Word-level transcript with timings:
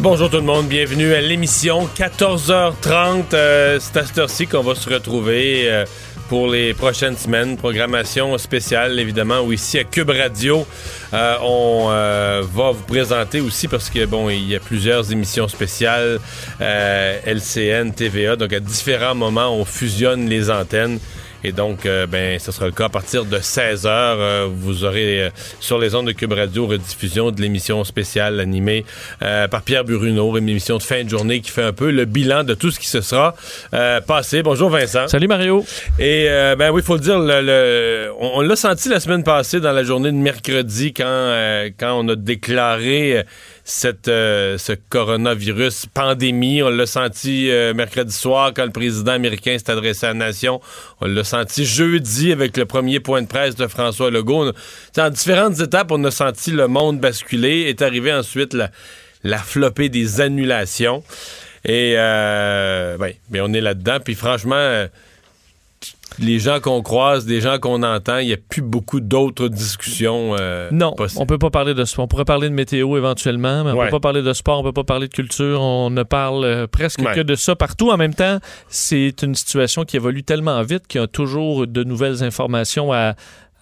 Bonjour 0.00 0.30
tout 0.30 0.36
le 0.36 0.44
monde, 0.44 0.68
bienvenue 0.68 1.12
à 1.12 1.20
l'émission 1.20 1.88
14h30. 1.96 3.34
Euh, 3.34 3.78
c'est 3.80 3.96
à 3.96 4.06
cette 4.06 4.18
heure-ci 4.18 4.46
qu'on 4.46 4.62
va 4.62 4.76
se 4.76 4.88
retrouver 4.88 5.64
euh, 5.68 5.84
pour 6.28 6.46
les 6.46 6.72
prochaines 6.72 7.16
semaines. 7.16 7.56
Programmation 7.56 8.38
spéciale, 8.38 9.00
évidemment, 9.00 9.40
où 9.40 9.52
ici 9.52 9.76
à 9.76 9.82
Cube 9.82 10.10
Radio, 10.10 10.64
euh, 11.12 11.34
on 11.42 11.88
va 11.88 12.70
vous 12.70 12.84
présenter 12.86 13.40
aussi 13.40 13.66
parce 13.66 13.90
que 13.90 14.06
bon, 14.06 14.30
il 14.30 14.48
y 14.48 14.54
a 14.54 14.60
plusieurs 14.60 15.10
émissions 15.10 15.48
spéciales, 15.48 16.20
LCN, 16.60 17.90
TVA, 17.90 18.36
donc 18.36 18.52
à 18.52 18.60
différents 18.60 19.16
moments, 19.16 19.52
on 19.52 19.64
fusionne 19.64 20.28
les 20.28 20.48
antennes. 20.48 21.00
Et 21.44 21.52
donc, 21.52 21.86
euh, 21.86 22.06
ben, 22.06 22.38
ce 22.38 22.50
sera 22.50 22.66
le 22.66 22.72
cas 22.72 22.86
à 22.86 22.88
partir 22.88 23.24
de 23.24 23.38
16 23.38 23.84
h 23.84 23.88
euh, 23.88 24.48
vous 24.52 24.84
aurez 24.84 25.22
euh, 25.22 25.30
sur 25.60 25.78
les 25.78 25.94
ondes 25.94 26.08
de 26.08 26.12
Cube 26.12 26.32
Radio 26.32 26.66
rediffusion 26.66 27.30
de 27.30 27.40
l'émission 27.40 27.84
spéciale 27.84 28.40
animée 28.40 28.84
par 29.20 29.62
Pierre 29.62 29.84
Bruno, 29.84 30.36
une 30.36 30.48
émission 30.48 30.78
de 30.78 30.82
fin 30.82 31.04
de 31.04 31.08
journée 31.08 31.40
qui 31.40 31.50
fait 31.50 31.62
un 31.62 31.72
peu 31.72 31.90
le 31.90 32.04
bilan 32.04 32.44
de 32.44 32.54
tout 32.54 32.70
ce 32.70 32.80
qui 32.80 32.88
se 32.88 33.00
sera 33.00 33.34
passé. 34.06 34.42
Bonjour 34.42 34.70
Vincent. 34.70 35.08
Salut 35.08 35.28
Mario. 35.28 35.64
Et 35.98 36.26
ben 36.58 36.70
oui, 36.70 36.80
il 36.82 36.84
faut 36.84 36.94
le 36.94 37.00
dire, 37.00 37.18
le, 37.18 38.10
on, 38.18 38.40
l'a 38.40 38.56
senti 38.56 38.88
la 38.88 39.00
semaine 39.00 39.22
passée 39.22 39.60
dans 39.60 39.72
la 39.72 39.84
journée 39.84 40.10
de 40.10 40.16
mercredi 40.16 40.92
quand, 40.92 41.68
quand 41.78 42.00
on 42.00 42.08
a 42.08 42.16
déclaré 42.16 43.24
cette, 43.68 44.08
euh, 44.08 44.56
ce 44.56 44.72
coronavirus 44.72 45.86
pandémie. 45.92 46.62
On 46.62 46.70
l'a 46.70 46.86
senti 46.86 47.50
euh, 47.50 47.74
mercredi 47.74 48.14
soir 48.14 48.52
quand 48.56 48.64
le 48.64 48.70
président 48.72 49.12
américain 49.12 49.58
s'est 49.58 49.70
adressé 49.70 50.06
à 50.06 50.08
la 50.08 50.14
nation. 50.14 50.62
On 51.02 51.06
l'a 51.06 51.22
senti 51.22 51.66
jeudi 51.66 52.32
avec 52.32 52.56
le 52.56 52.64
premier 52.64 52.98
point 52.98 53.20
de 53.20 53.26
presse 53.26 53.56
de 53.56 53.66
François 53.66 54.10
Legault. 54.10 54.52
En 54.96 55.10
différentes 55.10 55.60
étapes, 55.60 55.92
on 55.92 56.02
a 56.04 56.10
senti 56.10 56.50
le 56.50 56.66
monde 56.66 56.98
basculer. 56.98 57.68
Est 57.68 57.82
arrivé 57.82 58.10
ensuite 58.10 58.54
la, 58.54 58.70
la 59.22 59.36
flopée 59.36 59.90
des 59.90 60.22
annulations. 60.22 61.04
Et 61.66 61.94
euh, 61.98 62.96
ben, 62.96 63.12
ben 63.28 63.42
on 63.44 63.52
est 63.52 63.60
là-dedans. 63.60 63.98
Puis 64.02 64.14
franchement 64.14 64.54
euh, 64.56 64.88
les 66.18 66.38
gens 66.38 66.60
qu'on 66.60 66.82
croise, 66.82 67.26
des 67.26 67.40
gens 67.40 67.58
qu'on 67.58 67.82
entend, 67.82 68.18
il 68.18 68.26
n'y 68.26 68.32
a 68.32 68.36
plus 68.36 68.62
beaucoup 68.62 69.00
d'autres 69.00 69.48
discussions. 69.48 70.34
Euh, 70.38 70.68
non, 70.72 70.94
on 71.16 71.26
peut 71.26 71.38
pas 71.38 71.50
parler 71.50 71.74
de 71.74 71.84
sport. 71.84 72.04
On 72.04 72.08
pourrait 72.08 72.24
parler 72.24 72.48
de 72.48 72.54
météo 72.54 72.96
éventuellement, 72.96 73.64
mais 73.64 73.72
on 73.72 73.84
peut 73.84 73.90
pas 73.90 74.00
parler 74.00 74.22
de 74.22 74.32
sport, 74.32 74.60
on 74.60 74.62
peut 74.62 74.72
pas 74.72 74.84
parler 74.84 75.08
de 75.08 75.14
culture. 75.14 75.60
On 75.60 75.90
ne 75.90 76.02
parle 76.02 76.44
euh, 76.44 76.66
presque 76.66 77.02
que 77.02 77.20
de 77.20 77.34
ça 77.34 77.56
partout. 77.56 77.90
En 77.90 77.96
même 77.96 78.14
temps, 78.14 78.38
c'est 78.68 79.22
une 79.22 79.34
situation 79.34 79.84
qui 79.84 79.96
évolue 79.96 80.24
tellement 80.24 80.62
vite 80.62 80.86
qu'il 80.86 81.00
y 81.00 81.04
a 81.04 81.06
toujours 81.06 81.66
de 81.66 81.84
nouvelles 81.84 82.22
informations 82.22 82.92
à, 82.92 83.14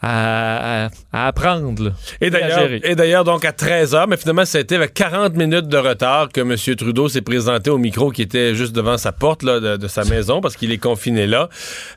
à, 0.07 0.89
apprendre. 1.13 1.93
Et 2.21 2.31
d'ailleurs, 2.31 2.69
et 2.85 2.95
d'ailleurs, 2.95 3.25
donc 3.25 3.45
à 3.45 3.51
13h, 3.51 4.07
mais 4.09 4.17
finalement, 4.17 4.45
ça 4.45 4.59
a 4.59 4.61
été 4.61 4.77
avec 4.77 4.95
40 4.95 5.35
minutes 5.35 5.69
de 5.69 5.77
retard 5.77 6.29
que 6.33 6.41
M. 6.41 6.55
Trudeau 6.77 7.09
s'est 7.09 7.23
présenté 7.23 7.71
au 7.71 7.79
micro 7.79 8.11
qui 8.11 8.23
était 8.23 8.55
juste 8.55 8.75
devant 8.75 8.99
sa 8.99 9.13
porte 9.13 9.43
là, 9.43 9.77
de, 9.77 9.89
sa 9.89 10.05
maison 10.05 10.41
parce 10.41 10.57
qu'il 10.57 10.71
est 10.73 10.79
confiné 10.79 11.27
là. 11.27 11.49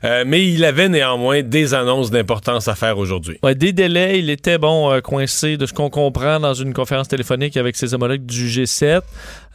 Euh, 0.04 0.24
mais 0.26 0.46
il 0.46 0.64
avait 0.64 0.88
néanmoins 0.88 1.42
des 1.42 1.74
annonces 1.74 2.10
d'importance 2.10 2.68
à 2.68 2.74
faire 2.74 2.98
aujourd'hui. 2.98 3.38
Ouais, 3.42 3.54
des 3.54 3.72
délais, 3.72 4.18
il 4.18 4.30
était 4.30 4.58
bon 4.58 4.90
euh, 4.90 5.00
coincé 5.00 5.56
de 5.56 5.66
ce 5.66 5.72
qu'on 5.72 5.90
comprend 5.90 6.40
dans 6.40 6.54
une 6.54 6.72
conférence 6.72 7.08
téléphonique 7.08 7.56
avec 7.56 7.76
ses 7.76 7.94
homologues 7.94 8.26
du 8.26 8.46
G7. 8.48 9.02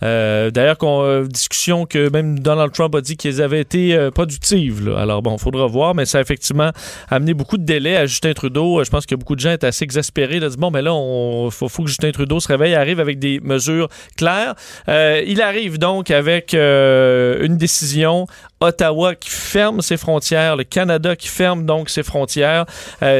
Euh, 0.03 0.51
d'ailleurs, 0.51 0.77
euh, 0.83 1.25
discussion 1.25 1.85
que 1.85 2.09
même 2.09 2.39
Donald 2.39 2.71
Trump 2.73 2.93
a 2.95 3.01
dit 3.01 3.17
qu'elles 3.17 3.41
avaient 3.41 3.61
été 3.61 3.95
euh, 3.95 4.11
productives. 4.11 4.93
Alors 4.97 5.21
bon, 5.21 5.35
il 5.35 5.41
faudra 5.41 5.67
voir, 5.67 5.95
mais 5.95 6.05
ça 6.05 6.17
a 6.17 6.21
effectivement 6.21 6.71
amené 7.09 7.33
beaucoup 7.33 7.57
de 7.57 7.63
délais 7.63 7.95
à 7.95 8.05
Justin 8.05 8.33
Trudeau. 8.33 8.83
Je 8.83 8.89
pense 8.89 9.05
que 9.05 9.15
beaucoup 9.15 9.35
de 9.35 9.39
gens 9.39 9.51
étaient 9.51 9.67
assez 9.67 9.83
exaspérés. 9.83 10.39
de 10.39 10.47
dire, 10.47 10.57
bon, 10.57 10.71
mais 10.71 10.81
là, 10.81 10.91
il 11.45 11.51
faut, 11.51 11.83
que 11.83 11.87
Justin 11.87 12.11
Trudeau 12.11 12.39
se 12.39 12.47
réveille, 12.47 12.75
arrive 12.75 12.99
avec 12.99 13.19
des 13.19 13.39
mesures 13.39 13.87
claires. 14.17 14.55
il 14.87 15.41
arrive 15.41 15.77
donc 15.77 16.11
avec 16.11 16.53
une 16.53 17.57
décision 17.57 18.27
Ottawa 18.67 19.15
qui 19.15 19.29
ferme 19.29 19.81
ses 19.81 19.97
frontières, 19.97 20.55
le 20.55 20.63
Canada 20.63 21.15
qui 21.15 21.27
ferme 21.27 21.65
donc 21.65 21.89
ses 21.89 22.03
frontières. 22.03 22.65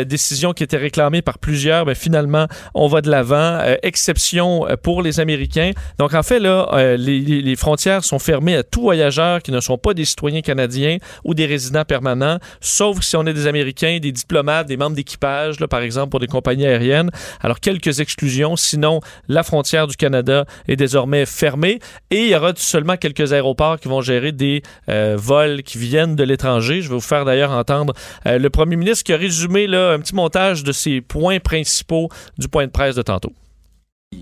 décision 0.05 0.53
qui 0.53 0.63
était 0.63 0.77
réclamée 0.77 1.21
par 1.21 1.37
plusieurs. 1.37 1.85
Mais 1.85 1.95
finalement, 1.95 2.47
on 2.73 2.87
va 2.87 3.01
de 3.01 3.09
l'avant. 3.09 3.59
exception 3.83 4.65
pour 4.83 5.01
les 5.01 5.19
Américains. 5.19 5.71
Donc 5.97 6.13
en 6.13 6.23
fait, 6.23 6.39
là, 6.39 6.67
euh, 6.73 6.97
les, 6.97 7.55
frontières 7.55 8.03
sont 8.03 8.19
fermées 8.19 8.55
à 8.55 8.63
tout 8.63 8.81
voyageur 8.81 9.41
qui 9.41 9.51
ne 9.51 9.59
sont 9.59 9.77
pas 9.77 9.93
des 9.93 10.05
citoyens 10.05 10.41
canadiens 10.41 10.97
ou 11.23 11.33
des 11.33 11.45
résidents 11.45 11.85
permanents, 11.85 12.39
sauf 12.59 13.01
si 13.01 13.15
on 13.15 13.25
est 13.25 13.33
des 13.33 13.47
Américains, 13.47 13.99
des 14.01 14.11
diplomates, 14.11 14.67
des 14.67 14.77
membres 14.77 14.95
d'équipage, 14.95 15.57
par 15.69 15.81
exemple 15.81 16.09
pour 16.09 16.19
des 16.19 16.27
compagnies 16.27 16.65
aériennes. 16.65 17.09
Alors, 17.41 17.59
quelques 17.59 17.99
exclusions. 17.99 18.55
Sinon, 18.55 18.99
la 19.27 19.43
frontière 19.43 19.87
du 19.87 19.95
Canada 19.95 20.45
est 20.67 20.75
désormais 20.75 21.25
fermée 21.25 21.79
et 22.11 22.23
il 22.23 22.29
y 22.29 22.35
aura 22.35 22.51
seulement 22.55 22.97
quelques 22.97 23.33
aéroports 23.33 23.79
qui 23.79 23.87
vont 23.87 24.01
gérer 24.01 24.31
des 24.31 24.61
euh, 24.89 25.17
qui 25.63 25.77
viennent 25.77 26.15
de 26.15 26.23
l'étranger. 26.23 26.81
Je 26.81 26.89
vais 26.89 26.95
vous 26.95 27.01
faire 27.01 27.25
d'ailleurs 27.25 27.51
entendre 27.51 27.93
euh, 28.25 28.37
le 28.37 28.49
premier 28.49 28.75
ministre 28.75 29.03
qui 29.03 29.13
a 29.13 29.17
résumé 29.17 29.67
là, 29.67 29.91
un 29.91 29.99
petit 29.99 30.15
montage 30.15 30.63
de 30.63 30.71
ses 30.71 31.01
points 31.01 31.39
principaux 31.39 32.09
du 32.37 32.47
point 32.47 32.65
de 32.65 32.71
presse 32.71 32.95
de 32.95 33.01
tantôt. 33.01 33.33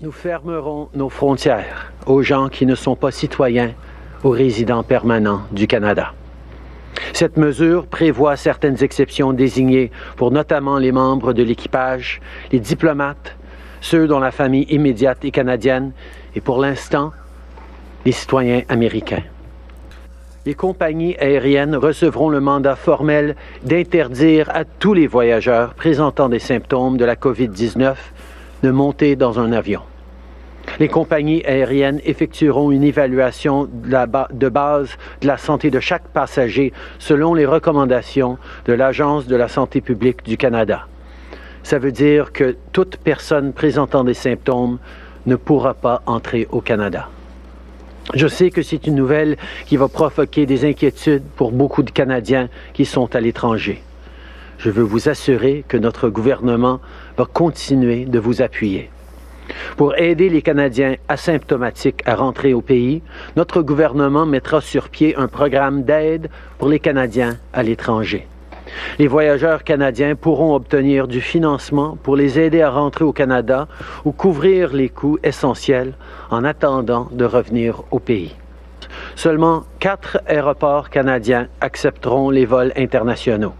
Nous 0.02 0.12
fermerons 0.12 0.88
nos 0.94 1.08
frontières 1.08 1.92
aux 2.06 2.22
gens 2.22 2.48
qui 2.48 2.66
ne 2.66 2.74
sont 2.74 2.96
pas 2.96 3.10
citoyens 3.10 3.72
ou 4.24 4.30
résidents 4.30 4.82
permanents 4.82 5.42
du 5.52 5.66
Canada. 5.66 6.12
Cette 7.12 7.36
mesure 7.36 7.86
prévoit 7.86 8.36
certaines 8.36 8.82
exceptions 8.82 9.32
désignées 9.32 9.90
pour 10.16 10.30
notamment 10.30 10.78
les 10.78 10.92
membres 10.92 11.32
de 11.32 11.42
l'équipage, 11.42 12.20
les 12.50 12.60
diplomates, 12.60 13.36
ceux 13.80 14.08
dont 14.08 14.20
la 14.20 14.30
famille 14.30 14.66
immédiate 14.70 15.24
est 15.24 15.30
canadienne 15.30 15.92
et 16.34 16.40
pour 16.40 16.58
l'instant, 16.58 17.12
les 18.04 18.12
citoyens 18.12 18.62
américains. 18.68 19.22
Les 20.46 20.54
compagnies 20.54 21.16
aériennes 21.16 21.74
recevront 21.74 22.28
le 22.28 22.38
mandat 22.38 22.76
formel 22.76 23.34
d'interdire 23.62 24.50
à 24.52 24.66
tous 24.66 24.92
les 24.92 25.06
voyageurs 25.06 25.72
présentant 25.72 26.28
des 26.28 26.38
symptômes 26.38 26.98
de 26.98 27.06
la 27.06 27.16
COVID-19 27.16 27.94
de 28.62 28.70
monter 28.70 29.16
dans 29.16 29.40
un 29.40 29.52
avion. 29.52 29.80
Les 30.78 30.88
compagnies 30.88 31.42
aériennes 31.46 32.00
effectueront 32.04 32.70
une 32.70 32.84
évaluation 32.84 33.66
de, 33.72 34.48
base 34.50 34.98
de 35.22 35.26
la 35.26 35.38
santé 35.38 35.70
de 35.70 35.80
chaque 35.80 36.08
passager 36.08 36.74
selon 36.98 37.32
les 37.32 37.46
recommandations 37.46 38.36
de 38.66 38.74
l'Agence 38.74 39.26
de 39.26 39.36
la 39.36 39.48
santé 39.48 39.80
publique 39.80 40.24
du 40.24 40.36
Canada. 40.36 40.88
Ça 41.62 41.78
veut 41.78 41.92
dire 41.92 42.32
que 42.32 42.54
toute 42.72 42.98
personne 42.98 43.54
présentant 43.54 44.04
des 44.04 44.12
symptômes 44.12 44.78
ne 45.24 45.36
pourra 45.36 45.72
pas 45.72 46.02
entrer 46.04 46.46
au 46.50 46.60
Canada. 46.60 47.08
Je 48.12 48.28
sais 48.28 48.50
que 48.50 48.62
c'est 48.62 48.86
une 48.86 48.96
nouvelle 48.96 49.36
qui 49.66 49.76
va 49.76 49.88
provoquer 49.88 50.44
des 50.44 50.68
inquiétudes 50.68 51.24
pour 51.36 51.52
beaucoup 51.52 51.82
de 51.82 51.90
Canadiens 51.90 52.48
qui 52.74 52.84
sont 52.84 53.16
à 53.16 53.20
l'étranger. 53.20 53.82
Je 54.58 54.70
veux 54.70 54.82
vous 54.82 55.08
assurer 55.08 55.64
que 55.66 55.78
notre 55.78 56.10
gouvernement 56.10 56.80
va 57.16 57.24
continuer 57.24 58.04
de 58.04 58.18
vous 58.18 58.42
appuyer. 58.42 58.90
Pour 59.76 59.96
aider 59.96 60.28
les 60.28 60.42
Canadiens 60.42 60.96
asymptomatiques 61.08 62.02
à 62.06 62.14
rentrer 62.14 62.54
au 62.54 62.60
pays, 62.60 63.02
notre 63.36 63.62
gouvernement 63.62 64.26
mettra 64.26 64.60
sur 64.60 64.90
pied 64.90 65.16
un 65.16 65.28
programme 65.28 65.82
d'aide 65.82 66.28
pour 66.58 66.68
les 66.68 66.80
Canadiens 66.80 67.38
à 67.52 67.62
l'étranger. 67.62 68.26
Les 68.98 69.06
voyageurs 69.06 69.64
canadiens 69.64 70.14
pourront 70.14 70.54
obtenir 70.54 71.08
du 71.08 71.20
financement 71.20 71.96
pour 72.02 72.16
les 72.16 72.38
aider 72.38 72.62
à 72.62 72.70
rentrer 72.70 73.04
au 73.04 73.12
Canada 73.12 73.68
ou 74.04 74.12
couvrir 74.12 74.72
les 74.72 74.88
coûts 74.88 75.18
essentiels 75.22 75.94
en 76.30 76.44
attendant 76.44 77.08
de 77.12 77.24
revenir 77.24 77.82
au 77.90 77.98
pays. 77.98 78.34
Seulement 79.16 79.64
quatre 79.80 80.20
aéroports 80.26 80.90
canadiens 80.90 81.48
accepteront 81.60 82.30
les 82.30 82.46
vols 82.46 82.72
internationaux 82.76 83.54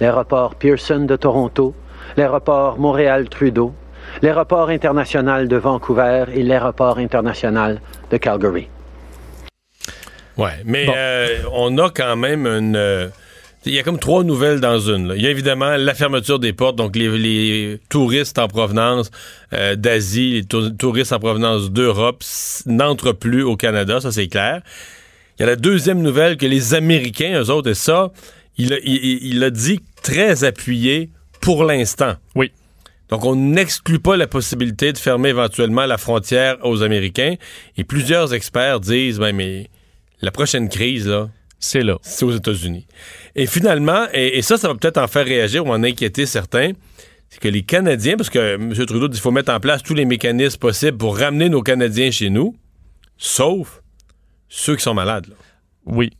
l'aéroport 0.00 0.54
Pearson 0.54 1.00
de 1.00 1.16
Toronto, 1.16 1.74
l'aéroport 2.16 2.78
Montréal-Trudeau, 2.78 3.74
l'aéroport 4.22 4.68
international 4.68 5.48
de 5.48 5.56
Vancouver 5.56 6.24
et 6.34 6.42
l'aéroport 6.42 6.98
international 6.98 7.80
de 8.10 8.16
Calgary. 8.16 8.68
Oui, 10.36 10.50
mais 10.64 10.86
euh, 10.94 11.28
on 11.52 11.78
a 11.78 11.90
quand 11.90 12.16
même 12.16 12.46
une... 12.46 13.10
Euh, 13.66 13.70
Il 13.70 13.74
y 13.74 13.78
a 13.78 13.82
comme 13.82 13.98
trois 13.98 14.24
nouvelles 14.24 14.60
dans 14.60 14.78
une. 14.78 15.12
Il 15.16 15.22
y 15.22 15.26
a 15.26 15.30
évidemment 15.30 15.76
la 15.76 15.94
fermeture 15.94 16.38
des 16.38 16.52
portes, 16.52 16.76
donc 16.76 16.96
les, 16.96 17.18
les 17.18 17.80
touristes 17.88 18.38
en 18.38 18.48
provenance 18.48 19.10
euh, 19.52 19.74
d'Asie, 19.76 20.32
les 20.34 20.44
tou- 20.44 20.70
touristes 20.70 21.12
en 21.12 21.18
provenance 21.18 21.70
d'Europe 21.70 22.22
s- 22.22 22.62
n'entrent 22.66 23.12
plus 23.12 23.42
au 23.42 23.56
Canada, 23.56 24.00
ça 24.00 24.12
c'est 24.12 24.28
clair. 24.28 24.62
Il 25.38 25.42
y 25.42 25.44
a 25.44 25.46
la 25.46 25.56
deuxième 25.56 26.00
nouvelle 26.00 26.36
que 26.36 26.46
les 26.46 26.74
Américains, 26.74 27.40
eux 27.42 27.50
autres, 27.50 27.70
et 27.70 27.74
ça, 27.74 28.10
il 28.56 28.72
a, 28.72 28.76
il 28.82 29.42
a 29.44 29.50
dit 29.50 29.80
très 30.02 30.44
appuyé 30.44 31.10
pour 31.40 31.64
l'instant. 31.64 32.14
Oui. 32.34 32.52
Donc, 33.10 33.24
on 33.24 33.36
n'exclut 33.36 34.00
pas 34.00 34.16
la 34.16 34.26
possibilité 34.26 34.92
de 34.92 34.98
fermer 34.98 35.28
éventuellement 35.28 35.86
la 35.86 35.98
frontière 35.98 36.56
aux 36.64 36.82
Américains. 36.82 37.34
Et 37.76 37.84
plusieurs 37.84 38.32
experts 38.34 38.80
disent, 38.80 39.18
ben, 39.20 39.36
mais 39.36 39.68
la 40.22 40.30
prochaine 40.32 40.68
crise, 40.68 41.06
là, 41.06 41.28
C'est 41.58 41.82
là. 41.82 41.96
c'est 42.02 42.24
aux 42.24 42.32
États-Unis. 42.32 42.86
Et 43.34 43.46
finalement, 43.46 44.06
et, 44.12 44.38
et 44.38 44.42
ça, 44.42 44.56
ça 44.58 44.68
va 44.68 44.74
peut-être 44.74 44.98
en 44.98 45.08
faire 45.08 45.24
réagir 45.24 45.64
ou 45.66 45.70
en 45.70 45.82
inquiéter 45.82 46.26
certains, 46.26 46.72
c'est 47.28 47.40
que 47.40 47.48
les 47.48 47.62
Canadiens, 47.62 48.16
parce 48.16 48.30
que 48.30 48.54
M. 48.56 48.72
Trudeau 48.86 49.08
dit 49.08 49.14
qu'il 49.14 49.22
faut 49.22 49.30
mettre 49.30 49.52
en 49.52 49.58
place 49.60 49.82
tous 49.82 49.94
les 49.94 50.04
mécanismes 50.04 50.58
possibles 50.58 50.96
pour 50.98 51.18
ramener 51.18 51.48
nos 51.48 51.62
Canadiens 51.62 52.10
chez 52.10 52.30
nous, 52.30 52.54
sauf 53.16 53.82
ceux 54.48 54.76
qui 54.76 54.82
sont 54.82 54.94
malades. 54.94 55.26
là. 55.28 55.34
Oui. 55.86 56.10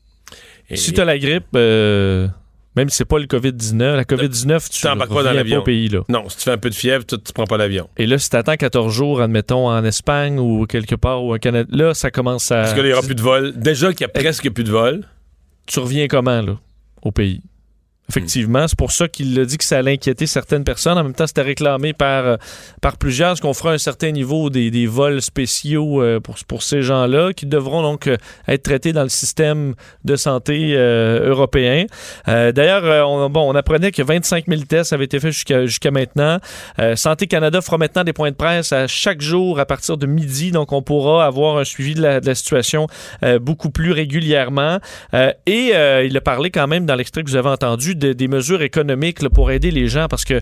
Et- 0.70 0.76
Si 0.76 0.92
tu 0.92 1.00
as 1.00 1.04
la 1.04 1.18
grippe, 1.18 1.44
euh, 1.54 2.26
même 2.74 2.88
si 2.88 2.96
c'est 2.96 3.04
pas 3.04 3.18
le 3.18 3.26
COVID-19, 3.26 3.94
la 3.96 4.04
COVID-19, 4.04 4.68
tu 4.68 4.80
T'embarques 4.82 5.12
pas 5.12 5.22
dans 5.22 5.32
l'avion. 5.32 5.62
pays. 5.62 5.88
Là. 5.88 6.00
Non, 6.08 6.28
si 6.28 6.38
tu 6.38 6.42
fais 6.44 6.50
un 6.52 6.58
peu 6.58 6.70
de 6.70 6.74
fièvre, 6.74 7.04
tu, 7.06 7.16
tu 7.18 7.32
prends 7.32 7.44
pas 7.46 7.56
l'avion. 7.56 7.88
Et 7.96 8.06
là, 8.06 8.18
si 8.18 8.28
tu 8.28 8.36
attends 8.36 8.56
14 8.56 8.92
jours, 8.92 9.20
admettons, 9.20 9.68
en 9.68 9.84
Espagne 9.84 10.38
ou 10.40 10.66
quelque 10.66 10.94
part 10.96 11.22
ou 11.24 11.34
au 11.34 11.38
Canada, 11.38 11.68
là, 11.72 11.94
ça 11.94 12.10
commence 12.10 12.50
à... 12.50 12.56
Parce 12.62 12.72
que 12.74 12.78
là, 12.80 12.84
il 12.84 12.88
n'y 12.88 12.92
aura 12.94 13.02
plus 13.06 13.14
de 13.14 13.22
vol. 13.22 13.52
Déjà 13.56 13.92
qu'il 13.92 14.00
y 14.02 14.04
a 14.04 14.08
presque 14.08 14.50
plus 14.50 14.64
de 14.64 14.70
vol. 14.70 15.04
tu 15.66 15.78
reviens 15.80 16.08
comment, 16.08 16.42
là, 16.42 16.58
au 17.02 17.10
pays? 17.12 17.42
Effectivement, 18.08 18.68
c'est 18.68 18.78
pour 18.78 18.92
ça 18.92 19.08
qu'il 19.08 19.38
a 19.40 19.44
dit 19.44 19.58
que 19.58 19.64
ça 19.64 19.78
allait 19.78 19.94
inquiéter 19.94 20.26
certaines 20.26 20.62
personnes. 20.62 20.96
En 20.96 21.02
même 21.02 21.14
temps, 21.14 21.26
c'était 21.26 21.42
réclamé 21.42 21.92
par, 21.92 22.24
euh, 22.24 22.36
par 22.80 22.98
plusieurs, 22.98 23.30
parce 23.30 23.40
qu'on 23.40 23.52
fera 23.52 23.72
un 23.72 23.78
certain 23.78 24.12
niveau 24.12 24.48
des, 24.48 24.70
des 24.70 24.86
vols 24.86 25.20
spéciaux 25.20 26.00
euh, 26.00 26.20
pour, 26.20 26.36
pour 26.46 26.62
ces 26.62 26.82
gens-là, 26.82 27.32
qui 27.32 27.46
devront 27.46 27.82
donc 27.82 28.06
euh, 28.06 28.16
être 28.46 28.62
traités 28.62 28.92
dans 28.92 29.02
le 29.02 29.08
système 29.08 29.74
de 30.04 30.14
santé 30.14 30.74
européen? 30.76 31.86
D'ailleurs, 32.26 33.08
on, 33.08 33.28
bon, 33.28 33.50
on 33.50 33.54
apprenait 33.54 33.90
que 33.90 34.02
25 34.02 34.44
000 34.46 34.62
tests 34.62 34.92
avaient 34.92 35.04
été 35.04 35.18
faits 35.18 35.32
jusqu'à 35.32 35.90
maintenant. 35.90 36.38
Santé 36.94 37.26
Canada 37.26 37.60
fera 37.60 37.78
maintenant 37.78 38.04
des 38.04 38.12
points 38.12 38.30
de 38.30 38.36
presse 38.36 38.72
à 38.72 38.86
chaque 38.86 39.20
jour 39.20 39.58
à 39.58 39.66
partir 39.66 39.96
de 39.96 40.06
midi, 40.06 40.50
donc 40.50 40.72
on 40.72 40.82
pourra 40.82 41.26
avoir 41.26 41.58
un 41.58 41.64
suivi 41.64 41.94
de 41.94 42.02
la, 42.02 42.34
situation 42.34 42.86
beaucoup 43.40 43.70
plus 43.70 43.92
régulièrement. 43.92 44.78
Et 45.46 45.72
il 46.04 46.16
a 46.16 46.20
parlé 46.20 46.50
quand 46.50 46.66
même 46.66 46.86
dans 46.86 46.94
l'extrait 46.94 47.22
que 47.22 47.30
vous 47.30 47.36
avez 47.36 47.48
entendu 47.48 47.95
de- 47.96 48.12
des 48.12 48.28
mesures 48.28 48.62
économiques 48.62 49.26
pour 49.30 49.50
aider 49.50 49.70
les 49.70 49.88
gens 49.88 50.06
parce 50.08 50.24
que 50.24 50.40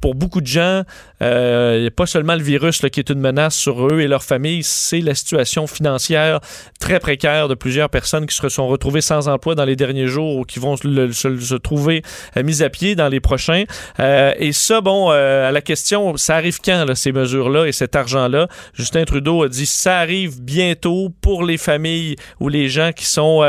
pour 0.00 0.14
beaucoup 0.14 0.40
de 0.40 0.46
gens, 0.46 0.82
euh, 1.22 1.80
n'y 1.80 1.86
a 1.86 1.90
pas 1.90 2.06
seulement 2.06 2.34
le 2.34 2.42
virus 2.42 2.80
qui 2.92 3.00
est 3.00 3.10
une 3.10 3.20
menace 3.20 3.56
sur 3.56 3.86
eux 3.88 4.00
et 4.00 4.08
leurs 4.08 4.22
familles, 4.22 4.62
c'est 4.62 5.00
la 5.00 5.14
situation 5.14 5.66
financière 5.66 6.40
très 6.80 7.00
précaire 7.00 7.48
de 7.48 7.54
plusieurs 7.54 7.90
personnes 7.90 8.26
qui 8.26 8.34
se 8.34 8.48
sont 8.48 8.68
retrouvées 8.68 9.00
sans 9.00 9.28
emploi 9.28 9.54
dans 9.54 9.64
les 9.64 9.76
derniers 9.76 10.06
jours 10.06 10.36
ou 10.36 10.44
qui 10.44 10.58
vont 10.58 10.76
se, 10.76 11.56
trouver 11.56 12.02
euh, 12.36 12.42
mises 12.42 12.62
à 12.62 12.70
pied 12.70 12.94
dans 12.94 13.08
les 13.08 13.20
prochains. 13.20 13.64
Euh, 14.00 14.32
et 14.38 14.52
ça, 14.52 14.80
bon, 14.80 15.10
euh, 15.10 15.48
à 15.48 15.52
la 15.52 15.60
question, 15.60 16.16
ça 16.16 16.36
arrive 16.36 16.58
quand, 16.64 16.86
ces 16.94 17.12
mesures-là 17.12 17.66
et 17.66 17.72
cet 17.72 17.96
argent-là? 17.96 18.48
Justin 18.74 19.04
Trudeau 19.04 19.42
a 19.42 19.48
dit 19.48 19.66
ça 19.66 19.98
arrive 19.98 20.40
bientôt 20.40 21.10
pour 21.20 21.44
les 21.44 21.58
familles 21.58 22.16
ou 22.40 22.48
les 22.48 22.68
gens 22.68 22.92
qui 22.92 23.04
sont, 23.04 23.42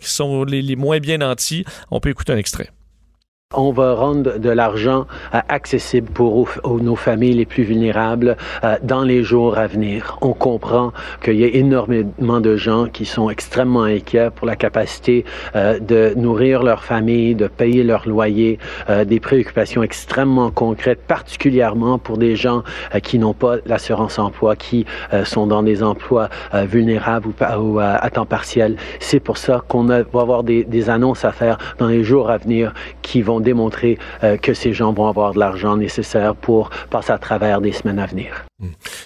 qui 0.00 0.10
sont 0.10 0.44
les, 0.44 0.62
les 0.62 0.76
moins 0.76 0.98
bien 0.98 1.18
nantis. 1.18 1.64
On 1.90 2.00
peut 2.00 2.10
écouter 2.10 2.32
un 2.32 2.38
extrait. 2.38 2.70
On 3.58 3.72
va 3.72 3.94
rendre 3.94 4.38
de 4.38 4.50
l'argent 4.50 5.06
euh, 5.34 5.40
accessible 5.48 6.10
pour 6.10 6.46
nos 6.64 6.94
familles 6.94 7.32
les 7.32 7.46
plus 7.46 7.62
vulnérables 7.62 8.36
euh, 8.62 8.76
dans 8.82 9.00
les 9.00 9.22
jours 9.22 9.56
à 9.56 9.66
venir. 9.66 10.18
On 10.20 10.34
comprend 10.34 10.92
qu'il 11.24 11.36
y 11.36 11.44
a 11.44 11.46
énormément 11.46 12.40
de 12.40 12.56
gens 12.56 12.84
qui 12.84 13.06
sont 13.06 13.30
extrêmement 13.30 13.84
inquiets 13.84 14.28
pour 14.30 14.46
la 14.46 14.56
capacité 14.56 15.24
euh, 15.54 15.78
de 15.78 16.12
nourrir 16.16 16.62
leur 16.62 16.84
famille, 16.84 17.34
de 17.34 17.46
payer 17.46 17.82
leur 17.82 18.06
loyer, 18.06 18.58
des 19.06 19.20
préoccupations 19.20 19.82
extrêmement 19.82 20.50
concrètes, 20.50 21.00
particulièrement 21.06 21.98
pour 21.98 22.18
des 22.18 22.36
gens 22.36 22.62
qui 23.02 23.18
n'ont 23.18 23.32
pas 23.32 23.56
l'assurance 23.64 24.18
emploi, 24.18 24.54
qui 24.54 24.84
sont 25.24 25.46
dans 25.46 25.62
des 25.62 25.82
emplois 25.82 26.28
vulnérables 26.52 27.28
ou, 27.58 27.78
à 27.78 28.10
temps 28.10 28.26
partiel. 28.26 28.76
C'est 29.00 29.20
pour 29.20 29.38
ça 29.38 29.62
qu'on 29.66 29.84
va 29.84 29.98
avoir 29.98 30.42
des, 30.42 30.64
des 30.64 30.90
annonces 30.90 31.24
à 31.24 31.32
faire 31.32 31.58
dans 31.78 31.88
les 31.88 32.04
jours 32.04 32.30
à 32.30 32.36
venir 32.36 32.74
qui 33.02 33.22
vont 33.22 33.40
démontrer 33.46 33.98
euh, 34.22 34.36
que 34.36 34.52
ces 34.52 34.72
gens 34.74 34.92
vont 34.92 35.08
avoir 35.08 35.32
de 35.32 35.38
l'argent 35.38 35.76
nécessaire 35.76 36.34
pour 36.34 36.70
passer 36.90 37.12
à 37.12 37.18
travers 37.18 37.60
des 37.60 37.72
semaines 37.72 37.98
à 37.98 38.06
venir. 38.06 38.44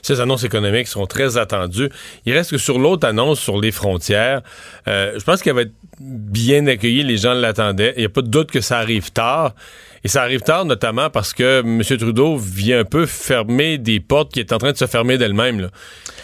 Ces 0.03 0.21
annonces 0.21 0.45
économiques 0.45 0.89
seront 0.89 1.07
très 1.07 1.37
attendues. 1.37 1.91
Il 2.25 2.33
reste 2.33 2.51
que 2.53 2.59
sur 2.59 2.79
l'autre 2.79 3.07
annonce 3.07 3.39
sur 3.39 3.61
les 3.61 3.71
frontières, 3.71 4.41
euh, 4.89 5.19
je 5.19 5.25
pense 5.25 5.43
qu'elle 5.43 5.55
va 5.55 5.63
être 5.63 5.75
bien 6.01 6.67
accueillie. 6.67 7.03
Les 7.03 7.19
gens 7.19 7.35
l'attendaient. 7.35 7.93
Il 7.97 8.01
n'y 8.01 8.07
a 8.07 8.09
pas 8.09 8.23
de 8.23 8.29
doute 8.29 8.51
que 8.51 8.61
ça 8.61 8.79
arrive 8.79 9.13
tard. 9.13 9.55
Et 10.03 10.09
ça 10.09 10.23
arrive 10.23 10.41
tard 10.41 10.65
notamment 10.65 11.11
parce 11.11 11.35
que 11.35 11.61
M. 11.61 11.83
Trudeau 11.83 12.37
vient 12.39 12.81
un 12.81 12.85
peu 12.85 13.05
fermer 13.05 13.77
des 13.77 14.01
portes 14.01 14.33
qui 14.33 14.41
est 14.41 14.53
en 14.53 14.59
train 14.59 14.73
de 14.73 14.79
se 14.79 14.87
fermer 14.87 15.19
d'elles-mêmes. 15.19 15.69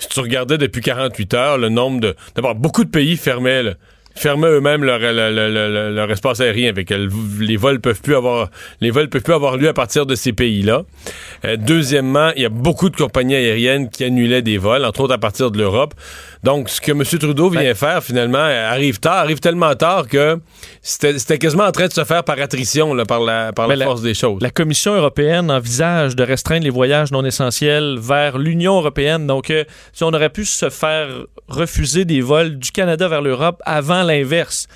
Si 0.00 0.08
tu 0.08 0.20
regardais 0.20 0.56
depuis 0.56 0.80
48 0.80 1.34
heures 1.34 1.58
le 1.58 1.68
nombre 1.68 2.00
de... 2.00 2.16
D'abord, 2.34 2.54
beaucoup 2.54 2.84
de 2.84 2.90
pays 2.90 3.18
fermaient. 3.18 3.74
Fermaient 4.16 4.48
eux-mêmes 4.48 4.82
leur, 4.84 4.98
leur, 4.98 6.10
espace 6.10 6.40
aérien 6.40 6.68
avec 6.68 6.90
euh, 6.90 7.08
les 7.38 7.56
vols 7.56 7.80
peuvent 7.80 8.00
plus 8.00 8.16
avoir 8.16 8.50
les 8.80 8.90
vols 8.90 9.08
peuvent 9.08 9.22
plus 9.22 9.34
avoir 9.34 9.56
lieu 9.56 9.68
à 9.68 9.74
partir 9.74 10.06
de 10.06 10.14
ces 10.14 10.32
pays-là. 10.32 10.82
Euh, 11.44 11.56
deuxièmement, 11.56 12.30
il 12.36 12.42
y 12.42 12.46
a 12.46 12.50
beaucoup 12.50 12.90
de 12.90 12.96
compagnies 12.96 13.34
aériennes 13.34 13.88
qui 13.90 14.04
annulaient 14.04 14.42
des 14.42 14.58
vols, 14.58 14.84
entre 14.84 15.00
autres 15.00 15.14
à 15.14 15.18
partir 15.18 15.50
de 15.50 15.58
l'Europe. 15.58 15.94
Donc, 16.43 16.69
ce 16.69 16.81
que 16.81 16.93
M. 16.93 17.03
Trudeau 17.05 17.50
vient 17.50 17.75
faire, 17.75 18.03
finalement, 18.03 18.38
arrive 18.38 18.99
tard, 19.00 19.17
arrive 19.19 19.41
tellement 19.41 19.75
tard 19.75 20.06
que 20.09 20.38
c'était 20.83 21.38
quasiment 21.38 21.65
en 21.65 21.73
train 21.73 21.87
de 21.88 21.93
se 21.93 22.05
faire 22.05 22.23
par 22.25 22.38
attrition, 22.41 22.94
là, 22.94 23.05
par 23.05 23.21
la, 23.21 23.53
par 23.53 23.67
la 23.67 23.75
Mais 23.75 23.79
la- 23.79 23.85
force 23.87 24.03
des 24.03 24.15
choses. 24.15 24.41
La 24.43 24.50
Commission 24.50 24.94
européenne 24.94 25.50
envisage 25.50 26.15
de 26.15 26.23
restreindre 26.23 26.65
les 26.65 26.71
voyages 26.71 27.11
non 27.11 27.25
essentiels 27.25 27.99
vers 28.00 28.38
l'Union 28.38 28.77
européenne. 28.77 29.27
Donc, 29.27 29.50
euh, 29.50 29.65
si 29.93 30.05
on 30.05 30.09
aurait 30.12 30.31
pu 30.31 30.44
se 30.44 30.71
faire 30.71 31.09
refuser 31.49 32.05
des 32.05 32.21
vols 32.21 32.59
du 32.59 32.71
Canada 32.71 33.09
vers 33.09 33.23
l'Europe 33.23 33.62
avant 33.65 34.03
l'inverse. 34.03 34.67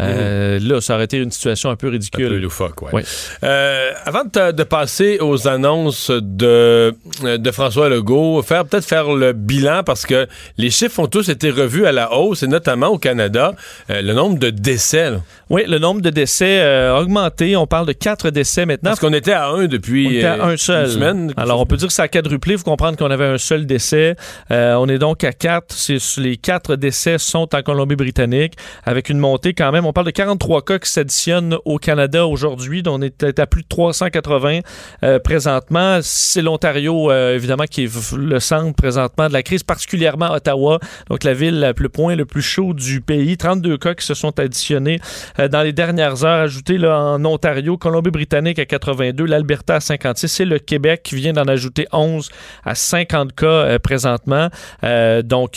Euh, 0.00 0.58
Là, 0.60 0.80
ça 0.80 0.94
aurait 0.94 1.04
été 1.04 1.18
une 1.18 1.30
situation 1.30 1.70
un 1.70 1.76
peu 1.76 1.86
Un 1.86 1.90
peu 1.90 1.94
ridicule. 1.94 2.36
loufoque, 2.40 2.82
ouais. 2.82 2.90
Oui. 2.92 3.02
Euh, 3.44 3.90
avant 4.04 4.24
de, 4.24 4.62
passer 4.64 5.18
aux 5.20 5.48
annonces 5.48 6.10
de, 6.10 6.94
de 7.22 7.50
François 7.50 7.88
Legault, 7.88 8.42
faire 8.42 8.64
peut-être 8.64 8.84
faire 8.84 9.12
le 9.12 9.32
bilan 9.32 9.82
parce 9.84 10.04
que 10.06 10.26
les 10.56 10.70
chiffres 10.70 10.98
ont 11.00 11.06
tous 11.06 11.28
été 11.28 11.50
revus 11.50 11.86
à 11.86 11.92
la 11.92 12.12
hausse 12.12 12.42
et 12.42 12.46
notamment 12.46 12.88
au 12.88 12.98
Canada, 12.98 13.54
euh, 13.90 14.02
le 14.02 14.12
nombre 14.12 14.38
de 14.38 14.50
décès. 14.50 15.10
là. 15.10 15.18
Oui, 15.50 15.62
le 15.66 15.78
nombre 15.78 16.02
de 16.02 16.10
décès 16.10 16.60
euh, 16.60 16.94
a 16.96 17.00
augmenté. 17.00 17.56
On 17.56 17.66
parle 17.66 17.86
de 17.86 17.92
quatre 17.92 18.28
décès 18.30 18.66
maintenant. 18.66 18.90
Parce 18.90 19.00
qu'on 19.00 19.12
était 19.14 19.32
à 19.32 19.48
un 19.48 19.66
depuis 19.66 20.06
On 20.06 20.10
était 20.10 20.24
à 20.26 20.34
euh, 20.34 20.52
un 20.52 20.56
seul. 20.58 20.84
une 20.86 20.92
semaine. 20.92 21.32
Alors, 21.38 21.60
on 21.60 21.66
peut 21.66 21.76
dire 21.76 21.88
que 21.88 21.94
ça 21.94 22.02
a 22.02 22.08
quadruplé. 22.08 22.52
Il 22.54 22.58
faut 22.58 22.64
comprendre 22.64 22.98
qu'on 22.98 23.10
avait 23.10 23.24
un 23.24 23.38
seul 23.38 23.64
décès. 23.64 24.16
Euh, 24.50 24.74
on 24.74 24.88
est 24.88 24.98
donc 24.98 25.24
à 25.24 25.32
quatre. 25.32 25.74
Les 26.18 26.36
quatre 26.36 26.76
décès 26.76 27.16
sont 27.18 27.48
en 27.54 27.62
Colombie-Britannique, 27.62 28.54
avec 28.84 29.08
une 29.08 29.18
montée 29.18 29.54
quand 29.54 29.72
même. 29.72 29.86
On 29.88 29.92
parle 29.94 30.06
de 30.06 30.10
43 30.10 30.66
cas 30.66 30.78
qui 30.78 30.90
s'additionnent 30.90 31.56
au 31.64 31.78
Canada 31.78 32.26
aujourd'hui. 32.26 32.82
On 32.86 33.00
est 33.00 33.38
à 33.38 33.46
plus 33.46 33.62
de 33.62 33.68
380 33.68 34.60
euh, 35.02 35.18
présentement. 35.18 36.00
C'est 36.02 36.42
l'Ontario, 36.42 37.10
euh, 37.10 37.34
évidemment, 37.34 37.64
qui 37.64 37.84
est 37.84 38.14
le 38.14 38.38
centre 38.38 38.74
présentement 38.76 39.28
de 39.28 39.32
la 39.32 39.42
crise, 39.42 39.62
particulièrement 39.62 40.30
Ottawa, 40.32 40.78
donc 41.08 41.24
la 41.24 41.32
ville, 41.32 41.72
le 41.74 41.88
point 41.88 42.16
le 42.16 42.26
plus 42.26 42.42
chaud 42.42 42.74
du 42.74 43.00
pays. 43.00 43.38
32 43.38 43.78
cas 43.78 43.94
qui 43.94 44.04
se 44.04 44.12
sont 44.12 44.38
additionnés 44.38 45.00
euh, 45.38 45.48
dans 45.48 45.62
les 45.62 45.72
dernières 45.72 46.22
heures, 46.22 46.42
ajoutés 46.42 46.78
en 46.86 47.24
Ontario, 47.24 47.78
Colombie-Britannique 47.78 48.58
à 48.58 48.66
82, 48.66 49.24
l'Alberta 49.24 49.76
à 49.76 49.80
56 49.80 50.40
et 50.40 50.44
le 50.44 50.58
Québec 50.58 51.00
qui 51.02 51.14
vient 51.14 51.32
d'en 51.32 51.48
ajouter 51.48 51.86
11 51.92 52.28
à 52.66 52.74
50 52.74 53.34
cas 53.34 53.78
présentement. 53.78 54.48
Donc, 54.82 55.54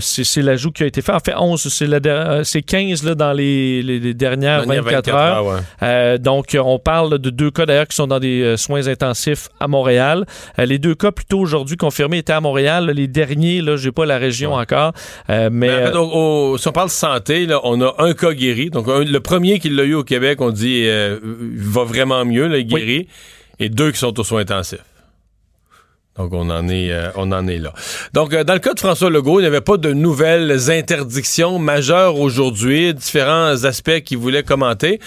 c'est 0.00 0.42
l'ajout 0.42 0.70
qui 0.70 0.82
a 0.82 0.86
été 0.86 1.00
fait. 1.00 1.12
En 1.12 1.20
fait, 1.20 1.34
11, 1.34 1.66
c'est 1.72 1.86
la 1.86 2.00
der- 2.00 2.30
euh, 2.30 2.44
c'est 2.44 2.62
15 2.62 3.04
là, 3.04 3.14
dans 3.14 3.32
les, 3.32 3.69
les- 3.82 3.98
les 4.00 4.14
dernières 4.14 4.66
Dernière 4.66 4.82
24, 4.84 5.14
heures. 5.14 5.46
ouais. 5.46 5.58
Euh, 5.82 6.18
donc, 6.18 6.56
on 6.60 6.78
parle 6.78 7.18
de 7.18 7.30
deux 7.30 7.50
cas 7.50 7.66
d'ailleurs 7.66 7.86
qui 7.88 7.96
sont 7.96 8.06
dans 8.06 8.18
des 8.20 8.42
euh, 8.42 8.56
soins 8.56 8.86
intensifs 8.88 9.48
à 9.60 9.68
Montréal. 9.68 10.26
Euh, 10.58 10.64
les 10.66 10.78
deux 10.78 10.94
cas 10.94 11.10
plutôt 11.12 11.38
aujourd'hui 11.38 11.76
confirmés 11.76 12.18
étaient 12.18 12.32
à 12.32 12.40
Montréal. 12.40 12.90
Les 12.94 13.06
derniers, 13.08 13.60
là, 13.62 13.76
j'ai 13.76 13.92
pas 13.92 14.06
la 14.06 14.18
région 14.18 14.54
Ouais. 14.54 14.62
encore, 14.62 14.92
mais, 15.28 15.50
Mais 15.50 15.70
en 15.70 15.86
fait, 15.86 15.96
au- 15.96 16.52
au- 16.52 16.58
si 16.58 16.68
on 16.68 16.72
parle 16.72 16.90
santé, 16.90 17.46
là, 17.46 17.60
on 17.64 17.80
a 17.80 17.94
un 17.98 18.12
cas 18.14 18.32
guéri. 18.32 18.70
Donc, 18.70 18.88
un- 18.88 19.04
le 19.04 19.20
premier 19.20 19.58
qui 19.58 19.70
l'a 19.70 19.84
eu 19.84 19.94
au 19.94 20.04
Québec, 20.04 20.40
on 20.40 20.50
dit 20.50 20.86
va 21.22 21.84
vraiment 21.84 22.24
mieux, 22.24 22.46
là, 22.48 22.58
il 22.58 22.62
est 22.62 22.64
guéri. 22.64 23.08
Et 23.62 23.68
deux 23.68 23.90
qui 23.92 23.98
sont 23.98 24.18
aux 24.18 24.24
soins 24.24 24.40
intensifs. 24.40 24.78
Donc, 26.20 26.34
on 26.34 26.50
en 26.50 26.68
est, 26.68 26.92
euh, 26.92 27.08
on 27.16 27.32
en 27.32 27.48
est 27.48 27.56
là. 27.56 27.72
Donc, 28.12 28.34
euh, 28.34 28.44
dans 28.44 28.52
le 28.52 28.58
cas 28.58 28.74
de 28.74 28.78
François 28.78 29.08
Legault, 29.08 29.40
il 29.40 29.44
n'y 29.44 29.46
avait 29.46 29.62
pas 29.62 29.78
de 29.78 29.94
nouvelles 29.94 30.70
interdictions 30.70 31.58
majeures 31.58 32.18
aujourd'hui, 32.18 32.92
différents 32.92 33.64
aspects 33.64 34.00
qu'il 34.00 34.18
voulait 34.18 34.42
commenter, 34.42 35.00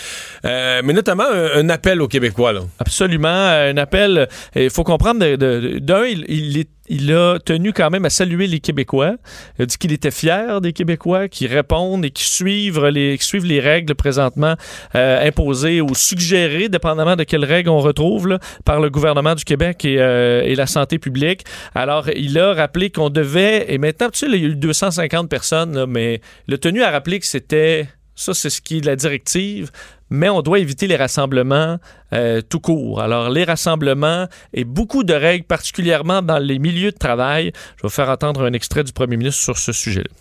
euh, 0.43 0.81
mais 0.83 0.93
notamment 0.93 1.25
un, 1.29 1.69
appel 1.69 2.01
aux 2.01 2.07
Québécois. 2.07 2.51
Là. 2.51 2.61
Absolument, 2.79 3.27
un 3.29 3.77
appel. 3.77 4.27
Il 4.55 4.71
faut 4.71 4.83
comprendre, 4.83 5.35
d'un, 5.35 6.05
il, 6.05 6.25
il 6.27 6.57
est 6.57 6.69
il 6.89 7.13
a 7.13 7.39
tenu 7.39 7.71
quand 7.71 7.89
même 7.89 8.05
à 8.05 8.09
saluer 8.09 8.47
les 8.47 8.59
Québécois. 8.59 9.15
Il 9.57 9.63
a 9.63 9.65
dit 9.65 9.77
qu'il 9.77 9.93
était 9.93 10.11
fier 10.11 10.59
des 10.59 10.73
Québécois 10.73 11.29
qui 11.29 11.47
répondent 11.47 12.03
et 12.03 12.11
qui 12.11 12.25
suivent 12.25 12.85
les, 12.85 13.59
règles 13.59 13.95
présentement 13.95 14.55
euh, 14.95 15.27
imposées 15.27 15.79
ou 15.81 15.95
suggérées, 15.95 16.69
dépendamment 16.69 17.15
de 17.15 17.23
quelles 17.23 17.45
règles 17.45 17.69
on 17.69 17.79
retrouve 17.79 18.37
par 18.65 18.81
le 18.81 18.89
gouvernement 18.89 19.35
du 19.35 19.45
Québec 19.45 19.85
euh, 19.85 20.41
et, 20.41 20.55
la 20.55 20.67
santé 20.67 20.99
publique. 20.99 21.45
Alors, 21.73 22.09
il 22.09 22.37
a 22.37 22.53
rappelé 22.53 22.89
qu'on 22.89 23.09
devait, 23.09 23.71
et 23.73 23.77
maintenant, 23.77 24.09
tu 24.09 24.19
sais, 24.19 24.25
il 24.27 24.41
y 24.41 24.45
a 24.45 24.49
eu 24.49 24.55
250 24.55 25.29
personnes, 25.29 25.85
mais 25.87 26.21
il 26.47 26.53
a 26.53 26.57
tenu 26.57 26.83
à 26.83 26.91
rappeler 26.91 27.19
que 27.19 27.25
c'était 27.25 27.87
ça, 28.15 28.33
c'est 28.33 28.49
ce 28.49 28.61
qui 28.61 28.77
est 28.77 28.85
la 28.85 28.95
directive, 28.95 29.71
mais 30.13 30.29
on 30.29 30.43
doit 30.43 30.59
éviter 30.59 30.85
les 30.85 30.95
rassemblements 30.95 31.79
euh, 32.13 32.41
tout 32.47 32.59
court. 32.59 33.01
Alors, 33.01 33.31
les 33.31 33.45
rassemblements 33.45 34.27
et 34.53 34.63
beaucoup 34.63 35.03
de 35.03 35.13
règles, 35.13 35.45
particulièrement 35.45 36.21
dans 36.21 36.37
les 36.37 36.59
milieux 36.59 36.91
de 36.91 36.97
travail. 36.97 37.51
Je 37.77 37.87
vais 37.87 37.89
faire 37.89 38.09
entendre 38.09 38.43
un 38.45 38.53
extrait 38.53 38.83
du 38.83 38.93
premier 38.93 39.17
ministre 39.17 39.41
sur 39.41 39.57
ce 39.57 39.71
sujet-là. 39.71 40.11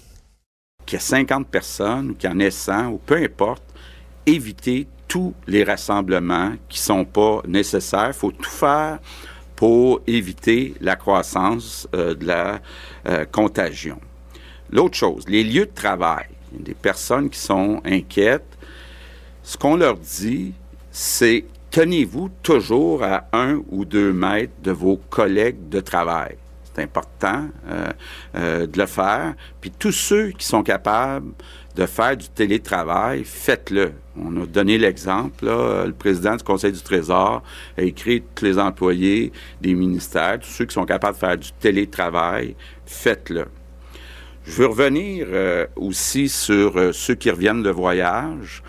Qu'il 0.87 0.97
y 0.97 0.97
ait 0.97 1.05
50 1.05 1.47
personnes 1.47 2.11
ou 2.11 2.15
qu'il 2.15 2.31
y 2.31 2.33
en 2.33 2.39
ait 2.39 2.51
100 2.51 2.87
ou 2.87 2.99
peu 3.05 3.17
importe, 3.17 3.63
éviter 4.25 4.89
tous 5.09 5.35
les 5.47 5.63
rassemblements 5.63 6.55
qui 6.71 6.79
ne 6.79 6.85
sont 6.85 7.05
pas 7.05 7.43
nécessaires. 7.47 8.09
Il 8.09 8.15
faut 8.15 8.33
tout 8.33 8.49
faire 8.49 8.99
pour 9.57 10.01
éviter 10.07 10.73
la 10.81 10.97
croissance 10.97 11.87
euh, 11.95 12.15
de 12.15 12.27
la 12.29 12.61
euh, 13.09 13.27
contagion. 13.27 14.01
L'autre 14.71 14.97
chose, 14.97 15.29
les 15.29 15.45
lieux 15.45 15.67
de 15.67 15.75
travail. 15.75 16.25
Il 16.53 16.61
y 16.61 16.63
a 16.63 16.65
des 16.65 16.75
personnes 16.75 17.29
qui 17.29 17.39
sont 17.39 17.83
inquiètes. 17.85 18.57
Ce 19.43 19.57
qu'on 19.57 19.77
leur 19.77 19.97
dit, 19.97 20.55
c'est 20.93 21.45
tenez-vous 21.71 22.31
toujours 22.43 23.03
à 23.03 23.27
un 23.33 23.61
ou 23.71 23.85
deux 23.85 24.13
mètres 24.13 24.53
de 24.63 24.71
vos 24.71 24.97
collègues 24.97 25.69
de 25.69 25.81
travail. 25.81 26.37
C'est 26.65 26.83
important 26.83 27.49
euh, 27.69 27.91
euh, 28.37 28.67
de 28.67 28.79
le 28.79 28.87
faire. 28.87 29.35
Puis 29.61 29.71
tous 29.71 29.93
ceux 29.93 30.31
qui 30.31 30.47
sont 30.47 30.63
capables 30.63 31.33
de 31.75 31.87
faire 31.87 32.17
du 32.17 32.29
télétravail, 32.29 33.25
faites-le. 33.25 33.93
On 34.17 34.43
a 34.43 34.47
donné 34.47 34.79
l'exemple. 34.79 35.47
Le 35.47 35.93
président 35.93 36.37
du 36.37 36.45
Conseil 36.45 36.73
du 36.73 36.81
Trésor 36.81 37.43
a 37.77 37.83
écrit 37.83 38.23
tous 38.35 38.45
les 38.45 38.59
employés 38.59 39.33
des 39.61 39.75
ministères, 39.75 40.39
tous 40.39 40.49
ceux 40.49 40.65
qui 40.67 40.75
sont 40.75 40.87
capables 40.87 41.15
de 41.15 41.21
faire 41.21 41.37
du 41.37 41.51
télétravail, 41.53 42.55
faites-le. 42.87 43.47
Je 44.45 44.53
veux 44.53 44.67
revenir 44.67 45.27
euh, 45.31 45.67
aussi 45.77 46.29
sur 46.29 46.95
ceux 46.95 47.15
qui 47.15 47.31
reviennent 47.31 47.63
de 47.63 47.71
voyage, 47.71 48.63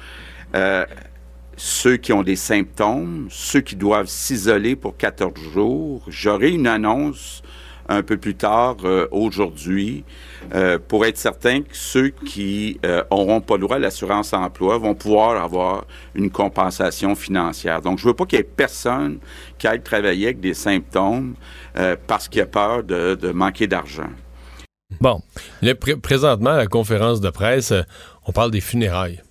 euh, 0.56 0.86
ceux 1.56 1.98
qui 1.98 2.14
ont 2.14 2.24
des 2.24 2.36
symptômes, 2.36 3.28
ceux 3.30 3.62
qui 3.62 3.76
doivent 3.76 4.08
s'isoler 4.08 4.76
pour 4.76 4.98
14 4.98 5.34
jours. 5.54 6.04
J'aurai 6.08 6.52
une 6.52 6.68
annonce 6.68 7.42
un 7.90 8.02
peu 8.02 8.16
plus 8.16 8.36
tard 8.36 8.78
aujourd'hui 9.12 10.06
pour 10.88 11.06
être 11.06 11.18
certain 11.18 11.64
que 11.64 11.76
ceux 11.76 12.10
qui 12.12 12.80
n'auront 12.82 13.42
pas 13.42 13.56
le 13.56 13.62
droit 13.64 13.76
à 13.76 13.80
l'assurance 13.80 14.32
emploi 14.32 14.78
vont 14.78 14.96
pouvoir 14.96 15.44
avoir 15.44 15.86
une 16.16 16.32
compensation 16.32 17.14
financière. 17.14 17.82
Donc, 17.82 18.00
je 18.00 18.08
veux 18.08 18.14
pas 18.14 18.26
qu'il 18.26 18.40
y 18.40 18.42
ait 18.42 18.46
personne 18.46 19.20
qui 19.58 19.68
aille 19.68 19.84
travailler 19.84 20.28
avec 20.28 20.40
des 20.40 20.54
symptômes 20.54 21.36
parce 22.08 22.30
qu'il 22.30 22.40
a 22.40 22.46
peur 22.46 22.84
de 22.84 23.32
manquer 23.34 23.68
d'argent. 23.68 24.10
Bon. 25.02 25.22
présentement, 26.02 26.52
à 26.52 26.58
la 26.58 26.68
conférence 26.68 27.22
de 27.22 27.30
presse, 27.30 27.72
euh, 27.72 27.82
on 28.26 28.32
parle 28.32 28.52
des 28.52 28.62
funérailles. 28.62 29.22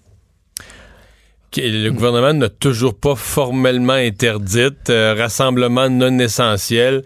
Le 1.57 1.91
gouvernement 1.91 2.33
n'a 2.33 2.49
toujours 2.49 2.95
pas 2.95 3.15
formellement 3.15 3.93
interdite, 3.93 4.89
euh, 4.91 5.15
rassemblement 5.17 5.91
non 5.91 6.19
essentiel. 6.19 7.03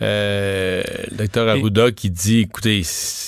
Euh, 0.00 0.82
le 1.10 1.16
docteur 1.16 1.48
Arruda 1.48 1.90
qui 1.90 2.10
dit, 2.10 2.40
écoutez, 2.40 2.82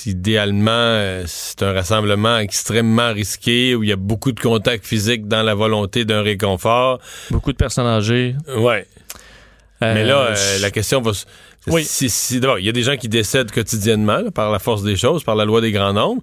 idéalement, 0.07 1.23
c'est 1.27 1.63
un 1.63 1.73
rassemblement 1.73 2.39
extrêmement 2.39 3.13
risqué 3.13 3.75
où 3.75 3.83
il 3.83 3.91
y 3.91 3.93
a 3.93 3.97
beaucoup 3.97 4.33
de 4.33 4.41
contacts 4.41 4.87
physiques 4.87 5.29
dans 5.29 5.43
la 5.43 5.55
volonté 5.55 6.05
d'un 6.05 6.23
réconfort. 6.23 7.01
Beaucoup 7.31 7.53
de 7.53 7.59
personnes 7.59 7.87
âgées. 7.87 8.35
Ouais. 8.57 8.87
Mais 9.81 10.05
là, 10.05 10.35
la 10.61 10.71
question 10.71 11.01
va 11.01 11.13
oui. 11.69 11.85
Si, 11.85 12.07
il 12.37 12.65
y 12.65 12.69
a 12.69 12.73
des 12.73 12.83
gens 12.83 12.97
qui 12.97 13.09
décèdent 13.09 13.53
quotidiennement 13.53 14.31
par 14.35 14.51
la 14.51 14.59
force 14.59 14.83
des 14.83 14.97
choses, 14.97 15.23
par 15.23 15.37
la 15.37 15.45
loi 15.45 15.61
des 15.61 15.71
grands 15.71 15.93
nombres. 15.93 16.23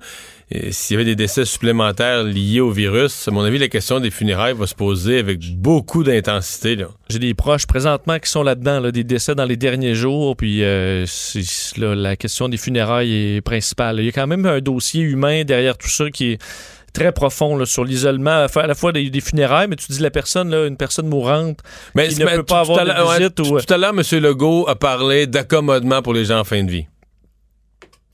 S'il 0.72 0.96
y 0.96 0.98
avait 0.98 1.06
des 1.06 1.16
décès 1.16 1.46
supplémentaires 1.46 2.24
liés 2.24 2.60
au 2.60 2.72
virus, 2.72 3.28
à 3.28 3.32
mon 3.32 3.42
avis, 3.42 3.60
la 3.60 3.68
question 3.68 4.00
des 4.00 4.10
funérailles 4.10 4.56
va 4.56 4.66
se 4.66 4.74
poser 4.74 5.20
avec 5.20 5.40
beaucoup 5.56 6.04
d'intensité. 6.04 6.76
J'ai 7.08 7.20
des 7.20 7.36
proches 7.36 7.68
présentement 7.68 8.18
qui 8.18 8.32
sont 8.32 8.42
là-dedans, 8.42 8.80
là, 8.80 8.92
des 8.92 9.04
décès 9.04 9.36
dans 9.36 9.46
les 9.46 9.58
derniers 9.58 9.94
jours, 9.94 10.36
puis 10.36 10.64
euh, 10.64 11.06
la 11.78 12.16
question 12.16 12.50
des 12.50 12.58
funérailles 12.58 13.36
est 13.36 13.42
principale. 13.42 14.00
Il 14.00 14.06
y 14.06 14.10
a 14.10 14.12
quand 14.12 14.26
même 14.26 14.48
un 14.48 14.60
dossier 14.60 15.04
humain 15.04 15.44
derrière 15.44 15.78
tout 15.78 15.88
ça 15.88 16.10
qui 16.10 16.32
est 16.32 16.42
très 16.94 17.12
profond 17.12 17.64
sur 17.66 17.86
l'isolement, 17.86 18.48
à 18.56 18.68
la 18.68 18.74
fois 18.74 18.92
des, 18.92 19.22
funérailles, 19.22 19.68
mais 19.68 19.76
tu 19.76 19.92
dis 19.92 20.00
la 20.00 20.10
personne, 20.10 20.50
là, 20.50 20.66
une 20.66 20.78
personne 20.78 21.08
mourante 21.08 21.60
mais 21.94 22.08
qui 22.08 22.20
ne 22.20 22.26
peut 22.26 22.44
pas 22.44 22.62
avoir 22.62 22.84
de 22.84 23.20
visite. 23.20 23.36
Tout 23.36 23.74
à 23.74 23.78
l'heure, 23.78 23.94
M. 23.96 24.20
Legault 24.20 24.68
a 24.68 24.76
parlé 24.76 25.28
d'accommodement 25.28 26.02
pour 26.02 26.16
les 26.16 26.26
gens 26.26 26.40
en 26.40 26.44
fin 26.44 26.64
de 26.64 26.72
vie. 26.72 26.88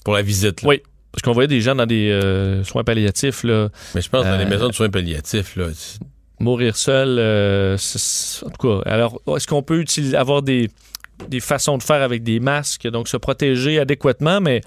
Pour 0.03 0.13
la 0.13 0.21
visite. 0.21 0.61
Oui. 0.63 0.81
Parce 1.15 1.21
qu'on 1.21 1.31
voyait 1.31 1.47
des 1.47 1.61
gens 1.61 1.75
dans 1.75 1.85
des 1.85 2.11
euh, 2.11 2.61
soins 2.65 2.83
palliatifs. 2.83 3.45
Là, 3.45 3.69
mais 3.95 4.01
je 4.01 4.09
pense 4.09 4.25
dans 4.25 4.35
les 4.35 4.43
euh, 4.43 4.49
maisons 4.49 4.67
de 4.67 4.73
soins 4.73 4.89
palliatifs. 4.89 5.55
Là, 5.55 5.67
mourir 6.41 6.75
seul, 6.75 7.15
euh, 7.17 7.77
en 8.45 8.49
tout 8.49 8.67
cas. 8.67 8.89
Alors, 8.89 9.21
est-ce 9.33 9.47
qu'on 9.47 9.63
peut 9.63 9.79
utiliser, 9.79 10.17
avoir 10.17 10.41
des, 10.41 10.69
des 11.29 11.39
façons 11.39 11.77
de 11.77 11.83
faire 11.83 12.01
avec 12.01 12.23
des 12.23 12.41
masques, 12.41 12.85
donc 12.89 13.07
se 13.07 13.15
protéger 13.15 13.79
adéquatement, 13.79 14.41
mais 14.41 14.59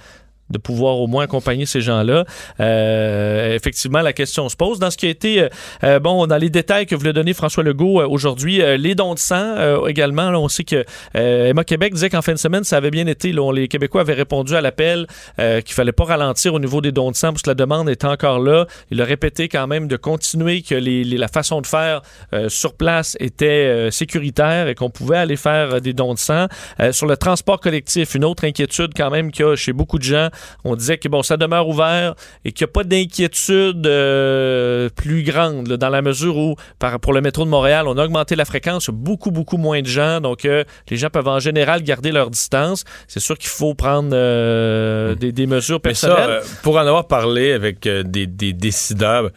de 0.50 0.58
pouvoir 0.58 0.98
au 0.98 1.06
moins 1.06 1.24
accompagner 1.24 1.66
ces 1.66 1.80
gens-là. 1.80 2.24
Euh, 2.60 3.54
effectivement, 3.54 4.00
la 4.00 4.12
question 4.12 4.48
se 4.48 4.56
pose. 4.56 4.78
Dans 4.78 4.90
ce 4.90 4.96
qui 4.96 5.06
a 5.06 5.10
été, 5.10 5.42
euh, 5.42 5.48
euh, 5.84 5.98
bon, 5.98 6.26
dans 6.26 6.36
les 6.36 6.50
détails 6.50 6.86
que 6.86 6.94
voulait 6.94 7.12
donner 7.12 7.34
François 7.34 7.62
Legault 7.62 8.00
aujourd'hui, 8.02 8.62
les 8.78 8.94
dons 8.94 9.14
de 9.14 9.18
sang 9.18 9.86
également, 9.86 10.30
là, 10.30 10.38
on 10.38 10.48
sait 10.48 10.64
que 10.64 10.84
Emma 11.14 11.64
Québec 11.64 11.94
disait 11.94 12.10
qu'en 12.10 12.22
fin 12.22 12.32
de 12.32 12.38
semaine, 12.38 12.64
ça 12.64 12.76
avait 12.76 12.90
bien 12.90 13.06
été. 13.06 13.32
Là, 13.32 13.52
les 13.52 13.68
Québécois 13.68 14.02
avaient 14.02 14.14
répondu 14.14 14.54
à 14.54 14.60
l'appel 14.60 15.06
qu'il 15.36 15.74
fallait 15.74 15.92
pas 15.92 16.04
ralentir 16.04 16.54
au 16.54 16.58
niveau 16.58 16.80
des 16.80 16.92
dons 16.92 17.10
de 17.10 17.16
sang 17.16 17.28
parce 17.28 17.42
que 17.42 17.50
la 17.50 17.54
demande 17.54 17.88
était 17.88 18.06
encore 18.06 18.38
là. 18.38 18.66
Il 18.90 19.00
a 19.00 19.04
répété 19.04 19.48
quand 19.48 19.66
même 19.66 19.88
de 19.88 19.96
continuer 19.96 20.62
que 20.62 20.74
les, 20.74 21.04
la 21.04 21.28
façon 21.28 21.60
de 21.60 21.66
faire 21.66 22.02
sur 22.48 22.74
place 22.74 23.16
était 23.20 23.90
sécuritaire 23.90 24.68
et 24.68 24.74
qu'on 24.74 24.90
pouvait 24.90 25.18
aller 25.18 25.36
faire 25.36 25.80
des 25.80 25.92
dons 25.92 26.14
de 26.14 26.18
sang. 26.18 26.46
sur 26.90 27.06
le 27.06 27.16
transport 27.16 27.60
collectif, 27.60 28.14
une 28.14 28.24
autre 28.24 28.44
inquiétude 28.44 28.92
quand 28.96 29.10
même 29.10 29.30
qu'il 29.30 29.44
y 29.44 29.48
a 29.48 29.56
chez 29.56 29.72
beaucoup 29.72 29.98
de 29.98 30.04
gens, 30.04 30.28
on 30.64 30.76
disait 30.76 30.98
que 30.98 31.08
bon, 31.08 31.22
ça 31.22 31.36
demeure 31.36 31.68
ouvert 31.68 32.14
et 32.44 32.52
qu'il 32.52 32.64
n'y 32.64 32.70
a 32.70 32.72
pas 32.72 32.84
d'inquiétude 32.84 33.86
euh, 33.86 34.88
plus 34.94 35.22
grande 35.22 35.68
dans 35.68 35.88
la 35.88 36.02
mesure 36.02 36.36
où, 36.36 36.56
par, 36.78 37.00
pour 37.00 37.12
le 37.12 37.20
métro 37.20 37.44
de 37.44 37.50
Montréal, 37.50 37.86
on 37.88 37.96
a 37.98 38.04
augmenté 38.04 38.36
la 38.36 38.44
fréquence, 38.44 38.86
il 38.86 38.90
y 38.90 38.94
a 38.94 38.96
beaucoup, 38.96 39.30
beaucoup 39.30 39.56
moins 39.56 39.80
de 39.80 39.86
gens, 39.86 40.20
donc 40.20 40.44
euh, 40.44 40.64
les 40.88 40.96
gens 40.96 41.10
peuvent 41.10 41.28
en 41.28 41.40
général 41.40 41.82
garder 41.82 42.12
leur 42.12 42.30
distance. 42.30 42.84
C'est 43.06 43.20
sûr 43.20 43.36
qu'il 43.38 43.50
faut 43.50 43.74
prendre 43.74 44.10
euh, 44.12 45.14
hmm. 45.14 45.30
des, 45.30 45.46
mesures 45.46 45.80
personnelles. 45.80 46.42
pour 46.62 46.76
en 46.76 46.86
avoir 46.86 47.06
parlé 47.06 47.52
avec 47.52 47.88
des, 47.88 48.26
décideurs, 48.26 49.30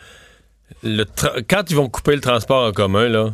quand 0.83 1.69
ils 1.69 1.75
vont 1.75 1.89
couper 1.89 2.15
le 2.15 2.21
transport 2.21 2.65
en 2.65 2.71
commun, 2.71 3.07
là, 3.07 3.33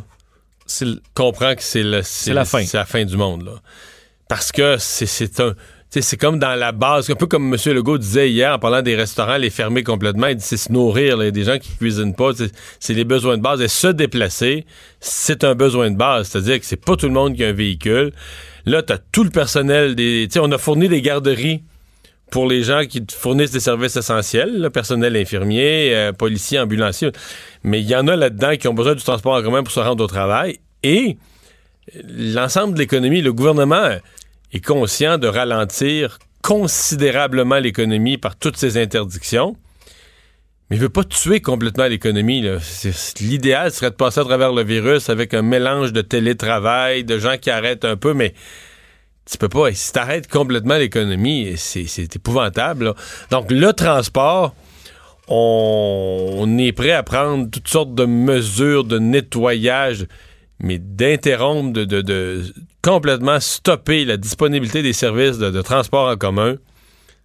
comprend 1.14 1.54
que 1.54 1.62
c'est 1.62 1.82
la 1.82 2.02
fin. 2.44 2.64
C'est 2.64 2.76
la 2.76 2.84
fin 2.84 3.04
du 3.04 3.16
monde. 3.16 3.44
Là. 3.44 3.52
Parce 4.28 4.52
que 4.52 4.76
c'est 4.78 5.40
un 5.40 5.54
c'est 5.90 6.16
comme 6.18 6.38
dans 6.38 6.54
la 6.54 6.72
base, 6.72 7.10
un 7.10 7.14
peu 7.14 7.26
comme 7.26 7.54
M. 7.54 7.72
Legault 7.72 7.96
disait 7.96 8.30
hier 8.30 8.54
en 8.54 8.58
parlant 8.58 8.82
des 8.82 8.94
restaurants, 8.94 9.38
les 9.38 9.50
fermer 9.50 9.82
complètement. 9.82 10.26
Il 10.26 10.36
dit 10.36 10.44
c'est 10.44 10.58
se 10.58 10.70
nourrir. 10.70 11.16
Là, 11.16 11.30
des 11.30 11.44
gens 11.44 11.58
qui 11.58 11.74
cuisinent 11.76 12.14
pas. 12.14 12.32
C'est 12.78 12.94
les 12.94 13.04
besoins 13.04 13.38
de 13.38 13.42
base. 13.42 13.62
Et 13.62 13.68
se 13.68 13.88
déplacer, 13.88 14.66
c'est 15.00 15.44
un 15.44 15.54
besoin 15.54 15.90
de 15.90 15.96
base. 15.96 16.28
C'est-à-dire 16.28 16.60
que 16.60 16.66
c'est 16.66 16.76
pas 16.76 16.96
tout 16.96 17.06
le 17.06 17.14
monde 17.14 17.34
qui 17.34 17.44
a 17.44 17.48
un 17.48 17.52
véhicule. 17.52 18.12
Là, 18.66 18.82
tu 18.82 18.92
as 18.92 18.98
tout 18.98 19.24
le 19.24 19.30
personnel. 19.30 19.94
des 19.94 20.28
On 20.36 20.52
a 20.52 20.58
fourni 20.58 20.88
des 20.88 21.00
garderies 21.00 21.62
pour 22.30 22.46
les 22.46 22.62
gens 22.62 22.84
qui 22.84 23.02
fournissent 23.10 23.52
des 23.52 23.60
services 23.60 23.96
essentiels, 23.96 24.60
le 24.60 24.68
personnel 24.68 25.16
infirmier, 25.16 25.94
euh, 25.94 26.12
policier, 26.12 26.58
ambulancier. 26.58 27.10
Mais 27.62 27.80
il 27.80 27.88
y 27.88 27.96
en 27.96 28.06
a 28.08 28.16
là-dedans 28.16 28.56
qui 28.56 28.68
ont 28.68 28.74
besoin 28.74 28.94
du 28.94 29.02
transport 29.02 29.34
en 29.36 29.42
commun 29.42 29.62
pour 29.62 29.72
se 29.72 29.80
rendre 29.80 30.04
au 30.04 30.06
travail. 30.06 30.58
Et 30.82 31.16
l'ensemble 32.04 32.74
de 32.74 32.80
l'économie, 32.80 33.22
le 33.22 33.32
gouvernement 33.32 33.96
est 34.52 34.64
conscient 34.64 35.18
de 35.18 35.26
ralentir 35.26 36.18
considérablement 36.42 37.58
l'économie 37.58 38.16
par 38.16 38.36
toutes 38.36 38.56
ces 38.56 38.80
interdictions, 38.80 39.56
mais 40.70 40.76
il 40.76 40.82
veut 40.82 40.88
pas 40.88 41.04
tuer 41.04 41.40
complètement 41.40 41.86
l'économie. 41.86 42.44
L'idéal 43.20 43.72
serait 43.72 43.90
de 43.90 43.96
passer 43.96 44.20
à 44.20 44.24
travers 44.24 44.52
le 44.52 44.62
virus 44.62 45.08
avec 45.08 45.34
un 45.34 45.42
mélange 45.42 45.92
de 45.92 46.02
télétravail, 46.02 47.04
de 47.04 47.18
gens 47.18 47.36
qui 47.38 47.50
arrêtent 47.50 47.84
un 47.84 47.96
peu, 47.96 48.12
mais 48.14 48.34
tu 49.30 49.38
peux 49.38 49.48
pas. 49.48 49.72
Si 49.72 49.92
t'arrêtes 49.92 50.28
complètement 50.28 50.76
l'économie, 50.76 51.54
c'est 51.56 52.16
épouvantable. 52.16 52.94
Donc, 53.30 53.50
le 53.50 53.72
transport, 53.72 54.54
on 55.26 56.56
est 56.58 56.72
prêt 56.72 56.92
à 56.92 57.02
prendre 57.02 57.50
toutes 57.50 57.68
sortes 57.68 57.94
de 57.94 58.04
mesures 58.04 58.84
de 58.84 58.98
nettoyage, 58.98 60.06
mais 60.60 60.78
d'interrompre, 60.78 61.72
de, 61.72 61.84
de, 61.84 62.02
de 62.02 62.42
complètement 62.82 63.40
stopper 63.40 64.04
la 64.04 64.16
disponibilité 64.16 64.82
des 64.82 64.92
services 64.92 65.38
de, 65.38 65.50
de 65.50 65.62
transport 65.62 66.08
en 66.08 66.16
commun, 66.16 66.56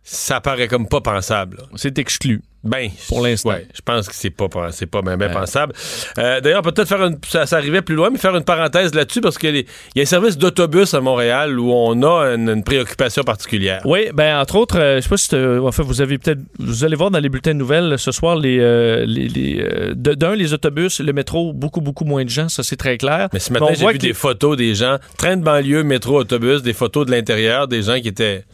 ça 0.03 0.41
paraît 0.41 0.67
comme 0.67 0.87
pas 0.87 1.01
pensable. 1.01 1.57
C'est 1.75 1.97
exclu. 1.97 2.41
Ben, 2.65 2.89
Pour 3.09 3.21
l'instant. 3.21 3.49
ouais, 3.49 3.67
je 3.73 3.81
pense 3.81 4.07
que 4.07 4.15
c'est 4.15 4.29
pas 4.29 4.47
c'est 4.71 4.85
pas 4.85 5.01
bien, 5.01 5.17
bien 5.17 5.27
Ouais. 5.27 5.33
pensable. 5.33 5.73
Euh, 6.17 6.39
D'ailleurs, 6.39 6.61
peut-être 6.61 6.87
faire 6.87 7.03
une 7.05 7.17
ça, 7.27 7.45
ça 7.45 7.57
arrivait 7.57 7.81
plus 7.81 7.95
loin, 7.95 8.09
mais 8.09 8.17
faire 8.17 8.35
une 8.37 8.45
parenthèse 8.45 8.93
là-dessus 8.93 9.19
parce 9.19 9.37
qu'il 9.37 9.65
y 9.95 9.99
a 9.99 10.01
un 10.01 10.05
service 10.05 10.37
d'autobus 10.37 10.93
à 10.93 11.01
Montréal 11.01 11.59
où 11.59 11.73
on 11.73 12.01
a 12.03 12.33
une, 12.35 12.47
une 12.49 12.63
préoccupation 12.63 13.23
particulière. 13.23 13.81
Oui, 13.83 14.07
ben 14.13 14.37
entre 14.39 14.55
autres, 14.55 14.79
euh, 14.79 14.95
je 14.97 15.01
sais 15.01 15.09
pas 15.09 15.17
si 15.17 15.27
t'as- 15.27 15.59
en 15.59 15.71
fait, 15.73 15.83
vous 15.83 16.01
avez 16.01 16.17
peut-être, 16.17 16.39
vous 16.57 16.85
allez 16.85 16.95
voir 16.95 17.11
dans 17.11 17.19
les 17.19 17.27
bulletins 17.27 17.53
de 17.53 17.59
nouvelles 17.59 17.99
ce 17.99 18.13
soir 18.13 18.37
les, 18.37 18.59
euh, 18.61 19.03
les, 19.05 19.27
les, 19.27 19.59
euh, 19.61 19.93
d'un 19.93 20.33
les 20.35 20.53
autobus, 20.53 21.01
le 21.01 21.11
métro, 21.11 21.51
beaucoup 21.51 21.81
beaucoup 21.81 22.05
moins 22.05 22.23
de 22.23 22.29
gens, 22.29 22.47
ça 22.47 22.63
c'est 22.63 22.77
très 22.77 22.97
clair. 22.97 23.27
Mais 23.33 23.39
ce 23.39 23.51
matin, 23.51 23.73
j'ai 23.73 23.87
vu 23.91 23.97
des 23.97 24.13
photos 24.13 24.55
des 24.55 24.73
gens, 24.73 24.99
train 25.17 25.35
de 25.35 25.43
banlieue, 25.43 25.83
métro, 25.83 26.17
autobus, 26.19 26.61
des 26.61 26.73
photos 26.73 27.05
de 27.05 27.11
l'intérieur, 27.11 27.67
des 27.67 27.81
gens 27.83 27.99
qui 27.99 28.07
étaient 28.07 28.45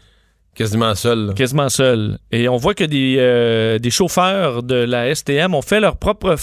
quasiment 0.56 0.94
seuls. 0.96 1.28
là. 1.28 1.34
quasiment 1.34 1.70
seuls. 1.70 2.18
Et 2.32 2.50
on 2.50 2.58
voit 2.58 2.74
que 2.74 2.84
des, 2.84 3.16
euh, 3.18 3.80
des 3.80 3.90
chauffeurs 3.92 4.62
de 4.64 4.76
la 4.76 5.14
STM 5.16 5.56
ont 5.56 5.62
fait 5.62 5.80
leur 5.80 5.96
propre, 5.98 6.36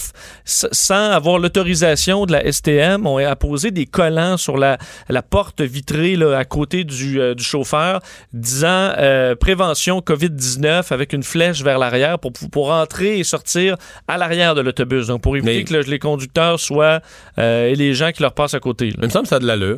sans 0.45 1.11
avoir 1.11 1.37
l'autorisation 1.39 2.25
de 2.25 2.31
la 2.31 2.51
STM, 2.51 3.05
ont 3.05 3.17
apposé 3.17 3.69
des 3.71 3.85
collants 3.85 4.37
sur 4.37 4.57
la, 4.57 4.77
la 5.09 5.21
porte 5.21 5.61
vitrée 5.61 6.15
là, 6.15 6.37
à 6.37 6.45
côté 6.45 6.83
du, 6.83 7.19
euh, 7.21 7.35
du 7.35 7.43
chauffeur, 7.43 7.99
disant 8.33 8.91
euh, 8.97 9.35
prévention 9.35 9.99
COVID-19 9.99 10.91
avec 10.91 11.13
une 11.13 11.23
flèche 11.23 11.61
vers 11.61 11.77
l'arrière 11.77 12.17
pour, 12.19 12.31
pour 12.51 12.71
entrer 12.71 13.19
et 13.19 13.23
sortir 13.23 13.75
à 14.07 14.17
l'arrière 14.17 14.55
de 14.55 14.61
l'autobus. 14.61 15.07
Donc 15.07 15.21
pour 15.21 15.35
éviter 15.37 15.57
Mais- 15.59 15.63
que 15.63 15.73
le- 15.73 15.81
les 15.81 15.99
conducteurs 15.99 16.59
soient 16.59 17.01
et 17.37 17.75
les 17.75 17.93
gens 17.93 18.11
qui 18.11 18.21
leur 18.23 18.33
passent 18.33 18.53
à 18.55 18.59
côté. 18.59 18.87
là. 18.89 18.95
Il 19.01 19.05
me 19.05 19.09
semble 19.09 19.23
que 19.23 19.29
ça 19.29 19.35
a 19.35 19.39
de 19.39 19.45
l'allure. 19.45 19.77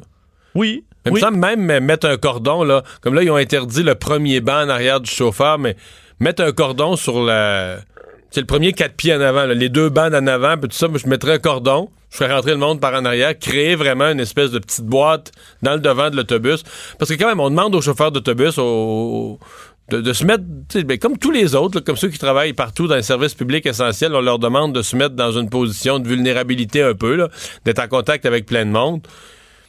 Oui. 0.56 0.84
Il 1.06 1.12
me 1.12 1.16
oui. 1.16 1.22
semble 1.22 1.38
même 1.38 1.62
mettre 1.84 2.08
un 2.08 2.18
cordon, 2.18 2.64
là, 2.64 2.84
comme 3.02 3.14
là, 3.14 3.24
ils 3.24 3.32
ont 3.32 3.36
interdit 3.38 3.84
le 3.84 3.96
premier 3.96 4.42
banc 4.42 4.66
en 4.66 4.70
arrière 4.70 5.00
du 5.00 5.10
chauffeur, 5.10 5.58
mais 5.58 5.76
mettre 6.20 6.44
un 6.44 6.52
cordon 6.52 6.96
sur 6.96 7.24
la. 7.24 7.78
C'est 8.32 8.42
le 8.42 8.46
premier 8.46 8.74
quatre 8.74 8.94
pieds 8.96 9.16
en 9.16 9.22
avant, 9.22 9.46
là, 9.46 9.54
les 9.56 9.70
deux 9.70 9.90
bancs 9.90 10.14
en 10.14 10.28
avant, 10.28 10.56
puis 10.58 10.70
tout 10.70 10.76
ça, 10.76 10.88
je 10.94 11.08
mettrais 11.08 11.34
un 11.34 11.40
cordon, 11.40 11.90
je 12.12 12.18
ferais 12.18 12.32
rentrer 12.34 12.52
le 12.52 12.58
monde 12.58 12.80
par 12.80 12.94
en 12.94 13.04
arrière, 13.06 13.38
créer 13.40 13.76
vraiment 13.76 14.10
une 14.12 14.20
espèce 14.20 14.52
de 14.52 14.60
petite 14.60 14.86
boîte 14.86 15.32
dans 15.64 15.74
le 15.74 15.80
devant 15.80 16.10
de 16.12 16.16
l'autobus. 16.16 16.64
Parce 17.00 17.10
que 17.10 17.16
quand 17.18 17.28
même, 17.28 17.40
on 17.40 17.50
demande 17.50 17.74
aux 17.74 17.82
chauffeurs 17.82 18.12
d'autobus 18.12 18.58
aux- 18.60 19.40
de, 19.90 20.02
de 20.02 20.14
se 20.14 20.24
mettre, 20.26 20.44
ben, 20.86 21.00
comme 21.00 21.18
tous 21.18 21.32
les 21.32 21.56
autres, 21.56 21.80
là, 21.80 21.82
comme 21.84 21.96
ceux 21.96 22.10
qui 22.10 22.20
travaillent 22.20 22.54
partout 22.54 22.86
dans 22.88 22.96
les 22.96 23.02
services 23.02 23.34
publics 23.34 23.66
essentiels, 23.66 24.14
on 24.14 24.22
leur 24.22 24.38
demande 24.38 24.76
de 24.76 24.84
se 24.84 24.96
mettre 24.96 25.16
dans 25.16 25.32
une 25.32 25.50
position 25.50 25.98
de 25.98 26.08
vulnérabilité 26.08 26.84
un 26.84 26.94
peu, 26.94 27.28
d'être 27.66 27.80
en 27.80 27.88
contact 27.88 28.28
avec 28.28 28.46
plein 28.46 28.66
de 28.66 28.72
monde. 28.72 29.02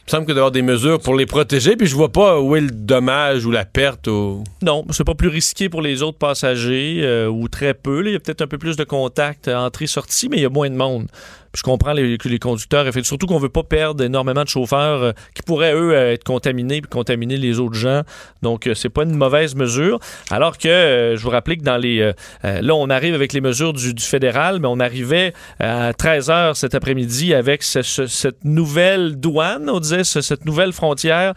Il 0.01 0.07
me 0.07 0.17
semble 0.17 0.25
que 0.25 0.33
d'avoir 0.33 0.51
des 0.51 0.63
mesures 0.63 0.99
pour 0.99 1.15
les 1.15 1.27
protéger, 1.27 1.75
puis 1.75 1.85
je 1.85 1.95
vois 1.95 2.11
pas 2.11 2.41
où 2.41 2.55
est 2.55 2.61
le 2.61 2.71
dommage 2.71 3.45
ou 3.45 3.51
la 3.51 3.65
perte. 3.65 4.07
Ou... 4.07 4.43
Non, 4.61 4.83
c'est 4.89 5.03
pas 5.03 5.13
plus 5.13 5.27
risqué 5.27 5.69
pour 5.69 5.81
les 5.81 6.01
autres 6.01 6.17
passagers 6.17 7.01
euh, 7.03 7.27
ou 7.27 7.47
très 7.47 7.73
peu. 7.73 8.03
Il 8.05 8.13
y 8.13 8.15
a 8.15 8.19
peut-être 8.19 8.41
un 8.41 8.47
peu 8.47 8.57
plus 8.57 8.75
de 8.75 8.83
contact 8.83 9.47
euh, 9.47 9.55
entrée-sortie, 9.55 10.27
mais 10.27 10.37
il 10.37 10.43
y 10.43 10.45
a 10.45 10.49
moins 10.49 10.69
de 10.69 10.75
monde. 10.75 11.07
Puis 11.51 11.59
je 11.59 11.63
comprends 11.63 11.93
les, 11.93 12.17
les 12.23 12.39
conducteurs, 12.39 12.87
et 12.87 13.03
surtout 13.03 13.27
qu'on 13.27 13.37
veut 13.39 13.49
pas 13.49 13.63
perdre 13.63 14.03
énormément 14.03 14.43
de 14.43 14.47
chauffeurs 14.49 15.01
euh, 15.03 15.11
qui 15.35 15.41
pourraient, 15.41 15.73
eux, 15.73 15.93
euh, 15.93 16.13
être 16.13 16.23
contaminés 16.23 16.81
puis 16.81 16.89
contaminer 16.89 17.37
les 17.37 17.59
autres 17.59 17.75
gens. 17.75 18.01
Donc, 18.41 18.67
euh, 18.67 18.73
c'est 18.73 18.89
pas 18.89 19.03
une 19.03 19.15
mauvaise 19.15 19.55
mesure. 19.55 19.99
Alors 20.29 20.57
que, 20.57 20.67
euh, 20.67 21.17
je 21.17 21.21
vous 21.23 21.29
rappelle 21.29 21.57
que 21.57 21.63
dans 21.63 21.77
les... 21.77 22.11
là, 22.43 22.73
on 22.75 22.89
arrive 22.89 23.13
avec 23.15 23.33
les 23.33 23.41
mesures 23.41 23.73
du, 23.73 23.93
fédéral, 23.99 24.59
mais 24.61 24.67
on 24.67 24.79
arrivait 24.79 25.33
à 25.59 25.93
13 25.93 26.29
h 26.29 26.53
cet 26.55 26.73
après-midi 26.75 27.33
avec 27.33 27.63
ce- 27.63 27.81
ce- 27.81 28.07
cette 28.07 28.43
nouvelle 28.45 29.15
douane, 29.17 29.69
on 29.69 29.79
disait, 29.79 30.03
ce- 30.03 30.21
cette 30.21 30.45
nouvelle 30.45 30.71
frontière, 30.73 31.33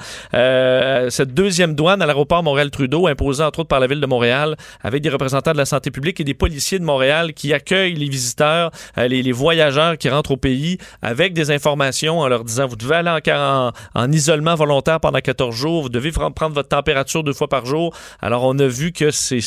cette 1.10 1.34
deuxième 1.34 1.74
douane 1.74 2.02
à 2.02 2.06
l'aéroport 2.06 2.42
Montréal-Trudeau, 2.42 3.06
imposée 3.06 3.42
entre 3.42 3.60
autres 3.60 3.68
par 3.68 3.80
la 3.80 3.86
ville 3.86 4.00
de 4.00 4.06
Montréal, 4.06 4.56
avec 4.82 5.02
des 5.02 5.08
représentants 5.10 5.52
de 5.52 5.56
la 5.58 5.64
santé 5.64 5.90
publique 5.90 6.20
et 6.20 6.24
des 6.24 6.34
policiers 6.34 6.78
de 6.78 6.84
Montréal 6.84 7.32
qui 7.34 7.52
accueillent 7.52 7.94
les 7.94 8.08
visiteurs, 8.08 8.70
les, 8.96 9.22
les 9.22 9.32
voyageurs 9.32 9.96
qui 9.98 10.03
rentrent 10.08 10.32
au 10.32 10.36
pays 10.36 10.78
avec 11.02 11.32
des 11.32 11.50
informations 11.50 12.20
en 12.20 12.28
leur 12.28 12.44
disant 12.44 12.66
vous 12.66 12.76
devez 12.76 12.96
aller 12.96 13.10
en, 13.10 13.68
en, 13.68 13.72
en 13.94 14.12
isolement 14.12 14.54
volontaire 14.54 15.00
pendant 15.00 15.20
14 15.20 15.54
jours, 15.54 15.82
vous 15.82 15.88
devez 15.88 16.12
prendre 16.12 16.54
votre 16.54 16.68
température 16.68 17.22
deux 17.22 17.32
fois 17.32 17.48
par 17.48 17.66
jour. 17.66 17.94
Alors 18.20 18.44
on 18.44 18.58
a 18.58 18.66
vu 18.66 18.92
que 18.92 19.10
c'est 19.10 19.40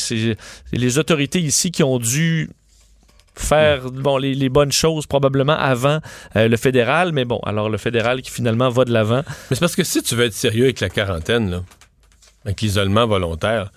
les 0.72 0.98
autorités 0.98 1.40
ici 1.40 1.70
qui 1.70 1.82
ont 1.82 1.98
dû 1.98 2.50
faire 3.38 3.90
bon, 3.90 4.18
les, 4.18 4.48
bonnes 4.48 4.72
choses 4.72 5.06
probablement 5.06 5.56
avant 5.56 6.00
euh, 6.36 6.48
le 6.48 6.56
fédéral, 6.56 7.12
mais 7.12 7.24
bon, 7.24 7.40
alors 7.44 7.70
le 7.70 7.78
fédéral 7.78 8.20
qui 8.22 8.30
finalement 8.30 8.68
va 8.68 8.84
de 8.84 8.92
l'avant. 8.92 9.22
Mais 9.26 9.56
c'est 9.56 9.60
parce 9.60 9.76
que 9.76 9.84
si 9.84 10.02
tu 10.02 10.16
veux 10.16 10.26
être 10.26 10.34
sérieux 10.34 10.64
avec 10.64 10.80
la 10.80 10.88
quarantaine, 10.88 11.62
avec 12.44 12.60
l'isolement 12.60 13.06
volontaire, 13.06 13.70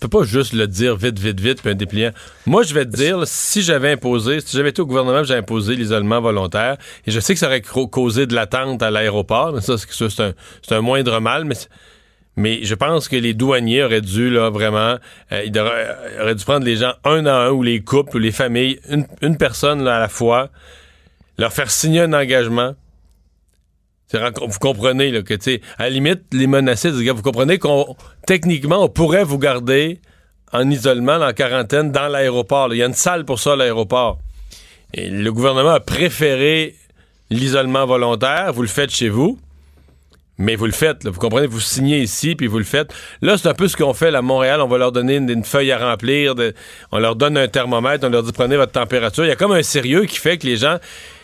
peux 0.00 0.08
pas 0.08 0.24
juste 0.24 0.52
le 0.52 0.66
dire 0.66 0.96
vite, 0.96 1.18
vite, 1.18 1.40
vite, 1.40 1.60
puis 1.62 1.70
un 1.70 1.74
dépliant. 1.74 2.10
Moi, 2.46 2.62
je 2.62 2.74
vais 2.74 2.84
te 2.84 2.96
dire, 2.96 3.22
si 3.26 3.62
j'avais 3.62 3.92
imposé, 3.92 4.40
si 4.40 4.56
j'avais 4.56 4.70
été 4.70 4.82
au 4.82 4.86
gouvernement, 4.86 5.22
j'avais 5.22 5.40
imposé 5.40 5.76
l'isolement 5.76 6.20
volontaire, 6.20 6.76
et 7.06 7.10
je 7.10 7.20
sais 7.20 7.34
que 7.34 7.40
ça 7.40 7.46
aurait 7.46 7.60
causé 7.60 8.26
de 8.26 8.34
l'attente 8.34 8.82
à 8.82 8.90
l'aéroport, 8.90 9.52
mais 9.52 9.60
ça, 9.60 9.76
c'est 9.78 10.20
un, 10.20 10.32
un 10.70 10.80
moindre 10.80 11.20
mal, 11.20 11.44
mais 12.36 12.64
je 12.64 12.74
pense 12.74 13.08
que 13.08 13.16
les 13.16 13.34
douaniers 13.34 13.84
auraient 13.84 14.00
dû, 14.00 14.30
là, 14.30 14.50
vraiment, 14.50 14.96
euh, 15.32 15.44
ils 15.44 15.58
auraient, 15.58 15.88
euh, 15.88 16.22
auraient 16.22 16.34
dû 16.34 16.44
prendre 16.44 16.64
les 16.64 16.76
gens 16.76 16.94
un 17.04 17.26
à 17.26 17.34
un, 17.34 17.50
ou 17.50 17.62
les 17.62 17.80
couples, 17.80 18.16
ou 18.16 18.20
les 18.20 18.32
familles, 18.32 18.80
une, 18.88 19.06
une 19.20 19.36
personne 19.36 19.84
là, 19.84 19.96
à 19.96 20.00
la 20.00 20.08
fois, 20.08 20.48
leur 21.38 21.52
faire 21.52 21.70
signer 21.70 22.00
un 22.00 22.12
engagement. 22.12 22.74
Vous 24.12 24.58
comprenez 24.60 25.10
là, 25.10 25.22
que, 25.22 25.34
à 25.78 25.84
la 25.84 25.90
limite, 25.90 26.22
les 26.32 26.46
menacer, 26.46 26.90
vous 26.90 27.22
comprenez 27.22 27.58
qu'on, 27.58 27.96
techniquement, 28.26 28.84
on 28.84 28.88
pourrait 28.88 29.24
vous 29.24 29.38
garder 29.38 30.00
en 30.52 30.68
isolement, 30.68 31.16
en 31.16 31.32
quarantaine, 31.32 31.92
dans 31.92 32.08
l'aéroport. 32.08 32.74
Il 32.74 32.78
y 32.78 32.82
a 32.82 32.86
une 32.86 32.94
salle 32.94 33.24
pour 33.24 33.38
ça 33.38 33.52
à 33.52 33.56
l'aéroport. 33.56 34.18
Et 34.94 35.08
le 35.08 35.32
gouvernement 35.32 35.70
a 35.70 35.80
préféré 35.80 36.74
l'isolement 37.30 37.86
volontaire. 37.86 38.52
Vous 38.52 38.62
le 38.62 38.68
faites 38.68 38.90
chez 38.90 39.08
vous. 39.08 39.38
Mais 40.38 40.56
vous 40.56 40.64
le 40.64 40.72
faites, 40.72 41.04
là, 41.04 41.10
vous 41.10 41.20
comprenez, 41.20 41.46
vous 41.46 41.60
signez 41.60 42.00
ici, 42.00 42.34
puis 42.34 42.46
vous 42.46 42.56
le 42.56 42.64
faites. 42.64 42.94
Là, 43.20 43.36
c'est 43.36 43.46
un 43.46 43.54
peu 43.54 43.68
ce 43.68 43.76
qu'on 43.76 43.92
fait 43.92 44.12
à 44.14 44.22
Montréal. 44.22 44.62
On 44.62 44.68
va 44.68 44.78
leur 44.78 44.90
donner 44.90 45.16
une, 45.16 45.44
feuille 45.44 45.70
à 45.70 45.78
remplir. 45.78 46.34
on 46.92 46.98
leur 46.98 47.14
donne 47.14 47.36
un 47.36 47.46
thermomètre, 47.46 48.06
on 48.06 48.08
leur 48.08 48.22
dit 48.22 48.32
prenez 48.32 48.56
votre 48.56 48.72
température. 48.72 49.24
Il 49.26 49.28
y 49.28 49.32
a 49.32 49.36
comme 49.36 49.52
un 49.52 49.62
sérieux 49.62 50.06
qui 50.06 50.16
fait 50.16 50.38
que 50.38 50.46
les 50.46 50.56
gens. 50.56 50.78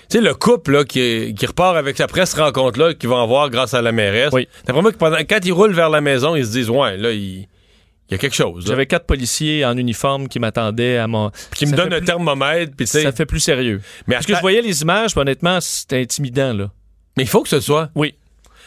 Tu 0.09 0.19
sais, 0.19 0.21
le 0.23 0.35
couple 0.35 0.73
là, 0.73 0.85
qui, 0.85 1.35
qui 1.37 1.47
repart 1.47 1.77
avec 1.77 1.97
sa 1.97 2.07
presse 2.07 2.35
rencontre-là, 2.35 2.95
qu'ils 2.95 3.09
vont 3.09 3.21
avoir 3.21 3.51
grâce 3.51 3.75
à 3.75 3.83
la 3.83 3.93
mairesse. 3.93 4.31
Oui. 4.33 4.47
D'après 4.65 4.83
moi, 4.83 4.93
que 4.93 4.97
pendant- 4.99 5.17
quand 5.19 5.39
ils 5.45 5.53
roulent 5.53 5.73
vers 5.75 5.91
la 5.91 6.01
maison, 6.01 6.37
ils 6.37 6.47
se 6.47 6.53
disent 6.53 6.71
Ouais, 6.71 6.97
là, 6.97 7.11
il, 7.13 7.41
il 7.41 8.13
y 8.13 8.15
a 8.15 8.19
quelque 8.19 8.37
chose. 8.37 8.65
J'avais 8.67 8.87
quatre 8.87 9.07
policiers 9.07 9.65
en 9.65 9.77
uniforme 9.77 10.29
qui 10.29 10.39
m'attendaient 10.39 10.97
à 10.99 11.09
mon. 11.09 11.31
Qui 11.55 11.67
me 11.67 11.71
Ça 11.71 11.77
donne 11.77 11.89
fait 11.89 11.95
un 11.95 11.99
plus- 11.99 12.07
thermomètre, 12.07 12.73
puis. 12.77 12.87
Ça 12.87 13.11
fait 13.13 13.27
plus 13.27 13.41
sérieux. 13.41 13.81
Mais, 14.07 14.15
Parce 14.15 14.27
que 14.27 14.35
je 14.37 14.41
voyais 14.41 14.63
les 14.63 14.83
images, 14.83 15.11
puis 15.13 15.21
honnêtement, 15.21 15.61
c'était 15.61 16.01
intimidant, 16.01 16.53
là. 16.53 16.71
mais 17.17 17.25
il 17.25 17.29
faut 17.29 17.43
que 17.43 17.49
ce 17.49 17.59
soit. 17.61 17.91
Oui. 17.97 18.15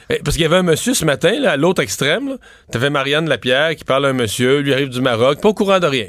Eh, 0.10 0.18
Parce 0.24 0.36
qu'il 0.36 0.42
y 0.42 0.46
avait 0.46 0.58
un 0.58 0.64
monsieur 0.64 0.94
ce 0.96 1.06
matin, 1.06 1.40
là, 1.40 1.52
à 1.52 1.56
l'autre 1.58 1.82
extrême. 1.84 2.38
T'avais 2.72 2.90
Marianne 2.90 3.30
Lapierre 3.30 3.76
qui 3.76 3.84
parle 3.86 4.08
à 4.08 4.10
un 4.10 4.14
monsieur, 4.14 4.60
lui 4.60 4.74
arrive 4.74 4.90
du 4.90 5.00
Maroc, 5.02 5.40
pas 5.40 5.50
au 5.50 5.54
courant 5.54 5.80
de 5.80 5.86
rien. 5.88 6.08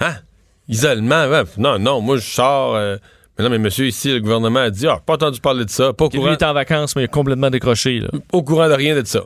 Hein? 0.00 0.16
Isolement, 0.68 1.26
ouais. 1.28 1.42
Non, 1.56 1.78
non, 1.78 2.00
moi 2.00 2.16
je 2.16 2.22
sors. 2.28 2.74
euh, 2.74 2.96
Mais 3.40 3.44
non, 3.44 3.50
mais 3.52 3.58
monsieur, 3.58 3.86
ici, 3.86 4.12
le 4.12 4.20
gouvernement 4.20 4.58
a 4.60 4.68
dit, 4.68 4.86
ah, 4.86 5.00
pas 5.06 5.14
entendu 5.14 5.40
parler 5.40 5.64
de 5.64 5.70
ça, 5.70 5.94
pas 5.94 6.04
au 6.04 6.10
Lui 6.10 6.18
courant, 6.18 6.34
était 6.34 6.44
en 6.44 6.52
vacances, 6.52 6.94
mais 6.94 7.08
complètement 7.08 7.48
décroché, 7.48 8.00
là. 8.00 8.10
au 8.34 8.42
courant 8.42 8.68
de 8.68 8.74
rien 8.74 8.94
de 8.94 9.06
ça. 9.06 9.20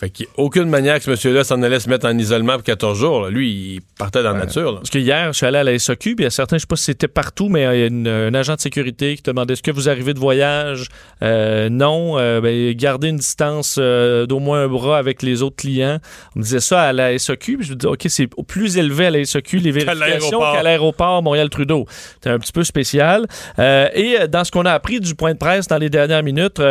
Fait 0.00 0.10
qu'il 0.10 0.26
n'y 0.26 0.30
a 0.30 0.44
aucune 0.44 0.68
manière 0.68 0.98
que 0.98 1.02
ce 1.04 1.10
monsieur-là 1.10 1.42
s'en 1.42 1.60
allait 1.62 1.80
se 1.80 1.88
mettre 1.88 2.06
en 2.06 2.16
isolement 2.16 2.52
pour 2.54 2.62
14 2.62 2.96
jours. 2.96 3.22
là. 3.22 3.30
Lui, 3.30 3.50
il 3.50 3.80
partait 3.98 4.22
dans 4.22 4.32
la 4.32 4.44
nature. 4.44 4.70
là. 4.70 4.78
Parce 4.78 4.90
que 4.90 4.98
hier, 4.98 5.32
je 5.32 5.38
suis 5.38 5.46
allé 5.46 5.58
à 5.58 5.64
la 5.64 5.76
SAQ, 5.76 6.14
puis 6.14 6.22
il 6.22 6.24
y 6.24 6.26
a 6.26 6.30
certains, 6.30 6.56
je 6.56 6.60
sais 6.60 6.66
pas 6.68 6.76
si 6.76 6.84
c'était 6.84 7.08
partout, 7.08 7.48
mais 7.48 7.62
il 7.62 7.80
y 7.80 7.82
a 7.82 7.86
une- 7.86 8.06
un 8.06 8.32
agent 8.34 8.54
de 8.54 8.60
sécurité 8.60 9.16
qui 9.16 9.22
te 9.22 9.30
demandait 9.32 9.54
est-ce 9.54 9.62
que 9.62 9.72
vous 9.72 9.88
arrivez 9.88 10.14
de 10.14 10.20
voyage? 10.20 10.86
Euh, 11.22 11.68
Non. 11.68 12.16
Euh, 12.18 12.40
ben, 12.40 12.72
gardez 12.74 13.08
une 13.08 13.16
distance 13.16 13.74
euh, 13.80 14.24
d'au 14.26 14.38
moins 14.38 14.62
un 14.62 14.68
bras 14.68 14.98
avec 14.98 15.20
les 15.22 15.42
autres 15.42 15.56
clients. 15.56 15.98
On 16.36 16.38
me 16.38 16.44
disait 16.44 16.60
ça 16.60 16.82
à 16.82 16.92
la 16.92 17.18
SAQ, 17.18 17.56
puis 17.58 17.66
je 17.66 17.72
me 17.72 17.76
disais 17.76 17.88
OK, 17.92 18.04
c'est 18.08 18.28
au 18.36 18.44
plus 18.44 18.76
élevé 18.78 19.06
à 19.06 19.10
la 19.10 19.24
SAQ, 19.24 19.58
les 19.58 19.70
vérifications 19.72 20.38
qu'à 20.40 20.62
l'aéroport 20.62 21.24
Montréal-Trudeau. 21.24 21.86
C'est 22.22 22.30
un 22.30 22.38
petit 22.38 22.52
peu 22.52 22.62
spécial. 22.62 23.26
Et 23.58 24.16
dans 24.30 24.44
ce 24.44 24.52
qu'on 24.52 24.64
a 24.64 24.72
appris 24.72 25.00
du 25.00 25.16
point 25.16 25.32
de 25.32 25.38
presse 25.38 25.66
dans 25.66 25.78
les 25.78 25.90
dernières 25.90 26.22
minutes, 26.22 26.62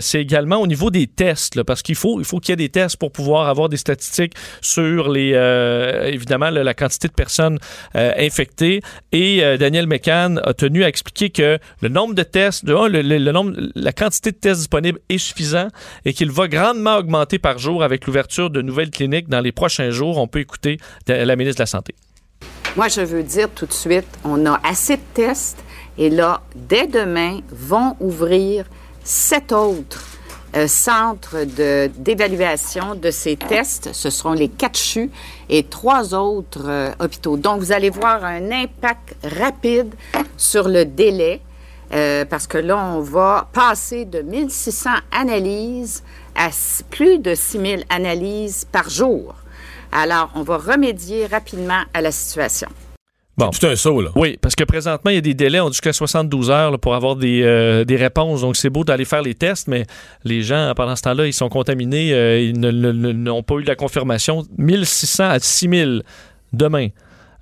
c'est 0.00 0.20
également 0.20 0.56
au 0.56 0.66
niveau 0.66 0.90
des 0.90 1.06
tests, 1.06 1.54
là, 1.54 1.62
parce 1.62 1.82
qu'il 1.82 1.94
faut, 1.94 2.18
il 2.18 2.24
faut 2.24 2.40
qu'il 2.40 2.50
y 2.50 2.54
ait 2.54 2.56
des 2.56 2.71
tests 2.72 2.96
pour 2.96 3.12
pouvoir 3.12 3.48
avoir 3.48 3.68
des 3.68 3.76
statistiques 3.76 4.34
sur 4.60 5.08
les, 5.08 5.32
euh, 5.34 6.06
évidemment, 6.06 6.50
la 6.50 6.74
quantité 6.74 7.08
de 7.08 7.12
personnes 7.12 7.58
euh, 7.94 8.12
infectées. 8.18 8.80
Et 9.12 9.44
euh, 9.44 9.56
Daniel 9.56 9.86
McCann 9.86 10.40
a 10.44 10.54
tenu 10.54 10.82
à 10.84 10.88
expliquer 10.88 11.30
que 11.30 11.58
le 11.80 11.88
nombre 11.88 12.14
de 12.14 12.22
tests, 12.22 12.64
le, 12.64 13.32
nombre, 13.32 13.52
la 13.74 13.92
quantité 13.92 14.32
de 14.32 14.36
tests 14.36 14.60
disponibles 14.60 14.98
est 15.08 15.18
suffisant 15.18 15.68
et 16.04 16.12
qu'il 16.12 16.30
va 16.30 16.48
grandement 16.48 16.96
augmenter 16.96 17.38
par 17.38 17.58
jour 17.58 17.84
avec 17.84 18.06
l'ouverture 18.06 18.50
de 18.50 18.62
nouvelles 18.62 18.90
cliniques 18.90 19.28
dans 19.28 19.40
les 19.40 19.52
prochains 19.52 19.90
jours. 19.90 20.18
On 20.18 20.26
peut 20.26 20.40
écouter 20.40 20.78
la 21.06 21.36
ministre 21.36 21.58
de 21.58 21.62
la 21.62 21.66
Santé. 21.66 21.94
Moi, 22.76 22.88
je 22.88 23.02
veux 23.02 23.22
dire 23.22 23.48
tout 23.54 23.66
de 23.66 23.72
suite, 23.72 24.06
on 24.24 24.46
a 24.46 24.60
assez 24.64 24.96
de 24.96 25.02
tests 25.14 25.62
et 25.98 26.08
là, 26.08 26.42
dès 26.56 26.86
demain, 26.86 27.40
vont 27.50 27.96
ouvrir 28.00 28.64
sept 29.04 29.52
autres 29.52 30.11
euh, 30.56 30.66
centres 30.68 31.44
de- 31.44 31.90
d'évaluation 31.96 32.94
de, 32.94 33.10
ces 33.10 33.36
tests. 33.36 33.90
Ce 33.92 34.10
seront 34.10 34.32
les 34.32 34.48
quatre 34.48 34.76
CHU 34.78 35.10
et 35.48 35.62
trois 35.64 36.14
autres 36.14 36.64
euh, 36.68 36.90
hôpitaux. 37.00 37.36
Donc, 37.36 37.60
vous 37.60 37.72
allez 37.72 37.90
voir 37.90 38.24
un 38.24 38.50
impact 38.50 39.16
rapide 39.24 39.94
sur 40.36 40.68
le 40.68 40.84
délai. 40.84 41.40
euh, 41.94 42.24
parce 42.24 42.46
que 42.46 42.56
là, 42.58 42.78
on 42.94 43.00
va 43.00 43.48
passer 43.52 44.04
de 44.06 44.20
1600 44.22 44.90
analyses 45.10 46.02
à 46.34 46.48
plus 46.90 47.18
de 47.18 47.34
6000 47.34 47.84
analyses 47.90 48.64
par 48.72 48.88
jour. 48.88 49.34
Alors, 49.90 50.30
on 50.34 50.42
va 50.42 50.56
remédier 50.56 51.26
rapidement 51.26 51.82
à 51.92 52.00
la 52.00 52.10
situation. 52.10 52.68
Bon. 53.38 53.50
C'est 53.52 53.66
un 53.66 53.76
saut, 53.76 54.02
là. 54.02 54.10
Oui, 54.14 54.36
parce 54.40 54.54
que 54.54 54.64
présentement, 54.64 55.10
il 55.10 55.14
y 55.14 55.18
a 55.18 55.22
des 55.22 55.34
délais, 55.34 55.60
on 55.60 55.68
dit 55.68 55.74
jusqu'à 55.74 55.92
72 55.92 56.50
heures 56.50 56.70
là, 56.70 56.78
pour 56.78 56.94
avoir 56.94 57.16
des, 57.16 57.42
euh, 57.42 57.84
des 57.84 57.96
réponses. 57.96 58.42
Donc, 58.42 58.56
c'est 58.56 58.68
beau 58.68 58.84
d'aller 58.84 59.06
faire 59.06 59.22
les 59.22 59.34
tests, 59.34 59.68
mais 59.68 59.86
les 60.24 60.42
gens, 60.42 60.72
pendant 60.76 60.94
ce 60.96 61.02
temps-là, 61.02 61.26
ils 61.26 61.32
sont 61.32 61.48
contaminés, 61.48 62.12
euh, 62.12 62.40
ils 62.40 62.58
n'ont 62.60 63.42
pas 63.42 63.54
eu 63.54 63.62
la 63.62 63.74
confirmation. 63.74 64.44
1600 64.58 65.24
à 65.24 65.38
6000 65.38 66.02
demain. 66.52 66.88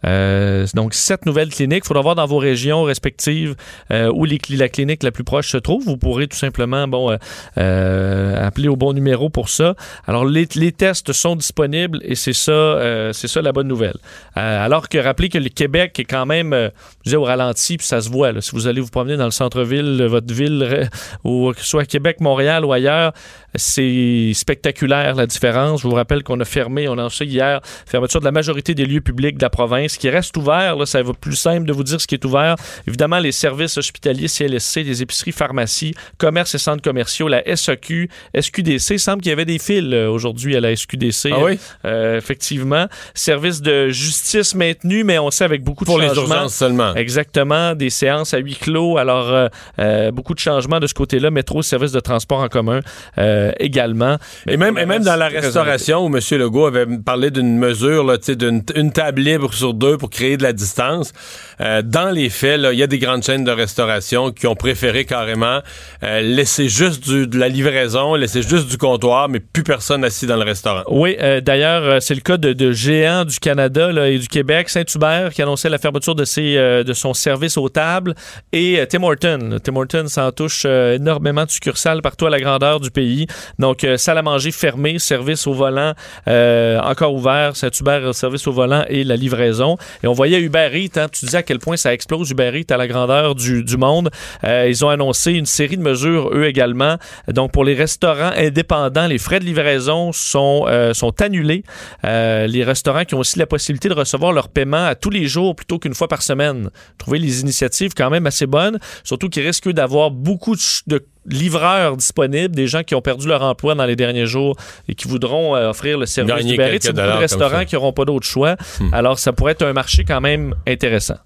Euh, 0.06 0.66
donc, 0.74 0.94
sept 0.94 1.26
nouvelles 1.26 1.50
cliniques. 1.50 1.82
Il 1.84 1.88
faudra 1.88 2.02
voir 2.02 2.14
dans 2.14 2.26
vos 2.26 2.38
régions 2.38 2.82
respectives 2.82 3.54
euh, 3.90 4.10
où 4.12 4.24
les 4.24 4.40
la 4.50 4.68
clinique 4.68 5.02
la 5.02 5.10
plus 5.10 5.24
proche 5.24 5.50
se 5.50 5.56
trouve. 5.56 5.84
Vous 5.84 5.96
pourrez 5.96 6.26
tout 6.26 6.36
simplement 6.36 6.88
bon, 6.88 7.10
euh, 7.10 7.16
euh, 7.58 8.46
appeler 8.46 8.68
au 8.68 8.76
bon 8.76 8.92
numéro 8.92 9.28
pour 9.28 9.48
ça. 9.48 9.74
Alors, 10.06 10.24
les, 10.24 10.48
les 10.54 10.72
tests 10.72 11.12
sont 11.12 11.36
disponibles 11.36 12.00
et 12.02 12.14
c'est 12.14 12.32
ça, 12.32 12.52
euh, 12.52 13.12
c'est 13.12 13.28
ça 13.28 13.42
la 13.42 13.52
bonne 13.52 13.68
nouvelle. 13.68 13.96
Euh, 14.36 14.64
alors 14.64 14.88
que 14.88 14.98
rappelez 14.98 15.28
que 15.28 15.38
le 15.38 15.48
Québec 15.48 15.98
est 15.98 16.04
quand 16.04 16.26
même, 16.26 16.52
je 16.52 17.04
disais, 17.04 17.16
au 17.16 17.24
ralenti, 17.24 17.76
puis 17.76 17.86
ça 17.86 18.00
se 18.00 18.08
voit. 18.08 18.32
là. 18.32 18.40
si 18.40 18.52
vous 18.52 18.66
allez 18.66 18.80
vous 18.80 18.90
promener 18.90 19.16
dans 19.16 19.24
le 19.24 19.30
centre-ville, 19.30 20.02
votre 20.04 20.32
ville, 20.32 20.88
ou 21.24 21.52
que 21.52 21.60
ce 21.60 21.66
soit 21.66 21.84
Québec, 21.84 22.20
Montréal 22.20 22.64
ou 22.64 22.72
ailleurs, 22.72 23.12
c'est 23.54 24.32
spectaculaire 24.34 25.14
la 25.14 25.26
différence. 25.26 25.82
Je 25.82 25.88
vous 25.88 25.94
rappelle 25.94 26.22
qu'on 26.22 26.38
a 26.40 26.44
fermé, 26.44 26.88
on 26.88 26.92
a 26.92 27.00
annoncé 27.00 27.24
hier, 27.24 27.60
fermeture 27.86 28.20
de 28.20 28.24
la 28.24 28.32
majorité 28.32 28.74
des 28.74 28.86
lieux 28.86 29.00
publics 29.00 29.36
de 29.36 29.42
la 29.42 29.50
province 29.50 29.96
qui 29.96 30.08
reste 30.08 30.36
ouvert. 30.36 30.76
Là, 30.76 30.86
ça 30.86 31.02
va 31.02 31.12
plus 31.12 31.36
simple 31.36 31.66
de 31.66 31.72
vous 31.72 31.82
dire 31.84 32.00
ce 32.00 32.06
qui 32.06 32.14
est 32.14 32.24
ouvert. 32.24 32.56
Évidemment, 32.86 33.18
les 33.18 33.32
services 33.32 33.76
hospitaliers, 33.78 34.28
CLSC, 34.28 34.82
les 34.84 35.02
épiceries, 35.02 35.32
pharmacies, 35.32 35.94
commerces 36.18 36.54
et 36.54 36.58
centres 36.58 36.82
commerciaux, 36.82 37.28
la 37.28 37.42
SAQ, 37.56 38.08
SQDC. 38.38 38.90
Il 38.90 39.00
semble 39.00 39.22
qu'il 39.22 39.30
y 39.30 39.32
avait 39.32 39.44
des 39.44 39.58
fils 39.58 39.84
euh, 39.92 40.08
aujourd'hui 40.08 40.56
à 40.56 40.60
la 40.60 40.74
SQDC. 40.74 41.30
Ah 41.32 41.38
oui? 41.42 41.58
Euh, 41.84 42.18
effectivement. 42.18 42.86
Services 43.14 43.60
de 43.62 43.88
justice 43.88 44.54
maintenus, 44.54 45.04
mais 45.04 45.18
on 45.18 45.30
sait 45.30 45.44
avec 45.44 45.62
beaucoup 45.62 45.84
de 45.84 45.90
Pour 45.90 45.98
les 45.98 46.08
changements. 46.08 46.34
urgences 46.34 46.54
seulement. 46.54 46.94
Exactement, 46.94 47.74
des 47.74 47.90
séances 47.90 48.34
à 48.34 48.38
huis 48.38 48.56
clos. 48.56 48.98
Alors, 48.98 49.28
euh, 49.28 49.48
euh, 49.78 50.10
beaucoup 50.10 50.34
de 50.34 50.38
changements 50.38 50.80
de 50.80 50.86
ce 50.86 50.94
côté-là. 50.94 51.30
Métro, 51.30 51.62
services 51.62 51.92
de 51.92 52.00
transport 52.00 52.40
en 52.40 52.48
commun 52.48 52.80
euh, 53.18 53.39
également. 53.58 54.16
Et 54.48 54.56
même, 54.56 54.78
et 54.78 54.86
même 54.86 55.02
dans 55.02 55.16
la 55.16 55.28
restauration, 55.28 56.06
où 56.06 56.16
M. 56.16 56.20
Legault 56.38 56.66
avait 56.66 56.86
parlé 57.04 57.30
d'une 57.30 57.56
mesure, 57.58 58.04
là, 58.04 58.16
d'une 58.18 58.62
une 58.74 58.92
table 58.92 59.20
libre 59.22 59.52
sur 59.54 59.74
deux 59.74 59.96
pour 59.98 60.10
créer 60.10 60.36
de 60.36 60.42
la 60.42 60.52
distance, 60.52 61.12
euh, 61.60 61.82
dans 61.82 62.10
les 62.10 62.30
faits, 62.30 62.60
il 62.72 62.78
y 62.78 62.82
a 62.82 62.86
des 62.86 62.98
grandes 62.98 63.22
chaînes 63.22 63.44
de 63.44 63.50
restauration 63.50 64.30
qui 64.30 64.46
ont 64.46 64.54
préféré 64.54 65.04
carrément 65.04 65.60
euh, 66.02 66.20
laisser 66.20 66.68
juste 66.68 67.02
du- 67.08 67.26
de 67.26 67.38
la 67.38 67.48
livraison, 67.48 68.14
laisser 68.14 68.42
juste 68.42 68.68
du 68.68 68.76
comptoir, 68.78 69.28
mais 69.28 69.40
plus 69.40 69.62
personne 69.64 70.04
assis 70.04 70.26
dans 70.26 70.36
le 70.36 70.44
restaurant. 70.44 70.82
Oui, 70.88 71.16
euh, 71.20 71.40
d'ailleurs, 71.40 71.82
euh, 71.84 71.98
c'est 72.00 72.14
le 72.14 72.20
cas 72.20 72.36
de, 72.36 72.52
de 72.52 72.72
géants 72.72 73.24
du 73.24 73.38
Canada 73.38 73.92
là, 73.92 74.08
et 74.08 74.18
du 74.18 74.28
Québec, 74.28 74.68
Saint-Hubert, 74.68 75.32
qui 75.32 75.42
annonçait 75.42 75.68
la 75.68 75.78
fermeture 75.78 76.14
de, 76.14 76.24
ses, 76.24 76.56
euh, 76.56 76.82
de 76.84 76.92
son 76.92 77.14
service 77.14 77.56
aux 77.56 77.68
tables, 77.68 78.14
et 78.52 78.78
euh, 78.80 78.86
Tim 78.86 79.02
Horton. 79.02 79.58
Tim 79.62 79.76
Horton 79.76 80.04
s'en 80.08 80.32
touche 80.32 80.62
euh, 80.66 80.96
énormément 80.96 81.44
de 81.44 81.50
succursales 81.50 82.02
partout 82.02 82.26
à 82.26 82.30
la 82.30 82.40
grandeur 82.40 82.80
du 82.80 82.90
pays. 82.90 83.26
Donc, 83.58 83.84
euh, 83.84 83.96
salle 83.96 84.18
à 84.18 84.22
manger 84.22 84.50
fermée, 84.50 84.98
service 84.98 85.46
au 85.46 85.52
volant 85.52 85.94
euh, 86.28 86.78
encore 86.80 87.14
ouvert, 87.14 87.56
Saint-Hubert, 87.56 88.08
euh, 88.08 88.12
service 88.12 88.46
au 88.46 88.52
volant 88.52 88.84
et 88.88 89.04
la 89.04 89.16
livraison. 89.16 89.76
Et 90.02 90.06
on 90.06 90.12
voyait 90.12 90.40
Uber 90.40 90.70
Eats, 90.74 91.00
hein, 91.00 91.06
tu 91.10 91.24
disais 91.24 91.38
à 91.38 91.42
quel 91.42 91.58
point 91.58 91.76
ça 91.76 91.92
explose 91.92 92.30
Uber 92.30 92.52
Eats 92.54 92.72
à 92.72 92.76
la 92.76 92.86
grandeur 92.86 93.34
du, 93.34 93.64
monde. 93.76 94.10
Ils 94.44 94.84
ont 94.84 94.88
annoncé 94.88 95.32
une 95.32 95.46
série 95.46 95.76
de 95.76 95.82
mesures, 95.82 96.30
eux 96.34 96.46
également. 96.46 96.96
Donc, 97.28 97.52
pour 97.52 97.64
les 97.64 97.74
restaurants 97.74 98.32
indépendants, 98.36 99.06
les 99.06 99.18
frais 99.18 99.40
de 99.40 99.44
livraison 99.44 100.12
sont, 100.12 100.66
sont 100.92 101.22
annulés. 101.22 101.62
Les 102.02 102.64
restaurants 102.64 103.04
qui 103.04 103.14
ont 103.14 103.20
aussi 103.20 103.38
la 103.38 103.46
possibilité 103.46 103.88
de 103.88 103.94
recevoir 103.94 104.32
leur 104.32 104.48
paiement 104.48 104.84
à 104.84 104.94
tous 104.94 105.10
les 105.10 105.26
jours 105.26 105.56
plutôt 105.56 105.78
qu'une 105.78 105.94
fois 105.94 106.08
par 106.08 106.22
semaine. 106.22 106.70
Trouvez 106.98 107.18
les 107.18 107.40
initiatives 107.40 107.94
quand 107.94 108.10
même 108.10 108.26
assez 108.26 108.46
bonnes, 108.46 108.78
surtout 109.04 109.28
qu'ils 109.28 109.46
risquent 109.46 109.70
d'avoir 109.70 110.10
beaucoup 110.10 110.56
de 110.86 111.04
livreurs 111.26 111.96
disponibles, 111.96 112.54
des 112.54 112.66
gens 112.66 112.82
qui 112.82 112.94
ont 112.94 113.02
perdu 113.02 113.28
leur 113.28 113.42
emploi 113.42 113.74
dans 113.74 113.84
les 113.84 113.96
derniers 113.96 114.26
jours 114.26 114.56
et 114.88 114.94
qui 114.94 115.08
voudront 115.08 115.54
euh, 115.54 115.70
offrir 115.70 115.98
le 115.98 116.06
service 116.06 116.34
Gagner 116.34 116.52
d'Uber 116.52 116.74
Eats. 116.74 116.78
C'est 116.82 116.92
beaucoup 116.92 117.06
de 117.06 117.12
restaurants 117.12 117.64
qui 117.64 117.74
n'auront 117.74 117.92
pas 117.92 118.04
d'autre 118.04 118.26
choix. 118.26 118.56
Hmm. 118.80 118.92
Alors, 118.92 119.18
ça 119.18 119.32
pourrait 119.32 119.52
être 119.52 119.62
un 119.62 119.72
marché 119.72 120.04
quand 120.04 120.20
même 120.20 120.54
intéressant. 120.66 121.18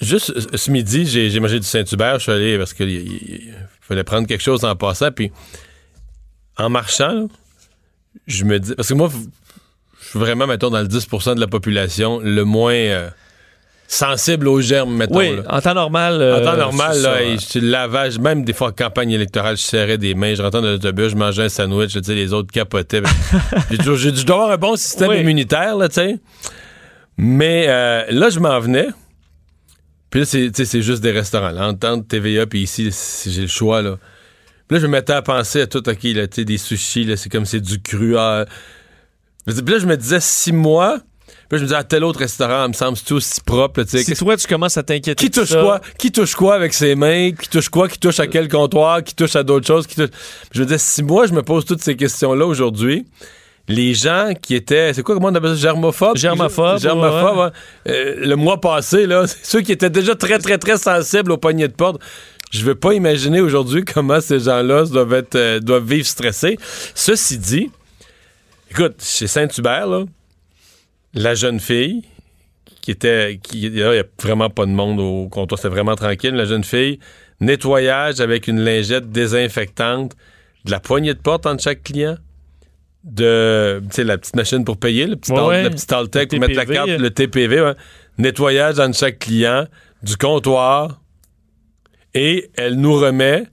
Juste 0.00 0.30
euh, 0.30 0.56
ce 0.56 0.70
midi, 0.70 1.06
j'ai 1.06 1.40
mangé 1.40 1.58
du 1.58 1.66
Saint-Hubert, 1.66 2.18
je 2.18 2.24
suis 2.24 2.32
allé 2.32 2.58
parce 2.58 2.72
qu'il 2.72 2.90
il 2.90 3.54
fallait 3.80 4.04
prendre 4.04 4.26
quelque 4.26 4.42
chose 4.42 4.64
en 4.64 4.76
passant, 4.76 5.10
puis 5.10 5.32
en 6.56 6.70
marchant, 6.70 7.12
là, 7.12 7.26
je 8.26 8.44
me 8.44 8.58
dis, 8.58 8.74
parce 8.74 8.88
que 8.88 8.94
moi, 8.94 9.10
je 10.00 10.08
suis 10.08 10.18
vraiment, 10.18 10.46
mettons, 10.46 10.70
dans 10.70 10.80
le 10.80 10.88
10% 10.88 11.34
de 11.34 11.40
la 11.40 11.46
population, 11.46 12.20
le 12.20 12.44
moins 12.44 12.74
euh, 12.74 13.10
sensible 13.90 14.46
aux 14.48 14.60
germes, 14.60 14.94
mettons. 14.94 15.18
oui, 15.18 15.36
là. 15.36 15.42
en 15.48 15.60
temps 15.62 15.74
normal. 15.74 16.16
En 16.16 16.20
euh, 16.20 16.44
temps 16.44 16.56
normal, 16.56 17.00
là, 17.00 17.22
et 17.22 17.36
je- 17.38 17.58
lavage, 17.58 18.18
même 18.18 18.44
des 18.44 18.52
fois 18.52 18.68
en 18.68 18.72
campagne 18.72 19.10
électorale, 19.10 19.56
je 19.56 19.62
serrais 19.62 19.96
des 19.96 20.14
mains, 20.14 20.34
je 20.34 20.42
rentrais 20.42 20.60
dans 20.60 20.68
l'autobus, 20.68 21.08
je 21.08 21.16
mangeais 21.16 21.44
un 21.44 21.48
sandwich, 21.48 21.92
je 21.94 22.12
les 22.12 22.34
autres 22.34 22.52
capotaient. 22.52 23.00
Ben, 23.00 23.10
j'ai 23.70 23.96
je 24.14 24.24
dois 24.24 24.36
avoir 24.36 24.50
un 24.50 24.58
bon 24.58 24.76
système 24.76 25.08
Oui. 25.08 25.20
immunitaire, 25.20 25.74
là, 25.76 25.88
tu 25.88 25.94
sais. 25.94 26.18
Mais 27.16 27.64
euh, 27.68 28.04
là, 28.10 28.28
je 28.28 28.38
m'en 28.38 28.60
venais. 28.60 28.88
Puis 30.10 30.20
là, 30.20 30.26
c'est, 30.26 30.82
juste 30.82 31.02
des 31.02 31.10
restaurants. 31.10 31.50
Là, 31.50 31.68
entre 31.68 32.06
TVA 32.06 32.46
puis 32.46 32.62
ici, 32.62 32.88
si 32.92 33.32
j'ai 33.32 33.42
le 33.42 33.48
choix, 33.48 33.82
là. 33.82 33.96
Puis 34.68 34.76
là, 34.76 34.82
je 34.82 34.86
me 34.86 34.92
mettais 34.92 35.14
à 35.14 35.22
penser 35.22 35.62
à 35.62 35.66
tout, 35.66 35.86
OK, 35.88 36.02
là, 36.04 36.26
tu 36.28 36.36
sais, 36.36 36.44
des 36.44 36.58
sushis, 36.58 37.04
là, 37.04 37.16
c'est 37.16 37.30
comme 37.30 37.46
c'est 37.46 37.60
du 37.60 37.80
cru. 37.80 38.16
ah. 38.18 38.44
Puis 39.46 39.54
là, 39.56 39.78
je 39.78 39.86
me 39.86 39.96
disais, 39.96 40.20
six 40.20 40.52
mois. 40.52 40.98
Puis 41.48 41.58
je 41.58 41.62
me 41.62 41.68
disais, 41.68 41.78
à 41.78 41.84
tel 41.84 42.04
autre 42.04 42.18
restaurant, 42.18 42.64
il 42.64 42.68
me 42.68 42.72
semble, 42.74 42.96
c'est 42.98 43.12
aussi 43.12 43.40
propre, 43.40 43.80
là, 43.80 43.86
tu 43.86 43.98
sais? 43.98 44.04
Si 44.04 44.14
toi, 44.14 44.36
tu 44.36 44.46
commences 44.46 44.76
à 44.76 44.82
t'inquiéter. 44.82 45.24
Qui 45.24 45.30
touche 45.30 45.48
ça, 45.48 45.62
quoi? 45.62 45.80
Qui 45.98 46.12
touche 46.12 46.34
quoi 46.34 46.54
avec 46.54 46.74
ses 46.74 46.94
mains? 46.94 47.30
Qui 47.32 47.48
touche 47.48 47.70
quoi? 47.70 47.88
Qui 47.88 47.98
touche 47.98 48.20
à 48.20 48.26
quel 48.26 48.48
comptoir? 48.48 49.02
Qui 49.02 49.14
touche 49.14 49.34
à 49.34 49.42
d'autres 49.42 49.66
choses? 49.66 49.86
Qui 49.86 49.94
touche... 49.96 50.10
Je 50.52 50.60
me 50.60 50.66
disais, 50.66 50.78
si 50.78 51.02
moi, 51.02 51.26
je 51.26 51.32
me 51.32 51.42
pose 51.42 51.64
toutes 51.64 51.82
ces 51.82 51.96
questions-là 51.96 52.44
aujourd'hui, 52.44 53.06
les 53.66 53.94
gens 53.94 54.32
qui 54.40 54.54
étaient, 54.54 54.92
c'est 54.92 55.02
quoi, 55.02 55.14
comment 55.14 55.28
on 55.28 55.34
appelle 55.34 55.56
ça? 55.56 55.56
Germophobes? 55.56 56.16
Germophobes, 56.18 56.80
Germophobes, 56.80 57.36
ouais. 57.36 57.44
ouais. 57.44 57.50
Euh, 57.88 58.26
le 58.26 58.36
mois 58.36 58.60
passé, 58.60 59.06
là, 59.06 59.24
ceux 59.42 59.62
qui 59.62 59.72
étaient 59.72 59.90
déjà 59.90 60.14
très, 60.14 60.38
très, 60.38 60.58
très 60.58 60.76
sensibles 60.76 61.32
aux 61.32 61.38
poignées 61.38 61.68
de 61.68 61.72
porte. 61.72 62.00
Je 62.50 62.62
veux 62.64 62.74
pas 62.74 62.94
imaginer 62.94 63.40
aujourd'hui 63.40 63.84
comment 63.84 64.20
ces 64.20 64.40
gens-là 64.40 64.84
doivent 64.84 65.12
être, 65.14 65.34
euh, 65.34 65.60
doivent 65.60 65.84
vivre 65.84 66.06
stressés. 66.06 66.58
Ceci 66.94 67.38
dit, 67.38 67.70
écoute, 68.70 68.96
chez 69.02 69.26
Saint-Hubert, 69.26 69.86
là, 69.86 70.04
la 71.14 71.34
jeune 71.34 71.60
fille, 71.60 72.02
qui 72.82 72.90
était. 72.90 73.38
Qui, 73.42 73.68
là, 73.70 73.90
il 73.90 73.92
n'y 73.92 73.98
a 73.98 74.04
vraiment 74.22 74.50
pas 74.50 74.66
de 74.66 74.70
monde 74.70 75.00
au 75.00 75.28
comptoir, 75.28 75.58
c'était 75.58 75.68
vraiment 75.74 75.96
tranquille. 75.96 76.34
La 76.34 76.44
jeune 76.44 76.64
fille, 76.64 76.98
nettoyage 77.40 78.20
avec 78.20 78.46
une 78.48 78.60
lingette 78.60 79.10
désinfectante, 79.10 80.12
de 80.64 80.70
la 80.70 80.80
poignée 80.80 81.14
de 81.14 81.18
porte 81.20 81.46
entre 81.46 81.62
chaque 81.62 81.82
client, 81.82 82.16
de. 83.04 83.80
La 83.98 84.18
petite 84.18 84.36
machine 84.36 84.64
pour 84.64 84.76
payer, 84.76 85.06
le 85.06 85.16
petit, 85.16 85.32
Ouais, 85.32 85.38
Al- 85.38 85.46
ouais. 85.46 85.62
le 85.64 85.70
petit 85.70 85.92
Altec 85.94 86.30
pour 86.30 86.38
mettre 86.40 86.54
la 86.54 86.66
carte, 86.66 86.88
le 86.88 87.10
TPV, 87.10 87.60
ouais. 87.60 87.74
nettoyage 88.18 88.78
entre 88.78 88.96
chaque 88.96 89.18
client, 89.18 89.66
du 90.02 90.16
comptoir, 90.16 91.00
et 92.14 92.50
elle 92.56 92.74
nous 92.76 92.94
remet, 92.98 93.44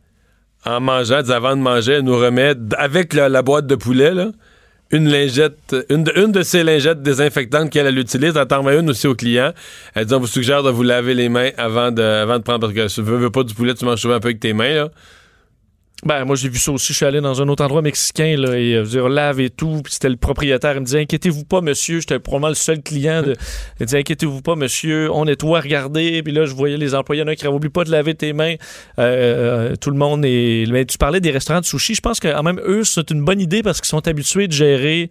en 0.66 0.80
mangeant, 0.80 1.28
avant 1.30 1.56
de 1.56 1.62
manger, 1.62 1.94
elle 1.94 2.04
nous 2.04 2.18
remet, 2.18 2.54
avec 2.78 3.14
la, 3.14 3.30
la 3.30 3.42
boîte 3.44 3.68
de 3.68 3.76
poulet, 3.76 4.14
là, 4.14 4.32
une 4.92 5.10
lingette, 5.10 5.76
une 5.90 6.04
de, 6.04 6.14
une 6.16 6.32
de 6.32 6.44
ces 6.44 6.64
lingettes 6.64 7.02
désinfectantes 7.02 7.70
qu'elle 7.70 7.88
elle 7.88 7.98
utilise. 7.98 8.36
Elle 8.36 8.48
t'en 8.48 8.62
remet 8.62 8.80
une 8.80 8.90
aussi 8.90 9.08
au 9.08 9.16
client. 9.16 9.52
Elle 9.94 10.06
dit 10.06 10.14
on 10.14 10.20
vous 10.20 10.28
suggère 10.28 10.64
de 10.64 10.70
vous 10.70 10.84
laver 10.84 11.14
les 11.14 11.30
mains 11.30 11.50
avant 11.58 11.92
de, 11.92 12.02
avant 12.02 12.38
de 12.38 12.44
prendre 12.44 12.60
parce 12.60 12.74
que 12.74 12.94
tu 12.94 13.02
veux, 13.02 13.18
veux 13.18 13.32
pas 13.32 13.44
du 13.44 13.54
poulet, 13.54 13.74
tu 13.74 13.86
manges 13.86 14.02
souvent 14.02 14.16
un 14.16 14.20
peu 14.20 14.28
avec 14.28 14.40
tes 14.40 14.54
mains. 14.54 14.76
Là. 14.76 14.90
Ben, 16.06 16.24
moi, 16.24 16.36
j'ai 16.36 16.50
vu 16.50 16.60
ça 16.60 16.72
aussi. 16.72 16.94
Je 16.94 16.98
suis 16.98 17.06
allé 17.06 17.20
dans 17.20 17.42
un 17.42 17.48
autre 17.50 17.64
endroit 17.64 17.82
mexicain, 17.82 18.36
là, 18.38 18.56
et, 18.56 18.76
euh, 18.76 19.10
lave 19.10 19.40
et 19.40 19.50
tout. 19.50 19.82
Puis 19.84 19.94
c'était 19.94 20.10
le 20.10 20.18
propriétaire. 20.18 20.76
Il 20.76 20.82
me 20.82 20.86
disait, 20.86 21.02
inquiétez-vous 21.02 21.46
pas, 21.46 21.62
monsieur. 21.62 22.00
J'étais 22.00 22.20
probablement 22.20 22.50
le 22.50 22.54
seul 22.54 22.84
client. 22.84 23.24
De... 23.24 23.32
Il 23.80 23.84
me 23.84 23.86
disait, 23.86 24.00
inquiétez-vous 24.00 24.42
pas, 24.44 24.56
monsieur. 24.56 25.10
On 25.12 25.26
nettoie, 25.26 25.62
regardez. 25.62 26.22
Puis 26.22 26.32
là, 26.32 26.46
je 26.46 26.54
voyais 26.54 26.78
les 26.78 26.94
employés. 26.94 27.24
Il 27.24 27.26
y 27.26 27.28
en 27.28 27.32
a 27.32 27.36
qui 27.36 27.46
n'oublie 27.46 27.70
pas 27.70 27.86
de 27.86 27.92
laver 27.92 28.14
tes 28.14 28.34
mains. 28.34 28.54
Euh, 29.00 29.72
euh, 29.72 29.76
tout 29.78 29.90
le 29.90 29.98
monde 29.98 30.24
est. 30.26 30.70
Mais 30.70 30.86
tu 30.86 31.00
parlais 31.00 31.20
des 31.20 31.32
restaurants 31.32 31.62
de 31.62 31.66
sushi. 31.66 31.96
Je 31.96 32.02
pense 32.02 32.20
que, 32.20 32.28
quand 32.28 32.44
même, 32.44 32.62
eux, 32.64 32.84
c'est 32.84 33.10
une 33.10 33.26
bonne 33.26 33.42
idée 33.42 33.64
parce 33.64 33.82
qu'ils 33.82 33.90
sont 33.90 34.08
habitués 34.08 34.48
de 34.48 34.54
gérer 34.54 35.10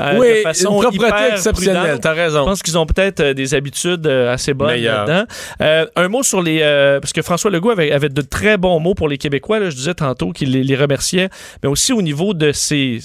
euh, 0.00 0.18
Oui, 0.18 0.28
de 0.28 0.42
façon 0.42 0.74
une 0.74 0.82
propreté 0.82 1.06
hyper 1.06 1.32
exceptionnelle, 1.32 1.98
t'as 2.00 2.12
raison. 2.12 2.40
Je 2.40 2.44
pense 2.50 2.62
qu'ils 2.62 2.78
ont 2.78 2.86
peut-être 2.86 3.32
des 3.32 3.54
habitudes 3.54 4.06
assez 4.06 4.54
bonnes 4.54 4.80
là-dedans. 4.80 5.24
Un 5.96 6.08
mot 6.08 6.22
sur 6.22 6.42
les. 6.42 6.60
parce 7.00 7.12
que 7.12 7.22
François 7.22 7.50
Legault 7.50 7.70
avait, 7.70 7.90
avait 7.90 8.08
de 8.08 8.22
très 8.22 8.56
bons 8.56 8.78
mots 8.78 8.94
pour 8.94 9.08
les 9.08 9.18
Québécois. 9.18 9.58
là. 9.58 9.70
je 9.70 9.74
disais 9.74 9.94
tantôt 9.94 10.27
qu'il 10.32 10.52
les, 10.52 10.64
les 10.64 10.76
remerciait. 10.76 11.28
Mais 11.62 11.68
aussi 11.68 11.92
au 11.92 12.02
niveau 12.02 12.34
de 12.34 12.52
ces 12.52 13.00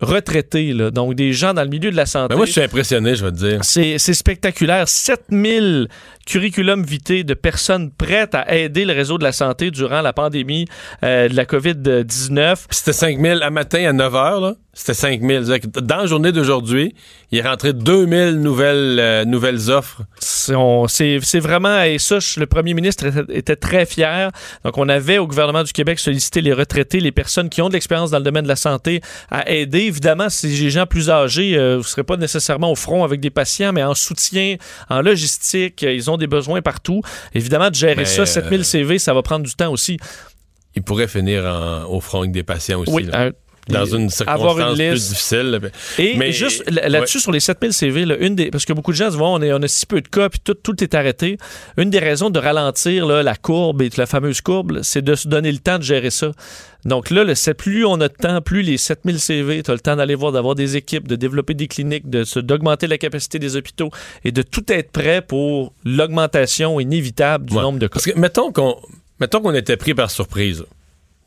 retraités, 0.00 0.72
là, 0.72 0.90
donc 0.90 1.14
des 1.14 1.32
gens 1.32 1.54
dans 1.54 1.62
le 1.62 1.68
milieu 1.68 1.90
de 1.90 1.96
la 1.96 2.06
santé. 2.06 2.28
Ben 2.28 2.36
moi, 2.36 2.46
je 2.46 2.52
suis 2.52 2.60
impressionné, 2.60 3.14
je 3.14 3.24
vais 3.24 3.32
te 3.32 3.36
dire. 3.36 3.64
C'est 3.64 3.98
c'est 3.98 4.14
spectaculaire. 4.14 4.88
7000 4.88 5.88
curriculum 6.28 6.84
vitae 6.84 7.24
de 7.24 7.34
personnes 7.34 7.90
prêtes 7.90 8.34
à 8.34 8.54
aider 8.54 8.84
le 8.84 8.92
réseau 8.92 9.16
de 9.16 9.24
la 9.24 9.32
santé 9.32 9.70
durant 9.70 10.02
la 10.02 10.12
pandémie 10.12 10.66
euh, 11.02 11.28
de 11.28 11.34
la 11.34 11.46
COVID-19. 11.46 12.54
Puis 12.54 12.66
C'était 12.70 12.92
5 12.92 13.18
000 13.18 13.42
à 13.42 13.50
matin 13.50 13.88
à 13.88 13.92
9 13.92 14.12
h, 14.12 14.40
là. 14.42 14.54
C'était 14.74 14.94
5 14.94 15.20
000. 15.22 15.44
C'est-à-dire 15.44 15.70
que 15.72 15.80
Dans 15.80 15.96
la 15.96 16.06
journée 16.06 16.30
d'aujourd'hui, 16.30 16.94
il 17.32 17.38
est 17.38 17.42
rentré 17.42 17.72
2000 17.72 18.40
nouvelles, 18.40 18.98
euh, 19.00 19.24
nouvelles 19.24 19.70
offres. 19.70 20.02
C'est 20.20 21.40
vraiment, 21.40 21.82
et 21.82 21.98
ça, 21.98 22.18
le 22.36 22.46
premier 22.46 22.74
ministre 22.74 23.06
était, 23.30 23.56
très 23.56 23.86
fier. 23.86 24.30
Donc, 24.64 24.78
on 24.78 24.88
avait 24.88 25.18
au 25.18 25.26
gouvernement 25.26 25.64
du 25.64 25.72
Québec 25.72 25.98
sollicité 25.98 26.42
les 26.42 26.52
retraités, 26.52 27.00
les 27.00 27.10
personnes 27.10 27.48
qui 27.48 27.60
ont 27.60 27.68
de 27.68 27.72
l'expérience 27.72 28.12
dans 28.12 28.18
le 28.18 28.24
domaine 28.24 28.44
de 28.44 28.48
la 28.48 28.56
santé 28.56 29.00
à 29.30 29.50
aider. 29.50 29.80
Évidemment, 29.80 30.28
si 30.28 30.46
les 30.46 30.70
gens 30.70 30.86
plus 30.86 31.10
âgés, 31.10 31.56
euh, 31.56 31.72
vous 31.72 31.78
ne 31.78 31.82
serez 31.82 32.04
pas 32.04 32.16
nécessairement 32.16 32.70
au 32.70 32.76
front 32.76 33.02
avec 33.02 33.18
des 33.20 33.30
patients, 33.30 33.72
mais 33.72 33.82
en 33.82 33.94
soutien, 33.94 34.56
en 34.88 35.00
logistique, 35.02 35.82
ils 35.82 36.10
ont 36.10 36.17
des 36.18 36.26
besoins 36.26 36.60
partout. 36.62 37.00
Évidemment, 37.34 37.70
de 37.70 37.74
gérer 37.74 38.04
ça, 38.04 38.26
7000 38.26 38.60
euh, 38.60 38.62
CV, 38.64 38.98
ça 38.98 39.14
va 39.14 39.22
prendre 39.22 39.44
du 39.46 39.54
temps 39.54 39.72
aussi. 39.72 39.96
Il 40.74 40.82
pourrait 40.82 41.08
finir 41.08 41.44
en- 41.44 41.84
au 41.92 42.00
front 42.00 42.24
des 42.26 42.42
patients 42.42 42.80
aussi. 42.80 42.92
Oui, 42.92 43.04
là. 43.04 43.30
Dans 43.68 43.84
une 43.84 44.08
avoir 44.26 44.54
circonstance 44.56 44.70
une 44.70 44.74
plus 44.76 44.94
liste. 44.94 45.08
difficile. 45.10 45.38
là, 45.50 45.58
ben- 45.58 45.70
Et 45.98 46.16
Mais- 46.16 46.32
juste 46.32 46.68
là- 46.70 46.88
là-dessus, 46.88 47.20
sur 47.20 47.32
les 47.32 47.40
7000 47.40 47.72
CV, 47.72 48.04
là, 48.04 48.16
une 48.18 48.34
des, 48.34 48.50
parce 48.50 48.64
que 48.64 48.72
beaucoup 48.72 48.92
de 48.92 48.96
gens 48.96 49.06
se 49.06 49.10
disent, 49.10 49.18
Bon, 49.18 49.38
on, 49.38 49.42
est- 49.42 49.52
on 49.52 49.62
a 49.62 49.68
si 49.68 49.86
peu 49.86 50.00
de 50.00 50.08
cas, 50.08 50.28
puis 50.28 50.40
tout, 50.42 50.54
tout 50.54 50.82
est 50.82 50.94
arrêté. 50.94 51.38
Une 51.76 51.90
des 51.90 51.98
raisons 51.98 52.30
de 52.30 52.38
ralentir 52.38 53.06
là, 53.06 53.22
la 53.22 53.34
courbe 53.36 53.82
et 53.82 53.90
la 53.96 54.06
fameuse 54.06 54.40
courbe, 54.40 54.80
c'est 54.82 55.02
de 55.02 55.14
se 55.14 55.28
donner 55.28 55.50
le 55.52 55.58
temps 55.58 55.78
de 55.78 55.82
gérer 55.84 56.10
ça. 56.10 56.32
Donc 56.84 57.10
là, 57.10 57.24
le, 57.24 57.34
plus 57.54 57.84
on 57.84 57.94
a 58.00 58.08
de 58.08 58.14
temps, 58.14 58.40
plus 58.40 58.62
les 58.62 58.76
7000 58.78 59.18
CV, 59.18 59.62
tu 59.64 59.70
as 59.70 59.74
le 59.74 59.80
temps 59.80 59.96
d'aller 59.96 60.14
voir, 60.14 60.30
d'avoir 60.32 60.54
des 60.54 60.76
équipes, 60.76 61.08
de 61.08 61.16
développer 61.16 61.54
des 61.54 61.66
cliniques, 61.66 62.08
de 62.08 62.24
d'augmenter 62.40 62.86
la 62.86 62.98
capacité 62.98 63.38
des 63.40 63.56
hôpitaux 63.56 63.90
et 64.24 64.30
de 64.30 64.42
tout 64.42 64.62
être 64.72 64.92
prêt 64.92 65.20
pour 65.20 65.72
l'augmentation 65.84 66.78
inévitable 66.80 67.46
du 67.46 67.56
Ouais. 67.56 67.62
nombre 67.62 67.78
de 67.78 67.86
cas. 67.88 67.94
Parce 67.94 68.06
que 68.06 68.18
mettons 68.18 68.52
qu'on 68.52 68.76
mettons 69.20 69.40
qu'on 69.40 69.54
était 69.54 69.76
pris 69.76 69.94
par 69.94 70.10
surprise 70.10 70.64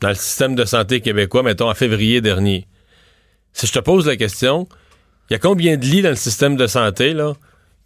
dans 0.02 0.10
le 0.10 0.16
système 0.16 0.56
de 0.56 0.66
santé 0.66 1.00
québécois, 1.00 1.44
mettons 1.44 1.70
en 1.70 1.76
février 1.76 2.22
dernier. 2.22 2.68
Si 3.54 3.68
je 3.68 3.72
te 3.72 3.80
pose 3.80 4.08
la 4.08 4.16
question, 4.16 4.68
il 5.30 5.34
y 5.34 5.36
a 5.36 5.40
combien 5.40 5.78
de 5.78 5.86
lits 5.86 6.02
dans 6.02 6.10
le 6.10 6.16
système 6.16 6.56
de 6.56 6.68
santé 6.68 7.14
là, 7.14 7.34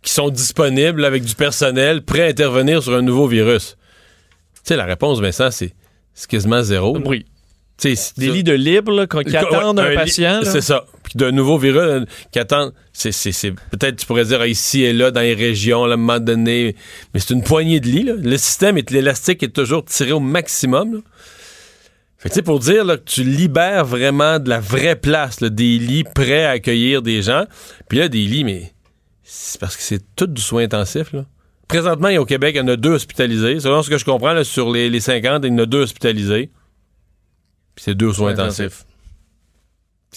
qui 0.01 0.11
sont 0.11 0.29
disponibles 0.29 1.03
avec 1.03 1.23
du 1.23 1.35
personnel 1.35 2.03
prêt 2.03 2.21
à 2.23 2.27
intervenir 2.27 2.81
sur 2.81 2.93
un 2.93 3.01
nouveau 3.01 3.27
virus? 3.27 3.77
Tu 4.55 4.61
sais, 4.63 4.75
la 4.77 4.85
réponse, 4.85 5.19
Vincent, 5.19 5.51
c'est 5.51 5.73
quasiment 6.27 6.63
zéro. 6.63 6.97
Oui. 7.05 7.25
Des 7.83 7.97
lits 8.17 8.43
de 8.43 8.53
libre 8.53 8.93
là, 8.93 9.05
qui 9.05 9.35
attendent 9.35 9.79
un, 9.79 9.93
patient. 9.93 10.39
C'est 10.43 10.61
ça. 10.61 10.85
Puis 11.03 11.13
d'un 11.15 11.31
nouveau 11.31 11.57
virus 11.57 11.81
euh, 11.81 12.05
qui 12.31 12.39
attend. 12.39 12.71
C'est, 12.93 13.11
peut-être 13.51 13.97
tu 13.97 14.05
pourrais 14.05 14.23
dire 14.23 14.39
ah, 14.41 14.47
ici 14.47 14.83
et 14.83 14.93
là 14.93 15.11
dans 15.11 15.19
les 15.19 15.33
régions, 15.33 15.85
là, 15.85 15.91
à 15.91 15.93
un 15.95 15.97
moment 15.97 16.19
donné. 16.19 16.75
Mais 17.13 17.19
c'est 17.19 17.33
une 17.33 17.43
poignée 17.43 17.81
de 17.81 17.87
lits. 17.87 18.03
là. 18.03 18.13
Le 18.17 18.37
système 18.37 18.77
est 18.77 18.89
l'élastique 18.91 19.43
est 19.43 19.53
toujours 19.53 19.83
tiré 19.83 20.13
au 20.13 20.21
maximum. 20.21 21.01
Fait 22.17 22.29
que, 22.29 22.33
tu 22.33 22.39
sais, 22.39 22.43
pour 22.43 22.59
dire 22.59 22.85
là, 22.85 22.97
que 22.97 23.03
tu 23.03 23.23
libères 23.23 23.85
vraiment 23.85 24.39
de 24.39 24.49
la 24.49 24.59
vraie 24.59 24.95
place, 24.95 25.41
là, 25.41 25.49
des 25.49 25.77
lits 25.77 26.03
prêts 26.03 26.45
à 26.45 26.51
accueillir 26.51 27.01
des 27.01 27.21
gens. 27.21 27.45
Puis 27.89 27.99
là, 27.99 28.07
des 28.07 28.25
lits, 28.25 28.43
mais 28.43 28.73
c'est 29.23 29.59
parce 29.59 29.75
que 29.75 29.83
c'est 29.83 30.01
tout 30.15 30.27
du 30.27 30.41
soin 30.41 30.63
intensif. 30.63 31.13
Là. 31.13 31.25
Présentement, 31.67 32.09
au 32.15 32.25
Québec, 32.25 32.55
il 32.55 32.59
y 32.59 32.61
en 32.61 32.67
a 32.67 32.75
deux 32.75 32.91
hospitalisés. 32.91 33.59
Selon 33.59 33.81
ce 33.81 33.89
que 33.89 33.97
je 33.97 34.05
comprends, 34.05 34.33
là, 34.33 34.43
sur 34.43 34.71
les, 34.71 34.89
les 34.89 34.99
50, 34.99 35.43
il 35.43 35.51
y 35.51 35.53
en 35.53 35.57
a 35.59 35.65
deux 35.65 35.81
hospitalisés. 35.81 36.51
Puis 37.75 37.83
c'est 37.83 37.95
deux 37.95 38.13
soins 38.13 38.31
intensifs. 38.31 38.85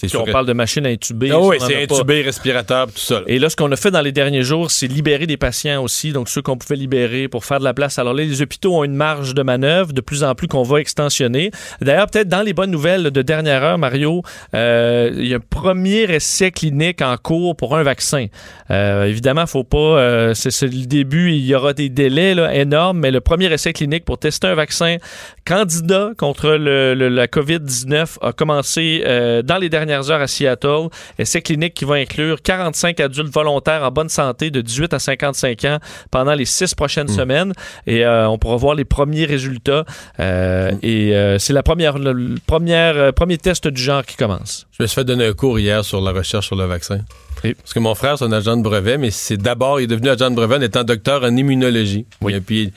Puis 0.07 0.17
on 0.17 0.23
que- 0.25 0.31
parle 0.31 0.45
de 0.45 0.53
machines 0.53 0.85
à 0.85 0.89
intuber. 0.89 1.29
Ah 1.31 1.39
oui, 1.39 1.57
c'est 1.59 1.83
intubé, 1.83 2.21
respirateur, 2.21 2.87
tout 2.87 2.93
ça. 2.97 3.15
là. 3.15 3.25
Et 3.27 3.39
là, 3.39 3.49
ce 3.49 3.55
qu'on 3.55 3.71
a 3.71 3.75
fait 3.75 3.91
dans 3.91 4.01
les 4.01 4.11
derniers 4.11 4.43
jours, 4.43 4.71
c'est 4.71 4.87
libérer 4.87 5.27
des 5.27 5.37
patients 5.37 5.83
aussi, 5.83 6.11
donc 6.11 6.29
ceux 6.29 6.41
qu'on 6.41 6.57
pouvait 6.57 6.75
libérer 6.75 7.27
pour 7.27 7.45
faire 7.45 7.59
de 7.59 7.63
la 7.63 7.73
place. 7.73 7.99
Alors 7.99 8.13
là, 8.13 8.23
les 8.23 8.41
hôpitaux 8.41 8.75
ont 8.77 8.83
une 8.83 8.95
marge 8.95 9.33
de 9.33 9.41
manœuvre 9.43 9.93
de 9.93 10.01
plus 10.01 10.23
en 10.23 10.35
plus 10.35 10.47
qu'on 10.47 10.63
va 10.63 10.79
extensionner. 10.79 11.51
D'ailleurs, 11.81 12.07
peut-être 12.07 12.29
dans 12.29 12.41
les 12.41 12.53
bonnes 12.53 12.71
nouvelles 12.71 13.11
de 13.11 13.21
dernière 13.21 13.63
heure, 13.63 13.77
Mario, 13.77 14.23
euh, 14.53 15.11
il 15.15 15.27
y 15.27 15.33
a 15.33 15.37
un 15.37 15.39
premier 15.39 16.03
essai 16.13 16.51
clinique 16.51 17.01
en 17.01 17.15
cours 17.17 17.55
pour 17.55 17.75
un 17.77 17.83
vaccin. 17.83 18.27
Euh, 18.71 19.05
évidemment, 19.05 19.45
faut 19.47 19.63
pas, 19.63 19.77
euh, 19.77 20.33
c'est 20.33 20.61
le 20.61 20.85
début, 20.85 21.31
il 21.31 21.45
y 21.45 21.55
aura 21.55 21.73
des 21.73 21.89
délais 21.89 22.35
là, 22.35 22.53
énormes, 22.53 22.99
mais 22.99 23.11
le 23.11 23.21
premier 23.21 23.51
essai 23.51 23.73
clinique 23.73 24.05
pour 24.05 24.17
tester 24.19 24.47
un 24.47 24.55
vaccin 24.55 24.97
candidat 25.45 26.11
contre 26.17 26.49
le- 26.51 26.93
le- 26.93 27.09
la 27.09 27.27
COVID-19 27.27 28.17
a 28.21 28.31
commencé 28.33 29.03
euh, 29.05 29.41
dans 29.41 29.57
les 29.57 29.69
dernières 29.69 29.88
heures 29.89 30.21
à 30.21 30.27
Seattle. 30.27 30.87
Essai 31.17 31.41
clinique 31.41 31.73
qui 31.73 31.85
va 31.85 31.95
inclure 31.95 32.41
45 32.41 32.99
adultes 32.99 33.33
volontaires 33.33 33.83
en 33.83 33.91
bonne 33.91 34.09
santé 34.09 34.51
de 34.51 34.61
18 34.61 34.93
à 34.93 34.99
55 34.99 35.65
ans 35.65 35.79
pendant 36.11 36.33
les 36.33 36.45
six 36.45 36.73
prochaines 36.75 37.07
semaines. 37.07 37.53
Et 37.87 38.05
euh, 38.05 38.27
on 38.29 38.37
pourra 38.37 38.55
voir 38.57 38.75
les 38.75 38.85
premiers 38.85 39.25
résultats. 39.25 39.85
Euh, 40.19 40.71
Et 40.81 41.15
euh, 41.15 41.39
c'est 41.39 41.53
la 41.53 41.63
première, 41.63 41.97
le, 41.97 42.13
le 42.13 42.35
première, 42.45 43.13
premier 43.13 43.37
test 43.37 43.67
du 43.67 43.81
genre 43.81 44.05
qui 44.05 44.15
commence. 44.15 44.67
Je 44.77 44.83
me 44.83 44.87
suis 44.87 44.95
fait 44.95 45.03
donner 45.03 45.25
un 45.25 45.33
cours 45.33 45.59
hier 45.59 45.83
sur 45.83 46.01
la 46.01 46.11
recherche 46.11 46.47
sur 46.47 46.55
le 46.55 46.65
vaccin. 46.65 46.99
Et- 47.43 47.53
Parce 47.53 47.73
que 47.73 47.79
mon 47.79 47.95
frère, 47.95 48.17
c'est 48.17 48.25
un 48.25 48.31
agent 48.31 48.57
de 48.57 48.63
brevet, 48.63 48.97
mais 48.97 49.11
c'est 49.11 49.37
d'abord, 49.37 49.79
il 49.79 49.85
est 49.85 49.87
devenu 49.87 50.09
agent 50.09 50.29
de 50.29 50.35
brevet 50.35 50.55
en 50.57 50.61
étant 50.61 50.83
docteur 50.83 51.23
en 51.23 51.35
immunologie. 51.35 52.05
Oui. 52.21 52.33
Et 52.33 52.41
puis, 52.41 52.73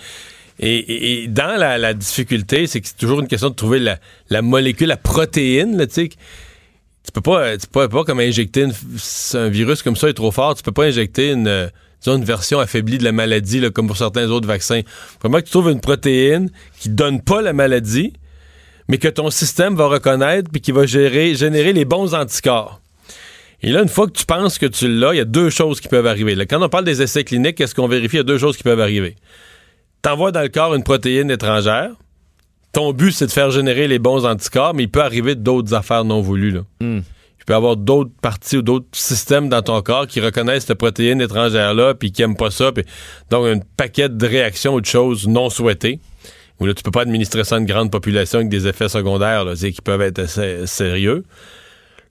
et, 0.61 0.77
et- 0.77 1.23
et 1.25 1.29
dans 1.29 1.59
la, 1.59 1.79
la 1.79 1.95
difficulté, 1.95 2.67
c'est 2.67 2.81
que 2.81 2.87
c'est 2.89 2.97
toujours 2.97 3.21
une 3.21 3.27
question 3.27 3.51
de 3.51 3.55
trouver 3.55 3.79
la, 3.81 3.99
la 4.31 4.43
molécule, 4.43 4.89
la 4.89 4.97
protéine, 4.97 5.77
là, 5.77 5.87
tu 5.87 5.95
sais. 5.95 6.11
Tu 7.05 7.11
peux 7.13 7.21
pas, 7.21 7.57
tu 7.57 7.67
peux 7.67 7.89
pas 7.89 8.05
comme 8.05 8.21
injecter 8.21 8.63
une- 8.63 8.75
un 9.35 9.49
virus 9.49 9.83
comme 9.83 9.97
ça 9.97 10.09
est 10.09 10.15
trop 10.15 10.31
fort, 10.31 10.55
tu 10.55 10.63
peux 10.63 10.73
pas 10.73 10.85
injecter 10.85 11.31
une, 11.33 11.49
euh, 11.49 11.67
disons, 12.01 12.17
une 12.17 12.25
version 12.25 12.61
affaiblie 12.61 12.99
de 12.99 13.05
la 13.05 13.13
maladie, 13.13 13.61
comme 13.73 13.89
pour 13.89 13.97
certains 13.97 14.31
autres 14.31 14.47
vaccins. 14.47 14.83
Vraiment 15.21 15.39
que 15.39 15.45
tu 15.45 15.51
trouves 15.51 15.71
une 15.71 15.81
protéine 15.81 16.51
qui 16.79 16.89
donne 16.89 17.21
pas 17.21 17.43
la 17.43 17.53
maladie, 17.53 18.13
mais 18.89 18.99
que 18.99 19.09
ton 19.09 19.31
système 19.31 19.75
va 19.75 19.87
reconnaître 19.87 20.49
puis 20.51 20.61
qui 20.61 20.71
va 20.73 20.87
générer 20.87 21.73
les 21.73 21.85
bons 21.85 22.15
anticorps. 22.15 22.81
Et 23.63 23.71
là, 23.71 23.83
une 23.83 23.89
fois 23.89 24.07
que 24.07 24.13
tu 24.13 24.25
penses 24.27 24.59
que 24.59 24.67
tu 24.67 24.89
l'as, 24.89 25.15
il 25.15 25.19
y 25.19 25.21
a 25.21 25.25
deux 25.25 25.51
choses 25.51 25.81
qui 25.81 25.87
peuvent 25.89 26.07
arriver. 26.07 26.35
Quand 26.47 26.61
on 26.63 26.69
parle 26.69 26.85
des 26.85 27.01
essais 27.01 27.23
cliniques, 27.23 27.57
qu'est-ce 27.57 27.75
qu'on 27.77 27.87
vérifie? 27.87 28.17
Il 28.17 28.19
y 28.19 28.21
a 28.21 28.25
deux 28.25 28.39
choses 28.39 28.57
qui 28.57 28.65
peuvent 28.65 28.81
arriver. 28.81 29.15
T'envoies 30.03 30.33
dans 30.33 30.41
le 30.43 30.49
corps 30.49 30.75
une 30.75 30.83
protéine 30.83 31.31
étrangère. 31.31 31.91
Ton 32.73 32.93
but, 32.93 33.13
c'est 33.13 33.27
de 33.27 33.33
faire 33.33 33.51
générer 33.51 33.87
les 33.87 33.99
bons 33.99 34.25
anticorps, 34.25 34.75
mais 34.75 34.85
il 34.85 34.91
peut 34.91 35.03
arriver 35.03 35.35
d'autres 35.35 35.75
affaires 35.75 36.05
non 36.05 36.21
voulues. 36.21 36.53
Là. 36.53 36.61
Hmm. 36.81 37.01
Il 37.39 37.45
peut 37.45 37.55
y 37.55 37.57
avoir 37.57 37.77
d'autres 37.77 38.13
parties 38.23 38.59
ou 38.59 38.63
d'autres 38.63 38.87
systèmes 38.93 39.49
dans 39.49 39.63
ton 39.63 39.83
corps 39.83 40.07
qui 40.07 40.21
reconnaissent 40.21 40.67
cette 40.67 40.79
protéine 40.79 41.21
étrangère-là, 41.21 41.95
puis 41.95 42.13
qui 42.13 42.23
n'aiment 42.23 42.37
pas 42.37 42.51
ça. 42.51 42.71
puis 42.71 42.85
donc, 43.31 43.47
un 43.47 43.59
paquet 43.77 44.09
de 44.09 44.27
réactions 44.27 44.75
ou 44.75 44.81
de 44.81 44.87
choses 44.87 45.27
non 45.27 45.51
souhaitées. 45.51 45.99
Où 46.61 46.67
là, 46.67 46.75
tu 46.75 46.85
peux 46.85 46.93
pas 46.93 47.03
administrer 47.03 47.43
ça 47.43 47.57
à 47.57 47.59
une 47.59 47.67
grande 47.67 47.91
population 47.91 48.39
avec 48.39 48.49
des 48.49 48.69
effets 48.69 48.89
secondaires 48.89 49.45
là, 49.45 49.55
qui 49.57 49.83
peuvent 49.83 50.03
être 50.03 50.21
assez 50.21 50.67
sérieux. 50.67 51.25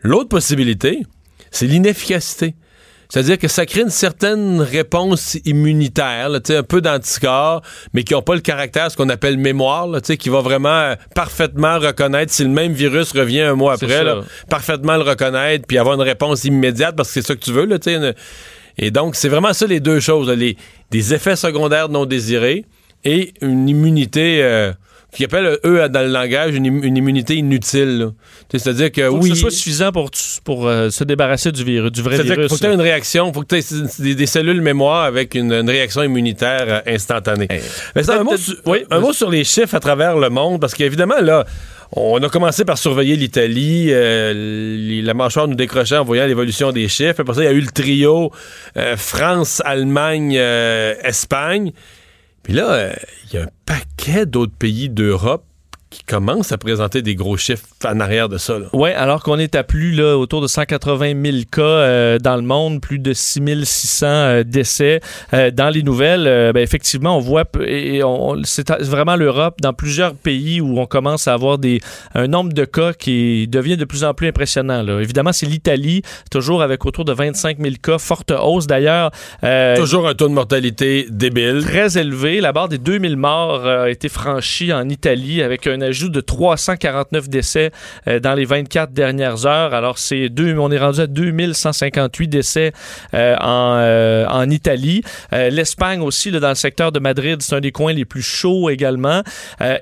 L'autre 0.01 0.27
possibilité, 0.27 1.03
c'est 1.49 1.67
l'inefficacité. 1.67 2.55
C'est-à-dire 3.13 3.37
que 3.37 3.49
ça 3.49 3.65
crée 3.65 3.81
une 3.81 3.89
certaine 3.89 4.61
réponse 4.61 5.37
immunitaire, 5.43 6.29
là, 6.29 6.39
tu 6.39 6.53
sais, 6.53 6.57
un 6.57 6.63
peu 6.63 6.79
d'anticorps, 6.79 7.61
mais 7.93 8.03
qui 8.05 8.13
n'ont 8.13 8.21
pas 8.21 8.35
le 8.35 8.39
caractère, 8.41 8.89
ce 8.89 8.95
qu'on 8.95 9.09
appelle 9.09 9.37
mémoire, 9.37 9.85
là, 9.87 9.99
tu 9.99 10.07
sais, 10.07 10.17
qui 10.17 10.29
va 10.29 10.39
vraiment 10.39 10.69
euh, 10.69 10.95
parfaitement 11.13 11.77
reconnaître 11.77 12.31
si 12.31 12.43
le 12.43 12.49
même 12.49 12.71
virus 12.71 13.11
revient 13.11 13.41
un 13.41 13.55
mois 13.55 13.73
après, 13.73 14.03
là, 14.05 14.13
parfaitement 14.49 14.95
le 14.95 15.03
reconnaître, 15.03 15.65
puis 15.67 15.77
avoir 15.77 15.95
une 15.95 16.01
réponse 16.03 16.45
immédiate, 16.45 16.95
parce 16.95 17.09
que 17.09 17.15
c'est 17.15 17.27
ça 17.27 17.35
que 17.35 17.41
tu 17.41 17.51
veux. 17.51 17.65
Là, 17.65 17.79
tu 17.79 17.89
sais, 17.91 17.95
une- 17.97 18.13
Et 18.77 18.91
donc, 18.91 19.15
c'est 19.15 19.27
vraiment 19.27 19.51
ça 19.51 19.67
les 19.67 19.81
deux 19.81 19.99
choses, 19.99 20.29
là, 20.29 20.35
les, 20.35 20.55
des 20.91 21.13
effets 21.13 21.35
secondaires 21.35 21.89
non 21.89 22.05
désirés 22.05 22.63
et 23.03 23.33
une 23.41 23.67
immunité... 23.67 24.41
euh, 24.41 24.71
qu'ils 25.11 25.25
appellent, 25.25 25.57
eux, 25.65 25.89
dans 25.89 26.01
le 26.01 26.07
langage, 26.07 26.55
une, 26.55 26.65
une 26.65 26.97
immunité 26.97 27.35
inutile. 27.35 28.11
C'est-à-dire 28.49 28.91
que 28.91 29.07
Faut 29.09 29.17
oui... 29.17 29.29
que 29.29 29.35
ce 29.35 29.41
soit 29.41 29.51
suffisant 29.51 29.91
pour, 29.91 30.09
pour 30.43 30.67
euh, 30.67 30.89
se 30.89 31.03
débarrasser 31.03 31.51
du 31.51 31.63
virus, 31.63 31.91
du 31.91 32.01
vrai 32.01 32.21
virus. 32.21 32.47
faut 32.49 32.55
que 32.55 32.61
tu 32.61 32.67
aies 32.67 32.73
une 32.73 32.81
réaction, 32.81 33.33
faut 33.33 33.41
que 33.41 33.47
tu 33.47 33.55
aies 33.57 33.89
des, 33.99 34.15
des 34.15 34.25
cellules 34.25 34.61
mémoire 34.61 35.03
avec 35.03 35.35
une, 35.35 35.51
une 35.51 35.69
réaction 35.69 36.03
immunitaire 36.03 36.65
euh, 36.67 36.79
instantanée. 36.95 37.47
Mais 37.95 38.03
ça, 38.03 38.19
un, 38.19 38.23
mot 38.23 38.37
sur, 38.37 38.55
oui, 38.65 38.85
un 38.89 38.95
vas-y. 38.95 39.05
mot 39.05 39.13
sur 39.13 39.29
les 39.29 39.43
chiffres 39.43 39.75
à 39.75 39.79
travers 39.79 40.17
le 40.17 40.29
monde, 40.29 40.61
parce 40.61 40.73
qu'évidemment, 40.75 41.19
là, 41.21 41.45
on 41.93 42.23
a 42.23 42.29
commencé 42.29 42.63
par 42.63 42.77
surveiller 42.77 43.17
l'Italie. 43.17 43.87
Euh, 43.89 45.01
la 45.03 45.13
mâchoire 45.13 45.47
nous 45.49 45.55
décrochait 45.55 45.97
en 45.97 46.05
voyant 46.05 46.25
l'évolution 46.25 46.71
des 46.71 46.87
chiffres. 46.87 47.19
Après 47.19 47.33
ça, 47.33 47.41
il 47.41 47.45
y 47.45 47.49
a 47.49 47.51
eu 47.51 47.59
le 47.59 47.67
trio 47.67 48.31
euh, 48.77 48.95
France, 48.95 49.61
Allemagne, 49.65 50.37
euh, 50.37 50.93
Espagne. 51.03 51.73
Puis 52.43 52.53
là, 52.53 52.93
il 53.25 53.35
y 53.35 53.37
a 53.37 53.43
un 53.43 53.49
paquet 53.65 54.25
d'autres 54.25 54.55
pays 54.55 54.89
d'Europe 54.89 55.45
qui 55.91 56.03
commence 56.05 56.53
à 56.53 56.57
présenter 56.57 57.01
des 57.01 57.15
gros 57.15 57.35
chiffres 57.35 57.65
en 57.85 57.99
arrière 57.99 58.29
de 58.29 58.37
ça. 58.37 58.57
Oui, 58.71 58.91
alors 58.91 59.21
qu'on 59.21 59.37
est 59.37 59.55
à 59.55 59.63
plus 59.63 59.91
là, 59.91 60.17
autour 60.17 60.41
de 60.41 60.47
180 60.47 61.13
000 61.21 61.37
cas 61.51 61.61
euh, 61.61 62.17
dans 62.17 62.37
le 62.37 62.41
monde, 62.41 62.79
plus 62.81 62.97
de 62.97 63.13
6 63.13 63.41
600 63.65 64.05
euh, 64.07 64.43
décès. 64.43 65.01
Euh, 65.33 65.51
dans 65.51 65.69
les 65.69 65.83
nouvelles, 65.83 66.51
ben, 66.53 66.63
effectivement, 66.63 67.17
on 67.17 67.19
voit, 67.19 67.43
et 67.65 68.03
on, 68.03 68.41
c'est 68.45 68.71
vraiment 68.71 69.17
l'Europe, 69.17 69.55
dans 69.61 69.73
plusieurs 69.73 70.15
pays 70.15 70.61
où 70.61 70.79
on 70.79 70.85
commence 70.85 71.27
à 71.27 71.33
avoir 71.33 71.57
des, 71.57 71.81
un 72.15 72.27
nombre 72.27 72.53
de 72.53 72.63
cas 72.63 72.93
qui 72.93 73.49
devient 73.49 73.75
de 73.75 73.85
plus 73.85 74.05
en 74.05 74.13
plus 74.13 74.27
impressionnant. 74.27 74.81
Là. 74.83 75.01
Évidemment, 75.01 75.33
c'est 75.33 75.45
l'Italie, 75.45 76.03
toujours 76.31 76.61
avec 76.61 76.85
autour 76.85 77.03
de 77.03 77.11
25 77.11 77.57
000 77.59 77.75
cas, 77.83 77.97
forte 77.97 78.31
hausse 78.31 78.65
d'ailleurs. 78.65 79.11
toujours 79.75 80.07
un 80.07 80.13
taux 80.13 80.29
de 80.29 80.33
mortalité 80.33 81.05
débile. 81.09 81.65
Très 81.65 81.97
élevé. 81.97 82.39
La 82.39 82.53
barre 82.53 82.69
des 82.69 82.77
2000 82.77 83.17
morts 83.17 83.67
a 83.67 83.89
été 83.89 84.07
franchie 84.07 84.71
en 84.71 84.87
Italie 84.87 85.41
avec 85.41 85.67
un 85.67 85.80
ajout 85.81 86.09
de 86.09 86.21
349 86.21 87.29
décès 87.29 87.71
euh, 88.07 88.19
dans 88.19 88.33
les 88.33 88.45
24 88.45 88.93
dernières 88.93 89.45
heures. 89.45 89.73
Alors, 89.73 89.97
c'est 89.97 90.29
deux, 90.29 90.57
on 90.57 90.71
est 90.71 90.79
rendu 90.79 91.01
à 91.01 91.07
2158 91.07 92.27
décès 92.27 92.71
euh, 93.13 93.35
en, 93.39 93.75
euh, 93.77 94.25
en, 94.27 94.49
Italie. 94.49 95.01
L'Espagne 95.31 96.01
aussi, 96.01 96.29
là, 96.29 96.39
dans 96.39 96.49
le 96.49 96.55
secteur 96.55 96.91
de 96.91 96.99
Madrid, 96.99 97.41
c'est 97.41 97.55
un 97.55 97.61
des 97.61 97.71
coins 97.71 97.93
les 97.93 98.05
plus 98.05 98.21
chauds 98.21 98.69
également. 98.69 99.21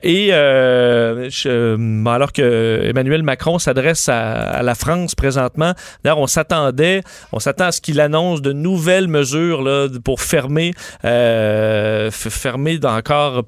et 0.04 0.32
alors 0.34 2.32
que 2.34 2.82
Emmanuel 2.84 3.24
Macron 3.24 3.58
s'adresse 3.58 4.08
à, 4.10 4.62
la 4.62 4.76
France 4.76 5.16
présentement, 5.16 5.74
d'ailleurs, 6.04 6.20
on 6.20 6.28
s'attendait, 6.28 7.02
on 7.32 7.40
s'attend 7.40 7.66
à 7.66 7.72
ce 7.72 7.82
qu'il 7.82 8.00
annonce 8.00 8.42
de 8.42 8.52
nouvelles 8.52 9.08
mesures 9.08 9.64
là, 9.64 9.88
pour 10.04 10.22
fermer, 10.22 10.74
fermer 11.02 12.80
encore 12.84 13.44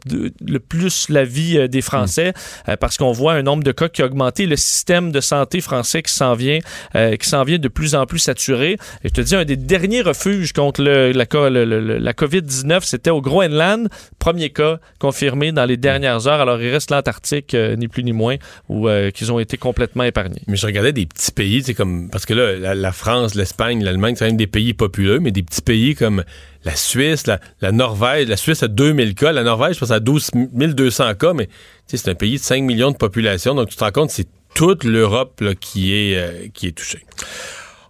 le 0.47 0.59
plus 0.59 1.09
la 1.09 1.23
vie 1.23 1.69
des 1.69 1.81
Français. 1.81 2.33
Euh, 2.69 2.75
parce 2.77 2.97
qu'on 2.97 3.11
voit 3.11 3.33
un 3.33 3.43
nombre 3.43 3.63
de 3.63 3.71
cas 3.71 3.89
qui 3.89 4.01
a 4.01 4.05
augmenté, 4.05 4.45
le 4.45 4.55
système 4.55 5.11
de 5.11 5.21
santé 5.21 5.61
français 5.61 6.01
qui 6.01 6.13
s'en 6.13 6.33
vient, 6.33 6.59
euh, 6.95 7.15
qui 7.15 7.27
s'en 7.27 7.43
vient 7.43 7.59
de 7.59 7.67
plus 7.67 7.95
en 7.95 8.05
plus 8.05 8.19
saturé. 8.19 8.77
Et 9.03 9.09
je 9.09 9.13
te 9.13 9.21
dis, 9.21 9.35
un 9.35 9.45
des 9.45 9.57
derniers 9.57 10.01
refuges 10.01 10.53
contre 10.53 10.81
la, 10.81 11.11
la 11.11 12.13
COVID-19, 12.13 12.81
c'était 12.83 13.09
au 13.09 13.21
Groenland, 13.21 13.87
premier 14.19 14.49
cas 14.49 14.79
confirmé 14.99 15.51
dans 15.51 15.65
les 15.65 15.77
dernières 15.77 16.27
heures. 16.27 16.41
Alors, 16.41 16.61
il 16.61 16.71
reste 16.71 16.91
l'Antarctique, 16.91 17.53
euh, 17.53 17.75
ni 17.75 17.87
plus 17.87 18.03
ni 18.03 18.13
moins, 18.13 18.35
où 18.69 18.87
qu'ils 19.13 19.31
ont 19.31 19.39
été 19.39 19.57
complètement 19.57 20.03
épargnés. 20.03 20.41
Mais 20.47 20.55
je 20.55 20.65
regardais 20.65 20.93
des 20.93 21.05
petits 21.05 21.31
pays, 21.31 21.63
c'est 21.63 21.73
comme 21.73 22.09
parce 22.09 22.25
que 22.25 22.33
là, 22.33 22.75
la, 22.75 22.91
France, 22.91 23.35
l'Espagne, 23.35 23.83
l'Allemagne, 23.83 24.15
c'est 24.15 24.25
quand 24.25 24.29
même 24.29 24.37
des 24.37 24.47
pays 24.47 24.73
populeux, 24.73 25.19
mais 25.19 25.31
des 25.31 25.43
petits 25.43 25.61
pays 25.61 25.95
comme 25.95 26.23
la 26.63 26.75
Suisse, 26.75 27.25
la, 27.25 27.71
Norvège, 27.71 28.27
la 28.27 28.37
Suisse 28.37 28.63
a 28.63 28.67
2000 28.67 29.15
cas, 29.15 29.31
la 29.31 29.43
Norvège, 29.43 29.75
je 29.75 29.79
pense, 29.79 29.91
a 29.91 29.99
12 29.99 30.31
200 30.53 31.15
cas, 31.15 31.33
mais 31.33 31.49
c'est 31.87 32.07
un 32.07 32.15
pays 32.15 32.37
de 32.37 32.43
5 32.43 32.63
millions 32.63 32.91
de 32.91 32.97
population, 32.97 33.55
donc 33.55 33.69
tu 33.69 33.75
te 33.75 33.83
rends 33.83 33.91
compte, 33.91 34.11
c'est 34.11 34.27
toute 34.53 34.83
l'Europe 34.83 35.43
qui, 35.59 35.93
est, 35.93 36.17
euh, 36.17 36.47
qui 36.53 36.67
est 36.67 36.71
touchée. 36.71 37.05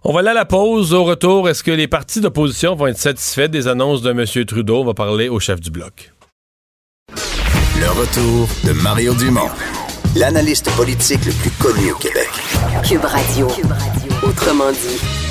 On 0.04 0.12
va 0.12 0.20
aller 0.20 0.30
à 0.30 0.34
la 0.34 0.44
pause. 0.44 0.94
Au 0.94 1.04
retour, 1.04 1.48
est-ce 1.48 1.62
que 1.62 1.70
les 1.70 1.86
partis 1.86 2.20
d'opposition 2.20 2.74
vont 2.74 2.88
être 2.88 2.98
satisfaits 2.98 3.48
des 3.48 3.68
annonces 3.68 4.02
de 4.02 4.10
M. 4.10 4.44
Trudeau? 4.46 4.80
On 4.80 4.84
va 4.84 4.94
parler 4.94 5.28
au 5.28 5.38
chef 5.38 5.60
du 5.60 5.70
bloc. 5.70 6.12
Le 7.10 7.88
retour 7.90 8.48
de 8.64 8.72
Mario 8.80 9.14
Dumont, 9.14 9.50
l'analyste 10.16 10.70
politique 10.76 11.24
le 11.24 11.32
plus 11.32 11.50
connu 11.50 11.92
au 11.92 11.96
Québec. 11.96 12.28
Cube 12.88 13.04
Radio. 13.04 13.46
Cube 13.48 13.70
Radio. 13.70 14.12
Autrement 14.28 14.72
dit 14.72 15.21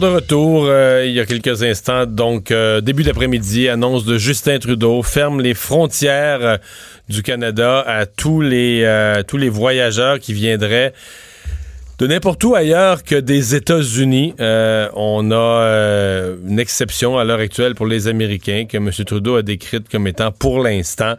de 0.00 0.06
retour, 0.06 0.64
euh, 0.66 1.04
il 1.06 1.12
y 1.12 1.20
a 1.20 1.26
quelques 1.26 1.62
instants, 1.62 2.06
donc 2.06 2.50
euh, 2.50 2.80
début 2.80 3.02
d'après-midi, 3.02 3.68
annonce 3.68 4.06
de 4.06 4.16
Justin 4.16 4.58
Trudeau 4.58 5.02
ferme 5.02 5.42
les 5.42 5.52
frontières 5.52 6.42
euh, 6.42 6.56
du 7.10 7.22
Canada 7.22 7.84
à 7.86 8.06
tous 8.06 8.40
les 8.40 9.22
tous 9.28 9.36
les 9.36 9.50
voyageurs 9.50 10.18
qui 10.18 10.32
viendraient 10.32 10.94
de 11.98 12.06
n'importe 12.06 12.42
où 12.44 12.54
ailleurs 12.54 13.02
que 13.02 13.16
des 13.16 13.54
États-Unis. 13.54 14.34
on 14.38 15.30
a 15.30 16.36
une 16.48 16.58
exception 16.58 17.18
à 17.18 17.24
l'heure 17.24 17.40
actuelle 17.40 17.74
pour 17.74 17.86
les 17.86 18.08
Américains 18.08 18.64
que 18.64 18.78
M. 18.78 18.90
Trudeau 19.04 19.36
a 19.36 19.42
décrite 19.42 19.88
comme 19.90 20.06
étant 20.06 20.32
pour 20.32 20.62
l'instant. 20.62 21.16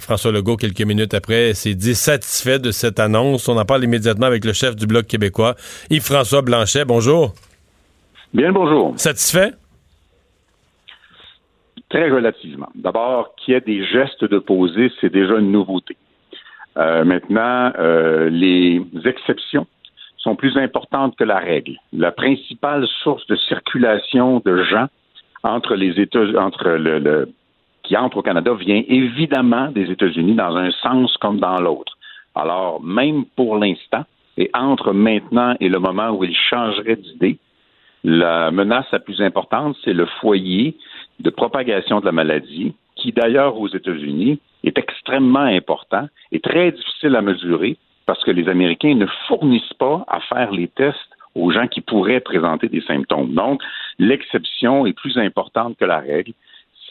François 0.00 0.32
Legault, 0.32 0.56
quelques 0.56 0.82
minutes 0.82 1.14
après, 1.14 1.54
s'est 1.54 1.74
dit 1.74 1.94
satisfait 1.94 2.58
de 2.58 2.72
cette 2.72 3.00
annonce. 3.00 3.48
On 3.48 3.56
en 3.56 3.64
parle 3.64 3.84
immédiatement 3.84 4.26
avec 4.26 4.44
le 4.44 4.52
chef 4.52 4.76
du 4.76 4.86
Bloc 4.86 5.06
québécois, 5.06 5.56
Yves-François 5.88 6.42
Blanchet. 6.42 6.84
Bonjour. 6.84 7.34
Bien 8.34 8.50
bonjour. 8.50 8.94
Satisfait? 8.96 9.52
Très 11.90 12.08
relativement. 12.08 12.70
D'abord, 12.74 13.34
qu'il 13.36 13.52
y 13.52 13.56
ait 13.56 13.60
des 13.60 13.84
gestes 13.84 14.24
de 14.24 14.38
poser, 14.38 14.90
c'est 15.00 15.12
déjà 15.12 15.36
une 15.36 15.52
nouveauté. 15.52 15.96
Euh, 16.78 17.04
maintenant, 17.04 17.72
euh, 17.78 18.30
les 18.30 18.80
exceptions 19.04 19.66
sont 20.16 20.36
plus 20.36 20.56
importantes 20.56 21.14
que 21.16 21.24
la 21.24 21.38
règle. 21.38 21.76
La 21.92 22.10
principale 22.10 22.86
source 23.02 23.26
de 23.26 23.36
circulation 23.36 24.40
de 24.42 24.62
gens 24.62 24.86
entre 25.42 25.74
les 25.74 26.00
États, 26.00 26.24
entre 26.38 26.70
le, 26.70 27.28
qui 27.82 27.96
entrent 27.98 28.18
au 28.18 28.22
Canada 28.22 28.54
vient 28.54 28.82
évidemment 28.88 29.70
des 29.72 29.90
États-Unis 29.90 30.36
dans 30.36 30.56
un 30.56 30.70
sens 30.70 31.14
comme 31.18 31.38
dans 31.38 31.60
l'autre. 31.60 31.98
Alors, 32.34 32.82
même 32.82 33.26
pour 33.36 33.58
l'instant, 33.58 34.04
et 34.38 34.50
entre 34.54 34.92
maintenant 34.92 35.54
et 35.60 35.68
le 35.68 35.78
moment 35.78 36.10
où 36.10 36.24
il 36.24 36.34
changerait 36.34 36.96
d'idée, 36.96 37.38
la 38.04 38.50
menace 38.50 38.86
la 38.92 38.98
plus 38.98 39.20
importante, 39.20 39.76
c'est 39.84 39.92
le 39.92 40.06
foyer 40.20 40.76
de 41.20 41.30
propagation 41.30 42.00
de 42.00 42.06
la 42.06 42.12
maladie, 42.12 42.74
qui 42.96 43.12
d'ailleurs 43.12 43.58
aux 43.58 43.68
États-Unis 43.68 44.40
est 44.64 44.78
extrêmement 44.78 45.40
important 45.40 46.08
et 46.30 46.40
très 46.40 46.72
difficile 46.72 47.16
à 47.16 47.22
mesurer 47.22 47.76
parce 48.06 48.22
que 48.24 48.30
les 48.30 48.48
Américains 48.48 48.94
ne 48.94 49.06
fournissent 49.28 49.74
pas 49.78 50.04
à 50.08 50.20
faire 50.20 50.50
les 50.50 50.68
tests 50.68 50.98
aux 51.34 51.50
gens 51.50 51.66
qui 51.66 51.80
pourraient 51.80 52.20
présenter 52.20 52.68
des 52.68 52.82
symptômes. 52.82 53.32
Donc, 53.34 53.62
l'exception 53.98 54.84
est 54.86 54.92
plus 54.92 55.16
importante 55.16 55.76
que 55.78 55.84
la 55.84 56.00
règle 56.00 56.32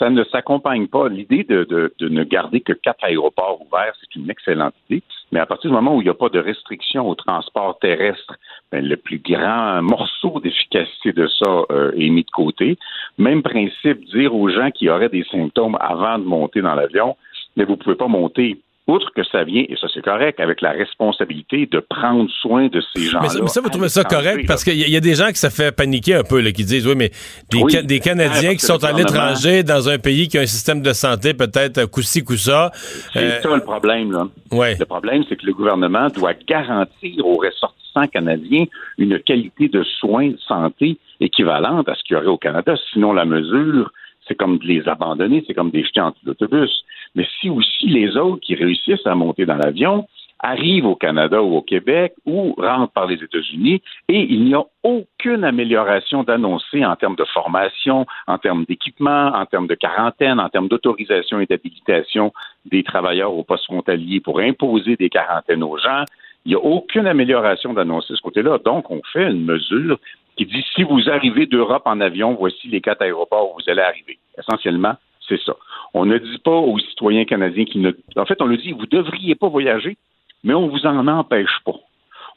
ça 0.02 0.10
ne 0.10 0.24
s'accompagne 0.24 0.88
pas. 0.88 1.08
L'idée 1.10 1.44
de, 1.44 1.94
ne 2.00 2.24
garder 2.24 2.60
que 2.62 2.74
quatre 2.74 3.04
aéroports 3.04 3.62
ouverts, 3.62 3.94
c'est 4.02 4.16
une 4.16 4.30
excellente 4.32 4.74
idée. 4.90 5.04
Mais 5.32 5.40
à 5.40 5.46
partir 5.46 5.70
du 5.70 5.76
moment 5.76 5.96
où 5.96 6.02
il 6.02 6.06
n'y 6.06 6.10
a 6.10 6.14
pas 6.14 6.30
de 6.30 6.40
restriction 6.40 7.08
au 7.08 7.16
transport 7.16 7.80
terrestre, 7.80 8.36
ben, 8.72 8.86
le 8.86 8.98
plus 8.98 9.20
grand 9.20 9.82
morceau 9.82 10.40
d'efficacité 10.42 11.14
de 11.14 11.28
ça 11.28 11.64
euh, 11.72 11.92
est 11.96 12.10
mis 12.10 12.24
de 12.24 12.32
côté. 12.32 12.78
Même 13.18 13.42
principe, 13.42 14.04
dire 14.06 14.36
aux 14.36 14.50
gens 14.50 14.72
qui 14.72 14.90
auraient 14.90 15.10
des 15.10 15.24
symptômes 15.32 15.78
avant 15.80 16.20
de 16.20 16.26
monter 16.26 16.62
dans 16.62 16.76
l'avion, 16.76 17.16
mais 17.56 17.64
vous 17.64 17.74
ne 17.74 17.78
pouvez 17.78 17.96
pas 17.96 18.08
monter 18.08 18.60
outre 18.88 19.12
que 19.16 19.24
ça 19.24 19.44
vient, 19.44 19.64
et 19.68 19.76
ça 19.80 19.88
c'est 19.94 20.04
correct, 20.04 20.40
avec 20.40 20.62
la 20.62 20.72
responsabilité 20.72 21.68
de 21.68 21.80
prendre 21.80 22.30
soin 22.42 22.68
de 22.68 22.82
ces 22.94 23.04
gens-là. 23.04 23.30
Mais, 23.42 23.48
ça, 23.48 23.62
vous 23.62 23.70
trouvez 23.70 23.90
ça 23.90 24.04
correct? 24.04 24.46
Parce 24.48 24.64
qu'il 24.64 24.78
y, 24.78 24.96
a 24.96 25.00
des 25.00 25.16
gens 25.16 25.28
qui 25.28 25.36
ça 25.36 25.50
fait 25.50 25.76
paniquer 25.76 26.16
un 26.16 26.24
peu, 26.24 26.42
là, 26.42 26.52
qui 26.52 26.66
disent, 26.66 26.88
oui, 26.88 26.96
mais 26.96 27.12
des, 27.50 27.84
des 27.84 28.00
Canadiens 28.00 28.54
qui 28.54 28.66
sont 28.66 28.84
à 28.84 28.92
l'étranger, 28.92 29.64
dans 29.64 29.88
un 29.88 30.00
pays 30.00 30.28
qui 30.28 30.38
a 30.38 30.42
un 30.42 30.48
système 30.48 30.82
de 30.82 30.94
santé 30.94 31.34
peut-être 31.34 31.86
coup-ci, 31.86 32.24
coup-ça. 32.24 32.72
C'est 33.14 33.20
euh, 33.20 33.42
ça 33.42 33.56
le 33.56 33.62
problème, 33.62 34.12
là. 34.12 34.28
Ouais. 34.52 34.76
Le 34.80 34.86
problème, 34.86 35.24
c'est 35.30 35.36
que 35.36 35.46
le 35.46 35.54
gouvernement 35.54 36.08
doit 36.10 36.34
garantir 36.34 37.26
aux 37.26 37.38
ressortissants 37.38 38.08
canadiens 38.12 38.66
une 38.98 39.20
qualité 39.20 39.68
de 39.68 39.84
soins 39.84 40.30
de 40.30 40.38
santé 40.48 40.98
équivalente 41.20 41.88
à 41.90 41.96
ce 41.96 42.04
qu'il 42.04 42.16
y 42.16 42.18
aurait 42.18 42.28
au 42.28 42.38
Canada. 42.38 42.76
Sinon, 42.92 43.14
la 43.14 43.26
mesure 43.26 43.92
c'est 44.32 44.38
comme 44.38 44.58
de 44.60 44.66
les 44.66 44.88
abandonner, 44.88 45.44
c'est 45.46 45.54
comme 45.54 45.72
des 45.72 45.84
jeter 45.84 46.00
en 46.00 46.14
l'autobus. 46.24 46.86
Mais 47.16 47.28
si 47.40 47.50
aussi 47.50 47.88
les 47.88 48.16
autres 48.16 48.40
qui 48.40 48.56
réussissent 48.56 49.06
à 49.06 49.14
monter 49.14 49.46
dans 49.46 49.58
l'avion 49.58 50.08
arrivent 50.40 50.86
au 50.86 50.96
Canada 50.96 51.44
ou 51.44 51.58
au 51.58 51.62
Québec 51.62 52.14
ou 52.26 52.56
rentrent 52.58 52.94
par 52.94 53.08
les 53.08 53.22
États-Unis 53.22 53.82
et 54.08 54.22
il 54.22 54.46
n'y 54.46 54.56
a 54.56 54.64
aucune 54.84 55.44
amélioration 55.44 56.24
d'annoncer 56.24 56.84
en 56.84 56.96
termes 56.96 57.18
de 57.18 57.26
formation, 57.26 58.08
en 58.26 58.38
termes 58.38 58.64
d'équipement, 58.66 59.28
en 59.36 59.46
termes 59.46 59.68
de 59.68 59.76
quarantaine, 59.76 60.40
en 60.40 60.50
termes 60.50 60.70
d'autorisation 60.70 61.42
et 61.42 61.46
d'habilitation 61.46 62.32
des 62.66 62.84
travailleurs 62.84 63.34
au 63.34 63.44
poste 63.44 63.66
frontalier 63.66 64.22
pour 64.22 64.40
imposer 64.40 64.96
des 64.96 65.10
quarantaines 65.10 65.64
aux 65.64 65.78
gens. 65.78 66.06
Il 66.46 66.50
n'y 66.50 66.56
a 66.56 66.60
aucune 66.60 67.06
amélioration 67.06 67.74
d'annoncer 67.74 68.16
ce 68.16 68.22
côté-là. 68.22 68.58
Donc, 68.66 68.90
on 68.90 69.02
fait 69.14 69.30
une 69.30 69.46
mesure 69.46 70.00
qui 70.42 70.46
dit 70.48 70.66
si 70.76 70.84
vous 70.84 71.10
arrivez 71.10 71.46
d'Europe 71.46 71.84
en 71.86 72.00
avion, 72.02 72.34
voici 72.34 72.68
les 72.68 72.82
quatre 72.82 73.04
aéroports 73.04 73.52
où 73.52 73.62
vous 73.62 73.70
allez 73.70 73.82
arriver. 73.82 74.18
Essentiellement, 74.38 74.96
c'est 75.28 75.40
ça. 75.42 75.56
On 75.94 76.06
ne 76.06 76.18
dit 76.18 76.40
pas 76.40 76.58
aux 76.58 76.80
citoyens 76.80 77.26
canadiens 77.26 77.66
qui 77.66 77.80
ne. 77.80 77.92
En 78.16 78.26
fait, 78.26 78.42
on 78.42 78.46
le 78.46 78.58
dit, 78.58 78.72
vous 78.72 78.82
ne 78.82 78.98
devriez 78.98 79.36
pas 79.36 79.50
voyager, 79.50 79.98
mais 80.44 80.54
on 80.54 80.66
ne 80.66 80.72
vous 80.72 80.86
en 80.86 81.08
empêche 81.08 81.60
pas. 81.64 81.76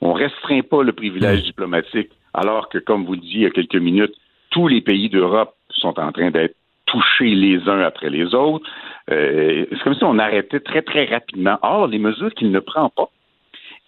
On 0.00 0.14
ne 0.14 0.18
restreint 0.18 0.60
pas 0.62 0.82
le 0.82 0.92
privilège 0.92 1.40
mmh. 1.40 1.44
diplomatique, 1.44 2.10
alors 2.34 2.68
que, 2.68 2.78
comme 2.78 3.04
vous 3.04 3.14
le 3.14 3.20
disiez 3.20 3.40
il 3.40 3.42
y 3.44 3.46
a 3.46 3.50
quelques 3.50 3.76
minutes, 3.76 4.14
tous 4.50 4.68
les 4.68 4.82
pays 4.82 5.08
d'Europe 5.08 5.54
sont 5.70 5.98
en 5.98 6.12
train 6.12 6.30
d'être 6.30 6.56
toucher 6.86 7.34
les 7.34 7.68
uns 7.68 7.80
après 7.80 8.10
les 8.10 8.34
autres. 8.34 8.68
Euh, 9.10 9.64
c'est 9.70 9.82
comme 9.82 9.94
si 9.94 10.04
on 10.04 10.18
arrêtait 10.18 10.60
très, 10.60 10.82
très 10.82 11.06
rapidement. 11.06 11.58
Or, 11.62 11.86
les 11.86 11.98
mesures 11.98 12.34
qu'il 12.34 12.50
ne 12.50 12.60
prend 12.60 12.90
pas, 12.90 13.08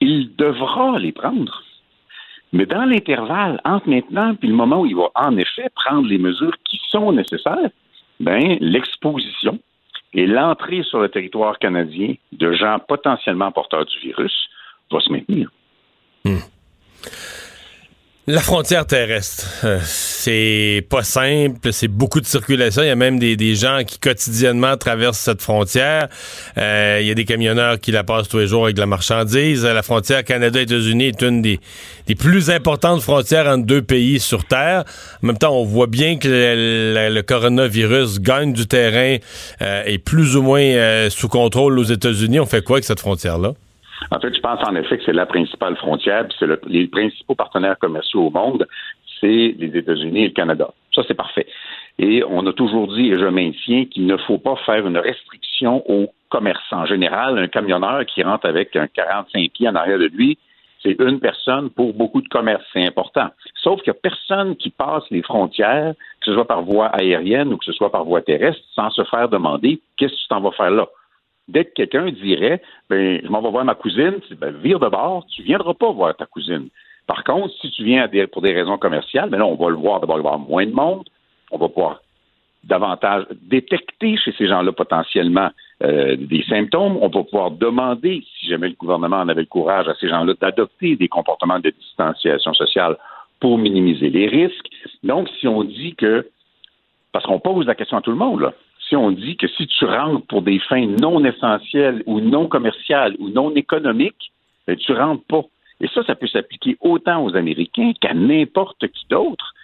il 0.00 0.34
devra 0.36 0.98
les 0.98 1.12
prendre. 1.12 1.62
Mais 2.52 2.66
dans 2.66 2.84
l'intervalle, 2.84 3.60
entre 3.64 3.88
maintenant 3.88 4.36
et 4.42 4.46
le 4.46 4.54
moment 4.54 4.80
où 4.80 4.86
il 4.86 4.96
va 4.96 5.10
en 5.14 5.36
effet 5.36 5.68
prendre 5.74 6.08
les 6.08 6.18
mesures 6.18 6.54
qui 6.64 6.80
sont 6.88 7.12
nécessaires, 7.12 7.70
ben, 8.20 8.56
l'exposition 8.60 9.58
et 10.14 10.26
l'entrée 10.26 10.82
sur 10.82 11.00
le 11.00 11.08
territoire 11.08 11.58
canadien 11.58 12.14
de 12.32 12.52
gens 12.52 12.78
potentiellement 12.78 13.52
porteurs 13.52 13.84
du 13.84 13.98
virus 13.98 14.48
va 14.90 15.00
se 15.00 15.10
maintenir. 15.10 15.50
Hmm. 16.24 16.38
La 18.28 18.40
frontière 18.40 18.84
terrestre, 18.86 19.46
euh, 19.62 19.78
c'est 19.84 20.84
pas 20.90 21.04
simple, 21.04 21.72
c'est 21.72 21.86
beaucoup 21.86 22.20
de 22.20 22.26
circulation. 22.26 22.82
Il 22.82 22.88
y 22.88 22.90
a 22.90 22.96
même 22.96 23.20
des, 23.20 23.54
gens 23.54 23.82
qui 23.86 24.00
quotidiennement 24.00 24.76
traversent 24.76 25.20
cette 25.20 25.40
frontière. 25.40 26.08
Euh, 26.58 26.98
il 27.00 27.06
y 27.06 27.12
a 27.12 27.14
des 27.14 27.24
camionneurs 27.24 27.78
qui 27.78 27.92
la 27.92 28.02
passent 28.02 28.26
tous 28.26 28.38
les 28.38 28.48
jours 28.48 28.64
avec 28.64 28.74
de 28.74 28.80
la 28.80 28.86
marchandise. 28.86 29.64
La 29.64 29.84
frontière 29.84 30.24
Canada-États-Unis 30.24 31.04
est 31.04 31.22
une 31.22 31.40
des, 31.40 31.60
plus 32.18 32.50
importantes 32.50 33.00
frontières 33.00 33.46
entre 33.46 33.64
deux 33.64 33.82
pays 33.82 34.18
sur 34.18 34.44
Terre. 34.44 34.82
En 35.22 35.28
même 35.28 35.38
temps, 35.38 35.56
on 35.56 35.64
voit 35.64 35.86
bien 35.86 36.18
que 36.18 36.26
le, 36.26 37.22
coronavirus 37.22 38.18
gagne 38.18 38.52
du 38.52 38.66
terrain 38.66 39.18
euh, 39.62 39.84
et 39.86 39.98
plus 39.98 40.34
ou 40.34 40.42
moins 40.42 41.08
sous 41.10 41.28
contrôle 41.28 41.78
aux 41.78 41.84
États-Unis. 41.84 42.40
On 42.40 42.46
fait 42.46 42.64
quoi 42.64 42.78
avec 42.78 42.86
cette 42.86 42.98
frontière-là? 42.98 43.52
En 44.10 44.20
fait, 44.20 44.34
je 44.34 44.40
pense 44.40 44.60
en 44.68 44.74
effet 44.76 44.98
que 44.98 45.04
c'est 45.04 45.12
la 45.12 45.26
principale 45.26 45.76
frontière, 45.76 46.26
puis 46.28 46.36
c'est 46.38 46.66
les 46.66 46.86
principaux 46.86 47.34
partenaires 47.34 47.78
commerciaux 47.78 48.26
au 48.26 48.30
monde, 48.30 48.66
c'est 49.20 49.54
les 49.58 49.76
États-Unis 49.76 50.24
et 50.24 50.28
le 50.28 50.34
Canada. 50.34 50.70
Ça, 50.94 51.02
c'est 51.06 51.14
parfait. 51.14 51.46
Et 51.98 52.22
on 52.28 52.46
a 52.46 52.52
toujours 52.52 52.88
dit, 52.94 53.10
et 53.10 53.18
je 53.18 53.26
maintiens, 53.26 53.86
qu'il 53.86 54.06
ne 54.06 54.16
faut 54.16 54.38
pas 54.38 54.56
faire 54.66 54.86
une 54.86 54.98
restriction 54.98 55.82
au 55.90 56.12
commerce. 56.28 56.64
En 56.70 56.86
général, 56.86 57.38
un 57.38 57.48
camionneur 57.48 58.04
qui 58.06 58.22
rentre 58.22 58.46
avec 58.46 58.76
un 58.76 58.86
45 58.86 59.50
pieds 59.52 59.68
en 59.68 59.74
arrière 59.74 59.98
de 59.98 60.06
lui, 60.06 60.38
c'est 60.82 61.00
une 61.00 61.20
personne 61.20 61.70
pour 61.70 61.94
beaucoup 61.94 62.20
de 62.20 62.28
commerces. 62.28 62.64
C'est 62.72 62.86
important. 62.86 63.28
Sauf 63.62 63.82
qu'il 63.82 63.92
n'y 63.92 63.98
a 63.98 64.00
personne 64.00 64.56
qui 64.56 64.70
passe 64.70 65.04
les 65.10 65.22
frontières, 65.22 65.94
que 66.20 66.26
ce 66.26 66.34
soit 66.34 66.46
par 66.46 66.62
voie 66.62 66.86
aérienne 66.86 67.52
ou 67.52 67.56
que 67.56 67.64
ce 67.64 67.72
soit 67.72 67.90
par 67.90 68.04
voie 68.04 68.22
terrestre, 68.22 68.62
sans 68.74 68.90
se 68.90 69.02
faire 69.04 69.28
demander 69.28 69.80
qu'est-ce 69.96 70.12
que 70.12 70.18
tu 70.18 70.28
t'en 70.28 70.40
vas 70.40 70.52
faire 70.52 70.70
là? 70.70 70.86
Dès 71.48 71.64
que 71.64 71.74
quelqu'un 71.74 72.10
dirait 72.10 72.62
ben, 72.90 73.20
je 73.22 73.28
m'en 73.28 73.42
vais 73.42 73.50
voir 73.50 73.64
ma 73.64 73.74
cousine, 73.74 74.20
ben, 74.38 74.54
vire 74.56 74.80
de 74.80 74.88
bord, 74.88 75.26
tu 75.26 75.42
ne 75.42 75.46
viendras 75.46 75.74
pas 75.74 75.90
voir 75.92 76.16
ta 76.16 76.26
cousine. 76.26 76.68
Par 77.06 77.22
contre, 77.24 77.54
si 77.60 77.70
tu 77.70 77.84
viens 77.84 78.08
pour 78.32 78.42
des 78.42 78.52
raisons 78.52 78.78
commerciales, 78.78 79.30
ben 79.30 79.38
là, 79.38 79.46
on 79.46 79.54
va 79.54 79.70
le 79.70 79.76
voir, 79.76 80.00
d'abord, 80.00 80.18
il 80.18 80.22
va 80.22 80.30
y 80.30 80.32
avoir 80.32 80.48
moins 80.48 80.66
de 80.66 80.72
monde, 80.72 81.08
on 81.50 81.58
va 81.58 81.68
pouvoir 81.68 82.00
davantage 82.64 83.26
détecter 83.42 84.16
chez 84.16 84.32
ces 84.36 84.48
gens-là 84.48 84.72
potentiellement 84.72 85.50
euh, 85.84 86.16
des 86.16 86.42
symptômes. 86.48 86.98
On 87.00 87.08
va 87.08 87.22
pouvoir 87.22 87.52
demander, 87.52 88.24
si 88.38 88.48
jamais 88.48 88.68
le 88.68 88.74
gouvernement 88.74 89.18
en 89.18 89.28
avait 89.28 89.42
le 89.42 89.46
courage 89.46 89.86
à 89.88 89.94
ces 90.00 90.08
gens-là, 90.08 90.34
d'adopter 90.40 90.96
des 90.96 91.06
comportements 91.06 91.60
de 91.60 91.70
distanciation 91.70 92.52
sociale 92.54 92.96
pour 93.40 93.58
minimiser 93.58 94.10
les 94.10 94.26
risques. 94.26 94.68
Donc, 95.04 95.28
si 95.38 95.46
on 95.46 95.62
dit 95.62 95.94
que, 95.94 96.28
parce 97.12 97.24
qu'on 97.24 97.38
pose 97.38 97.66
la 97.66 97.74
question 97.74 97.98
à 97.98 98.00
tout 98.00 98.10
le 98.10 98.16
monde, 98.16 98.40
là, 98.40 98.52
si 98.88 98.96
on 98.96 99.10
dit 99.10 99.36
que 99.36 99.48
si 99.48 99.66
tu 99.66 99.84
rentres 99.84 100.26
pour 100.26 100.42
des 100.42 100.58
fins 100.60 100.86
non 100.86 101.24
essentielles 101.24 102.02
ou 102.06 102.20
non 102.20 102.48
commerciales 102.48 103.16
ou 103.18 103.28
non 103.28 103.54
économiques, 103.54 104.32
ben, 104.66 104.76
tu 104.76 104.92
rentres 104.92 105.24
pas. 105.24 105.42
Et 105.80 105.88
ça, 105.88 106.02
ça 106.04 106.14
peut 106.14 106.28
s'appliquer 106.28 106.76
autant 106.80 107.24
aux 107.24 107.36
Américains 107.36 107.92
qu'à 108.00 108.14
n'importe 108.14 108.86
qui 108.88 109.06
d'autre. 109.10 109.54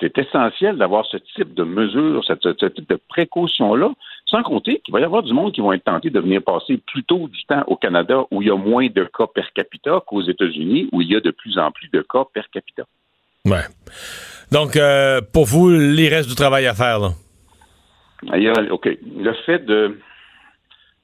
C'est 0.00 0.18
essentiel 0.18 0.76
d'avoir 0.76 1.06
ce 1.06 1.16
type 1.36 1.54
de 1.54 1.62
mesures, 1.62 2.24
ce, 2.24 2.34
type 2.34 2.88
de 2.88 2.98
précaution-là, 3.08 3.92
sans 4.26 4.42
compter 4.42 4.80
qu'il 4.80 4.92
va 4.92 5.00
y 5.00 5.04
avoir 5.04 5.22
du 5.22 5.32
monde 5.32 5.52
qui 5.52 5.60
vont 5.60 5.72
être 5.72 5.84
tentés 5.84 6.10
de 6.10 6.18
venir 6.18 6.42
passer 6.42 6.78
plutôt 6.78 7.28
du 7.28 7.44
temps 7.44 7.62
au 7.68 7.76
Canada 7.76 8.24
où 8.32 8.42
il 8.42 8.48
y 8.48 8.50
a 8.50 8.56
moins 8.56 8.88
de 8.88 9.04
cas 9.04 9.28
per 9.32 9.44
capita 9.54 10.02
qu'aux 10.04 10.22
États-Unis 10.22 10.88
où 10.90 11.00
il 11.00 11.12
y 11.12 11.16
a 11.16 11.20
de 11.20 11.30
plus 11.30 11.58
en 11.58 11.70
plus 11.70 11.88
de 11.90 12.02
cas 12.02 12.24
per 12.34 12.42
capita. 12.52 12.82
Ouais. 13.44 13.62
Donc, 14.50 14.76
euh, 14.76 15.20
pour 15.32 15.44
vous, 15.44 15.70
il 15.70 16.08
reste 16.08 16.28
du 16.28 16.34
travail 16.34 16.66
à 16.66 16.74
faire, 16.74 16.98
là. 16.98 17.10
OK. 18.70 18.98
Le 19.16 19.32
fait 19.46 19.64
de 19.64 19.98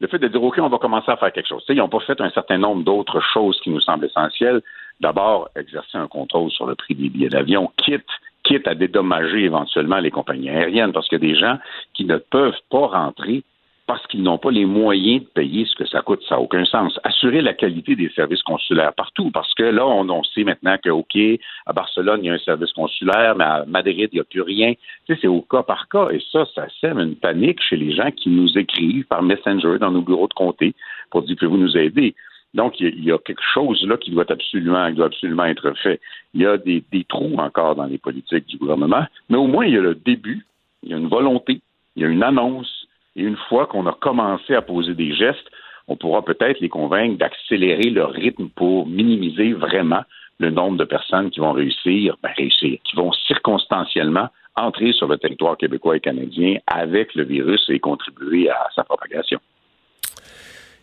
le 0.01 0.07
fait 0.07 0.19
de 0.19 0.29
dire 0.29 0.43
OK, 0.43 0.59
on 0.59 0.69
va 0.69 0.79
commencer 0.79 1.11
à 1.11 1.17
faire 1.17 1.33
quelque 1.33 1.49
chose. 1.49 1.63
ils 1.69 1.77
n'ont 1.77 1.89
pas 1.89 2.01
fait 2.01 2.21
un 2.21 2.31
certain 2.31 2.57
nombre 2.57 2.85
d'autres 2.85 3.21
choses 3.33 3.61
qui 3.61 3.71
nous 3.71 3.81
semblent 3.81 4.07
essentielles. 4.07 4.63
D'abord, 5.01 5.51
exercer 5.57 5.99
un 5.99 6.09
contrôle 6.09 6.51
sur 6.51 6.67
le 6.67 6.75
prix 6.75 6.95
des 6.95 7.09
billets 7.09 7.29
d'avion, 7.29 7.71
quitte 7.77 8.07
quitte 8.43 8.67
à 8.67 8.75
dédommager 8.75 9.45
éventuellement 9.45 9.99
les 9.99 10.11
compagnies 10.11 10.51
aériennes, 10.51 10.93
parce 10.93 11.09
qu'il 11.09 11.23
y 11.23 11.27
a 11.27 11.33
des 11.33 11.39
gens 11.39 11.59
qui 11.95 12.05
ne 12.05 12.17
peuvent 12.17 12.59
pas 12.71 12.87
rentrer 12.87 13.45
parce 13.91 14.07
qu'ils 14.07 14.23
n'ont 14.23 14.39
pas 14.39 14.53
les 14.53 14.67
moyens 14.67 15.25
de 15.25 15.27
payer 15.31 15.65
ce 15.65 15.75
que 15.75 15.85
ça 15.85 16.01
coûte. 16.01 16.23
Ça 16.29 16.37
n'a 16.37 16.41
aucun 16.41 16.65
sens. 16.65 17.01
Assurer 17.03 17.41
la 17.41 17.55
qualité 17.55 17.97
des 17.97 18.09
services 18.11 18.45
consulaires 18.45 18.93
partout, 18.93 19.33
parce 19.33 19.53
que 19.55 19.65
là, 19.65 19.85
on, 19.85 20.23
sait 20.23 20.45
maintenant 20.45 20.77
que, 20.79 20.91
OK, 20.91 21.19
à 21.67 21.73
Barcelone, 21.73 22.21
il 22.23 22.27
y 22.29 22.31
a 22.31 22.35
un 22.35 22.39
service 22.39 22.73
consulaire, 22.73 23.35
mais 23.35 23.43
à 23.43 23.65
Madrid, 23.67 24.09
il 24.13 24.15
n'y 24.15 24.21
a 24.21 24.25
plus 24.25 24.43
rien. 24.43 24.75
Tu 24.75 25.15
sais, 25.15 25.19
c'est 25.21 25.27
au 25.27 25.41
cas 25.41 25.65
par 25.65 25.89
cas. 25.89 26.11
Et 26.11 26.23
ça, 26.31 26.47
ça 26.55 26.69
sème 26.81 27.01
une 27.01 27.17
panique 27.17 27.61
chez 27.69 27.77
les 27.77 27.93
gens 27.93 28.13
qui 28.13 28.29
nous 28.29 28.57
écrivent 28.57 29.07
par 29.07 29.25
Messenger 29.25 29.79
dans 29.81 29.91
nos 29.91 30.03
bureaux 30.03 30.29
de 30.29 30.35
comté 30.35 30.73
pour 31.11 31.23
dire 31.23 31.35
que 31.35 31.47
vous 31.47 31.59
nous 31.59 31.77
aidez. 31.77 32.15
Donc, 32.55 32.79
il 32.79 33.05
y, 33.05 33.11
a 33.11 33.19
quelque 33.19 33.43
chose 33.53 33.85
là 33.89 33.97
qui 33.97 34.13
doit 34.13 34.31
absolument, 34.31 34.89
doit 34.93 35.07
absolument 35.07 35.47
être 35.47 35.73
fait. 35.83 36.01
Il 36.35 36.43
y 36.43 36.47
a 36.47 36.57
des 36.59 36.85
trous 37.09 37.35
encore 37.39 37.75
dans 37.75 37.87
les 37.87 37.99
politiques 37.99 38.47
du 38.47 38.57
gouvernement, 38.57 39.05
mais 39.29 39.37
au 39.37 39.49
moins, 39.49 39.67
il 39.67 39.75
y 39.75 39.79
a 39.79 39.81
le 39.81 39.97
début, 39.97 40.47
il 40.85 40.91
y 40.91 40.95
a 40.95 40.97
une 40.97 41.09
volonté, 41.09 41.61
il 41.97 42.03
y 42.03 42.05
a 42.05 42.09
une 42.09 42.23
annonce, 42.23 42.80
et 43.21 43.23
une 43.23 43.37
fois 43.49 43.67
qu'on 43.67 43.87
a 43.87 43.93
commencé 43.93 44.55
à 44.55 44.63
poser 44.63 44.95
des 44.95 45.15
gestes, 45.15 45.51
on 45.89 45.97
pourra 45.97 46.25
peut-être 46.25 46.59
les 46.61 46.71
convaincre 46.71 47.19
d'accélérer 47.19 47.91
leur 47.91 48.13
rythme 48.13 48.49
pour 48.49 48.87
minimiser 48.87 49.53
vraiment 49.53 50.03
le 50.39 50.51
nombre 50.51 50.79
de 50.79 50.85
personnes 50.85 51.31
qui 51.31 51.39
vont 51.41 51.53
réussir, 51.53 52.17
ben 52.23 52.31
réussir, 52.35 52.79
qui 52.83 52.97
vont 52.97 53.13
circonstanciellement 53.13 54.29
entrer 54.57 54.93
sur 54.93 55.07
le 55.07 55.19
territoire 55.19 55.59
québécois 55.59 55.97
et 55.97 56.01
canadien 56.01 56.57
avec 56.67 57.15
le 57.15 57.25
virus 57.25 57.63
et 57.69 57.79
contribuer 57.79 58.49
à 58.49 58.69
sa 58.75 58.85
propagation. 58.85 59.39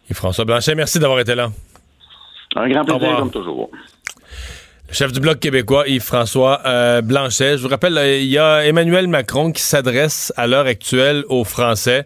Et 0.09 0.13
François 0.13 0.45
Blanchet, 0.45 0.75
merci 0.75 0.99
d'avoir 0.99 1.19
été 1.19 1.33
là. 1.33 1.49
Un 2.55 2.69
grand 2.69 2.85
plaisir, 2.85 3.17
comme 3.17 3.31
toujours. 3.31 3.71
Le 4.89 4.93
chef 4.93 5.11
du 5.11 5.19
Bloc 5.19 5.39
québécois, 5.39 5.85
Yves-François 5.85 6.61
euh, 6.65 7.01
Blanchet. 7.01 7.57
Je 7.57 7.63
vous 7.63 7.67
rappelle, 7.67 7.97
euh, 7.97 8.19
il 8.19 8.27
y 8.29 8.37
a 8.37 8.65
Emmanuel 8.65 9.09
Macron 9.09 9.51
qui 9.51 9.61
s'adresse 9.61 10.31
à 10.37 10.47
l'heure 10.47 10.65
actuelle 10.65 11.25
aux 11.27 11.43
Français, 11.43 12.05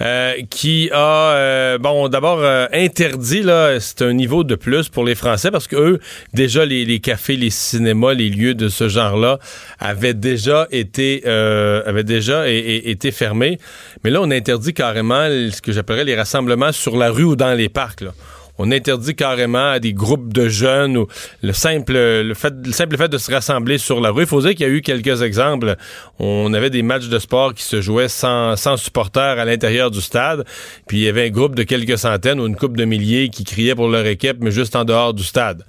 euh, 0.00 0.32
qui 0.48 0.88
a, 0.90 1.76
bon, 1.76 2.08
d'abord 2.08 2.42
interdit, 2.72 3.42
là, 3.42 3.78
c'est 3.78 4.00
un 4.00 4.14
niveau 4.14 4.42
de 4.42 4.54
plus 4.54 4.88
pour 4.88 5.04
les 5.04 5.14
Français, 5.14 5.50
parce 5.50 5.66
que 5.66 5.76
eux, 5.76 6.00
déjà, 6.32 6.64
les, 6.64 6.98
cafés, 6.98 7.36
les 7.36 7.50
cinémas, 7.50 8.14
les 8.14 8.30
lieux 8.30 8.54
de 8.54 8.70
ce 8.70 8.88
genre-là 8.88 9.38
avaient 9.78 10.14
déjà 10.14 10.66
été, 10.70 11.26
avaient 11.26 12.04
déjà 12.04 12.48
été 12.48 13.10
fermés. 13.10 13.58
Mais 14.02 14.08
là, 14.08 14.22
on 14.22 14.30
interdit 14.30 14.72
carrément 14.72 15.26
ce 15.26 15.60
que 15.60 15.72
j'appellerais 15.72 16.04
les 16.04 16.16
rassemblements 16.16 16.72
sur 16.72 16.96
la 16.96 17.10
rue 17.10 17.24
ou 17.24 17.36
dans 17.36 17.52
les 17.52 17.68
parcs, 17.68 18.00
là 18.00 18.12
on 18.58 18.70
interdit 18.70 19.14
carrément 19.14 19.70
à 19.70 19.80
des 19.80 19.92
groupes 19.92 20.32
de 20.32 20.48
jeunes 20.48 20.96
ou 20.96 21.06
le 21.42 21.52
simple, 21.52 21.94
le 21.94 22.34
fait, 22.34 22.54
le 22.64 22.72
simple 22.72 22.96
fait 22.96 23.08
de 23.08 23.18
se 23.18 23.32
rassembler 23.32 23.78
sur 23.78 24.00
la 24.00 24.10
rue. 24.10 24.22
Il 24.22 24.28
faut 24.28 24.40
dire 24.40 24.50
qu'il 24.50 24.60
y 24.60 24.64
a 24.64 24.72
eu 24.72 24.80
quelques 24.80 25.22
exemples. 25.22 25.76
On 26.18 26.52
avait 26.54 26.70
des 26.70 26.82
matchs 26.82 27.08
de 27.08 27.18
sport 27.18 27.54
qui 27.54 27.64
se 27.64 27.80
jouaient 27.80 28.08
sans, 28.08 28.56
sans 28.56 28.76
supporters 28.76 29.38
à 29.38 29.44
l'intérieur 29.44 29.90
du 29.90 30.00
stade. 30.00 30.44
Puis 30.86 30.98
il 30.98 31.02
y 31.04 31.08
avait 31.08 31.26
un 31.26 31.30
groupe 31.30 31.54
de 31.54 31.62
quelques 31.64 31.98
centaines 31.98 32.40
ou 32.40 32.46
une 32.46 32.56
couple 32.56 32.78
de 32.78 32.84
milliers 32.84 33.28
qui 33.28 33.44
criaient 33.44 33.74
pour 33.74 33.88
leur 33.88 34.06
équipe, 34.06 34.38
mais 34.40 34.50
juste 34.50 34.76
en 34.76 34.84
dehors 34.84 35.14
du 35.14 35.24
stade 35.24 35.64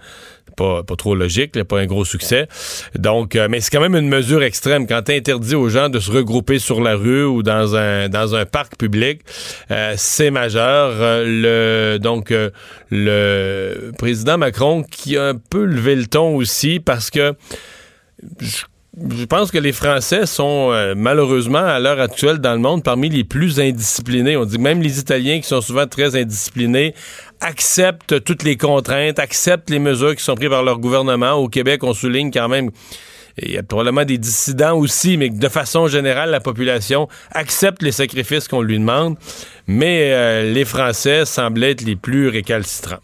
pas, 0.56 0.84
pas 0.84 0.96
trop 0.96 1.16
logique, 1.16 1.62
pas 1.64 1.80
un 1.80 1.86
gros 1.86 2.06
succès. 2.06 2.48
Donc, 2.98 3.36
euh, 3.36 3.48
mais 3.50 3.62
c'est 3.62 3.72
quand 3.72 3.82
même 3.82 3.96
une 3.96 4.10
mesure 4.10 4.44
extrême. 4.44 4.88
Quand 4.88 5.04
tu 5.04 5.14
interdis 5.14 5.56
aux 5.56 5.70
gens 5.70 5.90
de 5.90 6.00
se 6.00 6.12
regrouper 6.12 6.60
sur 6.60 6.82
la 6.82 6.96
rue 6.96 7.26
ou 7.26 7.44
dans 7.44 7.76
un, 7.76 8.10
dans 8.10 8.36
un 8.36 8.46
parc 8.46 8.78
public, 8.78 9.22
euh, 9.72 9.94
c'est 9.98 10.32
majeur. 10.32 10.92
Euh, 11.00 11.94
le, 11.96 12.00
donc, 12.00 12.34
le 12.92 13.92
président 13.98 14.38
Macron 14.38 14.84
qui 14.84 15.18
a 15.18 15.28
un 15.30 15.36
peu 15.36 15.66
levé 15.66 15.96
le 15.96 16.08
ton 16.08 16.36
aussi 16.36 16.80
parce 16.80 17.10
que 17.10 17.34
je 18.40 18.64
pense 19.26 19.52
que 19.52 19.58
les 19.58 19.74
Français 19.74 20.26
sont 20.26 20.72
malheureusement 20.96 21.66
à 21.66 21.80
l'heure 21.80 22.00
actuelle 22.00 22.40
dans 22.40 22.54
le 22.54 22.60
monde 22.60 22.84
parmi 22.84 23.10
les 23.10 23.24
plus 23.24 23.60
indisciplinés. 23.60 24.38
On 24.38 24.46
dit 24.46 24.58
même 24.58 24.82
les 24.82 25.00
Italiens 25.00 25.40
qui 25.40 25.48
sont 25.48 25.62
souvent 25.62 25.88
très 25.88 26.16
indisciplinés 26.16 26.94
acceptent 27.42 28.24
toutes 28.24 28.44
les 28.44 28.56
contraintes, 28.58 29.20
acceptent 29.20 29.70
les 29.70 29.80
mesures 29.80 30.16
qui 30.16 30.24
sont 30.24 30.36
prises 30.36 30.50
par 30.50 30.64
leur 30.64 30.80
gouvernement. 30.80 31.34
Au 31.34 31.50
Québec, 31.50 31.84
on 31.84 31.94
souligne 31.94 32.32
quand 32.32 32.48
même 32.48 32.72
il 33.38 33.52
y 33.52 33.58
a 33.58 33.64
probablement 33.64 34.06
des 34.06 34.18
dissidents 34.18 34.78
aussi, 34.78 35.18
mais 35.18 35.30
de 35.30 35.50
façon 35.50 35.88
générale, 35.88 36.30
la 36.30 36.40
population 36.40 37.10
accepte 37.32 37.82
les 37.82 37.92
sacrifices 37.92 38.48
qu'on 38.48 38.62
lui 38.62 38.80
demande. 38.80 39.18
Mais 39.68 40.14
euh, 40.14 40.54
les 40.54 40.64
Français 40.64 41.26
semblent 41.26 41.64
être 41.64 41.82
les 41.82 41.96
plus 41.96 42.30
récalcitrants. 42.30 43.02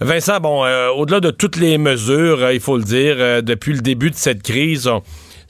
Vincent, 0.00 0.40
bon, 0.40 0.64
euh, 0.64 0.88
au-delà 0.88 1.20
de 1.20 1.30
toutes 1.30 1.56
les 1.56 1.78
mesures, 1.78 2.42
euh, 2.42 2.54
il 2.54 2.60
faut 2.60 2.76
le 2.76 2.84
dire, 2.84 3.42
depuis 3.42 3.72
le 3.72 3.80
début 3.80 4.10
de 4.10 4.16
cette 4.16 4.42
crise, 4.42 4.90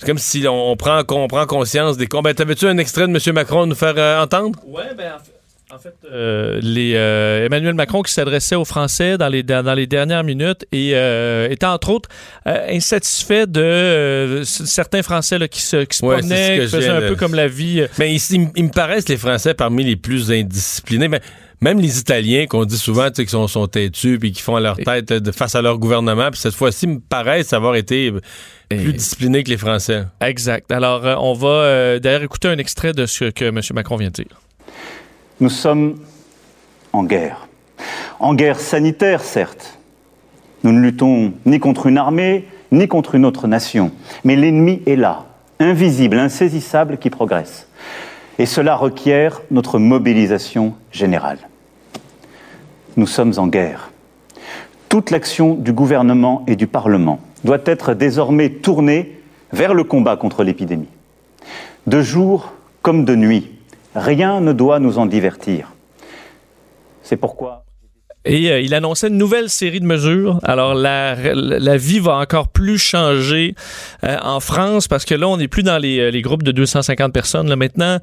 c'est 0.00 0.06
comme 0.06 0.18
si 0.18 0.46
on, 0.48 0.76
prend, 0.76 1.02
on 1.10 1.28
prend 1.28 1.44
conscience 1.44 1.98
des... 1.98 2.06
Ben, 2.06 2.32
t'avais-tu 2.32 2.66
un 2.66 2.78
extrait 2.78 3.06
de 3.06 3.12
M. 3.12 3.34
Macron 3.34 3.62
à 3.62 3.66
nous 3.66 3.74
faire 3.74 3.94
euh, 3.98 4.22
entendre? 4.22 4.58
Oui, 4.66 4.82
ben 4.96 5.12
en 5.14 5.18
fait... 5.18 5.34
En 5.72 5.78
fait, 5.78 5.94
euh, 6.10 6.58
les, 6.60 6.94
euh, 6.96 7.46
Emmanuel 7.46 7.74
Macron 7.74 8.02
qui 8.02 8.12
s'adressait 8.12 8.56
aux 8.56 8.64
Français 8.64 9.16
dans 9.18 9.28
les, 9.28 9.44
dans, 9.44 9.74
les 9.74 9.86
dernières 9.86 10.24
minutes 10.24 10.66
et 10.72 10.92
euh, 10.94 11.48
était 11.48 11.66
entre 11.66 11.90
autres 11.90 12.08
insatisfait 12.44 13.46
de 13.46 14.42
certains 14.44 15.04
Français 15.04 15.38
là, 15.38 15.46
qui 15.46 15.62
se, 15.62 15.84
qui 15.84 15.98
se 15.98 16.02
promenaient, 16.04 16.58
qui 16.58 16.66
faisaient 16.66 16.88
un 16.88 17.02
peu 17.02 17.14
comme 17.14 17.36
la 17.36 17.46
vie. 17.46 17.86
Mais 18.00 18.12
il, 18.12 18.50
il, 18.56 18.64
me 18.64 18.70
paraissent 18.70 19.08
les 19.08 19.16
Français 19.16 19.54
parmi 19.54 19.84
les 19.84 19.94
plus 19.94 20.32
indisciplinés. 20.32 21.06
Mais 21.06 21.20
même 21.60 21.78
les 21.78 21.98
Italiens 21.98 22.46
qu'on 22.46 22.64
dit 22.64 22.78
souvent 22.78 23.10
qu'ils 23.10 23.28
sont, 23.28 23.46
sont 23.48 23.66
têtus 23.66 24.18
puis 24.18 24.32
qui 24.32 24.42
font 24.42 24.58
leur 24.58 24.76
tête 24.76 25.12
de, 25.12 25.32
face 25.32 25.54
à 25.54 25.62
leur 25.62 25.78
gouvernement, 25.78 26.30
puis 26.30 26.40
cette 26.40 26.54
fois-ci 26.54 26.86
me 26.86 27.00
paraissent 27.00 27.52
avoir 27.52 27.74
été 27.74 28.12
plus 28.68 28.92
disciplinés 28.92 29.42
que 29.42 29.50
les 29.50 29.58
Français. 29.58 30.04
Exact. 30.20 30.70
Alors 30.72 31.02
on 31.22 31.34
va 31.34 31.98
d'ailleurs 31.98 32.22
écouter 32.22 32.48
un 32.48 32.58
extrait 32.58 32.92
de 32.92 33.06
ce 33.06 33.26
que 33.26 33.44
M. 33.44 33.60
Macron 33.74 33.96
vient 33.96 34.08
de 34.08 34.14
dire. 34.14 34.40
Nous 35.40 35.50
sommes 35.50 35.96
en 36.92 37.04
guerre. 37.04 37.48
En 38.18 38.34
guerre 38.34 38.60
sanitaire, 38.60 39.22
certes. 39.22 39.78
Nous 40.62 40.72
ne 40.72 40.80
luttons 40.80 41.32
ni 41.46 41.58
contre 41.58 41.86
une 41.86 41.98
armée, 41.98 42.46
ni 42.70 42.88
contre 42.88 43.14
une 43.14 43.24
autre 43.24 43.46
nation. 43.46 43.92
Mais 44.24 44.36
l'ennemi 44.36 44.82
est 44.86 44.96
là, 44.96 45.26
invisible, 45.58 46.18
insaisissable, 46.18 46.98
qui 46.98 47.08
progresse. 47.08 47.66
Et 48.38 48.46
cela 48.46 48.76
requiert 48.76 49.40
notre 49.50 49.78
mobilisation 49.78 50.74
générale. 50.92 51.38
Nous 52.96 53.06
sommes 53.06 53.32
en 53.36 53.46
guerre. 53.46 53.90
Toute 54.88 55.10
l'action 55.10 55.54
du 55.54 55.72
gouvernement 55.72 56.44
et 56.46 56.56
du 56.56 56.66
Parlement 56.66 57.20
doit 57.44 57.60
être 57.64 57.94
désormais 57.94 58.50
tournée 58.50 59.20
vers 59.52 59.74
le 59.74 59.84
combat 59.84 60.16
contre 60.16 60.42
l'épidémie. 60.42 60.88
De 61.86 62.02
jour 62.02 62.52
comme 62.82 63.04
de 63.04 63.14
nuit, 63.14 63.50
Rien 63.94 64.40
ne 64.40 64.52
doit 64.52 64.78
nous 64.78 64.98
en 64.98 65.06
divertir. 65.06 65.72
C'est 67.02 67.16
pourquoi. 67.16 67.64
Et 68.24 68.50
euh, 68.50 68.60
il 68.60 68.74
annonçait 68.74 69.08
une 69.08 69.16
nouvelle 69.16 69.48
série 69.48 69.80
de 69.80 69.86
mesures. 69.86 70.38
Alors 70.44 70.74
la, 70.74 71.16
la, 71.34 71.76
vie 71.76 71.98
va 71.98 72.16
encore 72.16 72.48
plus 72.48 72.78
changer 72.78 73.54
euh, 74.04 74.16
en 74.22 74.38
France 74.40 74.86
parce 74.86 75.04
que 75.04 75.14
là, 75.14 75.26
on 75.26 75.38
n'est 75.38 75.48
plus 75.48 75.62
dans 75.62 75.78
les, 75.78 75.98
euh, 75.98 76.10
les, 76.10 76.22
groupes 76.22 76.42
de 76.42 76.52
250 76.52 77.12
personnes. 77.12 77.48
Là, 77.48 77.56
maintenant, 77.56 77.98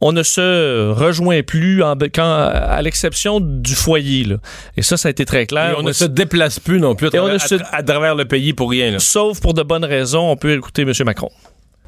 on 0.00 0.12
ne 0.12 0.22
se 0.22 0.90
rejoint 0.90 1.42
plus 1.42 1.82
en, 1.82 1.94
quand, 1.96 2.24
à 2.24 2.80
l'exception 2.82 3.40
du 3.40 3.74
foyer. 3.74 4.24
Là. 4.24 4.36
Et 4.76 4.82
ça, 4.82 4.96
ça 4.96 5.08
a 5.08 5.10
été 5.10 5.24
très 5.24 5.46
clair. 5.46 5.76
on, 5.78 5.82
ne 5.82 5.92
se 5.92 6.04
déplace 6.04 6.58
plus 6.58 6.80
non 6.80 6.94
plus 6.94 7.08
à, 7.08 7.10
travers, 7.10 7.38
à 7.72 7.82
travers 7.82 8.14
le 8.14 8.24
pays 8.24 8.52
pour 8.52 8.70
rien. 8.70 8.92
Là. 8.92 8.98
Sauf 8.98 9.40
pour 9.40 9.54
de 9.54 9.62
bonnes 9.62 9.84
raisons. 9.84 10.30
On 10.30 10.36
peut 10.36 10.52
écouter 10.52 10.82
M. 10.82 10.92
Macron. 11.04 11.30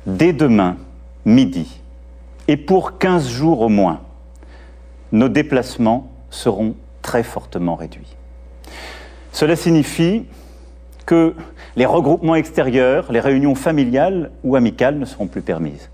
Dès 0.06 0.32
demain, 0.32 0.76
midi, 1.24 1.66
et 2.48 2.56
pour 2.56 2.98
15 2.98 3.30
jours 3.30 3.60
au 3.60 3.68
moins, 3.68 4.00
nos 5.12 5.28
déplacements 5.28 6.10
seront 6.30 6.74
très 7.02 7.22
fortement 7.22 7.76
réduits. 7.76 8.16
Cela 9.32 9.56
signifie 9.56 10.24
que 11.06 11.34
les 11.76 11.86
regroupements 11.86 12.34
extérieurs, 12.34 13.10
les 13.12 13.20
réunions 13.20 13.54
familiales 13.54 14.30
ou 14.44 14.56
amicales 14.56 14.98
ne 14.98 15.04
seront 15.04 15.26
plus 15.26 15.42
permises. 15.42 15.91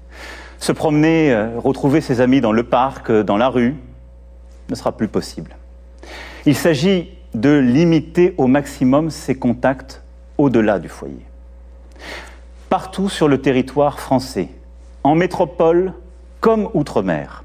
Se 0.58 0.72
promener, 0.72 1.32
euh, 1.32 1.58
retrouver 1.58 2.00
ses 2.00 2.20
amis 2.20 2.40
dans 2.40 2.52
le 2.52 2.64
parc, 2.64 3.10
euh, 3.10 3.22
dans 3.22 3.36
la 3.36 3.48
rue, 3.48 3.76
ne 4.68 4.74
sera 4.74 4.96
plus 4.96 5.08
possible. 5.08 5.56
Il 6.46 6.56
s'agit 6.56 7.10
de 7.34 7.58
limiter 7.58 8.34
au 8.38 8.46
maximum 8.46 9.10
ces 9.10 9.34
contacts 9.34 10.02
au-delà 10.36 10.78
du 10.78 10.88
foyer. 10.88 11.24
Partout 12.68 13.08
sur 13.08 13.28
le 13.28 13.38
territoire 13.40 14.00
français, 14.00 14.48
en 15.04 15.14
métropole 15.14 15.92
comme 16.40 16.68
outre-mer. 16.74 17.44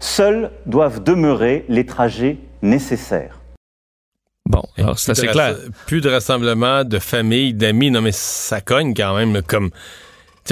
Seuls 0.00 0.50
doivent 0.66 1.02
demeurer 1.02 1.64
les 1.68 1.86
trajets 1.86 2.38
nécessaires. 2.62 3.40
Bon, 4.46 4.62
alors 4.76 4.98
ça 4.98 5.14
c'est 5.14 5.28
clair. 5.28 5.56
Plus 5.86 6.00
de 6.00 6.10
rassemblements 6.10 6.84
de 6.84 6.98
familles, 6.98 7.54
d'amis, 7.54 7.90
non 7.90 8.02
mais 8.02 8.12
ça 8.12 8.60
cogne 8.60 8.94
quand 8.94 9.16
même 9.16 9.40
comme 9.42 9.70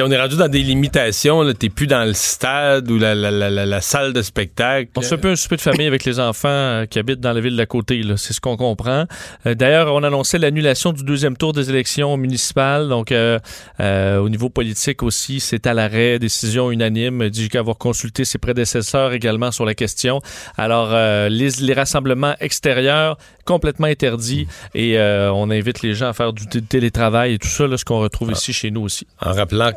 on 0.00 0.10
est 0.10 0.18
rendu 0.18 0.36
dans 0.36 0.48
des 0.48 0.62
limitations. 0.62 1.52
T'es 1.52 1.68
plus 1.68 1.86
dans 1.86 2.04
le 2.04 2.14
stade 2.14 2.90
ou 2.90 2.98
la, 2.98 3.80
salle 3.82 4.14
de 4.14 4.22
spectacle. 4.22 4.90
On 4.96 5.02
se 5.02 5.08
fait 5.08 5.14
un 5.16 5.18
peu 5.18 5.30
un 5.30 5.36
souper 5.36 5.56
de 5.56 5.60
famille 5.60 5.86
avec 5.86 6.04
les 6.04 6.18
enfants 6.18 6.48
euh, 6.48 6.86
qui 6.86 6.98
habitent 6.98 7.20
dans 7.20 7.32
la 7.32 7.40
ville 7.40 7.56
d'à 7.56 7.66
côté. 7.66 8.02
C'est 8.16 8.32
ce 8.32 8.40
qu'on 8.40 8.56
comprend. 8.56 9.04
Euh, 9.46 9.54
d'ailleurs, 9.54 9.92
on 9.92 10.02
annonçait 10.02 10.38
l'annulation 10.38 10.92
du 10.92 11.04
deuxième 11.04 11.36
tour 11.36 11.52
des 11.52 11.68
élections 11.68 12.16
municipales. 12.16 12.88
Donc, 12.88 13.12
euh, 13.12 13.38
au 13.78 14.28
niveau 14.30 14.48
politique 14.48 15.02
aussi, 15.02 15.40
c'est 15.40 15.66
à 15.66 15.74
l'arrêt. 15.74 16.18
Décision 16.18 16.70
unanime. 16.70 17.28
Dit 17.28 17.50
qu'avoir 17.50 17.76
consulté 17.76 18.24
ses 18.24 18.38
prédécesseurs 18.38 19.12
également 19.12 19.50
sur 19.50 19.66
la 19.66 19.74
question. 19.74 20.20
Alors, 20.56 20.92
les, 21.28 21.50
les, 21.60 21.72
rassemblements 21.74 22.34
extérieurs 22.40 23.18
complètement 23.44 23.88
interdits 23.88 24.46
et 24.74 24.98
on 24.98 25.50
invite 25.50 25.82
les 25.82 25.94
gens 25.94 26.08
à 26.08 26.12
faire 26.12 26.32
du 26.32 26.46
télétravail 26.46 27.34
et 27.34 27.38
tout 27.38 27.48
ça, 27.48 27.66
là, 27.66 27.76
ce 27.76 27.84
qu'on 27.84 28.00
retrouve 28.00 28.28
ah. 28.30 28.36
ici 28.36 28.52
chez 28.52 28.70
nous 28.70 28.82
aussi. 28.82 29.06
En 29.20 29.32
rappelant 29.32 29.72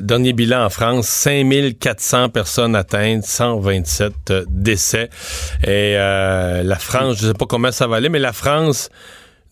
dernier 0.00 0.32
bilan 0.32 0.64
en 0.64 0.70
France, 0.70 1.08
5400 1.08 2.28
personnes 2.30 2.76
atteintes, 2.76 3.24
127 3.24 4.12
euh, 4.30 4.44
décès. 4.48 5.10
Et 5.64 5.96
euh, 5.96 6.62
la 6.62 6.76
France, 6.76 7.18
je 7.18 7.26
ne 7.26 7.32
sais 7.32 7.38
pas 7.38 7.46
comment 7.46 7.72
ça 7.72 7.86
va 7.86 7.96
aller, 7.96 8.08
mais 8.08 8.18
la 8.18 8.32
France, 8.32 8.90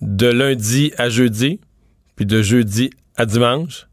de 0.00 0.26
lundi 0.26 0.92
à 0.98 1.08
jeudi, 1.08 1.60
puis 2.16 2.26
de 2.26 2.42
jeudi 2.42 2.90
à 3.16 3.26
dimanche, 3.26 3.86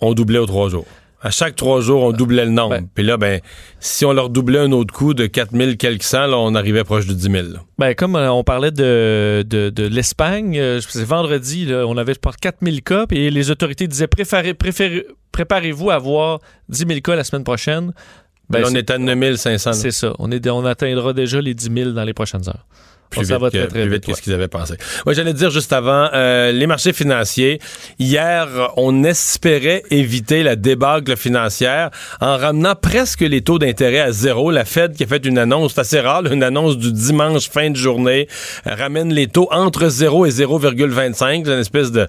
on 0.00 0.14
doublait 0.14 0.38
aux 0.38 0.46
trois 0.46 0.68
jours. 0.68 0.86
À 1.24 1.30
chaque 1.30 1.56
trois 1.56 1.80
jours, 1.80 2.02
on 2.02 2.12
doublait 2.12 2.44
le 2.44 2.50
nombre. 2.50 2.80
Puis 2.94 3.02
là, 3.02 3.16
ben, 3.16 3.40
si 3.80 4.04
on 4.04 4.12
leur 4.12 4.28
doublait 4.28 4.58
un 4.58 4.72
autre 4.72 4.92
coup 4.92 5.14
de 5.14 5.24
4000 5.24 5.78
quelques 5.78 6.02
cents, 6.02 6.26
là, 6.26 6.36
on 6.36 6.54
arrivait 6.54 6.84
proche 6.84 7.06
de 7.06 7.14
10 7.14 7.22
000. 7.30 7.46
Ben, 7.78 7.94
comme 7.94 8.14
euh, 8.14 8.30
on 8.30 8.44
parlait 8.44 8.70
de, 8.70 9.42
de, 9.48 9.70
de 9.70 9.86
l'Espagne, 9.86 10.58
euh, 10.58 10.80
vendredi, 10.96 11.64
là, 11.64 11.86
on 11.86 11.96
avait 11.96 12.14
4000 12.14 12.82
cas, 12.82 13.06
et 13.10 13.30
les 13.30 13.50
autorités 13.50 13.88
disaient 13.88 14.06
préparez-vous 14.06 15.90
à 15.90 15.94
avoir 15.94 16.40
10 16.68 16.84
000 16.88 17.00
cas 17.00 17.16
la 17.16 17.24
semaine 17.24 17.44
prochaine. 17.44 17.94
Ben, 18.50 18.60
là, 18.60 18.68
on 18.70 18.74
est 18.74 18.90
à 18.90 18.98
9500. 18.98 19.72
C'est 19.72 19.92
ça. 19.92 20.12
On, 20.18 20.30
est, 20.30 20.46
on 20.50 20.66
atteindra 20.66 21.14
déjà 21.14 21.40
les 21.40 21.54
10 21.54 21.70
000 21.74 21.90
dans 21.92 22.04
les 22.04 22.12
prochaines 22.12 22.46
heures 22.46 22.66
plus 23.14 23.28
vite, 23.28 23.38
que, 23.38 23.66
très, 23.66 23.86
vite, 23.86 24.06
que 24.06 24.14
ce 24.14 24.22
qu'ils 24.22 24.32
avaient 24.32 24.48
pensé. 24.48 24.74
Moi, 25.04 25.14
j'allais 25.14 25.32
dire 25.32 25.50
juste 25.50 25.72
avant, 25.72 26.08
euh, 26.12 26.52
les 26.52 26.66
marchés 26.66 26.92
financiers. 26.92 27.60
Hier, 27.98 28.48
on 28.76 29.04
espérait 29.04 29.82
éviter 29.90 30.42
la 30.42 30.56
débâcle 30.56 31.16
financière 31.16 31.90
en 32.20 32.36
ramenant 32.36 32.74
presque 32.74 33.20
les 33.20 33.42
taux 33.42 33.58
d'intérêt 33.58 34.00
à 34.00 34.12
zéro. 34.12 34.50
La 34.50 34.64
Fed 34.64 34.94
qui 34.94 35.04
a 35.04 35.06
fait 35.06 35.24
une 35.24 35.38
annonce, 35.38 35.76
assez 35.78 36.00
rare, 36.00 36.26
une 36.26 36.42
annonce 36.42 36.78
du 36.78 36.92
dimanche 36.92 37.48
fin 37.48 37.70
de 37.70 37.76
journée, 37.76 38.28
euh, 38.66 38.74
ramène 38.74 39.12
les 39.12 39.26
taux 39.26 39.48
entre 39.50 39.88
0 39.88 40.26
et 40.26 40.30
0,25. 40.30 41.44
C'est 41.44 41.52
une 41.52 41.58
espèce 41.58 41.92
de... 41.92 42.08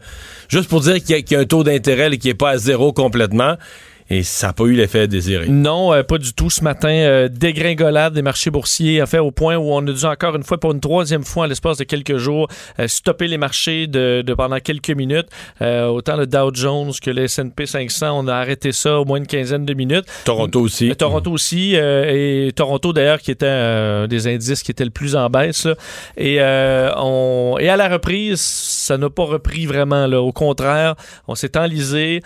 Juste 0.50 0.70
pour 0.70 0.82
dire 0.82 1.04
qu'il 1.04 1.18
y, 1.18 1.34
y, 1.34 1.36
a 1.36 1.40
un 1.40 1.46
taux 1.46 1.64
d'intérêt 1.64 2.16
qui 2.18 2.28
n'est 2.28 2.34
pas 2.34 2.52
à 2.52 2.58
zéro 2.58 2.94
complètement. 2.94 3.56
Et 4.10 4.22
ça 4.22 4.48
n'a 4.48 4.54
pas 4.54 4.66
eu 4.66 4.74
l'effet 4.74 5.08
désiré. 5.08 5.48
Non, 5.48 5.92
euh, 5.92 6.04
pas 6.04 6.20
du 6.20 6.32
tout. 6.34 6.52
Ce 6.52 6.64
matin, 6.64 6.90
euh, 6.90 7.28
dégringolade 7.28 8.14
des 8.14 8.22
marchés 8.22 8.52
boursiers, 8.52 9.02
a 9.02 9.08
fait 9.08 9.18
au 9.18 9.32
point 9.32 9.56
où 9.56 9.72
on 9.72 9.86
a 9.88 9.92
dû 9.92 10.06
encore 10.06 10.36
une 10.36 10.44
fois, 10.44 10.60
pour 10.60 10.74
une 10.74 10.80
troisième 10.80 11.24
fois, 11.24 11.46
en 11.46 11.48
l'espace 11.48 11.78
de 11.78 11.86
quelques 11.86 12.18
jours, 12.18 12.48
euh, 12.80 12.88
stopper 12.88 13.28
les 13.28 13.40
marchés 13.40 13.88
de, 13.88 14.24
pendant 14.38 14.60
quelques 14.60 14.92
minutes. 14.92 15.28
autant 15.62 16.18
le 16.18 16.28
Dow 16.28 16.54
Jones 16.54 16.92
que 17.02 17.10
le 17.10 17.24
S&P 17.24 17.66
500, 17.66 18.26
on 18.26 18.28
a 18.28 18.36
arrêté 18.36 18.72
ça 18.72 19.00
au 19.00 19.06
moins 19.06 19.18
une 19.18 19.28
quinzaine 19.28 19.66
de 19.66 19.74
minutes. 19.74 20.06
Toronto 20.24 20.62
aussi. 20.62 20.96
Toronto 20.96 21.32
aussi. 21.32 21.74
et 21.76 22.52
Toronto, 22.56 22.94
d'ailleurs, 22.94 23.20
qui 23.20 23.32
était 23.32 23.48
un 23.48 24.08
des 24.08 24.28
indices 24.28 24.62
qui 24.62 24.72
était 24.72 24.86
le 24.86 24.92
plus 24.92 25.16
en 25.16 25.30
baisse. 25.30 25.68
Et, 26.18 26.40
on, 26.42 27.58
et 27.60 27.70
à 27.70 27.78
la 27.78 27.90
reprise, 27.90 28.40
ça 28.86 28.98
n'a 28.98 29.10
pas 29.10 29.24
repris 29.24 29.66
vraiment. 29.66 30.08
Là. 30.08 30.22
Au 30.22 30.32
contraire, 30.32 30.96
on 31.28 31.36
s'est 31.36 31.58
enlisé 31.58 32.22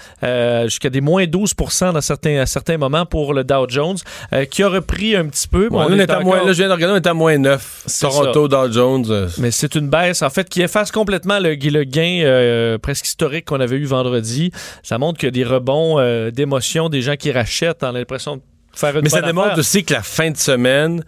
jusqu'à 0.66 0.90
des 0.90 1.02
moins 1.02 1.26
12 1.26 1.54
dans 1.94 2.02
certains, 2.02 2.38
à 2.40 2.46
certains 2.46 2.78
moments 2.78 3.06
pour 3.06 3.34
le 3.34 3.44
Dow 3.44 3.68
Jones, 3.68 3.98
euh, 4.34 4.46
qui 4.46 4.64
a 4.64 4.70
repris 4.70 5.16
un 5.16 5.28
petit 5.28 5.48
peu. 5.48 5.70
on 5.72 5.98
est 5.98 6.10
à 6.10 6.20
moins, 6.20 6.44
là, 6.44 6.52
je 6.52 6.58
viens 6.58 6.68
de 6.68 6.74
regarder, 6.74 6.94
on 6.94 6.98
est 6.98 7.08
à 7.08 7.14
moins 7.14 7.38
9. 7.38 7.86
Toronto, 8.00 8.48
Dow 8.48 8.72
Jones. 8.72 9.06
Euh, 9.10 9.28
Mais 9.38 9.52
c'est 9.52 9.76
une 9.76 9.90
baisse, 9.90 10.22
en 10.22 10.30
fait, 10.30 10.50
qui 10.50 10.62
efface 10.62 10.92
complètement 10.92 11.40
le, 11.40 11.56
le 11.56 11.84
gain 11.84 12.22
euh, 12.24 12.78
presque 12.78 13.06
historique 13.06 13.46
qu'on 13.46 13.60
avait 13.60 13.78
eu 13.78 13.86
vendredi. 13.86 14.52
Ça 14.84 14.98
montre 14.98 15.20
qu'il 15.20 15.28
y 15.28 15.30
a 15.30 15.32
des 15.32 15.44
rebonds 15.44 16.00
d'émotion, 16.32 16.90
des 16.90 17.02
gens 17.02 17.16
qui 17.16 17.32
rachètent 17.32 17.84
en 17.84 17.92
l'impression 17.92 18.38
de 18.38 18.42
faire 18.74 18.96
une 18.96 19.04
Mais 19.04 19.10
ça 19.10 19.22
démontre 19.22 19.58
aussi 19.60 19.84
que 19.84 19.94
la 19.94 20.04
fin 20.04 20.32
de 20.32 20.38
semaine 20.38 21.02
a 21.02 21.04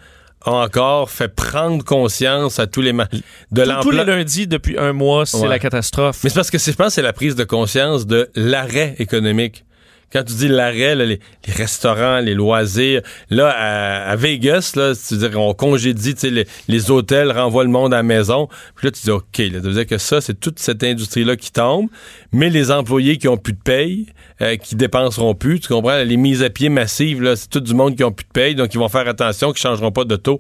encore 0.46 1.10
fait 1.10 1.28
prendre 1.28 1.84
conscience 1.84 2.60
à 2.60 2.68
tous 2.68 2.82
les 2.82 2.94
de 2.94 3.62
l'emploi. 3.62 3.82
Tous 3.82 3.92
les 3.92 4.06
lundis 4.06 4.48
depuis 4.48 4.78
un 4.78 4.94
mois, 4.94 5.26
c'est 5.26 5.48
la 5.48 5.60
catastrophe. 5.60 6.20
Mais 6.24 6.30
c'est 6.30 6.36
parce 6.36 6.52
que 6.52 6.58
je 6.58 6.72
pense 6.72 6.94
c'est 6.94 7.02
la 7.02 7.14
prise 7.14 7.36
de 7.36 7.44
conscience 7.44 8.06
de 8.06 8.30
l'arrêt 8.36 8.96
économique 9.00 9.66
quand 10.12 10.24
tu 10.24 10.34
dis 10.34 10.48
l'arrêt, 10.48 10.96
les, 10.96 11.20
restaurants, 11.48 12.20
les 12.20 12.34
loisirs, 12.34 13.02
là, 13.30 13.50
à, 13.50 14.16
Vegas, 14.16 14.74
là, 14.76 14.94
c'est-à-dire 14.94 15.40
on 15.40 15.54
congédie, 15.54 16.16
les, 16.24 16.46
les 16.68 16.92
hôtels 16.92 17.32
renvoient 17.32 17.64
le 17.64 17.70
monde 17.70 17.94
à 17.94 17.98
la 17.98 18.04
maison. 18.04 18.48
Puis 18.76 18.88
là, 18.88 18.92
tu 18.92 19.02
dis, 19.04 19.12
OK, 19.12 19.38
là, 19.38 19.54
ça 19.54 19.60
veut 19.60 19.74
dire 19.74 19.88
que 19.88 19.98
ça, 19.98 20.20
c'est 20.20 20.40
toute 20.40 20.60
cette 20.60 20.84
industrie-là 20.84 21.38
qui 21.38 21.52
tombe, 21.52 21.88
mais 22.34 22.50
les 22.50 22.72
employés 22.72 23.18
qui 23.18 23.28
ont 23.28 23.38
plus 23.38 23.54
de 23.54 23.62
paye, 23.62 24.08
euh, 24.42 24.58
qui 24.58 24.76
dépenseront 24.76 25.34
plus, 25.34 25.60
tu 25.60 25.70
comprends? 25.70 26.04
Les 26.04 26.18
mises 26.18 26.44
à 26.44 26.50
pied 26.50 26.70
massives, 26.70 27.22
là, 27.22 27.36
c'est 27.36 27.50
tout 27.50 27.62
du 27.62 27.74
monde 27.74 27.96
qui 27.96 28.04
ont 28.04 28.12
plus 28.12 28.26
de 28.26 28.32
paye, 28.32 28.56
donc 28.56 28.74
ils 28.74 28.80
vont 28.80 28.90
faire 28.90 29.08
attention, 29.08 29.54
qui 29.54 29.62
changeront 29.62 29.92
pas 29.92 30.04
de 30.04 30.18
taux. 30.18 30.40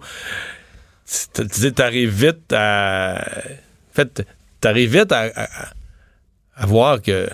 Tu 1.33 1.43
dis, 1.45 1.73
t'arrives 1.73 2.09
vite 2.09 2.53
à... 2.53 3.21
En 3.91 3.93
fait, 3.93 4.25
t'arrives 4.59 4.99
vite 4.99 5.11
à, 5.11 5.29
à 6.55 6.65
voir 6.65 7.01
que 7.01 7.27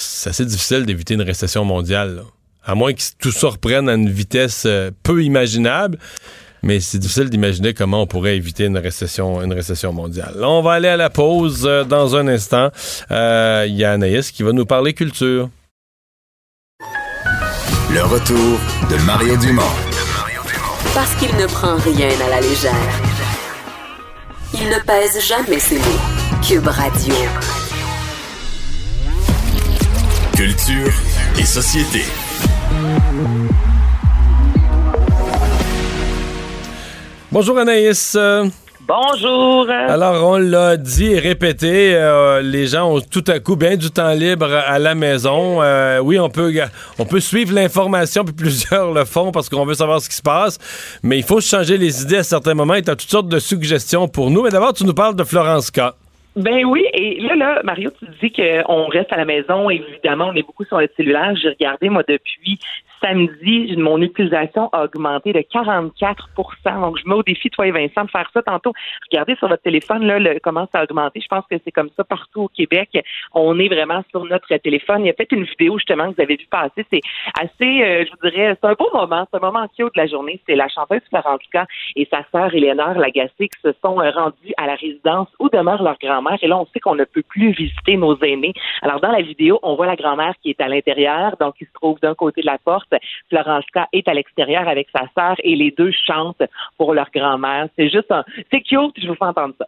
c'est 0.00 0.30
assez 0.30 0.44
difficile 0.44 0.86
d'éviter 0.86 1.14
une 1.14 1.22
récession 1.22 1.64
mondiale. 1.64 2.16
là. 2.16 2.22
À 2.64 2.74
moins 2.74 2.92
que 2.92 3.00
tout 3.18 3.32
ça 3.32 3.48
reprenne 3.48 3.88
à 3.88 3.94
une 3.94 4.10
vitesse 4.10 4.64
euh, 4.66 4.90
peu 5.02 5.22
imaginable. 5.24 5.98
Mais 6.62 6.80
c'est 6.80 6.98
difficile 6.98 7.30
d'imaginer 7.30 7.72
comment 7.72 8.02
on 8.02 8.06
pourrait 8.06 8.36
éviter 8.36 8.64
une 8.64 8.78
récession, 8.78 9.40
une 9.42 9.52
récession 9.52 9.92
mondiale. 9.92 10.34
Là, 10.36 10.48
on 10.48 10.60
va 10.60 10.72
aller 10.72 10.88
à 10.88 10.96
la 10.96 11.08
pause 11.08 11.64
euh, 11.66 11.84
dans 11.84 12.16
un 12.16 12.26
instant. 12.28 12.70
Euh, 13.10 13.64
Il 13.68 13.76
y 13.76 13.84
a 13.84 13.92
Anaïs 13.92 14.30
qui 14.32 14.42
va 14.42 14.52
nous 14.52 14.66
parler 14.66 14.92
culture. 14.92 15.48
Le 17.90 18.02
retour 18.02 18.58
de 18.90 18.96
Mario 19.06 19.36
Dumont. 19.36 19.62
Parce 20.94 21.14
qu'il 21.14 21.34
ne 21.36 21.46
prend 21.46 21.76
rien 21.76 22.08
à 22.26 22.28
la 22.30 22.40
légère. 22.40 22.74
Il 24.52 24.68
ne 24.68 24.78
pèse 24.84 25.24
jamais 25.26 25.58
ses 25.60 25.78
mots. 25.78 26.42
Cube 26.46 26.66
Radio. 26.66 27.14
Culture 30.38 30.92
et 31.36 31.44
société. 31.44 32.04
Bonjour 37.32 37.58
Anaïs. 37.58 38.16
Bonjour. 38.86 39.68
Alors, 39.68 40.24
on 40.30 40.38
l'a 40.38 40.76
dit 40.76 41.06
et 41.06 41.18
répété, 41.18 41.92
euh, 41.92 42.40
les 42.40 42.68
gens 42.68 42.88
ont 42.88 43.00
tout 43.00 43.24
à 43.26 43.40
coup 43.40 43.56
bien 43.56 43.76
du 43.76 43.90
temps 43.90 44.12
libre 44.12 44.54
à 44.54 44.78
la 44.78 44.94
maison. 44.94 45.60
Euh, 45.60 45.98
oui, 45.98 46.20
on 46.20 46.30
peut, 46.30 46.54
on 47.00 47.04
peut 47.04 47.18
suivre 47.18 47.52
l'information, 47.52 48.24
puis 48.24 48.32
plusieurs 48.36 48.92
le 48.92 49.04
font 49.04 49.32
parce 49.32 49.48
qu'on 49.48 49.66
veut 49.66 49.74
savoir 49.74 50.00
ce 50.00 50.08
qui 50.08 50.14
se 50.14 50.22
passe, 50.22 50.58
mais 51.02 51.18
il 51.18 51.24
faut 51.24 51.40
changer 51.40 51.76
les 51.78 52.02
idées 52.02 52.18
à 52.18 52.22
certains 52.22 52.54
moments 52.54 52.74
et 52.74 52.82
tu 52.82 52.92
as 52.92 52.94
toutes 52.94 53.10
sortes 53.10 53.28
de 53.28 53.40
suggestions 53.40 54.06
pour 54.06 54.30
nous. 54.30 54.44
Mais 54.44 54.50
d'abord, 54.50 54.72
tu 54.72 54.84
nous 54.84 54.94
parles 54.94 55.16
de 55.16 55.24
Florence 55.24 55.72
K. 55.72 55.80
Ben 56.38 56.64
oui, 56.64 56.84
et 56.92 57.20
là, 57.20 57.34
là, 57.34 57.60
Mario, 57.64 57.90
tu 57.98 58.06
dis 58.22 58.30
qu'on 58.30 58.86
reste 58.86 59.12
à 59.12 59.16
la 59.16 59.24
maison. 59.24 59.70
Évidemment, 59.70 60.28
on 60.28 60.34
est 60.34 60.44
beaucoup 60.44 60.64
sur 60.64 60.78
le 60.78 60.88
cellulaire. 60.96 61.34
J'ai 61.34 61.48
regardé, 61.48 61.88
moi, 61.88 62.04
depuis 62.06 62.60
samedi, 63.00 63.74
mon 63.76 64.00
utilisation 64.00 64.68
a 64.72 64.84
augmenté 64.84 65.32
de 65.32 65.40
44% 65.40 66.80
Donc, 66.80 66.98
je 66.98 67.08
mets 67.08 67.14
au 67.14 67.22
défi, 67.22 67.50
toi 67.50 67.66
et 67.66 67.70
Vincent, 67.70 68.04
de 68.04 68.10
faire 68.10 68.30
ça 68.32 68.42
tantôt. 68.42 68.72
Regardez 69.10 69.36
sur 69.36 69.48
votre 69.48 69.62
téléphone, 69.62 70.04
là, 70.04 70.18
le, 70.18 70.38
comment 70.42 70.68
ça 70.72 70.80
a 70.80 70.84
augmenté. 70.84 71.20
Je 71.20 71.28
pense 71.28 71.44
que 71.50 71.56
c'est 71.64 71.72
comme 71.72 71.90
ça 71.96 72.04
partout 72.04 72.42
au 72.42 72.48
Québec. 72.48 72.90
On 73.32 73.58
est 73.58 73.68
vraiment 73.68 74.02
sur 74.10 74.24
notre 74.24 74.54
téléphone. 74.56 75.04
Il 75.04 75.06
y 75.06 75.10
a 75.10 75.12
peut-être 75.12 75.32
une 75.32 75.44
vidéo, 75.44 75.78
justement, 75.78 76.10
que 76.10 76.16
vous 76.16 76.22
avez 76.22 76.36
vu 76.36 76.46
passer. 76.50 76.84
C'est 76.90 77.00
assez, 77.40 77.82
euh, 77.82 78.04
je 78.04 78.10
vous 78.10 78.30
dirais, 78.30 78.56
c'est 78.60 78.68
un 78.68 78.74
beau 78.74 78.90
moment. 78.92 79.26
C'est 79.30 79.36
un 79.38 79.40
moment 79.40 79.66
cute 79.76 79.94
de 79.94 80.00
la 80.00 80.06
journée. 80.06 80.40
C'est 80.46 80.56
la 80.56 80.68
chanteuse 80.68 81.00
Florence 81.08 81.38
et 81.96 82.08
sa 82.10 82.24
sœur 82.32 82.54
Éléonore 82.54 82.94
Lagacé 82.94 83.48
qui 83.48 83.60
se 83.62 83.72
sont 83.84 84.00
euh, 84.00 84.10
rendus 84.10 84.52
à 84.56 84.66
la 84.66 84.74
résidence 84.74 85.28
où 85.38 85.48
demeure 85.48 85.82
leur 85.82 85.98
grand-mère. 85.98 86.38
Et 86.42 86.48
là, 86.48 86.58
on 86.58 86.66
sait 86.66 86.80
qu'on 86.80 86.94
ne 86.94 87.04
peut 87.04 87.22
plus 87.22 87.52
visiter 87.52 87.96
nos 87.96 88.18
aînés. 88.22 88.52
Alors, 88.82 89.00
dans 89.00 89.10
la 89.10 89.22
vidéo, 89.22 89.58
on 89.62 89.76
voit 89.76 89.86
la 89.86 89.96
grand-mère 89.96 90.34
qui 90.42 90.50
est 90.50 90.60
à 90.60 90.68
l'intérieur, 90.68 91.36
donc 91.40 91.56
qui 91.56 91.64
se 91.64 91.72
trouve 91.72 91.98
d'un 92.00 92.14
côté 92.14 92.40
de 92.40 92.46
la 92.46 92.58
porte. 92.58 92.87
Florence 93.28 93.64
K 93.74 93.80
est 93.92 94.08
à 94.08 94.14
l'extérieur 94.14 94.68
avec 94.68 94.88
sa 94.94 95.04
sœur 95.16 95.36
et 95.42 95.56
les 95.56 95.70
deux 95.70 95.92
chantent 96.06 96.42
pour 96.76 96.94
leur 96.94 97.10
grand-mère. 97.14 97.68
C'est 97.76 97.88
juste 97.88 98.10
un, 98.10 98.24
c'est 98.50 98.60
cute, 98.60 98.94
je 99.00 99.08
vous 99.08 99.14
fais 99.14 99.24
entendre 99.24 99.54
ça. 99.58 99.66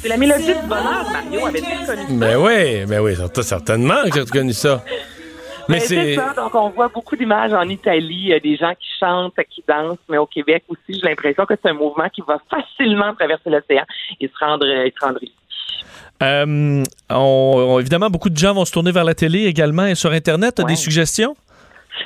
C'est 0.00 0.08
la 0.08 0.16
mélodie 0.16 0.46
du 0.46 0.68
bonheur, 0.68 1.06
Mario. 1.10 1.46
Avait-tu 1.46 1.66
connu 1.86 2.06
ça? 2.06 2.06
Ben 2.10 2.36
oui, 2.36 2.84
ben 2.86 3.00
oui, 3.00 3.16
certain- 3.16 3.42
certainement 3.42 4.02
que 4.04 4.14
j'ai 4.14 4.20
reconnu 4.20 4.52
ça. 4.52 4.82
Mais 5.68 5.78
Ben, 5.80 5.84
c'est. 5.86 6.14
ça. 6.14 6.32
Donc, 6.34 6.54
on 6.54 6.70
voit 6.70 6.88
beaucoup 6.88 7.14
d'images 7.16 7.52
en 7.52 7.68
Italie, 7.68 8.32
euh, 8.32 8.40
des 8.40 8.56
gens 8.56 8.72
qui 8.78 8.86
chantent, 8.98 9.34
qui 9.50 9.62
dansent, 9.68 9.98
mais 10.08 10.16
au 10.16 10.24
Québec 10.26 10.64
aussi, 10.68 10.98
j'ai 10.98 11.06
l'impression 11.08 11.44
que 11.44 11.54
c'est 11.62 11.68
un 11.68 11.74
mouvement 11.74 12.08
qui 12.08 12.22
va 12.26 12.38
facilement 12.48 13.12
traverser 13.14 13.50
l'océan 13.50 13.84
et 14.20 14.28
se 14.28 14.44
rendre, 14.44 14.64
et 14.66 14.92
se 14.98 15.04
rendre 15.04 15.18
ici. 15.22 15.34
Euh, 16.22 16.82
on- 17.10 17.14
on- 17.74 17.78
évidemment, 17.80 18.08
beaucoup 18.08 18.30
de 18.30 18.36
gens 18.36 18.54
vont 18.54 18.64
se 18.64 18.72
tourner 18.72 18.92
vers 18.92 19.04
la 19.04 19.14
télé 19.14 19.44
également 19.44 19.84
et 19.86 19.94
sur 19.94 20.10
Internet. 20.12 20.54
Tu 20.56 20.62
as 20.62 20.64
Ouais. 20.64 20.70
des 20.72 20.76
suggestions? 20.76 21.36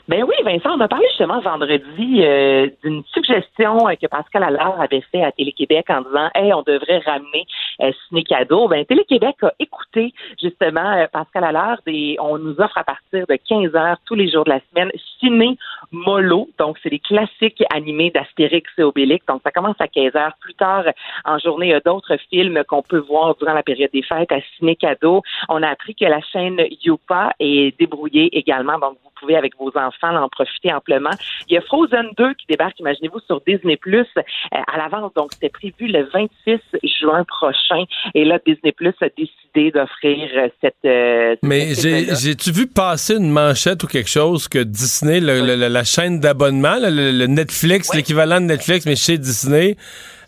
Ben 0.09 0.25
oui, 0.25 0.35
Vincent, 0.45 0.77
on 0.77 0.81
a 0.81 0.89
parlé 0.89 1.07
justement 1.11 1.41
vendredi 1.41 2.23
euh, 2.23 2.69
d'une 2.83 3.03
suggestion 3.13 3.89
euh, 3.89 3.95
que 3.95 4.07
Pascal 4.07 4.43
Allard 4.43 4.81
avait 4.81 5.03
fait 5.13 5.23
à 5.23 5.33
Télé-Québec 5.33 5.87
en 5.91 6.03
disant 6.03 6.29
Hey, 6.35 6.53
on 6.53 6.63
devrait 6.63 6.99
ramener 6.99 7.47
euh, 7.81 7.93
Ciné 8.09 8.25
Cadeau. 8.25 8.69
Ben, 8.69 8.85
Télé-Québec 8.85 9.37
a 9.43 9.53
écouté 9.59 10.13
justement 10.41 10.97
euh, 10.97 11.07
Pascal 11.13 11.45
Allard 11.45 11.79
et 11.87 12.17
on 12.21 12.39
nous 12.39 12.55
offre 12.59 12.77
à 12.79 12.85
partir 12.85 13.27
de 13.29 13.37
15 13.49 13.75
heures 13.75 13.97
tous 14.05 14.15
les 14.15 14.31
jours 14.31 14.45
de 14.45 14.51
la 14.51 14.61
semaine 14.71 14.91
Ciné 15.19 15.57
Molo. 15.91 16.49
Donc, 16.59 16.79
c'est 16.83 16.91
les 16.91 16.99
classiques 16.99 17.63
animés 17.73 18.11
d'Astérix 18.11 18.71
et 18.79 18.83
Obélix. 18.83 19.25
Donc, 19.27 19.43
ça 19.45 19.51
commence 19.51 19.77
à 19.79 19.89
15 19.89 20.17
heures. 20.17 20.35
Plus 20.41 20.55
tard 20.55 20.85
en 21.25 21.39
journée, 21.39 21.67
il 21.67 21.71
y 21.71 21.75
a 21.75 21.81
d'autres 21.81 22.17
films 22.31 22.63
qu'on 22.69 22.83
peut 22.83 22.99
voir 22.99 23.37
durant 23.37 23.55
la 23.55 23.63
période 23.63 23.91
des 23.93 24.03
fêtes 24.03 24.33
à 24.33 24.41
Ciné 24.57 24.77
Cadeau. 24.77 25.23
On 25.49 25.63
a 25.63 25.69
appris 25.69 25.95
que 25.95 26.05
la 26.05 26.21
chaîne 26.21 26.61
Youpa 26.83 27.33
est 27.39 27.79
débrouillée 27.79 28.37
également. 28.37 28.79
Donc, 28.79 28.97
vous 29.03 29.12
pouvez 29.23 29.37
avec 29.37 29.53
vos 29.59 29.71
enfants 29.77 30.15
en 30.17 30.29
profiter 30.29 30.73
amplement. 30.73 31.11
Il 31.49 31.55
y 31.55 31.57
a 31.57 31.61
Frozen 31.63 32.11
2 32.19 32.35
qui 32.35 32.47
débarque, 32.49 32.79
imaginez-vous, 32.81 33.21
sur 33.27 33.41
Disney 33.47 33.77
Plus 33.77 34.07
à 34.51 34.77
l'avance. 34.79 35.13
Donc, 35.15 35.31
c'était 35.33 35.49
prévu 35.49 35.87
le 35.89 36.05
26 36.13 36.61
juin 37.01 37.25
prochain. 37.25 37.85
Et 38.15 38.25
là, 38.25 38.39
Disney 38.47 38.73
Plus 38.73 38.95
a 39.01 39.07
décidé 39.17 39.71
d'offrir 39.71 40.29
euh, 40.37 40.49
cette. 40.61 40.75
euh, 40.85 41.37
Mais 41.43 41.75
cette 41.75 41.83
j'ai- 41.85 41.97
film-là. 41.99 42.15
j'ai-tu 42.21 42.53
vu 42.53 42.67
passer 42.67 43.17
une 43.17 43.31
manchette 43.31 43.83
ou 43.85 43.87
quelque 43.87 44.11
chose 44.11 44.49
que 44.49 44.59
Disney, 44.59 45.21
le- 45.21 45.41
le- 45.47 45.57
le- 45.57 45.69
la 45.69 45.85
chaîne 45.85 46.21
d'abonnement, 46.21 46.77
le, 46.81 46.91
le- 46.91 47.11
le 47.17 47.27
Netflix, 47.27 47.95
l'équivalent 47.95 48.41
de 48.41 48.47
Netflix, 48.47 48.87
mais 48.87 48.97
chez 48.97 49.19
Disney, 49.19 49.77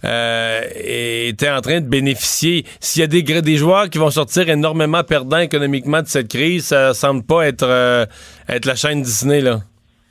euh, 0.05 0.61
était 0.75 1.51
en 1.51 1.61
train 1.61 1.81
de 1.81 1.89
bénéficier. 1.89 2.65
S'il 2.81 3.01
y 3.01 3.05
a 3.05 3.07
des, 3.07 3.23
des 3.23 3.57
joueurs 3.57 3.89
qui 3.91 3.99
vont 3.99 4.11
sortir 4.11 4.49
énormément 4.49 5.03
perdants 5.03 5.39
économiquement 5.39 6.03
de 6.03 6.07
cette 6.07 6.29
crise, 6.29 6.67
ça 6.67 6.95
semble 6.95 7.25
pas 7.25 7.47
être, 7.47 7.67
euh, 7.67 8.07
être 8.49 8.67
la 8.67 8.75
chaîne 8.75 9.03
Disney, 9.03 9.41
là. 9.41 9.61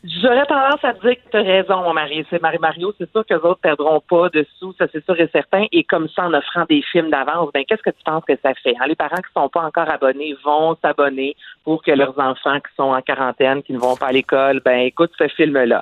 J'aurais 0.06 0.46
tendance 0.48 0.84
à 0.84 0.91
dire 0.91 1.16
que 1.16 1.32
tu 1.32 1.38
as 1.38 1.44
raison, 1.44 1.82
mon 1.82 1.94
mari. 1.94 2.26
C'est 2.30 2.41
Marie 2.41 2.60
Mario, 2.60 2.94
c'est 2.98 3.10
sûr 3.10 3.26
que 3.26 3.36
les 3.36 3.39
autres 3.39 3.62
perdront 3.62 4.02
pas 4.02 4.28
de 4.28 4.46
sous, 4.60 4.74
ça 4.78 4.86
c'est 4.91 5.04
sûr 5.06 5.18
et 5.18 5.30
certain. 5.32 5.66
Et 5.72 5.86
comme 5.86 6.10
ça, 6.10 6.26
en 6.26 6.34
offrant 6.34 6.66
des 6.68 6.82
films 6.91 7.10
d'avance, 7.10 7.52
ben 7.54 7.64
qu'est-ce 7.66 7.82
que 7.82 7.89
tu 7.89 8.04
penses 8.04 8.26
que 8.28 8.34
ça 8.44 8.54
fait? 8.62 8.76
Hein? 8.82 8.88
Les 8.89 8.98
parents 8.98 9.16
qui 9.16 9.32
sont 9.34 9.48
pas 9.48 9.62
encore 9.62 9.89
abonnés 9.89 10.36
vont 10.44 10.76
s'abonner 10.82 11.38
pour 11.64 11.82
que 11.82 11.91
leurs 11.91 12.20
enfants 12.20 12.60
qui 12.60 12.76
sont 12.76 12.91
en 12.91 13.02
quarantaine, 13.02 13.64
qui 13.64 13.72
ne 13.72 13.78
vont 13.80 13.96
pas 13.96 14.08
à 14.08 14.12
l'école, 14.12 14.60
ben 14.66 14.80
écoute 14.80 15.12
ce 15.18 15.30
film-là. 15.30 15.82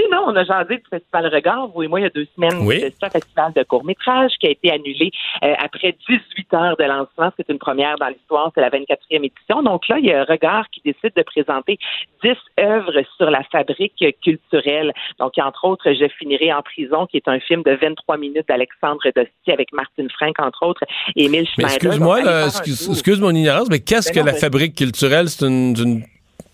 Sinon, 0.00 0.22
on 0.26 0.36
a 0.36 0.44
jasé 0.44 0.76
du 0.76 0.82
Festival 0.90 1.26
Regard. 1.32 1.68
Vous 1.68 1.82
et 1.82 1.88
moi, 1.88 2.00
il 2.00 2.04
y 2.04 2.06
a 2.06 2.10
deux 2.10 2.26
semaines, 2.34 2.66
Oui. 2.66 2.80
c'est 2.80 3.04
un 3.06 3.10
festival 3.10 3.52
de 3.54 3.62
court-métrage 3.62 4.32
qui 4.40 4.46
a 4.46 4.50
été 4.50 4.70
annulé 4.72 5.10
euh, 5.42 5.54
après 5.58 5.96
18 6.08 6.54
heures 6.54 6.76
de 6.76 6.84
lancement. 6.84 7.30
C'est 7.36 7.48
une 7.48 7.58
première 7.58 7.96
dans 7.98 8.08
l'histoire. 8.08 8.50
C'est 8.54 8.60
la 8.60 8.70
24e 8.70 8.96
édition. 9.24 9.62
Donc 9.62 9.88
là, 9.88 9.98
il 9.98 10.06
y 10.06 10.12
a 10.12 10.24
Regard 10.24 10.68
qui 10.70 10.80
décide 10.84 11.12
de 11.16 11.22
présenter 11.22 11.78
10 12.22 12.30
œuvres 12.60 13.02
sur 13.16 13.30
la 13.30 13.42
fabrique 13.44 14.04
culturelle. 14.22 14.92
Donc, 15.18 15.32
entre 15.38 15.64
autres 15.64 15.92
Je 15.92 16.08
finirai 16.18 16.52
en 16.52 16.62
prison, 16.62 17.06
qui 17.06 17.16
est 17.18 17.28
un 17.28 17.40
film 17.40 17.62
de 17.62 17.72
23 17.72 18.16
minutes 18.16 18.48
d'Alexandre 18.48 19.00
Dosti 19.14 19.50
avec 19.52 19.72
Martine 19.72 20.08
Frank, 20.10 20.34
entre 20.40 20.64
autres, 20.66 20.82
et 21.16 21.24
Émile 21.24 21.46
Schneider. 21.48 21.74
excuse-moi, 21.74 22.22
là, 22.22 22.46
excuse, 22.46 22.88
excuse 22.90 23.20
mon 23.20 23.30
ignorance, 23.30 23.68
mais 23.70 23.80
qu'est-ce 23.80 24.08
Ben 24.12 24.14
que 24.14 24.20
non, 24.20 24.32
la 24.32 24.34
fabrique 24.38 24.74
culturelle? 24.76 25.28
C'est 25.28 25.46
une, 25.46 25.74
une 25.78 26.02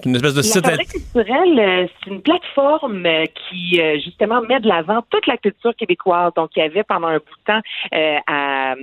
Une 0.07 0.17
espèce 0.17 0.33
de 0.35 0.39
La 0.39 0.43
site. 0.43 0.65
Fabrique 0.67 0.89
culturelle, 0.91 1.59
euh, 1.59 1.87
c'est 2.05 2.11
une 2.11 2.23
plateforme 2.23 3.05
euh, 3.07 3.25
qui, 3.27 3.81
euh, 3.81 3.99
justement, 4.05 4.41
met 4.43 4.61
de 4.61 4.69
l'avant 4.69 5.03
toute 5.11 5.27
la 5.27 5.37
culture 5.37 5.75
québécoise. 5.77 6.33
Donc, 6.37 6.51
il 6.57 6.61
y 6.61 6.63
avait 6.63 6.83
pendant 6.85 7.09
un 7.09 7.19
bout 7.19 7.37
de 7.47 7.53
temps 7.53 7.61
euh, 7.95 8.17
à 8.27 8.75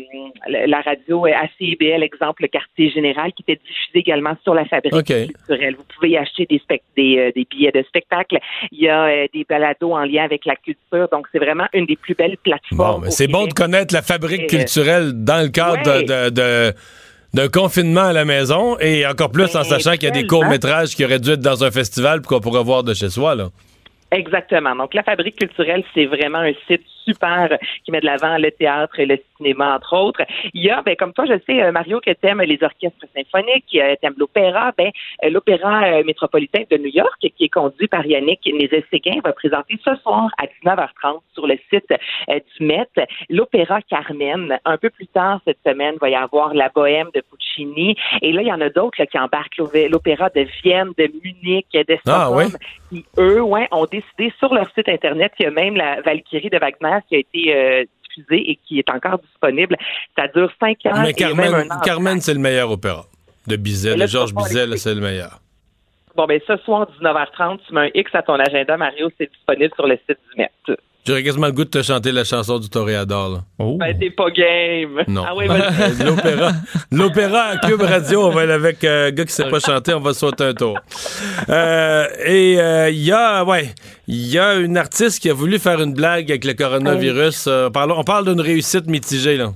la 0.49 0.81
radio 0.81 1.25
à 1.25 1.47
CIBL, 1.57 2.03
exemple, 2.03 2.43
le 2.43 2.47
quartier 2.47 2.89
général, 2.89 3.31
qui 3.33 3.43
était 3.47 3.59
diffusé 3.67 3.99
également 3.99 4.35
sur 4.43 4.53
la 4.53 4.65
Fabrique 4.65 4.93
culturelle. 5.27 5.75
Vous 5.77 5.85
pouvez 5.95 6.09
y 6.11 6.17
acheter 6.17 6.45
des, 6.49 6.61
des, 6.95 7.17
euh, 7.17 7.31
des 7.35 7.47
billets 7.49 7.71
de 7.71 7.83
spectacle. 7.83 8.37
Il 8.71 8.79
y 8.79 8.89
a 8.89 9.05
euh, 9.05 9.27
des 9.33 9.45
balados 9.47 9.93
en 9.93 10.03
lien 10.05 10.23
avec 10.23 10.45
la 10.45 10.55
culture. 10.55 11.07
Donc, 11.11 11.27
c'est 11.31 11.39
vraiment 11.39 11.67
une 11.73 11.85
des 11.85 11.95
plus 11.95 12.13
belles 12.15 12.37
plateformes. 12.43 13.03
Bon, 13.03 13.09
c'est 13.09 13.27
bon 13.27 13.45
de 13.47 13.53
connaître 13.53 13.93
la 13.93 14.01
fabrique 14.01 14.47
culturelle 14.47 15.11
dans 15.13 15.41
le 15.43 15.49
cadre 15.49 16.01
de- 16.03 16.29
de- 16.29 16.73
d'un 17.33 17.49
confinement 17.49 18.05
à 18.05 18.13
la 18.13 18.25
maison 18.25 18.77
et 18.79 19.05
encore 19.05 19.31
plus 19.31 19.55
en 19.55 19.61
Ben, 19.61 19.69
sachant 19.69 19.93
qu'il 19.93 20.03
y 20.03 20.07
a 20.07 20.11
des 20.11 20.27
courts-métrages 20.27 20.95
qui 20.95 21.03
auraient 21.05 21.19
dû 21.19 21.31
être 21.31 21.41
dans 21.41 21.63
un 21.63 21.71
festival 21.71 22.21
puis 22.21 22.29
qu'on 22.29 22.39
pourrait 22.39 22.63
voir 22.63 22.83
de 22.83 22.93
chez 22.93 23.09
soi. 23.09 23.35
Là. 23.35 23.49
Exactement. 24.11 24.75
Donc, 24.75 24.93
la 24.93 25.03
Fabrique 25.03 25.37
culturelle, 25.37 25.83
c'est 25.93 26.05
vraiment 26.05 26.39
un 26.39 26.53
site 26.67 26.83
super 27.05 27.57
qui 27.83 27.91
met 27.91 27.99
de 28.01 28.05
l'avant 28.05 28.37
le 28.37 28.51
théâtre 28.51 28.99
et 28.99 29.05
le 29.05 29.17
cinéma, 29.37 29.75
entre 29.75 29.95
autres. 29.97 30.21
Il 30.53 30.63
y 30.63 30.69
a, 30.69 30.81
ben, 30.81 30.95
comme 30.95 31.13
toi, 31.13 31.25
je 31.25 31.33
sais, 31.45 31.61
euh, 31.61 31.71
Mario, 31.71 31.99
que 31.99 32.11
t'aimes 32.11 32.41
les 32.41 32.57
orchestres 32.61 33.05
symphoniques, 33.15 33.65
euh, 33.75 33.95
t'aimes 34.01 34.15
l'opéra. 34.17 34.71
Ben, 34.77 34.91
euh, 35.23 35.29
l'Opéra 35.29 36.03
métropolitain 36.03 36.63
de 36.69 36.77
New 36.77 36.89
York, 36.93 37.17
qui 37.19 37.33
est 37.43 37.49
conduit 37.49 37.87
par 37.87 38.05
Yannick 38.05 38.41
Nézet-Séguin, 38.45 39.19
va 39.23 39.33
présenter 39.33 39.77
ce 39.83 39.95
soir 39.95 40.29
à 40.37 40.45
19h30 40.45 41.21
sur 41.33 41.47
le 41.47 41.57
site 41.69 41.93
du 42.29 42.65
Met 42.65 42.87
l'Opéra 43.29 43.81
Carmen. 43.81 44.57
Un 44.65 44.77
peu 44.77 44.89
plus 44.89 45.07
tard 45.07 45.39
cette 45.45 45.59
semaine, 45.65 45.93
il 45.95 45.99
va 45.99 46.09
y 46.09 46.15
avoir 46.15 46.53
la 46.53 46.69
Bohème 46.69 47.09
de 47.13 47.21
Puccini. 47.29 47.95
Et 48.21 48.31
là, 48.31 48.41
il 48.41 48.47
y 48.47 48.53
en 48.53 48.61
a 48.61 48.69
d'autres 48.69 49.03
qui 49.05 49.19
embarquent 49.19 49.57
l'Opé- 49.57 49.89
l'Opéra 49.89 50.29
de 50.29 50.45
Vienne, 50.63 50.91
de 50.97 51.09
Munich, 51.23 51.67
de 51.73 51.97
Ah, 52.07 52.29
oui? 52.31 52.45
qui, 52.89 53.05
eux, 53.17 53.41
ouais, 53.41 53.67
ont 53.71 53.85
décidé 54.01 54.33
sur 54.39 54.53
leur 54.53 54.67
site 54.73 54.89
Internet 54.89 55.33
qu'il 55.35 55.45
y 55.45 55.47
a 55.47 55.51
même 55.51 55.75
la 55.75 56.01
Valkyrie 56.01 56.49
de 56.49 56.57
Wagner 56.57 56.99
qui 57.07 57.15
a 57.15 57.19
été 57.19 57.55
euh, 57.55 57.85
diffusée 58.03 58.51
et 58.51 58.55
qui 58.67 58.79
est 58.79 58.89
encore 58.89 59.19
disponible. 59.19 59.77
Ça 60.17 60.27
dure 60.27 60.51
cinq 60.59 60.85
ans. 60.85 61.01
Mais 61.01 61.13
même 61.13 61.13
Carmen, 61.13 61.71
an. 61.71 61.79
Carmen 61.83 62.21
c'est 62.21 62.33
le 62.33 62.39
meilleur 62.39 62.71
opéra. 62.71 63.05
De 63.47 63.55
Bizet, 63.55 63.95
là, 63.95 64.05
de 64.05 64.09
Georges 64.09 64.33
Bizet, 64.33 64.65
c'est 64.77 64.93
le 64.93 65.01
meilleur. 65.01 65.39
Bon, 66.15 66.25
ben, 66.25 66.41
ce 66.47 66.57
soir, 66.57 66.87
19h30, 66.99 67.59
tu 67.67 67.73
mets 67.73 67.81
un 67.81 67.89
X 67.93 68.09
à 68.15 68.23
ton 68.23 68.33
agenda, 68.33 68.75
Mario, 68.75 69.09
c'est 69.17 69.31
disponible 69.31 69.71
sur 69.75 69.85
le 69.85 69.97
site 69.97 70.17
du 70.31 70.37
Met. 70.37 70.51
J'aurais 71.07 71.23
quasiment 71.23 71.47
le 71.47 71.53
goût 71.53 71.63
de 71.63 71.69
te 71.69 71.81
chanter 71.81 72.11
la 72.11 72.23
chanson 72.25 72.59
du 72.59 72.69
Toréador. 72.69 73.29
là. 73.29 73.39
Oh. 73.59 73.77
Ben, 73.79 73.97
t'es 73.97 74.09
pas 74.09 74.29
game. 74.29 75.03
Non. 75.07 75.23
Ah 75.25 75.33
oui. 75.35 75.47
De 75.47 76.03
L'opéra. 76.05 76.51
L'opéra 76.91 77.41
à 77.43 77.57
Cube 77.57 77.81
Radio, 77.81 78.25
on 78.27 78.29
va 78.31 78.41
aller 78.41 78.51
avec 78.53 78.83
euh, 78.83 79.07
un 79.07 79.11
gars 79.11 79.25
qui 79.25 79.33
sait 79.33 79.49
pas 79.49 79.59
chanter, 79.59 79.93
on 79.93 79.99
va 80.01 80.13
sauter 80.13 80.43
un 80.43 80.53
tour. 80.53 80.77
Euh, 81.49 82.05
et 82.25 82.59
euh, 82.59 82.89
il 82.89 83.03
y 83.03 83.11
a, 83.11 83.43
ouais, 83.45 83.73
il 84.07 84.27
y 84.27 84.37
a 84.37 84.55
une 84.55 84.77
artiste 84.77 85.19
qui 85.21 85.29
a 85.29 85.33
voulu 85.33 85.59
faire 85.59 85.81
une 85.81 85.93
blague 85.93 86.29
avec 86.31 86.43
le 86.45 86.53
coronavirus. 86.53 87.45
Euh, 87.47 87.69
parlons- 87.69 87.97
on 87.97 88.03
parle 88.03 88.25
d'une 88.25 88.41
réussite 88.41 88.87
mitigée, 88.87 89.37
là. 89.37 89.53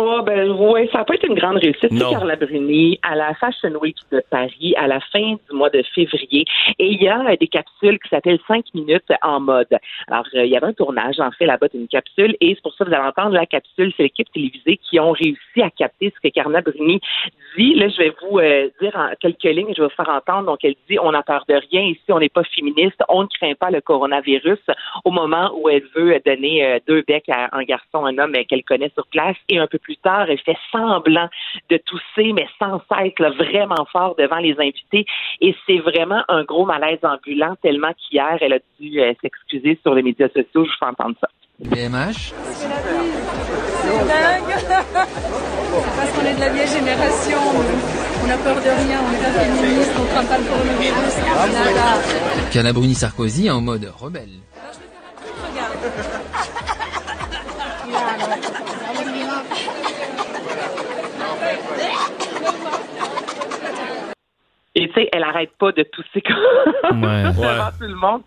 Oh, 0.00 0.22
ben, 0.24 0.52
ouais, 0.52 0.88
ça 0.92 0.98
n'a 0.98 1.04
pas 1.04 1.16
été 1.16 1.26
une 1.26 1.34
grande 1.34 1.56
réussite. 1.56 1.88
C'est 1.90 1.98
Carla 1.98 2.36
Bruni 2.36 3.00
à 3.02 3.16
la 3.16 3.34
Fashion 3.34 3.72
Week 3.80 3.96
de 4.12 4.22
Paris 4.30 4.72
à 4.76 4.86
la 4.86 5.00
fin 5.00 5.32
du 5.32 5.56
mois 5.56 5.70
de 5.70 5.82
février. 5.92 6.44
Et 6.78 6.92
il 6.92 7.02
y 7.02 7.08
a 7.08 7.18
euh, 7.28 7.34
des 7.34 7.48
capsules 7.48 7.98
qui 7.98 8.08
s'appellent 8.08 8.38
5 8.46 8.64
minutes 8.74 9.12
en 9.22 9.40
mode. 9.40 9.76
Alors, 10.06 10.24
euh, 10.36 10.44
il 10.44 10.52
y 10.52 10.56
avait 10.56 10.68
un 10.68 10.72
tournage, 10.72 11.18
en 11.18 11.32
fait, 11.32 11.46
là-bas 11.46 11.66
d'une 11.74 11.88
capsule. 11.88 12.36
Et 12.40 12.54
c'est 12.54 12.62
pour 12.62 12.74
ça 12.74 12.84
que 12.84 12.90
vous 12.90 12.94
allez 12.94 13.08
entendre 13.08 13.32
la 13.32 13.46
capsule. 13.46 13.92
C'est 13.96 14.04
l'équipe 14.04 14.30
télévisée 14.32 14.76
qui 14.76 15.00
ont 15.00 15.10
réussi 15.10 15.62
à 15.62 15.70
capter 15.70 16.12
ce 16.14 16.28
que 16.28 16.32
Carla 16.32 16.60
Bruni 16.60 17.00
dit. 17.56 17.74
Là, 17.74 17.88
je 17.88 17.96
vais 17.96 18.12
vous 18.22 18.38
euh, 18.38 18.68
dire 18.80 18.92
en 18.94 19.10
quelques 19.18 19.42
lignes, 19.42 19.74
je 19.76 19.82
vais 19.82 19.88
vous 19.88 20.04
faire 20.04 20.10
entendre. 20.10 20.46
Donc, 20.46 20.60
elle 20.62 20.76
dit, 20.88 21.00
on 21.00 21.10
n'a 21.10 21.24
peur 21.24 21.44
de 21.48 21.54
rien. 21.54 21.82
Ici, 21.82 22.04
on 22.10 22.20
n'est 22.20 22.28
pas 22.28 22.44
féministe. 22.44 23.02
On 23.08 23.22
ne 23.22 23.28
craint 23.28 23.54
pas 23.54 23.72
le 23.72 23.80
coronavirus 23.80 24.60
au 25.04 25.10
moment 25.10 25.50
où 25.56 25.68
elle 25.68 25.82
veut 25.96 26.20
donner 26.24 26.64
euh, 26.64 26.78
deux 26.86 27.02
becs 27.02 27.28
à 27.30 27.48
un 27.56 27.64
garçon, 27.64 28.06
un 28.06 28.16
homme 28.18 28.34
qu'elle 28.48 28.62
connaît 28.62 28.92
sur 28.94 29.08
place. 29.08 29.36
Et 29.48 29.58
un 29.58 29.66
peu 29.66 29.78
plus 29.78 29.87
tard, 29.96 30.26
elle 30.28 30.38
fait 30.40 30.56
semblant 30.70 31.28
de 31.70 31.76
tousser, 31.78 32.32
mais 32.32 32.46
sans 32.58 32.80
cesse, 32.90 33.18
là, 33.18 33.30
vraiment 33.30 33.86
fort 33.90 34.14
devant 34.18 34.38
les 34.38 34.54
invités. 34.58 35.06
Et 35.40 35.54
c'est 35.66 35.78
vraiment 35.78 36.22
un 36.28 36.44
gros 36.44 36.66
malaise 36.66 36.98
ambulant, 37.02 37.54
tellement 37.62 37.92
qu'hier, 37.94 38.38
elle 38.40 38.54
a 38.54 38.58
dû 38.80 39.00
euh, 39.00 39.12
s'excuser 39.20 39.78
sur 39.82 39.94
les 39.94 40.02
médias 40.02 40.28
sociaux. 40.28 40.64
Je 40.64 40.70
vous 40.70 40.76
fais 40.78 40.86
entendre 40.86 41.16
ça. 41.20 41.28
BMH 41.60 42.32
Parce 45.96 46.12
qu'on 46.12 46.24
est 46.24 46.34
de 46.34 46.40
la 46.40 46.48
vieille 46.50 46.68
génération, 46.68 47.38
on 48.22 48.26
n'a 48.28 48.36
peur 48.36 48.54
de 48.54 48.60
rien, 48.60 49.00
on 49.04 49.10
n'est 49.10 49.18
pas 49.18 49.30
féministe, 49.30 49.92
on 49.98 50.02
ne 50.02 50.08
craint 50.08 50.24
pas 50.24 50.38
le 50.38 50.44
coronavirus, 50.44 51.18
nada. 51.56 52.50
Calabruni 52.52 52.94
Sarkozy 52.94 53.50
en 53.50 53.60
mode 53.60 53.92
rebelle. 53.98 54.38
sais, 65.00 65.08
elle 65.12 65.22
arrête 65.24 65.50
pas 65.58 65.72
de 65.72 65.82
tousser 65.84 66.20
comme 66.22 67.02
Ouais. 67.02 67.22
devant 67.32 67.70
tout 67.78 67.86
le 67.86 67.94
monde. 67.94 68.22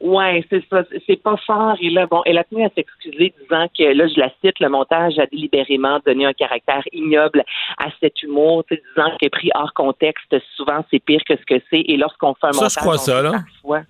Ouais, 0.00 0.44
c'est 0.50 0.62
ça. 0.70 0.82
C'est 1.06 1.22
pas 1.22 1.36
fort. 1.46 1.76
Et 1.80 1.90
là, 1.90 2.06
bon, 2.06 2.22
elle 2.24 2.38
a 2.38 2.44
tenu 2.44 2.64
à 2.64 2.68
s'excuser, 2.74 3.32
disant 3.42 3.66
que, 3.76 3.84
là, 3.94 4.06
je 4.08 4.18
la 4.20 4.30
cite, 4.44 4.58
le 4.60 4.68
montage 4.68 5.18
a 5.18 5.26
délibérément 5.26 6.00
donné 6.04 6.26
un 6.26 6.32
caractère 6.32 6.82
ignoble 6.92 7.44
à 7.78 7.86
cet 8.00 8.22
humour, 8.22 8.64
disant 8.70 9.10
que 9.20 9.28
pris 9.28 9.50
hors 9.54 9.72
contexte, 9.74 10.34
souvent, 10.56 10.84
c'est 10.90 10.98
pire 10.98 11.20
que 11.28 11.34
ce 11.36 11.44
que 11.46 11.62
c'est. 11.70 11.80
Et 11.86 11.96
lorsqu'on 11.96 12.34
fait 12.34 12.48
un 12.48 12.52
Ça, 12.52 12.56
montage... 12.62 12.72
je 12.74 12.78
crois 12.80 12.94
on 12.94 12.98
ça, 12.98 13.22
là. 13.22 13.30
parfois- 13.32 13.82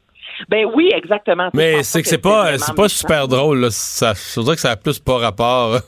Ben 0.49 0.67
oui, 0.75 0.91
exactement. 0.95 1.49
Mais 1.55 1.83
c'est 1.83 2.01
que 2.03 2.09
c'est 2.09 2.17
c'est 2.17 2.23
pas, 2.23 2.57
c'est 2.59 2.75
pas 2.75 2.83
méchant. 2.83 2.95
super 2.97 3.29
drôle. 3.29 3.61
Là. 3.61 3.69
Ça, 3.71 4.13
je 4.15 4.41
dirais 4.41 4.55
que 4.57 4.61
ça 4.63 4.71
a 4.71 4.77
plus 4.77 4.99
pas 4.99 5.19
rapport. 5.19 5.79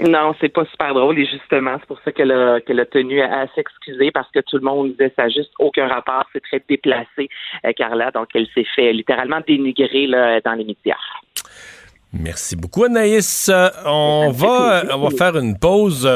Non, 0.00 0.34
c'est 0.40 0.48
pas 0.48 0.64
super 0.66 0.94
drôle 0.94 1.18
et 1.18 1.26
justement, 1.26 1.76
c'est 1.80 1.86
pour 1.86 2.00
ça 2.04 2.12
qu'elle 2.12 2.30
a, 2.30 2.60
qu'elle 2.60 2.78
a 2.80 2.86
tenu 2.86 3.20
à, 3.20 3.40
à 3.40 3.46
s'excuser 3.54 4.10
parce 4.12 4.30
que 4.30 4.40
tout 4.40 4.56
le 4.56 4.62
monde 4.62 4.92
disait 4.92 5.12
ça 5.16 5.24
n'a 5.24 5.28
juste 5.28 5.52
aucun 5.58 5.88
rapport, 5.88 6.24
c'est 6.32 6.42
très 6.42 6.62
déplacé, 6.68 7.28
euh, 7.64 7.72
Carla. 7.76 8.10
Donc, 8.12 8.28
elle 8.34 8.46
s'est 8.54 8.66
fait 8.76 8.92
littéralement 8.92 9.40
dénigrer 9.46 10.06
là, 10.06 10.40
dans 10.40 10.52
les 10.52 10.64
médias. 10.64 10.96
Merci 12.12 12.56
beaucoup, 12.56 12.84
Anaïs. 12.84 13.50
Euh, 13.52 13.68
on, 13.84 14.30
va, 14.30 14.78
euh, 14.78 14.94
on 14.94 15.08
va 15.08 15.10
faire 15.10 15.36
une 15.36 15.58
pause. 15.58 16.08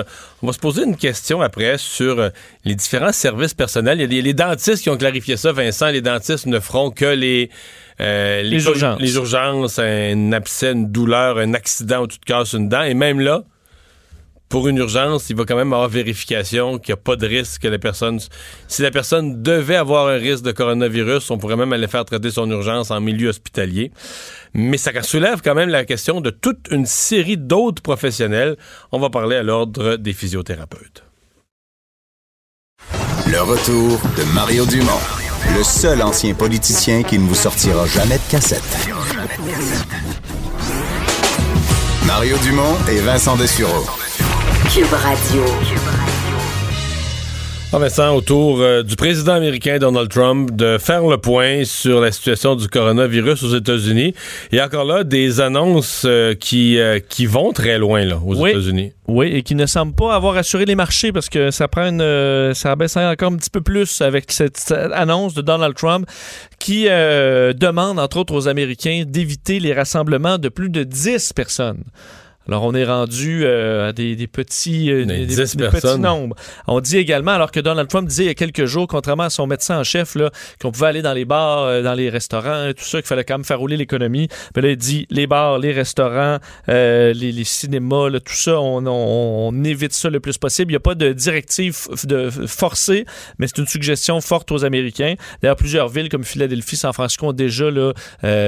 On 0.43 0.47
va 0.47 0.53
se 0.55 0.59
poser 0.59 0.85
une 0.85 0.97
question 0.97 1.43
après 1.43 1.76
sur 1.76 2.18
euh, 2.18 2.30
les 2.64 2.74
différents 2.74 3.12
services 3.12 3.53
personnels. 3.53 4.01
Il 4.01 4.12
y 4.14 4.18
a 4.18 4.22
les 4.22 4.33
dentistes 4.33 4.83
qui 4.83 4.89
ont 4.89 4.97
clarifié 4.97 5.37
ça, 5.37 5.53
Vincent. 5.53 5.91
Les 5.91 6.01
dentistes 6.01 6.47
ne 6.47 6.61
feront 6.61 6.91
que 6.91 7.05
les, 7.05 7.51
euh, 8.01 8.41
Les 8.43 8.64
urgences. 8.64 9.01
Les 9.01 9.16
urgences, 9.16 9.78
un 9.78 10.33
abcès, 10.33 10.72
une 10.72 10.91
douleur, 10.91 11.37
un 11.37 11.53
accident 11.53 12.05
où 12.05 12.07
tu 12.07 12.18
te 12.18 12.24
casses 12.24 12.55
une 12.55 12.70
dent. 12.70 12.83
Et 12.85 12.95
même 12.95 13.20
là, 13.20 13.43
pour 14.53 14.68
une 14.68 14.76
urgence, 14.76 15.30
il 15.30 15.36
va 15.36 15.46
quand 15.46 15.57
même 15.57 15.72
avoir 15.72 15.88
vérification 15.88 16.78
qu'il 16.78 16.92
n'y 16.92 16.98
a 17.00 17.03
pas 17.03 17.16
de 17.16 17.26
risque 17.26 17.62
que 17.62 17.68
la 17.68 17.78
personne. 17.78 18.20
Si 18.68 18.82
la 18.82 18.90
personne 18.90 19.42
devait 19.42 19.76
avoir 19.76 20.09
un 20.09 20.18
risque 20.18 20.44
de 20.44 20.53
coronavirus, 20.53 21.30
on 21.30 21.38
pourrait 21.38 21.57
même 21.57 21.72
aller 21.72 21.88
faire 21.88 22.05
traiter 22.05 22.30
son 22.30 22.50
urgence 22.50 22.90
en 22.90 23.00
milieu 23.00 23.30
hospitalier. 23.30 23.92
Mais 24.53 24.76
ça 24.76 24.92
soulève 25.03 25.40
quand 25.42 25.55
même 25.55 25.70
la 25.70 25.86
question 25.86 26.20
de 26.20 26.28
toute 26.28 26.68
une 26.70 26.84
série 26.84 27.38
d'autres 27.38 27.80
professionnels. 27.80 28.59
On 28.92 28.98
va 28.98 29.09
parler 29.09 29.36
à 29.36 29.42
l'ordre 29.42 29.96
des 29.96 30.12
physiothérapeutes. 30.12 31.03
Le 33.26 33.40
retour 33.40 34.03
de 34.18 34.34
Mario 34.34 34.66
Dumont, 34.66 35.00
le 35.57 35.62
seul 35.62 36.03
ancien 36.03 36.34
politicien 36.34 37.05
qui 37.05 37.18
ne 37.18 37.26
vous 37.26 37.34
sortira 37.34 37.86
jamais 37.86 38.18
de 38.18 38.30
cassette. 38.30 38.90
Mario 42.07 42.36
Dumont 42.44 42.76
et 42.90 43.00
Vincent 43.00 43.36
Dessureau. 43.36 43.86
Cube 44.74 44.86
Radio. 44.92 45.44
Vincent, 47.72 48.14
autour 48.14 48.60
euh, 48.60 48.82
du 48.82 48.96
président 48.96 49.32
américain 49.32 49.78
Donald 49.78 50.08
Trump 50.08 50.50
de 50.50 50.78
faire 50.78 51.06
le 51.06 51.16
point 51.18 51.64
sur 51.64 52.00
la 52.00 52.12
situation 52.12 52.54
du 52.54 52.68
coronavirus 52.68 53.42
aux 53.42 53.56
États-Unis. 53.56 54.14
Il 54.50 54.56
y 54.56 54.60
a 54.60 54.66
encore 54.66 54.84
là 54.84 55.04
des 55.04 55.40
annonces 55.40 56.04
euh, 56.06 56.34
qui, 56.34 56.78
euh, 56.78 57.00
qui 57.00 57.26
vont 57.26 57.52
très 57.52 57.78
loin 57.78 58.04
là, 58.04 58.18
aux 58.24 58.40
Oui. 58.40 58.50
États-Unis. 58.50 58.92
Oui, 59.08 59.28
et 59.34 59.42
qui 59.42 59.54
ne 59.54 59.66
semble 59.66 59.94
pas 59.94 60.14
avoir 60.14 60.36
assuré 60.36 60.64
les 60.64 60.74
marchés 60.74 61.12
parce 61.12 61.28
que 61.28 61.50
ça 61.50 61.68
prend 61.68 61.86
une, 61.88 62.00
euh, 62.00 62.54
ça 62.54 62.72
abaisse 62.72 62.96
encore 62.96 63.32
un 63.32 63.36
petit 63.36 63.50
peu 63.50 63.60
plus 63.60 64.00
avec 64.00 64.30
cette, 64.32 64.56
cette 64.56 64.92
annonce 64.92 65.34
de 65.34 65.42
Donald 65.42 65.74
Trump 65.74 66.06
qui 66.58 66.86
euh, 66.88 67.52
demande, 67.52 67.98
entre 67.98 68.18
autres, 68.18 68.34
aux 68.34 68.48
Américains 68.48 69.04
d'éviter 69.06 69.60
les 69.60 69.74
rassemblements 69.74 70.38
de 70.38 70.48
plus 70.48 70.70
de 70.70 70.84
10 70.84 71.32
personnes. 71.34 71.84
Alors, 72.49 72.64
on 72.64 72.74
est 72.74 72.84
rendu 72.84 73.43
euh, 73.45 73.88
à 73.90 73.93
des, 73.93 74.16
des 74.16 74.26
petits, 74.26 74.90
euh, 74.90 75.05
des, 75.05 75.26
des- 75.26 75.36
10 75.36 75.57
des 75.57 75.68
petits 75.68 75.86
nombres. 75.99 76.34
On 76.66 76.80
dit 76.80 76.97
également, 76.99 77.30
alors 77.32 77.51
que 77.53 77.61
Donald 77.61 77.88
Trump 77.88 78.09
disait 78.09 78.24
il 78.24 78.26
y 78.26 78.30
a 78.30 78.34
quelques 78.34 78.64
jours, 78.64 78.88
contrairement 78.88 79.22
à 79.24 79.30
son 79.30 79.47
médecin 79.47 79.78
en 79.78 79.84
chef, 79.84 80.16
qu'on 80.61 80.72
pouvait 80.72 80.86
aller 80.88 81.03
dans 81.03 81.12
les 81.12 81.24
bars, 81.24 81.62
euh, 81.62 81.82
dans 81.82 81.95
les 81.95 82.11
restaurants, 82.11 82.66
et 82.68 82.74
tout 82.74 82.84
ça, 82.84 82.99
qu'il 83.01 83.07
fallait 83.07 83.24
quand 83.24 83.34
même 83.34 83.45
faire 83.45 83.59
rouler 83.61 83.76
l'économie. 83.76 84.28
Mais 84.57 84.62
là, 84.62 84.70
il 84.70 84.76
dit 84.76 85.07
les 85.11 85.26
bars, 85.28 85.59
les 85.59 85.72
restaurants, 85.72 86.38
les, 86.68 87.12
les 87.14 87.45
cinémas, 87.45 88.09
là, 88.09 88.18
tout 88.20 88.34
ça, 88.34 88.61
on, 88.61 88.84
on- 88.86 89.49
on 89.49 89.64
évite 89.64 89.93
ça 89.93 90.11
le 90.11 90.18
plus 90.20 90.36
possible. 90.38 90.72
Il 90.72 90.74
n'y 90.74 90.76
a 90.76 90.80
pas 90.80 90.95
de 90.95 91.12
directive 91.12 91.76
de, 92.05 92.28
forcée, 92.47 93.05
mais 93.38 93.47
c'est 93.47 93.59
une 93.59 93.66
suggestion 93.68 94.20
forte 94.20 94.51
aux 94.53 94.64
Américains. 94.64 95.14
D'ailleurs, 95.43 95.57
plusieurs 95.57 95.88
villes 95.88 96.09
comme 96.09 96.24
Philadelphie, 96.24 96.76
San 96.76 96.93
Francisco 96.93 97.28
ont 97.28 97.32
déjà 97.32 97.70
là, 97.70 97.93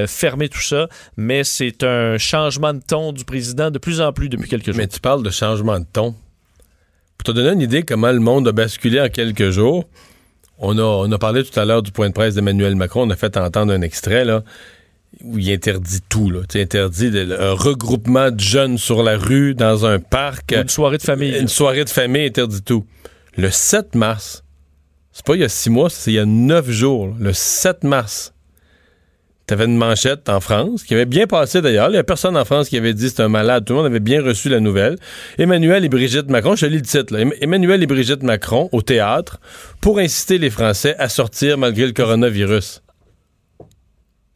fermé 0.07 0.49
tout 0.49 0.61
ça, 0.61 0.89
mais 1.17 1.45
c'est 1.45 1.83
un 1.85 2.19
changement 2.19 2.75
de 2.75 2.81
ton 2.87 3.13
du 3.13 3.25
président 3.25 3.71
de 3.71 3.79
plus 3.85 4.01
en 4.01 4.13
plus 4.13 4.29
depuis 4.31 4.49
quelques 4.49 4.67
jours. 4.67 4.77
Mais 4.77 4.87
tu 4.89 4.99
parles 4.99 5.23
de 5.23 5.31
changement 5.31 5.79
de 5.79 5.85
ton. 5.93 6.15
Pour 7.19 7.25
te 7.25 7.31
donner 7.33 7.53
une 7.53 7.61
idée 7.61 7.83
comment 7.83 8.11
le 8.13 8.19
monde 8.21 8.49
a 8.49 8.53
basculé 8.53 9.01
en 9.01 9.09
quelques 9.09 9.51
jours, 9.51 9.85
on 10.59 10.79
a, 10.79 10.83
on 10.83 11.11
a 11.13 11.19
parlé 11.19 11.45
tout 11.45 11.59
à 11.59 11.65
l'heure 11.65 11.83
du 11.83 11.91
point 11.93 12.09
de 12.09 12.15
presse 12.15 12.35
d'Emmanuel 12.35 12.77
Macron. 12.77 13.07
On 13.07 13.11
a 13.11 13.17
fait 13.17 13.37
entendre 13.37 13.73
un 13.73 13.81
extrait 13.83 14.25
là, 14.25 14.43
où 15.23 15.39
il 15.39 15.51
interdit 15.53 16.01
tout. 16.09 16.31
Là. 16.31 16.41
Tu 16.49 16.59
sais, 16.59 16.63
interdit 16.63 17.11
de- 17.11 17.37
un 17.39 17.53
regroupement 17.53 18.31
de 18.31 18.41
jeunes 18.41 18.79
sur 18.79 19.03
la 19.03 19.17
rue, 19.17 19.55
dans 19.55 19.87
un 19.87 19.99
parc. 20.01 20.53
Une 20.53 20.69
soirée 20.69 20.99
de 20.99 21.03
famille. 21.03 21.39
Une 21.39 21.49
soirée 21.49 21.85
de 21.85 21.91
famille 21.91 22.27
interdit 22.27 22.63
tout. 22.63 22.85
Le 23.37 23.51
7 23.51 23.95
mars, 23.95 24.45
c'est 25.13 25.25
pas 25.25 25.35
il 25.37 25.41
y 25.41 25.45
a 25.45 25.49
six 25.49 25.71
mois, 25.71 25.91
c'est 25.91 26.11
il 26.13 26.15
y 26.15 26.19
a 26.19 26.27
neuf 26.27 26.71
jours. 26.71 27.09
là. 27.09 27.15
Le 27.21 27.33
7 27.33 27.85
mars, 27.85 28.34
T'avais 29.47 29.67
une 29.67 29.77
manchette 29.77 30.31
en 30.31 30.41
France, 30.41 30.85
qui 30.85 30.95
avait 30.95 31.05
bien 31.05 31.27
passé 31.27 31.61
d'ailleurs. 31.61 31.89
Il 31.89 31.93
n'y 31.93 31.99
a 31.99 32.05
personne 32.05 32.35
en 32.35 32.47
France 32.47 32.71
qui 32.71 32.79
avait 32.79 32.95
dit 32.95 33.11
c'est 33.11 33.21
un 33.21 33.29
malade. 33.29 33.67
Tout 33.67 33.75
le 33.75 33.79
monde 33.79 33.87
avait 33.87 34.01
bien 34.01 34.23
reçu 34.23 34.49
la 34.49 34.59
nouvelle. 34.59 34.97
Emmanuel 35.37 35.85
et 35.85 35.91
Brigitte 35.91 36.31
Macron, 36.31 36.57
je 36.57 36.65
te 36.65 36.71
lis 36.71 36.77
le 36.79 36.83
titre. 36.83 37.13
là. 37.13 37.21
Em- 37.21 37.33
Emmanuel 37.43 37.83
et 37.83 37.87
Brigitte 37.87 38.23
Macron 38.23 38.71
au 38.73 38.81
théâtre 38.81 39.41
pour 39.83 39.99
inciter 39.99 40.39
les 40.39 40.49
Français 40.49 40.97
à 40.99 41.11
sortir 41.11 41.59
malgré 41.59 41.85
le 41.85 41.93
coronavirus. 41.93 42.81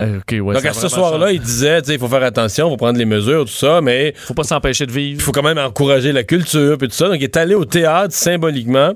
Euh, 0.01 0.21
ouais, 0.31 0.55
Donc 0.55 0.65
à 0.65 0.73
ce 0.75 0.89
soir-là, 0.89 1.33
il 1.33 1.41
disait, 1.41 1.81
il 1.89 1.99
faut 1.99 2.07
faire 2.07 2.23
attention, 2.23 2.69
il 2.69 2.71
faut 2.71 2.77
prendre 2.77 2.99
les 2.99 3.05
mesures, 3.05 3.47
tout 3.47 3.51
ça, 3.51 3.81
mais... 3.81 4.15
faut 4.17 4.35
pas 4.35 4.45
s'empêcher 4.45 4.87
de 4.87 4.93
vivre. 4.93 5.19
Il 5.19 5.23
faut 5.23 5.33
quand 5.33 5.43
même 5.43 5.59
encourager 5.59 6.13
la 6.13 6.23
culture, 6.23 6.79
puis 6.79 6.87
tout 6.87 6.95
ça. 6.95 7.09
Donc 7.09 7.17
il 7.17 7.25
est 7.25 7.37
allé 7.37 7.55
au 7.57 7.65
théâtre 7.65 8.15
symboliquement 8.15 8.93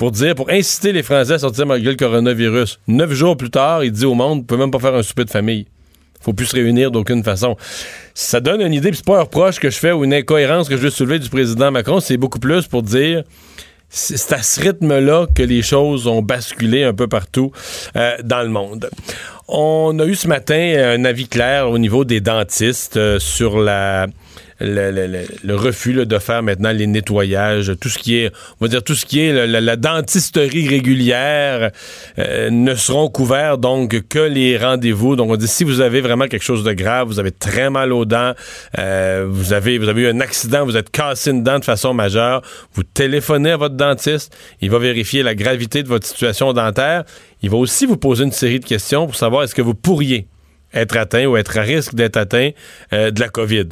pour 0.00 0.12
dire, 0.12 0.34
pour 0.34 0.48
inciter 0.48 0.92
les 0.92 1.02
Français 1.02 1.34
à 1.34 1.38
sortir 1.40 1.66
malgré 1.66 1.90
le 1.90 1.96
coronavirus. 1.98 2.80
Neuf 2.88 3.12
jours 3.12 3.36
plus 3.36 3.50
tard, 3.50 3.84
il 3.84 3.92
dit 3.92 4.06
au 4.06 4.14
monde, 4.14 4.38
vous 4.38 4.44
pouvez 4.44 4.58
même 4.58 4.70
pas 4.70 4.78
faire 4.78 4.94
un 4.94 5.02
souper 5.02 5.26
de 5.26 5.30
famille. 5.30 5.66
Faut 6.22 6.32
plus 6.32 6.46
se 6.46 6.56
réunir 6.56 6.90
d'aucune 6.90 7.22
façon. 7.22 7.54
Ça 8.14 8.40
donne 8.40 8.62
une 8.62 8.72
idée, 8.72 8.88
puis 8.88 8.96
c'est 8.96 9.04
pas 9.04 9.18
un 9.18 9.24
reproche 9.24 9.60
que 9.60 9.68
je 9.68 9.76
fais 9.76 9.92
ou 9.92 10.02
une 10.02 10.14
incohérence 10.14 10.70
que 10.70 10.78
je 10.78 10.80
veux 10.80 10.88
soulever 10.88 11.18
du 11.18 11.28
président 11.28 11.70
Macron, 11.70 12.00
c'est 12.00 12.16
beaucoup 12.16 12.38
plus 12.38 12.66
pour 12.66 12.82
dire 12.82 13.24
c'est 13.90 14.16
c'est 14.16 14.34
à 14.34 14.42
ce 14.42 14.62
rythme-là 14.62 15.26
que 15.34 15.42
les 15.42 15.60
choses 15.60 16.06
ont 16.06 16.22
basculé 16.22 16.82
un 16.82 16.94
peu 16.94 17.06
partout 17.06 17.52
euh, 17.94 18.16
dans 18.24 18.40
le 18.40 18.48
monde. 18.48 18.88
On 19.48 19.98
a 19.98 20.06
eu 20.06 20.14
ce 20.14 20.28
matin 20.28 20.94
un 20.96 21.04
avis 21.04 21.28
clair 21.28 21.68
au 21.68 21.76
niveau 21.76 22.06
des 22.06 22.22
dentistes 22.22 22.96
euh, 22.96 23.18
sur 23.18 23.58
la 23.58 24.06
le, 24.60 25.54
refus 25.54 25.94
de 25.94 26.18
faire 26.18 26.42
maintenant 26.42 26.72
les 26.72 26.86
nettoyages, 26.86 27.72
tout 27.80 27.88
ce 27.88 27.98
qui 27.98 28.16
est, 28.16 28.32
on 28.60 28.64
va 28.64 28.68
dire 28.68 28.82
tout 28.82 28.94
ce 28.94 29.06
qui 29.06 29.20
est 29.20 29.46
la 29.46 29.76
dentisterie 29.76 30.68
régulière 30.68 31.70
euh, 32.18 32.50
ne 32.50 32.74
seront 32.74 33.08
couverts 33.08 33.58
donc 33.58 34.08
que 34.08 34.18
les 34.18 34.56
rendez-vous. 34.58 35.16
Donc 35.16 35.30
on 35.30 35.36
dit 35.36 35.48
si 35.48 35.64
vous 35.64 35.80
avez 35.80 36.00
vraiment 36.00 36.26
quelque 36.26 36.42
chose 36.42 36.64
de 36.64 36.72
grave, 36.72 37.08
vous 37.08 37.18
avez 37.18 37.32
très 37.32 37.70
mal 37.70 37.92
aux 37.92 38.04
dents, 38.04 38.32
euh, 38.78 39.26
vous 39.28 39.52
avez 39.52 39.78
vous 39.78 39.88
avez 39.88 40.02
eu 40.02 40.08
un 40.08 40.20
accident, 40.20 40.64
vous 40.64 40.76
êtes 40.76 40.90
cassé 40.90 41.30
une 41.30 41.42
dent 41.42 41.58
de 41.58 41.64
façon 41.64 41.94
majeure, 41.94 42.42
vous 42.74 42.82
téléphonez 42.82 43.52
à 43.52 43.56
votre 43.56 43.76
dentiste, 43.76 44.36
il 44.60 44.70
va 44.70 44.78
vérifier 44.78 45.22
la 45.22 45.34
gravité 45.34 45.82
de 45.82 45.88
votre 45.88 46.06
situation 46.06 46.52
dentaire, 46.52 47.04
il 47.42 47.50
va 47.50 47.56
aussi 47.56 47.86
vous 47.86 47.96
poser 47.96 48.24
une 48.24 48.32
série 48.32 48.60
de 48.60 48.64
questions 48.64 49.06
pour 49.06 49.16
savoir 49.16 49.44
est-ce 49.44 49.54
que 49.54 49.62
vous 49.62 49.74
pourriez 49.74 50.26
être 50.72 50.96
atteint 50.96 51.26
ou 51.26 51.36
être 51.36 51.58
à 51.58 51.62
risque 51.62 51.94
d'être 51.94 52.16
atteint 52.16 52.50
euh, 52.92 53.10
de 53.10 53.20
la 53.20 53.28
COVID. 53.28 53.68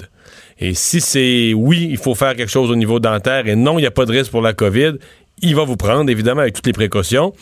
Et 0.61 0.75
si 0.75 1.01
c'est 1.01 1.53
oui, 1.55 1.89
il 1.91 1.99
faut 1.99 2.15
faire 2.15 2.35
quelque 2.35 2.51
chose 2.51 2.71
au 2.71 2.77
niveau 2.77 2.99
dentaire 3.01 3.47
et 3.47 3.57
non, 3.57 3.79
il 3.79 3.83
n'y 3.83 3.87
a 3.87 3.93
pas 3.93 4.07
de 4.07 4.13
risque 4.13 4.31
pour 4.31 4.43
la 4.43 4.53
COVID, 4.53 4.95
il 5.41 5.55
va 5.55 5.65
vous 5.65 5.77
prendre, 5.77 6.11
évidemment, 6.11 6.41
avec 6.41 6.55
toutes 6.55 6.67
les 6.67 6.73
précautions. 6.73 7.33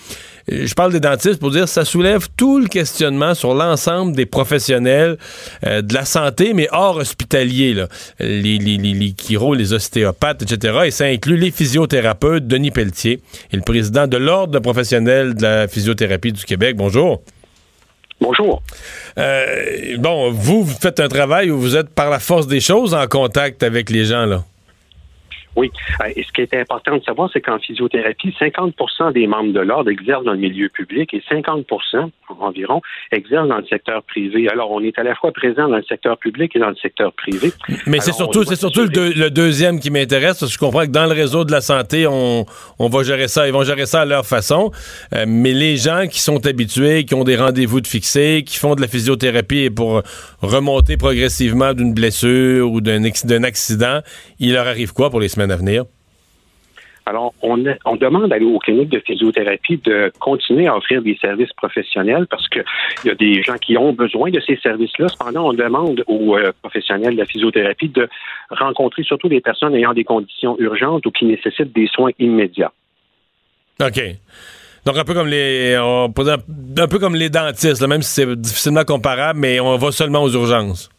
Euh, 0.53 0.67
Je 0.67 0.75
parle 0.75 0.93
des 0.93 1.01
dentistes 1.01 1.41
pour 1.41 1.51
dire 1.51 1.63
que 1.63 1.71
ça 1.71 1.87
soulève 1.87 2.29
tout 2.37 2.59
le 2.59 2.67
questionnement 2.67 3.35
sur 3.35 3.55
l'ensemble 3.55 4.15
des 4.15 4.27
professionnels 4.27 5.17
euh, 5.65 5.81
de 5.81 5.95
la 5.95 6.05
santé, 6.05 6.53
mais 6.53 6.69
hors 6.73 6.97
hospitalier, 6.97 7.73
là. 7.73 7.89
Les, 8.21 8.59
les, 8.59 8.77
les, 8.77 8.93
les 8.93 9.15
chiro, 9.19 9.55
les 9.55 9.73
ostéopathes, 9.73 10.43
etc. 10.43 10.81
Et 10.85 10.91
ça 10.91 11.07
inclut 11.07 11.39
les 11.39 11.51
physiothérapeutes, 11.51 12.47
Denis 12.47 12.71
Pelletier, 12.71 13.21
et 13.51 13.57
le 13.57 13.63
président 13.63 14.07
de 14.07 14.19
l'Ordre 14.19 14.53
de 14.53 14.59
professionnels 14.59 15.35
de 15.35 15.43
la 15.43 15.67
physiothérapie 15.69 16.33
du 16.33 16.45
Québec. 16.45 16.77
Bonjour. 16.77 17.23
Bonjour. 18.21 18.63
Euh, 19.19 19.97
bon, 19.99 20.31
vous, 20.31 20.65
vous 20.65 20.77
faites 20.79 21.01
un 21.01 21.09
travail 21.09 21.51
où 21.51 21.59
vous 21.59 21.77
êtes 21.77 21.91
par 21.91 22.11
la 22.11 22.19
force 22.19 22.47
des 22.47 22.61
choses 22.61 22.95
en 22.95 23.07
contact 23.07 23.63
avec 23.63 23.91
les 23.91 24.05
gens, 24.05 24.27
là. 24.27 24.45
Oui. 25.57 25.71
Euh, 26.03 26.09
Et 26.15 26.23
ce 26.23 26.33
qui 26.33 26.43
est 26.43 26.55
important 26.55 26.97
de 26.99 27.03
savoir, 27.03 27.31
c'est 27.33 27.41
qu'en 27.41 27.59
physiothérapie, 27.59 28.35
50% 28.39 29.13
des 29.13 29.27
membres 29.27 29.53
de 29.53 29.61
l'ordre 29.61 29.91
exercent 29.91 30.25
dans 30.25 30.33
le 30.33 30.39
milieu 30.39 30.69
public 30.69 31.13
et 31.15 31.23
50% 31.31 31.65
environ 32.41 32.83
exercent 33.13 33.49
dans 33.49 33.59
le 33.59 33.67
secteur 33.67 34.03
privé. 34.03 34.49
Alors, 34.49 34.71
on 34.71 34.81
est 34.83 34.99
à 34.99 35.03
la 35.03 35.15
fois 35.15 35.33
présent 35.33 35.69
dans 35.69 35.77
le 35.77 35.83
secteur 35.85 36.19
public 36.19 36.55
et 36.55 36.59
dans 36.59 36.69
le 36.69 36.77
secteur 36.77 37.13
privé. 37.13 37.53
Mais 37.87 38.01
c'est 38.01 38.13
surtout, 38.13 38.45
c'est 38.45 38.57
surtout 38.57 38.83
le, 38.83 38.89
deux- 38.89 39.13
le 39.15 39.31
deuxième 39.31 39.81
qui 39.81 39.91
m'intéresse, 39.91 40.39
parce 40.41 40.51
que 40.51 40.55
je 40.55 40.59
comprends 40.59 40.83
que 40.83 40.91
dans 40.91 41.07
le 41.07 41.13
réseau 41.13 41.45
de 41.45 41.53
la 41.53 41.61
santé, 41.61 42.07
on, 42.07 42.45
on 42.79 42.89
va 42.89 43.03
gérer 43.03 43.29
ça, 43.29 43.47
ils 43.47 43.53
vont 43.53 43.63
gérer 43.65 43.87
ça 43.87 44.03
à 44.03 44.05
leur 44.05 44.27
façon. 44.27 44.71
Euh, 45.15 45.25
mais 45.27 45.53
les 45.53 45.77
gens 45.77 46.07
qui 46.11 46.21
sont 46.21 46.45
habitués, 46.47 47.05
qui 47.05 47.15
ont 47.15 47.25
des 47.25 47.37
rendez-vous 47.37 47.81
de 47.81 47.87
fixés, 47.87 48.43
qui 48.47 48.59
font 48.59 48.75
de 48.75 48.81
la 48.83 48.89
physiothérapie 48.89 49.71
pour 49.71 50.03
remonter 50.43 50.97
progressivement 50.97 51.73
d'une 51.75 51.95
blessure 51.95 52.71
ou 52.71 52.81
d'un 52.81 53.05
accident, 53.45 54.01
il 54.39 54.53
leur 54.53 54.67
arrive 54.67 54.93
quoi 54.93 55.11
pour 55.11 55.21
les 55.21 55.29
semaines 55.29 55.46
à 55.51 55.57
venir? 55.57 55.85
Alors, 57.09 57.35
on, 57.41 57.63
on 57.85 57.95
demande 57.97 58.33
à- 58.33 58.39
aux 58.39 58.59
cliniques 58.59 58.89
de 58.89 58.99
physiothérapie 58.99 59.77
de 59.85 60.11
continuer 60.19 60.67
à 60.67 60.77
offrir 60.77 61.03
des 61.03 61.17
services 61.21 61.53
professionnels 61.53 62.27
parce 62.29 62.49
qu'il 62.49 62.65
y 63.05 63.11
a 63.11 63.15
des 63.15 63.45
gens 63.45 63.59
qui 63.59 63.79
ont 63.79 63.93
besoin 63.93 64.31
de 64.31 64.41
ces 64.41 64.57
services-là. 64.57 65.07
Cependant, 65.09 65.51
on 65.51 65.53
demande 65.53 66.03
aux 66.09 66.37
euh, 66.37 66.51
professionnels 66.63 67.15
de 67.15 67.21
la 67.21 67.27
physiothérapie 67.27 67.91
de 67.91 68.09
rencontrer 68.51 69.05
surtout 69.05 69.29
des 69.29 69.41
personnes 69.41 69.77
ayant 69.77 69.93
des 69.95 70.03
conditions 70.03 70.59
urgentes 70.59 71.07
ou 71.07 71.13
qui 71.13 71.27
nécessitent 71.27 71.73
des 71.73 71.87
soins 71.87 72.11
immédiats. 72.19 72.73
OK. 73.81 74.01
Donc 74.85 74.97
un 74.97 75.05
peu 75.05 75.15
comme 75.15 75.29
les 75.29 75.77
on 75.81 76.07
un 76.07 76.89
peu 76.89 76.99
comme 76.99 77.15
les 77.15 77.29
dentistes, 77.29 77.81
là, 77.81 77.87
même 77.87 78.03
si 78.03 78.15
c'est 78.15 78.37
difficilement 78.37 78.85
comparable, 78.85 79.39
mais 79.39 79.61
on 79.61 79.77
va 79.77 79.93
seulement 79.93 80.23
aux 80.23 80.33
urgences. 80.33 80.91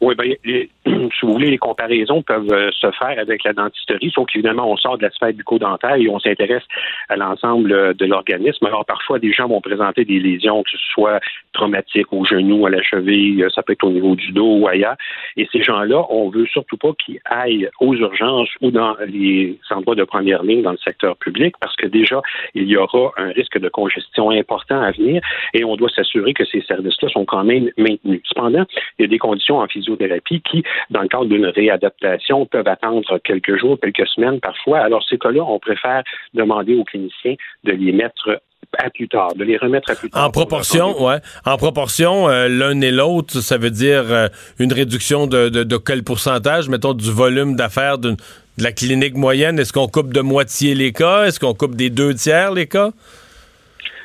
Oui, 0.00 0.14
les- 0.44 0.70
si 0.86 1.26
vous 1.26 1.32
voulez, 1.32 1.50
les 1.50 1.58
comparaisons 1.58 2.22
peuvent 2.22 2.52
euh, 2.52 2.70
se 2.72 2.90
faire 2.92 3.18
avec 3.18 3.42
la 3.44 3.52
dentisterie, 3.52 4.10
sauf 4.14 4.26
qu'évidemment, 4.26 4.70
on 4.70 4.76
sort 4.76 4.96
de 4.96 5.02
la 5.02 5.10
sphère 5.10 5.32
bucco-dentaire 5.32 5.96
et 5.96 6.08
on 6.08 6.18
s'intéresse 6.18 6.62
à 7.08 7.16
l'ensemble 7.16 7.72
euh, 7.72 7.94
de 7.94 8.06
l'organisme. 8.06 8.64
Alors, 8.66 8.84
parfois, 8.84 9.18
des 9.18 9.32
gens 9.32 9.48
vont 9.48 9.60
présenter 9.60 10.04
des 10.04 10.20
lésions, 10.20 10.62
que 10.62 10.70
ce 10.70 10.78
soit 10.92 11.20
traumatiques 11.52 12.12
au 12.12 12.24
genou, 12.24 12.66
à 12.66 12.70
la 12.70 12.82
cheville, 12.82 13.42
euh, 13.42 13.48
ça 13.50 13.62
peut 13.62 13.72
être 13.72 13.84
au 13.84 13.90
niveau 13.90 14.14
du 14.14 14.32
dos 14.32 14.58
ou 14.58 14.68
ailleurs. 14.68 14.96
Et 15.36 15.48
ces 15.52 15.62
gens-là, 15.62 16.04
on 16.10 16.30
veut 16.30 16.46
surtout 16.46 16.76
pas 16.76 16.92
qu'ils 17.04 17.20
aillent 17.24 17.68
aux 17.80 17.94
urgences 17.94 18.50
ou 18.60 18.70
dans 18.70 18.96
les 19.06 19.58
endroits 19.70 19.94
de 19.96 20.04
première 20.04 20.42
ligne 20.42 20.62
dans 20.62 20.72
le 20.72 20.78
secteur 20.78 21.16
public, 21.16 21.54
parce 21.60 21.74
que 21.76 21.86
déjà, 21.86 22.22
il 22.54 22.64
y 22.64 22.76
aura 22.76 23.12
un 23.16 23.30
risque 23.30 23.58
de 23.58 23.68
congestion 23.68 24.30
important 24.30 24.80
à 24.80 24.92
venir 24.92 25.22
et 25.54 25.64
on 25.64 25.76
doit 25.76 25.90
s'assurer 25.90 26.34
que 26.34 26.44
ces 26.44 26.62
services-là 26.62 27.08
sont 27.08 27.24
quand 27.24 27.44
même 27.44 27.70
maintenus. 27.76 28.20
Cependant, 28.24 28.64
il 28.98 29.02
y 29.02 29.04
a 29.04 29.08
des 29.08 29.18
conditions 29.18 29.58
en 29.58 29.66
qui, 29.96 30.62
dans 30.90 31.02
le 31.02 31.08
cadre 31.08 31.26
d'une 31.26 31.46
réadaptation, 31.46 32.46
peuvent 32.46 32.68
attendre 32.68 33.18
quelques 33.18 33.58
jours, 33.58 33.78
quelques 33.80 34.06
semaines 34.08 34.40
parfois. 34.40 34.80
Alors, 34.80 35.02
ces 35.08 35.18
cas-là, 35.18 35.42
on 35.42 35.58
préfère 35.58 36.02
demander 36.34 36.74
aux 36.74 36.84
cliniciens 36.84 37.36
de 37.64 37.72
les 37.72 37.92
mettre 37.92 38.40
à 38.76 38.90
plus 38.90 39.08
tard, 39.08 39.34
de 39.34 39.44
les 39.44 39.56
remettre 39.56 39.90
à 39.90 39.94
plus 39.94 40.10
tard. 40.10 40.26
En 40.26 40.30
proportion, 40.30 41.02
ouais. 41.02 41.18
En 41.46 41.56
proportion, 41.56 42.28
euh, 42.28 42.48
l'un 42.48 42.80
et 42.82 42.90
l'autre, 42.90 43.40
ça 43.40 43.56
veut 43.56 43.70
dire 43.70 44.04
euh, 44.10 44.28
une 44.58 44.72
réduction 44.72 45.26
de, 45.26 45.48
de, 45.48 45.64
de 45.64 45.76
quel 45.78 46.04
pourcentage, 46.04 46.68
mettons, 46.68 46.92
du 46.92 47.10
volume 47.10 47.56
d'affaires 47.56 47.98
de 47.98 48.14
la 48.58 48.72
clinique 48.72 49.14
moyenne? 49.14 49.58
Est-ce 49.58 49.72
qu'on 49.72 49.88
coupe 49.88 50.12
de 50.12 50.20
moitié 50.20 50.74
les 50.74 50.92
cas? 50.92 51.24
Est-ce 51.24 51.40
qu'on 51.40 51.54
coupe 51.54 51.76
des 51.76 51.90
deux 51.90 52.12
tiers 52.14 52.52
les 52.52 52.66
cas? 52.66 52.90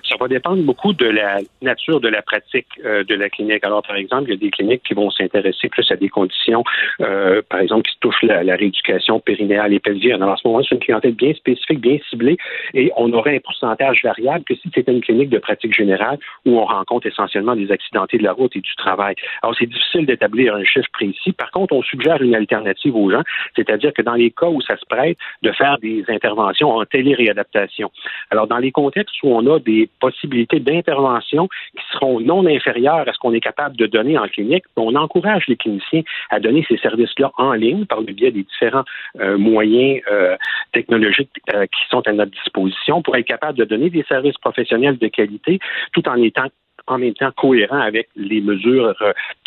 Ça 0.08 0.16
va 0.20 0.28
dépendre 0.28 0.62
beaucoup 0.64 0.94
de 0.94 1.06
la 1.06 1.40
nature 1.62 2.02
de 2.02 2.10
la 2.10 2.22
pratique 2.22 2.68
euh, 2.84 3.04
de 3.04 3.16
la 3.16 3.30
clinique. 3.30 3.64
Alors, 3.64 3.82
par 3.82 3.96
exemple, 3.96 4.26
il 4.28 4.32
y 4.32 4.34
a 4.34 4.38
des 4.38 4.52
cliniques 4.52 4.84
qui 4.84 4.94
vont 4.94 5.10
s'intéresser 5.10 5.70
plus 5.70 5.90
à 5.92 5.96
des 5.96 6.10
conditions, 6.10 6.64
euh, 7.02 7.42
par 7.50 7.62
exemple, 7.62 7.90
qui 7.90 7.98
touchent 8.00 8.24
la, 8.24 8.56
rééducation 8.56 9.20
périnéale 9.20 9.74
et 9.74 9.80
pelvienne. 9.80 10.22
Alors, 10.22 10.34
à 10.34 10.38
ce 10.38 10.48
moment-là, 10.48 10.66
c'est 10.68 10.76
une 10.76 10.82
clientèle 10.82 11.14
bien 11.14 11.34
spécifique, 11.34 11.80
bien 11.80 11.98
ciblée, 12.10 12.38
et 12.74 12.92
on 12.98 13.12
aurait 13.14 13.38
un 13.38 13.40
pourcentage 13.40 14.04
variable 14.04 14.44
que 14.44 14.56
si 14.56 14.70
c'était 14.74 14.92
une 14.92 15.02
clinique 15.02 15.30
de 15.30 15.40
pratique 15.40 15.74
générale 15.74 16.20
où 16.46 16.60
on 16.60 16.66
rencontre 16.66 17.08
essentiellement 17.08 17.56
des 17.56 17.72
accidentés 17.72 18.18
de 18.18 18.24
la 18.24 18.34
route 18.34 18.56
et 18.56 18.62
du 18.62 18.76
travail. 18.76 19.16
Alors, 19.42 19.56
c'est 19.58 19.66
difficile 19.66 20.06
d'établir 20.06 20.56
un 20.56 20.64
chiffre 20.64 20.90
précis. 20.92 21.32
Par 21.32 21.52
contre, 21.52 21.74
on 21.74 21.82
suggère 21.82 22.22
une 22.22 22.36
alternative 22.36 22.96
aux 22.96 23.10
gens, 23.10 23.24
c'est-à-dire 23.56 23.94
que 23.94 24.02
dans 24.02 24.16
les 24.16 24.32
cas 24.32 24.48
où 24.48 24.62
ça 24.62 24.78
se 24.78 24.86
prête 24.86 25.18
de 25.42 25.52
faire 25.52 25.78
des 25.80 26.04
interventions 26.10 26.72
en 26.72 26.86
téléréadaptation. 26.86 27.92
Alors, 28.30 28.48
dans 28.48 28.58
les 28.58 28.72
contextes 28.72 29.16
où 29.24 29.30
on 29.36 29.46
a 29.54 29.60
des 29.60 29.90
possibilités 30.04 30.60
d'intervention 30.60 31.48
qui 31.48 31.84
seront 31.94 32.20
non 32.20 32.46
inférieures 32.46 33.08
à 33.08 33.14
ce 33.14 33.18
qu'on 33.20 33.34
est 33.34 33.40
capable 33.40 33.78
de 33.78 33.86
donner 33.86 34.18
en 34.18 34.28
clinique, 34.28 34.66
on 34.76 34.96
encourage 34.96 35.46
les 35.48 35.56
cliniciens 35.56 36.02
à 36.30 36.42
donner 36.42 36.66
ces 36.68 36.78
services-là 36.78 37.32
en 37.38 37.54
ligne 37.54 37.86
par 37.86 38.02
le 38.02 38.12
biais 38.12 38.32
des 38.32 38.44
différents 38.44 38.84
euh, 39.22 39.38
moyens 39.38 40.02
euh, 40.12 40.36
technologiques 40.74 41.30
euh, 41.54 41.66
qui 41.68 41.82
sont 41.90 42.06
à 42.06 42.12
notre 42.12 42.32
disposition 42.32 43.02
pour 43.02 43.16
être 43.16 43.26
capable 43.26 43.58
de 43.58 43.64
donner 43.64 43.90
des 43.90 44.04
services 44.04 44.38
professionnels 44.40 44.98
de 44.98 45.08
qualité 45.08 45.60
tout 45.94 46.06
en 46.10 46.22
étant 46.22 46.48
en 46.88 46.98
même 46.98 47.14
temps 47.14 47.32
cohérent 47.38 47.80
avec 47.80 48.10
les 48.18 48.42
mesures, 48.42 48.94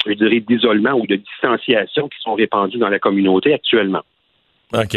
je 0.07 0.39
d'isolement 0.39 0.93
ou 0.93 1.07
de 1.07 1.17
distanciation 1.17 2.09
qui 2.09 2.19
sont 2.21 2.35
répandues 2.35 2.79
dans 2.79 2.89
la 2.89 2.99
communauté 2.99 3.53
actuellement. 3.53 4.01
OK. 4.73 4.97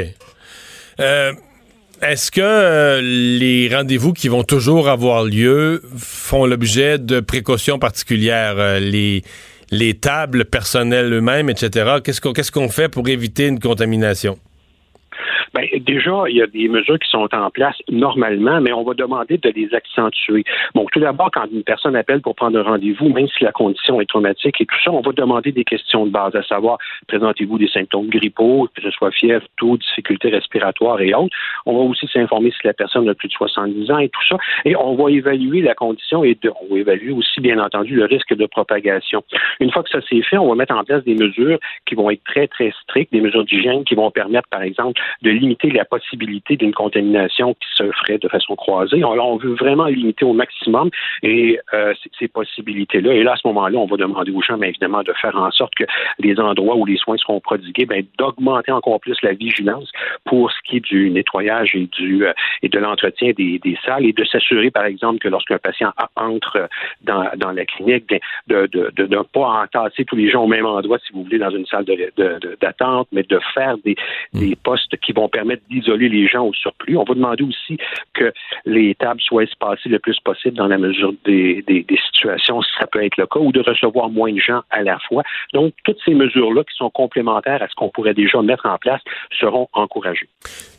Est-ce 2.01 2.31
que 2.31 2.39
euh, 2.41 3.01
les 3.01 3.69
rendez-vous 3.73 4.13
qui 4.13 4.29
vont 4.29 4.43
toujours 4.43 4.87
avoir 4.87 5.25
lieu 5.25 5.81
font 5.97 6.45
l'objet 6.45 6.97
de 6.97 7.19
précautions 7.19 7.77
particulières? 7.77 8.55
Euh, 8.57 8.79
les, 8.79 9.23
les 9.69 9.95
tables 9.95 10.45
personnelles 10.45 11.11
eux-mêmes, 11.11 11.49
etc. 11.49 11.97
Qu'est-ce 12.03 12.21
qu'on 12.21 12.31
qu'est-ce 12.31 12.51
qu'on 12.51 12.69
fait 12.69 12.87
pour 12.87 13.09
éviter 13.09 13.47
une 13.47 13.59
contamination? 13.59 14.39
Ben, 15.53 15.65
déjà, 15.81 16.23
il 16.27 16.35
y 16.35 16.41
a 16.41 16.47
des 16.47 16.67
mesures 16.67 16.99
qui 16.99 17.09
sont 17.09 17.27
en 17.33 17.49
place 17.49 17.75
normalement, 17.89 18.61
mais 18.61 18.73
on 18.73 18.83
va 18.83 18.93
demander 18.93 19.37
de 19.37 19.49
les 19.49 19.73
accentuer. 19.73 20.43
Bon, 20.75 20.85
tout 20.91 20.99
d'abord, 20.99 21.29
quand 21.31 21.45
une 21.51 21.63
personne 21.63 21.95
appelle 21.95 22.21
pour 22.21 22.35
prendre 22.35 22.59
un 22.59 22.63
rendez-vous, 22.63 23.09
même 23.09 23.27
si 23.27 23.43
la 23.43 23.51
condition 23.51 24.01
est 24.01 24.05
traumatique 24.05 24.61
et 24.61 24.65
tout 24.65 24.75
ça, 24.83 24.91
on 24.91 25.01
va 25.01 25.11
demander 25.11 25.51
des 25.51 25.63
questions 25.63 26.05
de 26.05 26.11
base, 26.11 26.35
à 26.35 26.43
savoir, 26.43 26.77
présentez-vous 27.07 27.57
des 27.57 27.67
symptômes 27.67 28.09
grippaux, 28.09 28.67
que 28.75 28.81
ce 28.81 28.91
soit 28.91 29.11
fièvre, 29.11 29.45
taux, 29.57 29.77
difficultés 29.77 30.29
respiratoires 30.29 31.01
et 31.01 31.13
autres. 31.13 31.35
On 31.65 31.73
va 31.73 31.83
aussi 31.83 32.07
s'informer 32.07 32.51
si 32.51 32.65
la 32.65 32.73
personne 32.73 33.07
a 33.09 33.13
plus 33.13 33.27
de 33.27 33.33
70 33.33 33.91
ans 33.91 33.99
et 33.99 34.09
tout 34.09 34.25
ça. 34.27 34.37
Et 34.65 34.75
on 34.75 34.95
va 34.95 35.11
évaluer 35.11 35.61
la 35.61 35.75
condition 35.75 36.23
et 36.23 36.37
on 36.61 36.73
va 36.73 36.79
évaluer 36.79 37.11
aussi, 37.11 37.41
bien 37.41 37.59
entendu, 37.59 37.95
le 37.95 38.05
risque 38.05 38.33
de 38.33 38.45
propagation. 38.45 39.23
Une 39.59 39.71
fois 39.71 39.83
que 39.83 39.89
ça 39.89 40.01
s'est 40.01 40.21
fait, 40.21 40.37
on 40.37 40.49
va 40.49 40.55
mettre 40.55 40.75
en 40.75 40.83
place 40.83 41.03
des 41.03 41.15
mesures 41.15 41.59
qui 41.85 41.95
vont 41.95 42.09
être 42.09 42.23
très, 42.23 42.47
très 42.47 42.71
strictes, 42.83 43.11
des 43.11 43.21
mesures 43.21 43.45
d'hygiène 43.45 43.83
qui 43.83 43.95
vont 43.95 44.11
permettre, 44.11 44.47
par 44.49 44.61
exemple, 44.61 44.99
de 45.21 45.31
limiter 45.39 45.69
la 45.71 45.85
possibilité 45.85 46.55
d'une 46.55 46.73
contamination 46.73 47.53
qui 47.53 47.67
se 47.75 47.91
ferait 47.91 48.17
de 48.17 48.27
façon 48.27 48.55
croisée. 48.55 48.97
Alors, 48.97 49.29
on 49.29 49.37
veut 49.37 49.55
vraiment 49.55 49.85
limiter 49.85 50.25
au 50.25 50.33
maximum 50.33 50.89
et 51.23 51.59
euh, 51.73 51.93
ces, 52.19 52.27
possibilités-là. 52.27 53.13
Et 53.13 53.23
là, 53.23 53.33
à 53.33 53.35
ce 53.35 53.47
moment-là, 53.47 53.77
on 53.77 53.85
va 53.85 53.97
demander 53.97 54.31
aux 54.31 54.41
gens, 54.41 54.57
bien 54.57 54.69
évidemment, 54.69 55.01
de 55.03 55.13
faire 55.13 55.35
en 55.35 55.49
sorte 55.51 55.73
que 55.75 55.85
les 56.19 56.39
endroits 56.39 56.75
où 56.75 56.85
les 56.85 56.97
soins 56.97 57.17
seront 57.17 57.39
prodigués, 57.39 57.85
bien, 57.85 58.01
d'augmenter 58.17 58.71
encore 58.71 58.99
plus 58.99 59.17
la 59.23 59.33
vigilance 59.33 59.91
pour 60.25 60.51
ce 60.51 60.57
qui 60.65 60.77
est 60.77 60.85
du 60.85 61.09
nettoyage 61.09 61.75
et 61.75 61.87
du 61.87 62.25
euh, 62.25 62.33
et 62.61 62.69
de 62.69 62.79
l'entretien 62.79 63.31
des, 63.35 63.59
des 63.59 63.77
salles 63.85 64.05
et 64.05 64.13
de 64.13 64.23
s'assurer, 64.25 64.69
par 64.71 64.85
exemple, 64.85 65.19
que 65.19 65.27
lorsqu'un 65.27 65.57
patient 65.57 65.91
entre 66.15 66.69
dans, 67.01 67.25
dans 67.37 67.51
la 67.51 67.65
clinique, 67.65 68.07
bien, 68.07 68.19
de, 68.47 68.67
de, 68.67 68.91
de, 68.95 69.05
ne 69.07 69.21
pas 69.23 69.63
entasser 69.63 70.05
tous 70.05 70.15
les 70.15 70.29
gens 70.29 70.43
au 70.43 70.47
même 70.47 70.65
endroit, 70.65 70.99
si 70.99 71.13
vous 71.13 71.23
voulez, 71.23 71.39
dans 71.39 71.49
une 71.49 71.65
salle 71.65 71.85
de- 71.85 72.11
d'attente, 72.61 73.07
mais 73.11 73.23
de 73.23 73.39
faire 73.53 73.77
des, 73.79 73.95
des 74.33 74.55
postes 74.55 74.95
qui 74.97 75.13
vont 75.13 75.28
permettre 75.29 75.63
d'isoler 75.69 76.09
les 76.09 76.27
gens 76.27 76.45
au 76.45 76.53
surplus. 76.53 76.97
On 76.97 77.03
va 77.03 77.13
demander 77.13 77.43
aussi 77.43 77.77
que 78.13 78.31
les 78.65 78.95
tables 78.95 79.21
soient 79.21 79.43
espacées 79.43 79.89
le 79.89 79.99
plus 79.99 80.19
possible 80.19 80.57
dans 80.57 80.67
la 80.67 80.77
mesure 80.77 81.13
des, 81.25 81.63
des, 81.67 81.83
des 81.83 81.99
situations, 82.11 82.61
si 82.61 82.71
ça 82.79 82.87
peut 82.87 83.03
être 83.03 83.17
le 83.17 83.27
cas, 83.27 83.39
ou 83.39 83.51
de 83.51 83.61
recevoir 83.61 84.09
moins 84.09 84.31
de 84.33 84.39
gens 84.39 84.61
à 84.69 84.81
la 84.83 84.97
fois. 85.07 85.23
Donc, 85.53 85.73
toutes 85.83 85.99
ces 86.03 86.13
mesures-là 86.13 86.63
qui 86.63 86.75
sont 86.75 86.89
complémentaires 86.89 87.61
à 87.61 87.67
ce 87.67 87.75
qu'on 87.75 87.89
pourrait 87.89 88.13
déjà 88.13 88.41
mettre 88.41 88.65
en 88.65 88.77
place 88.77 89.01
seront 89.39 89.67
encouragées. 89.73 90.27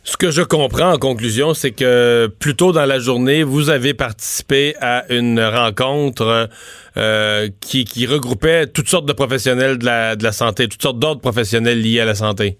Ce 0.03 0.17
que 0.17 0.31
je 0.31 0.41
comprends 0.41 0.93
en 0.93 0.97
conclusion, 0.97 1.53
c'est 1.53 1.71
que 1.71 2.27
plus 2.39 2.55
tôt 2.55 2.71
dans 2.71 2.85
la 2.85 2.99
journée, 2.99 3.43
vous 3.43 3.69
avez 3.69 3.93
participé 3.93 4.73
à 4.81 5.03
une 5.13 5.39
rencontre 5.39 6.49
euh, 6.97 7.47
qui, 7.61 7.85
qui 7.85 8.05
regroupait 8.05 8.67
toutes 8.67 8.87
sortes 8.87 9.05
de 9.05 9.13
professionnels 9.13 9.77
de 9.77 9.85
la, 9.85 10.15
de 10.15 10.23
la 10.23 10.31
santé, 10.31 10.67
toutes 10.67 10.81
sortes 10.81 10.99
d'autres 10.99 11.21
professionnels 11.21 11.81
liés 11.81 11.99
à 11.99 12.05
la 12.05 12.15
santé. 12.15 12.57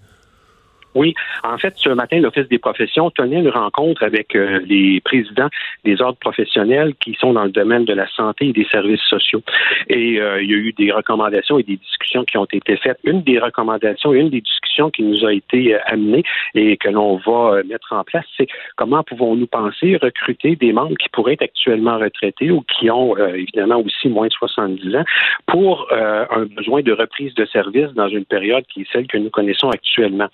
Oui, 0.94 1.14
en 1.44 1.58
fait, 1.58 1.74
ce 1.78 1.90
matin, 1.90 2.20
l'Office 2.20 2.50
des 2.50 2.60
professions 2.60 3.10
tenait 3.12 3.40
une 3.40 3.50
rencontre 3.50 4.04
avec 4.04 4.36
euh, 4.36 4.60
les 4.66 5.00
présidents 5.02 5.48
des 5.86 6.02
ordres 6.02 6.18
professionnels 6.20 6.94
qui 7.00 7.16
sont 7.20 7.34
dans 7.34 7.46
le 7.46 7.52
domaine 7.52 7.86
de 7.86 7.94
la 7.94 8.08
santé 8.10 8.48
et 8.50 8.54
des 8.54 8.66
services 8.66 9.02
sociaux. 9.10 9.42
Et 9.88 10.20
euh, 10.20 10.42
il 10.42 10.50
y 10.50 10.54
a 10.54 10.58
eu 10.58 10.74
des 10.74 10.92
recommandations 10.92 11.58
et 11.60 11.64
des 11.64 11.78
discussions 11.78 12.26
qui 12.26 12.38
ont 12.38 12.46
été 12.46 12.76
faites. 12.76 13.00
Une 13.06 13.22
des 13.24 13.40
recommandations 13.40 14.14
et 14.14 14.20
une 14.20 14.30
des 14.30 14.42
discussions 14.42 14.90
qui 14.90 15.04
nous 15.04 15.26
a 15.26 15.34
été 15.34 15.76
euh, 15.76 15.80
amenée 15.86 16.24
et 16.56 16.76
que 16.76 16.90
l'on 16.90 17.16
va 17.18 17.64
mettre 17.64 17.94
en 17.94 18.04
place, 18.04 18.26
c'est 18.36 18.48
comment 18.76 19.04
pouvons-nous 19.04 19.48
penser 19.48 19.98
recruter 20.02 20.58
des 20.58 20.74
membres 20.74 20.96
qui 20.98 21.08
pourraient 21.10 21.34
être 21.34 21.44
actuellement 21.44 21.98
retraités 21.98 22.52
ou 22.52 22.62
qui 22.62 22.90
ont 22.90 23.16
évidemment 23.18 23.78
aussi 23.78 24.10
moins 24.10 24.28
de 24.28 24.34
70 24.34 24.96
ans 24.96 25.04
pour 25.48 25.88
un 25.92 26.46
besoin 26.46 26.82
de 26.82 26.92
reprise 26.92 27.34
de 27.36 27.46
service 27.46 27.90
dans 27.94 28.08
une 28.08 28.26
période 28.26 28.66
qui 28.68 28.82
est 28.82 28.88
celle 28.92 29.08
que 29.08 29.18
nous 29.18 29.30
connaissons 29.30 29.70
actuellement. 29.70 30.28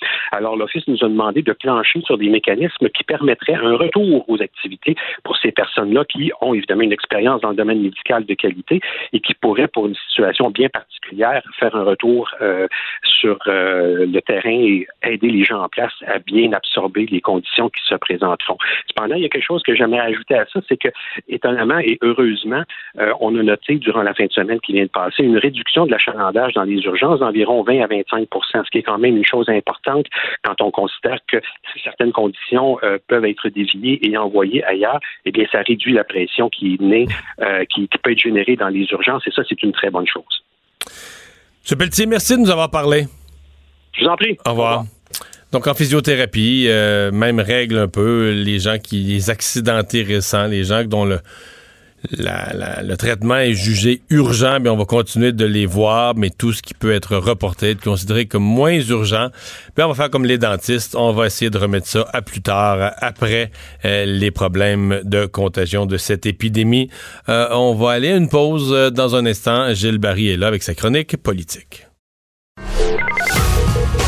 l'Office 0.56 0.88
nous 0.88 1.04
a 1.04 1.08
demandé 1.08 1.42
de 1.42 1.54
plancher 1.54 2.02
sur 2.02 2.18
des 2.18 2.30
mécanismes 2.30 2.90
qui 2.90 3.04
permettraient 3.04 3.56
un 3.56 3.76
retour 3.76 4.30
aux 4.30 4.42
activités 4.42 4.96
pour 5.24 5.38
ces 5.38 5.52
personnes-là 5.52 6.06
qui 6.06 6.32
ont 6.42 6.54
évidemment 6.54 6.84
une 6.84 6.92
expérience 6.92 7.42
dans 7.42 7.50
le 7.50 7.56
domaine 7.56 7.82
médical 7.82 8.26
de 8.26 8.34
qualité 8.34 8.80
et 9.14 9.20
qui 9.20 9.34
pourraient, 9.34 9.68
pour 9.68 9.88
une 9.88 9.96
situation 9.96 10.50
bien 10.50 10.70
particulière, 10.70 11.42
faire 11.60 11.76
un 11.76 11.84
retour 11.84 12.30
euh, 12.42 12.68
sur 13.04 13.38
euh, 13.48 14.06
le 14.06 14.22
terrain 14.22 14.50
et 14.50 14.88
aider 15.04 15.30
les 15.30 15.44
gens 15.44 15.64
en 15.64 15.70
place 15.70 15.94
à 16.06 16.20
bien 16.20 16.52
absorber 16.54 17.06
les 17.08 17.22
conditions 17.22 17.70
qui 17.70 17.84
se 17.86 17.96
présenteront. 17.96 18.58
Cependant, 18.88 19.16
il 19.16 19.24
y 19.24 19.26
a 19.26 19.30
quelque 19.30 19.46
chose 19.46 19.64
que 19.64 19.76
j'aimerais 19.76 20.00
ajouter 20.00 20.36
à 20.36 20.46
ça, 20.46 20.60
c'est 20.68 20.78
que, 20.78 20.90
étonnamment 21.28 21.80
et 21.80 21.98
heureusement, 22.02 22.64
euh, 23.00 23.12
on 23.20 23.38
a 23.38 23.44
noté 23.44 23.76
durant 23.76 24.04
la 24.04 24.14
fin 24.14 24.26
de 24.26 24.32
semaine 24.32 24.60
qui 24.60 24.74
vient 24.74 24.86
de 24.86 24.90
passer 24.90 25.24
une 25.24 25.38
réduction 25.38 25.86
de 25.86 25.92
l'achalandage 25.92 26.54
dans 26.54 26.64
les 26.64 26.82
urgences 26.84 27.20
d'environ 27.20 27.64
20 27.64 27.82
à 27.82 27.88
25% 27.88 28.28
ce 28.66 28.70
qui 28.72 28.80
est 28.80 28.84
quand 28.84 28.98
même 28.98 29.18
une 29.18 29.26
chose 29.26 29.50
importante 29.50 30.06
quand 30.44 30.62
on 30.62 30.72
considère 30.72 31.20
que 31.28 31.38
certaines 31.84 32.12
conditions 32.12 32.80
euh, 32.84 32.98
peuvent 33.08 33.26
être 33.26 33.50
déviées 33.50 34.00
et 34.08 34.18
envoyées 34.18 34.64
ailleurs, 34.64 35.00
eh 35.26 35.32
bien, 35.32 35.46
ça 35.52 35.62
réduit 35.62 35.94
la 35.94 36.04
pression 36.04 36.50
qui 36.50 36.76
est 36.76 36.82
née, 36.82 37.08
euh, 37.42 37.66
qui, 37.66 37.88
qui 37.88 37.98
peut 37.98 38.12
être 38.12 38.20
générée 38.20 38.56
dans 38.56 38.70
les 38.70 38.86
urgences, 38.92 39.26
et 39.28 39.32
ça, 39.32 39.44
c'est 39.48 39.62
une 39.64 39.72
très 39.72 39.90
bonne 39.90 40.08
chose. 40.08 40.44
M. 41.70 41.78
Pelletier, 41.78 42.06
merci 42.06 42.36
de 42.36 42.42
nous 42.42 42.50
avoir 42.50 42.72
parlé. 42.72 43.06
Je 43.94 44.04
vous 44.04 44.10
en 44.10 44.16
prie. 44.16 44.38
Au 44.46 44.52
revoir. 44.52 44.84
Donc, 45.52 45.68
en 45.68 45.74
physiothérapie, 45.74 46.66
euh, 46.68 47.12
même 47.12 47.40
règle 47.40 47.78
un 47.78 47.88
peu, 47.88 48.32
les 48.32 48.60
gens 48.60 48.78
qui, 48.78 49.04
les 49.04 49.30
accidentés 49.30 50.04
récents, 50.04 50.48
les 50.48 50.66
gens 50.66 50.84
dont 50.84 51.06
le, 51.06 51.20
la- 52.12 52.54
la- 52.54 52.84
le 52.84 52.96
traitement 52.98 53.36
est 53.38 53.54
jugé 53.54 54.02
urgent, 54.10 54.60
mais 54.62 54.70
on 54.70 54.78
va 54.78 54.86
continuer 54.86 55.32
de 55.32 55.46
les 55.46 55.66
voir, 55.66 56.14
mais 56.16 56.30
tout 56.30 56.54
ce 56.54 56.62
qui 56.62 56.74
peut 56.74 56.94
être 56.94 57.18
reporté, 57.18 57.72
être 57.72 57.84
considéré 57.84 58.26
comme 58.28 58.44
moins 58.44 58.74
urgent, 58.80 59.30
puis 59.76 59.84
on 59.84 59.88
va 59.90 59.96
faire 59.96 60.10
comme 60.10 60.26
les 60.26 60.38
dentistes, 60.38 60.96
on 60.96 61.12
va 61.14 61.26
essayer 61.26 61.50
de 61.50 61.58
remettre 61.58 61.88
ça 61.88 62.08
à 62.14 62.22
plus 62.22 62.42
tard, 62.42 62.94
après 63.00 63.52
euh, 63.86 64.06
les 64.06 64.32
problèmes 64.32 65.02
de 65.04 65.26
contagion 65.26 65.86
de 65.86 65.98
cette 65.98 66.26
épidémie. 66.26 66.90
Euh, 67.30 67.48
on 67.52 67.74
va 67.76 67.92
aller 67.92 68.12
à 68.12 68.16
une 68.16 68.30
pause 68.30 68.72
euh, 68.72 68.90
dans 68.90 69.16
un 69.16 69.26
instant. 69.26 69.74
Gilles 69.74 69.98
Barry 69.98 70.30
est 70.30 70.38
là 70.38 70.48
avec 70.48 70.64
sa 70.64 70.76
chronique 70.76 71.18
politique. 71.18 71.88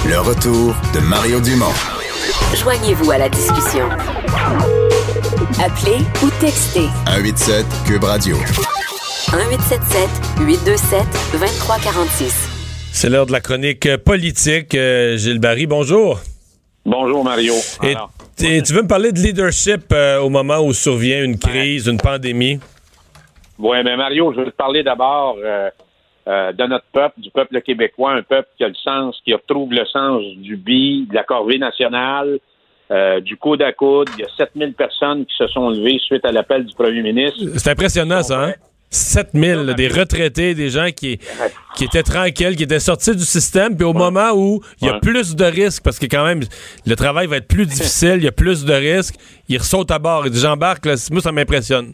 Le 0.08 0.20
retour 0.20 0.76
de 0.94 1.00
Mario 1.02 1.40
Dumont. 1.40 1.66
Joignez-vous 2.56 3.12
à 3.12 3.18
la 3.20 3.30
discussion. 3.30 3.88
Appelez 5.58 5.97
ou 6.24 6.30
textez 6.39 6.86
187 7.08 7.66
Cube 7.86 8.04
Radio. 8.04 8.36
1877 8.38 10.08
827 10.45 11.02
2346. 11.34 12.91
C'est 12.93 13.10
l'heure 13.10 13.26
de 13.26 13.32
la 13.32 13.41
chronique 13.41 13.86
euh, 13.88 13.97
politique. 13.97 14.76
Euh, 14.76 15.18
Gilles 15.18 15.39
Barry, 15.39 15.66
bonjour. 15.66 16.20
Bonjour 16.86 17.24
Mario. 17.24 17.54
Et, 17.84 17.95
Alors, 17.95 18.12
et 18.41 18.62
tu 18.62 18.74
veux 18.74 18.84
me 18.84 18.88
parler 18.88 19.12
de 19.12 19.18
leadership 19.20 19.91
euh, 19.91 20.20
au 20.20 20.30
moment 20.30 20.60
où 20.60 20.72
survient 20.72 21.24
une 21.24 21.38
crise, 21.39 21.88
une 21.88 21.97
pandémie? 21.97 22.60
ouais, 23.58 23.84
mais 23.84 23.97
Mario, 23.97 24.32
je 24.34 24.41
veux 24.41 24.45
te 24.45 24.56
parler 24.56 24.84
d'abord 24.84 25.36
euh, 25.43 25.70
euh, 26.28 26.52
de 26.54 26.64
notre 26.66 26.86
peuple, 26.93 27.20
du 27.20 27.32
peuple 27.32 27.60
québécois, 27.62 28.14
un 28.14 28.22
peuple 28.22 28.50
qui 28.56 28.64
a 28.64 28.68
le 28.68 28.76
sens, 28.76 29.20
qui 29.26 29.34
retrouve 29.34 29.74
le 29.74 29.86
sens 29.88 30.22
du 30.38 30.56
bi, 30.58 31.08
de 31.10 31.16
la 31.16 31.24
corvée 31.24 31.58
nationale, 31.58 32.38
euh, 32.92 33.20
du 33.20 33.38
coude 33.38 33.62
à 33.62 33.72
coude. 33.74 34.10
Il 34.18 34.22
y 34.22 34.24
a 34.26 34.30
7000 34.38 34.74
personnes 34.74 35.26
qui 35.26 35.36
se 35.38 35.48
sont 35.48 35.70
levées 35.70 36.00
suite 36.00 36.26
à 36.26 36.32
l'appel 36.32 36.66
du 36.66 36.74
premier 36.74 37.02
ministre. 37.02 37.40
C'est 37.58 37.70
impressionnant, 37.72 38.24
ça, 38.24 38.44
hein? 38.44 38.54
7000, 38.92 39.54
là, 39.68 39.74
des 39.76 39.88
retraités, 39.88 40.56
des 40.56 40.70
gens 40.70 40.88
qui, 40.96 41.20
qui 41.76 41.84
étaient 41.84 42.02
tranquilles, 42.02 42.56
qui 42.56 42.64
étaient 42.64 42.80
sortis 42.80 43.16
du 43.16 43.24
système, 43.24 43.76
puis 43.78 43.86
au 43.86 43.94
moment 43.94 44.32
où 44.34 44.62
il 44.82 44.88
y 44.88 44.90
a 44.90 44.94
Ouais. 44.94 45.00
plus 45.00 45.36
de 45.36 45.46
risques, 45.46 45.84
parce 45.84 46.00
que 46.00 46.08
quand 46.08 46.26
même, 46.26 46.42
le 46.88 46.96
travail 46.96 47.28
va 47.28 47.38
être 47.38 47.48
plus 47.48 47.66
difficile, 47.68 48.16
il 48.18 48.24
y 48.24 48.28
a 48.28 48.32
plus 48.32 48.66
de 48.66 48.74
risques, 48.74 49.14
ils 49.48 49.60
ressautent 49.60 49.92
à 49.92 50.00
bord. 50.00 50.26
Ils 50.26 50.32
disent, 50.32 50.42
j'embarque, 50.42 50.88
là, 50.88 50.96
moi, 51.12 51.22
ça 51.22 51.32
m'impressionne. 51.32 51.94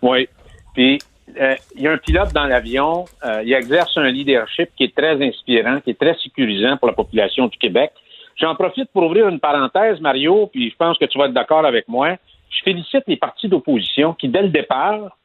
Oui. 0.00 0.26
Puis, 0.74 0.98
euh, 1.40 1.54
il 1.76 1.82
y 1.82 1.88
a 1.88 1.92
un 1.92 1.98
pilote 1.98 2.32
dans 2.32 2.44
l'avion. 2.46 3.04
euh, 3.24 3.42
il 3.44 3.52
exerce 3.52 3.92
un 3.96 4.08
leadership 4.08 4.70
qui 4.78 4.84
est 4.84 4.94
très 4.96 5.22
inspirant, 5.22 5.80
qui 5.80 5.90
est 5.90 5.98
très 6.00 6.16
sécurisant 6.22 6.78
pour 6.78 6.88
la 6.88 6.94
population 6.94 7.48
du 7.48 7.58
Québec. 7.58 7.90
J'en 8.36 8.54
profite 8.54 8.90
pour 8.92 9.04
ouvrir 9.04 9.28
une 9.28 9.40
parenthèse, 9.40 10.00
Mario, 10.00 10.48
puis 10.48 10.70
je 10.70 10.76
pense 10.76 10.98
que 10.98 11.04
tu 11.04 11.18
vas 11.18 11.26
être 11.26 11.32
d'accord 11.32 11.64
avec 11.64 11.88
moi. 11.88 12.16
Je 12.50 12.62
félicite 12.62 13.04
les 13.06 13.16
partis 13.16 13.48
d'opposition 13.48 14.12
qui, 14.14 14.28
dès 14.28 14.42
le 14.42 14.48
départ, 14.48 15.16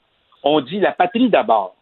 ont 0.44 0.62
dit 0.62 0.80
la 0.80 0.92
patrie 0.92 1.30
d'abord, 1.30 1.76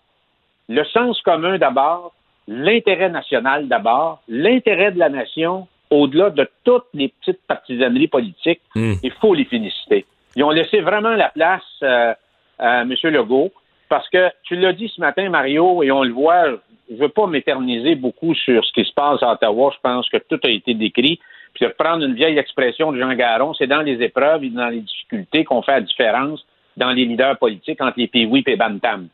le 0.69 0.83
sens 0.85 1.21
commun 1.21 1.57
d'abord, 1.57 2.13
l'intérêt 2.47 3.09
national 3.09 3.67
d'abord, 3.67 4.21
l'intérêt 4.27 4.91
de 4.91 4.99
la 4.99 5.09
nation 5.09 5.67
au-delà 5.89 6.29
de 6.29 6.49
toutes 6.63 6.87
les 6.93 7.09
petites 7.09 7.41
partisaneries 7.47 8.07
politiques. 8.07 8.61
Il 8.75 9.11
faut 9.21 9.33
les 9.33 9.45
féliciter. 9.45 10.05
Ils 10.35 10.43
ont 10.43 10.49
laissé 10.49 10.81
vraiment 10.81 11.11
la 11.11 11.29
place 11.29 11.63
euh, 11.83 12.13
à 12.59 12.81
M. 12.81 12.93
Legault 13.03 13.51
parce 13.89 14.07
que 14.09 14.29
tu 14.43 14.55
l'as 14.55 14.73
dit 14.73 14.91
ce 14.93 14.99
matin, 15.01 15.29
Mario, 15.29 15.83
et 15.83 15.91
on 15.91 16.03
le 16.03 16.13
voit, 16.13 16.45
je 16.89 16.93
ne 16.95 16.99
veux 16.99 17.09
pas 17.09 17.27
m'éterniser 17.27 17.95
beaucoup 17.95 18.33
sur 18.35 18.63
ce 18.65 18.71
qui 18.73 18.85
se 18.85 18.93
passe 18.93 19.21
à 19.23 19.33
Ottawa. 19.33 19.71
Je 19.75 19.79
pense 19.81 20.09
que 20.09 20.17
tout 20.17 20.39
a 20.43 20.49
été 20.49 20.73
décrit. 20.73 21.19
Puis 21.53 21.65
de 21.65 21.67
reprendre 21.69 22.03
une 22.05 22.13
vieille 22.13 22.37
expression 22.37 22.91
de 22.91 22.99
Jean 22.99 23.13
Garon, 23.15 23.53
c'est 23.53 23.67
dans 23.67 23.81
les 23.81 24.01
épreuves 24.03 24.43
et 24.43 24.49
dans 24.49 24.67
les 24.69 24.81
difficultés 24.81 25.43
qu'on 25.43 25.61
fait 25.61 25.71
la 25.73 25.81
différence 25.81 26.45
dans 26.75 26.91
les 26.91 27.05
leaders 27.05 27.37
politiques 27.39 27.81
entre 27.81 27.97
les 27.97 28.07
Pee-Wee 28.07 28.43
et 28.45 28.55
Bantam. 28.55 29.07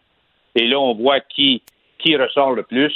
Et 0.56 0.68
là, 0.68 0.78
on 0.80 0.94
voit 0.94 1.22
qui, 1.22 1.62
qui 2.00 2.16
ressort 2.18 2.52
le 2.52 2.64
plus. 2.64 2.94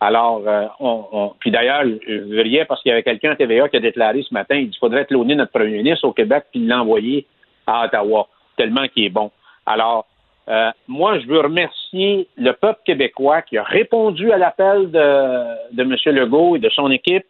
Alors, 0.00 0.42
euh, 0.46 0.66
on, 0.80 1.04
on- 1.12 1.32
puis 1.38 1.50
d'ailleurs, 1.50 1.82
je 1.84 2.40
riais 2.40 2.64
parce 2.64 2.82
qu'il 2.82 2.90
y 2.90 2.92
avait 2.92 3.02
quelqu'un 3.02 3.32
à 3.32 3.36
TVA 3.36 3.68
qui 3.68 3.76
a 3.76 3.80
déclaré 3.80 4.22
ce 4.22 4.32
matin, 4.32 4.56
il 4.56 4.66
dit 4.66 4.70
qu'il 4.70 4.78
faudrait 4.80 5.04
cloner 5.06 5.34
notre 5.34 5.52
premier 5.52 5.78
ministre 5.78 6.06
au 6.06 6.12
Québec 6.12 6.44
puis 6.50 6.64
l'envoyer 6.66 7.26
à 7.66 7.84
Ottawa, 7.84 8.28
tellement 8.56 8.86
qu'il 8.88 9.04
est 9.04 9.10
bon. 9.10 9.30
Alors, 9.66 10.06
euh, 10.48 10.70
moi, 10.86 11.18
je 11.18 11.26
veux 11.26 11.40
remercier 11.40 12.28
le 12.36 12.52
peuple 12.52 12.80
québécois 12.84 13.42
qui 13.42 13.58
a 13.58 13.64
répondu 13.64 14.30
à 14.32 14.38
l'appel 14.38 14.90
de, 14.90 15.74
de 15.74 15.82
M. 15.82 15.96
Legault 16.14 16.56
et 16.56 16.58
de 16.60 16.68
son 16.70 16.90
équipe. 16.90 17.26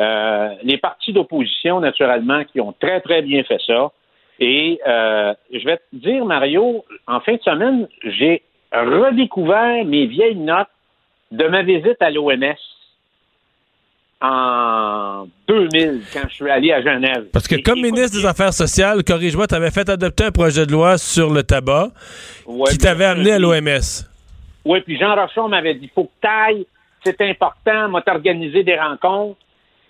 Euh, 0.00 0.54
les 0.62 0.78
partis 0.78 1.12
d'opposition, 1.12 1.80
naturellement, 1.80 2.44
qui 2.44 2.60
ont 2.60 2.72
très, 2.72 3.00
très 3.00 3.20
bien 3.22 3.42
fait 3.44 3.60
ça. 3.66 3.90
Et 4.40 4.80
euh, 4.86 5.34
je 5.52 5.64
vais 5.64 5.76
te 5.76 5.82
dire, 5.92 6.24
Mario, 6.24 6.84
en 7.06 7.20
fin 7.20 7.34
de 7.34 7.42
semaine, 7.42 7.88
j'ai 8.02 8.42
redécouvert 8.72 9.84
mes 9.84 10.06
vieilles 10.06 10.36
notes 10.36 10.68
de 11.30 11.46
ma 11.48 11.62
visite 11.62 12.00
à 12.00 12.10
l'OMS 12.10 12.56
en 14.20 15.26
2000, 15.46 16.00
quand 16.12 16.28
je 16.28 16.34
suis 16.34 16.50
allé 16.50 16.72
à 16.72 16.80
Genève. 16.82 17.26
Parce 17.32 17.46
que 17.46 17.56
comme 17.56 17.80
ministre 17.80 18.18
des 18.18 18.26
Affaires 18.26 18.52
sociales, 18.52 19.04
corrige-moi, 19.04 19.46
tu 19.46 19.54
avais 19.54 19.70
fait 19.70 19.88
adopter 19.88 20.24
un 20.24 20.30
projet 20.30 20.64
de 20.66 20.72
loi 20.72 20.96
sur 20.98 21.30
le 21.32 21.42
tabac 21.42 21.90
Ouais, 22.46 22.70
qui 22.70 22.78
t'avait 22.78 23.04
amené 23.04 23.32
à 23.32 23.38
l'OMS. 23.38 24.06
Oui, 24.64 24.80
puis 24.80 24.98
Jean 24.98 25.14
Rochon 25.14 25.48
m'avait 25.48 25.74
dit 25.74 25.90
faut 25.94 26.04
que 26.04 26.20
t'ailles, 26.20 26.66
c'est 27.04 27.20
important, 27.20 27.88
m'a 27.88 28.02
organisé 28.06 28.62
des 28.64 28.78
rencontres. 28.78 29.38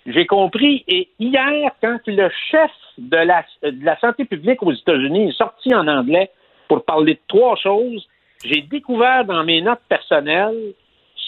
J'ai 0.05 0.25
compris. 0.25 0.83
Et 0.87 1.09
hier, 1.19 1.71
quand 1.81 1.99
le 2.07 2.29
chef 2.51 2.71
de 2.97 3.17
la, 3.17 3.43
de 3.63 3.83
la 3.85 3.99
santé 3.99 4.25
publique 4.25 4.61
aux 4.63 4.73
États-Unis 4.73 5.29
est 5.29 5.37
sorti 5.37 5.73
en 5.73 5.87
anglais 5.87 6.29
pour 6.67 6.83
parler 6.85 7.15
de 7.15 7.19
trois 7.27 7.55
choses, 7.55 8.07
j'ai 8.43 8.61
découvert 8.61 9.25
dans 9.25 9.43
mes 9.43 9.61
notes 9.61 9.81
personnelles 9.89 10.73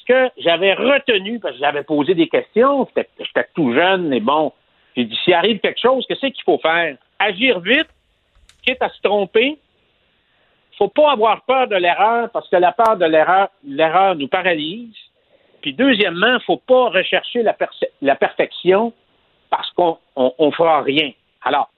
que 0.10 0.30
j'avais 0.38 0.74
retenu, 0.74 1.40
parce 1.40 1.54
que 1.54 1.60
j'avais 1.60 1.84
posé 1.84 2.16
des 2.16 2.28
questions, 2.28 2.88
j'étais 2.96 3.48
tout 3.54 3.74
jeune, 3.74 4.08
mais 4.08 4.20
bon, 4.20 4.52
j'ai 4.96 5.06
dit, 5.06 5.16
s'il 5.24 5.36
arrive 5.36 5.60
quelque 5.60 5.80
chose, 5.80 6.04
qu'est-ce 6.08 6.26
qu'il 6.26 6.44
faut 6.44 6.58
faire? 6.58 6.98
Agir 7.20 7.60
vite, 7.60 7.88
quitte 8.66 8.82
à 8.82 8.90
se 8.90 9.00
tromper, 9.02 9.60
faut 10.78 10.88
pas 10.88 11.12
avoir 11.12 11.44
peur 11.44 11.68
de 11.68 11.76
l'erreur 11.76 12.30
parce 12.32 12.50
que 12.50 12.56
la 12.56 12.72
peur 12.72 12.98
de 12.98 13.06
l'erreur, 13.06 13.50
l'erreur 13.64 14.16
nous 14.16 14.28
paralyse. 14.28 14.96
Puis 15.62 15.74
deuxièmement, 15.74 16.40
faut 16.46 16.58
pas 16.58 16.90
rechercher 16.90 17.44
la, 17.44 18.16
perfection 18.16 18.94
parce 19.50 19.70
qu'on 19.72 19.98
on, 20.16 20.34
on 20.38 20.52
fera 20.52 20.82
rien. 20.82 21.12
Alors, 21.44 21.70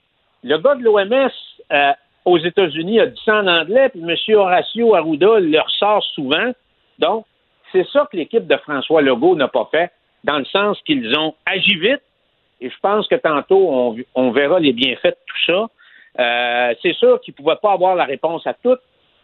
le 0.44 0.56
gars 0.58 0.76
de 0.76 0.82
l'OMS 0.82 1.30
euh, 1.72 1.92
aux 2.24 2.38
États-Unis 2.38 3.00
a 3.00 3.06
dit 3.06 3.20
ça 3.24 3.40
en 3.40 3.46
anglais, 3.48 3.88
puis 3.88 4.00
M. 4.00 4.36
Horacio 4.36 4.94
Arruda 4.94 5.40
le 5.40 5.60
ressort 5.60 6.02
souvent. 6.14 6.52
Donc, 6.98 7.26
c'est 7.72 7.86
ça 7.88 8.08
que 8.10 8.16
l'équipe 8.16 8.46
de 8.46 8.56
François 8.58 9.02
Legault 9.02 9.34
n'a 9.34 9.48
pas 9.48 9.68
fait, 9.70 9.90
dans 10.24 10.38
le 10.38 10.44
sens 10.44 10.78
qu'ils 10.86 11.16
ont 11.16 11.34
agi 11.46 11.74
vite, 11.76 12.02
et 12.60 12.70
je 12.70 12.76
pense 12.80 13.08
que 13.08 13.16
tantôt, 13.16 13.68
on, 13.70 13.96
on 14.14 14.30
verra 14.30 14.60
les 14.60 14.72
bienfaits 14.72 15.06
de 15.06 15.16
tout 15.26 15.44
ça. 15.46 15.68
Euh, 16.20 16.74
c'est 16.80 16.94
sûr 16.94 17.20
qu'ils 17.20 17.32
ne 17.32 17.42
pouvaient 17.42 17.58
pas 17.60 17.72
avoir 17.72 17.96
la 17.96 18.04
réponse 18.04 18.46
à 18.46 18.54
tout. 18.54 18.76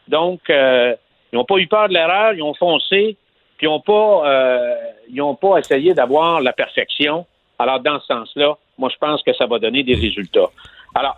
Donc, 0.09 0.41
euh, 0.51 0.97
ils 1.33 1.37
n'ont 1.37 1.45
pas 1.45 1.57
eu 1.59 1.69
peur 1.69 1.89
de 1.89 1.95
l'erreur, 1.95 2.33
ils 2.33 2.43
ont 2.43 2.55
foncé, 2.55 3.17
puis 3.57 3.67
ils 3.67 3.71
n'ont 3.71 3.81
pas, 3.81 4.23
euh, 4.27 4.75
ils 5.09 5.23
pas 5.41 5.59
essayé 5.59 5.95
d'avoir 5.95 6.41
la 6.41 6.53
perfection. 6.53 7.27
Alors, 7.59 7.81
dans 7.81 8.01
ce 8.01 8.07
sens-là, 8.07 8.57
moi, 8.77 8.89
je 8.93 8.97
pense 8.99 9.23
que 9.23 9.33
ça 9.35 9.47
va 9.47 9.59
donner 9.59 9.83
des 9.85 9.95
résultats. 9.95 10.49
Alors, 10.95 11.17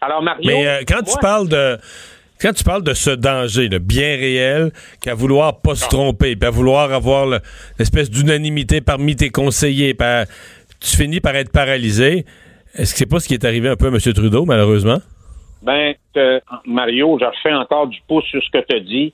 alors 0.00 0.22
Mario. 0.22 0.50
Mais 0.50 0.84
quand 0.86 1.02
tu 1.02 1.16
parles 1.18 1.48
de 1.48 1.78
quand 2.40 2.52
tu 2.52 2.64
parles 2.64 2.82
de 2.82 2.94
ce 2.94 3.10
danger 3.10 3.68
là, 3.68 3.78
bien 3.78 4.16
réel, 4.16 4.70
qu'à 5.02 5.14
vouloir 5.14 5.60
pas 5.60 5.74
se 5.74 5.88
tromper, 5.88 6.36
puis 6.36 6.46
à 6.46 6.50
vouloir 6.50 6.92
avoir 6.92 7.26
le- 7.26 7.40
l'espèce 7.78 8.10
d'unanimité 8.10 8.80
parmi 8.80 9.16
tes 9.16 9.30
conseillers, 9.30 9.94
tu 10.80 10.96
finis 10.96 11.20
par 11.20 11.34
être 11.36 11.52
paralysé. 11.52 12.24
Est-ce 12.74 12.92
que 12.92 12.98
c'est 12.98 13.10
pas 13.10 13.20
ce 13.20 13.28
qui 13.28 13.34
est 13.34 13.44
arrivé 13.44 13.68
un 13.68 13.76
peu 13.76 13.86
à 13.86 13.88
M. 13.88 13.98
Trudeau, 13.98 14.44
malheureusement? 14.44 14.98
Ben, 15.62 15.94
Mario, 16.66 17.18
je 17.18 17.24
refais 17.24 17.54
encore 17.54 17.86
du 17.88 17.98
pouce 18.06 18.24
sur 18.26 18.42
ce 18.42 18.50
que 18.50 18.64
tu 18.68 18.80
dit. 18.82 19.12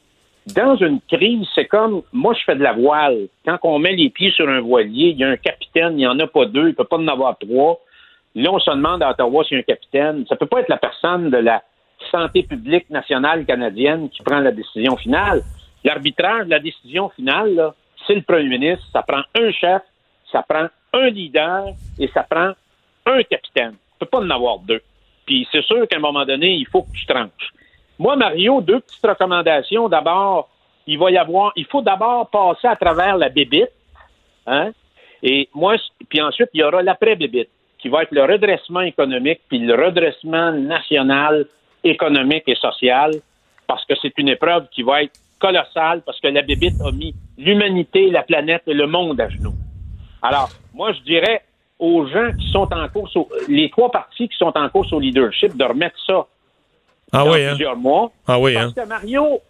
Dans 0.56 0.76
une 0.76 0.98
crise, 1.08 1.46
c'est 1.54 1.66
comme, 1.66 2.02
moi, 2.12 2.34
je 2.36 2.42
fais 2.44 2.56
de 2.56 2.62
la 2.62 2.72
voile. 2.72 3.28
Quand 3.46 3.58
on 3.62 3.78
met 3.78 3.94
les 3.94 4.10
pieds 4.10 4.32
sur 4.32 4.48
un 4.48 4.60
voilier, 4.60 5.10
il 5.10 5.18
y 5.18 5.24
a 5.24 5.28
un 5.28 5.36
capitaine, 5.36 5.92
il 5.92 5.98
n'y 5.98 6.06
en 6.06 6.18
a 6.18 6.26
pas 6.26 6.46
deux, 6.46 6.62
il 6.62 6.70
ne 6.70 6.72
peut 6.72 6.84
pas 6.84 6.96
en 6.96 7.06
avoir 7.06 7.38
trois. 7.38 7.80
Là, 8.34 8.50
on 8.52 8.58
se 8.58 8.70
demande 8.70 9.02
à 9.04 9.10
Ottawa 9.10 9.44
s'il 9.44 9.58
y 9.58 9.60
a 9.60 9.60
un 9.60 9.62
capitaine. 9.62 10.24
Ça 10.28 10.34
peut 10.34 10.46
pas 10.46 10.60
être 10.60 10.68
la 10.68 10.78
personne 10.78 11.30
de 11.30 11.36
la 11.36 11.62
santé 12.10 12.42
publique 12.42 12.88
nationale 12.90 13.44
canadienne 13.44 14.08
qui 14.10 14.22
prend 14.22 14.40
la 14.40 14.50
décision 14.50 14.96
finale. 14.96 15.42
L'arbitrage 15.84 16.46
de 16.46 16.50
la 16.50 16.60
décision 16.60 17.08
finale, 17.10 17.72
c'est 18.06 18.14
le 18.14 18.22
premier 18.22 18.48
ministre. 18.48 18.84
Ça 18.92 19.02
prend 19.02 19.22
un 19.34 19.50
chef, 19.52 19.82
ça 20.30 20.44
prend 20.48 20.66
un 20.92 21.08
leader 21.08 21.66
et 21.98 22.08
ça 22.08 22.22
prend 22.22 22.52
un 23.06 23.22
capitaine. 23.22 23.74
Il 23.74 23.94
ne 23.94 23.98
peut 24.00 24.06
pas 24.06 24.20
en 24.20 24.30
avoir 24.30 24.58
deux. 24.58 24.80
Puis 25.26 25.46
c'est 25.50 25.62
sûr 25.62 25.86
qu'à 25.88 25.96
un 25.96 26.00
moment 26.00 26.24
donné, 26.24 26.54
il 26.54 26.66
faut 26.66 26.82
que 26.82 26.92
tu 26.92 27.06
tranches. 27.06 27.52
Moi, 27.98 28.16
Mario, 28.16 28.60
deux 28.60 28.80
petites 28.80 29.06
recommandations. 29.06 29.88
D'abord, 29.88 30.48
il 30.86 30.98
va 30.98 31.10
y 31.10 31.16
avoir, 31.16 31.52
il 31.56 31.66
faut 31.66 31.82
d'abord 31.82 32.28
passer 32.30 32.66
à 32.66 32.76
travers 32.76 33.16
la 33.16 33.28
bébite, 33.28 33.70
hein? 34.46 34.72
Et 35.22 35.48
moi, 35.54 35.76
puis 36.08 36.20
ensuite, 36.20 36.48
il 36.52 36.60
y 36.60 36.64
aura 36.64 36.82
l'après-bébite, 36.82 37.48
qui 37.78 37.88
va 37.88 38.02
être 38.02 38.10
le 38.10 38.24
redressement 38.24 38.80
économique, 38.80 39.40
puis 39.48 39.60
le 39.60 39.74
redressement 39.74 40.50
national, 40.50 41.46
économique 41.84 42.44
et 42.46 42.54
social, 42.54 43.12
parce 43.66 43.84
que 43.84 43.94
c'est 44.00 44.12
une 44.18 44.28
épreuve 44.28 44.66
qui 44.70 44.82
va 44.82 45.02
être 45.02 45.12
colossale, 45.38 46.02
parce 46.06 46.20
que 46.20 46.28
la 46.28 46.42
bébite 46.42 46.80
a 46.80 46.90
mis 46.92 47.14
l'humanité, 47.36 48.10
la 48.10 48.22
planète 48.22 48.62
et 48.66 48.74
le 48.74 48.86
monde 48.86 49.20
à 49.20 49.28
genoux. 49.28 49.54
Alors, 50.22 50.48
moi, 50.72 50.92
je 50.92 51.00
dirais 51.00 51.42
aux 51.78 52.06
gens 52.06 52.30
qui 52.38 52.48
sont 52.50 52.68
en 52.72 52.88
course, 52.88 53.16
au- 53.16 53.28
les 53.48 53.68
trois 53.70 53.90
partis 53.90 54.28
qui 54.28 54.36
sont 54.36 54.52
en 54.56 54.68
course 54.68 54.92
au 54.92 55.00
leadership, 55.00 55.56
de 55.56 55.64
remettre 55.64 55.96
ça 56.06 56.26
Ah 57.12 57.24
dans 57.24 57.32
oui, 57.32 57.44
hein? 57.44 57.48
plusieurs 57.50 57.76
mois. 57.76 58.12
Ah 58.28 58.38
oui, 58.38 58.56
hein? 58.56 58.70
Parce 58.74 58.86
que 58.86 58.88
Mario, 58.88 59.40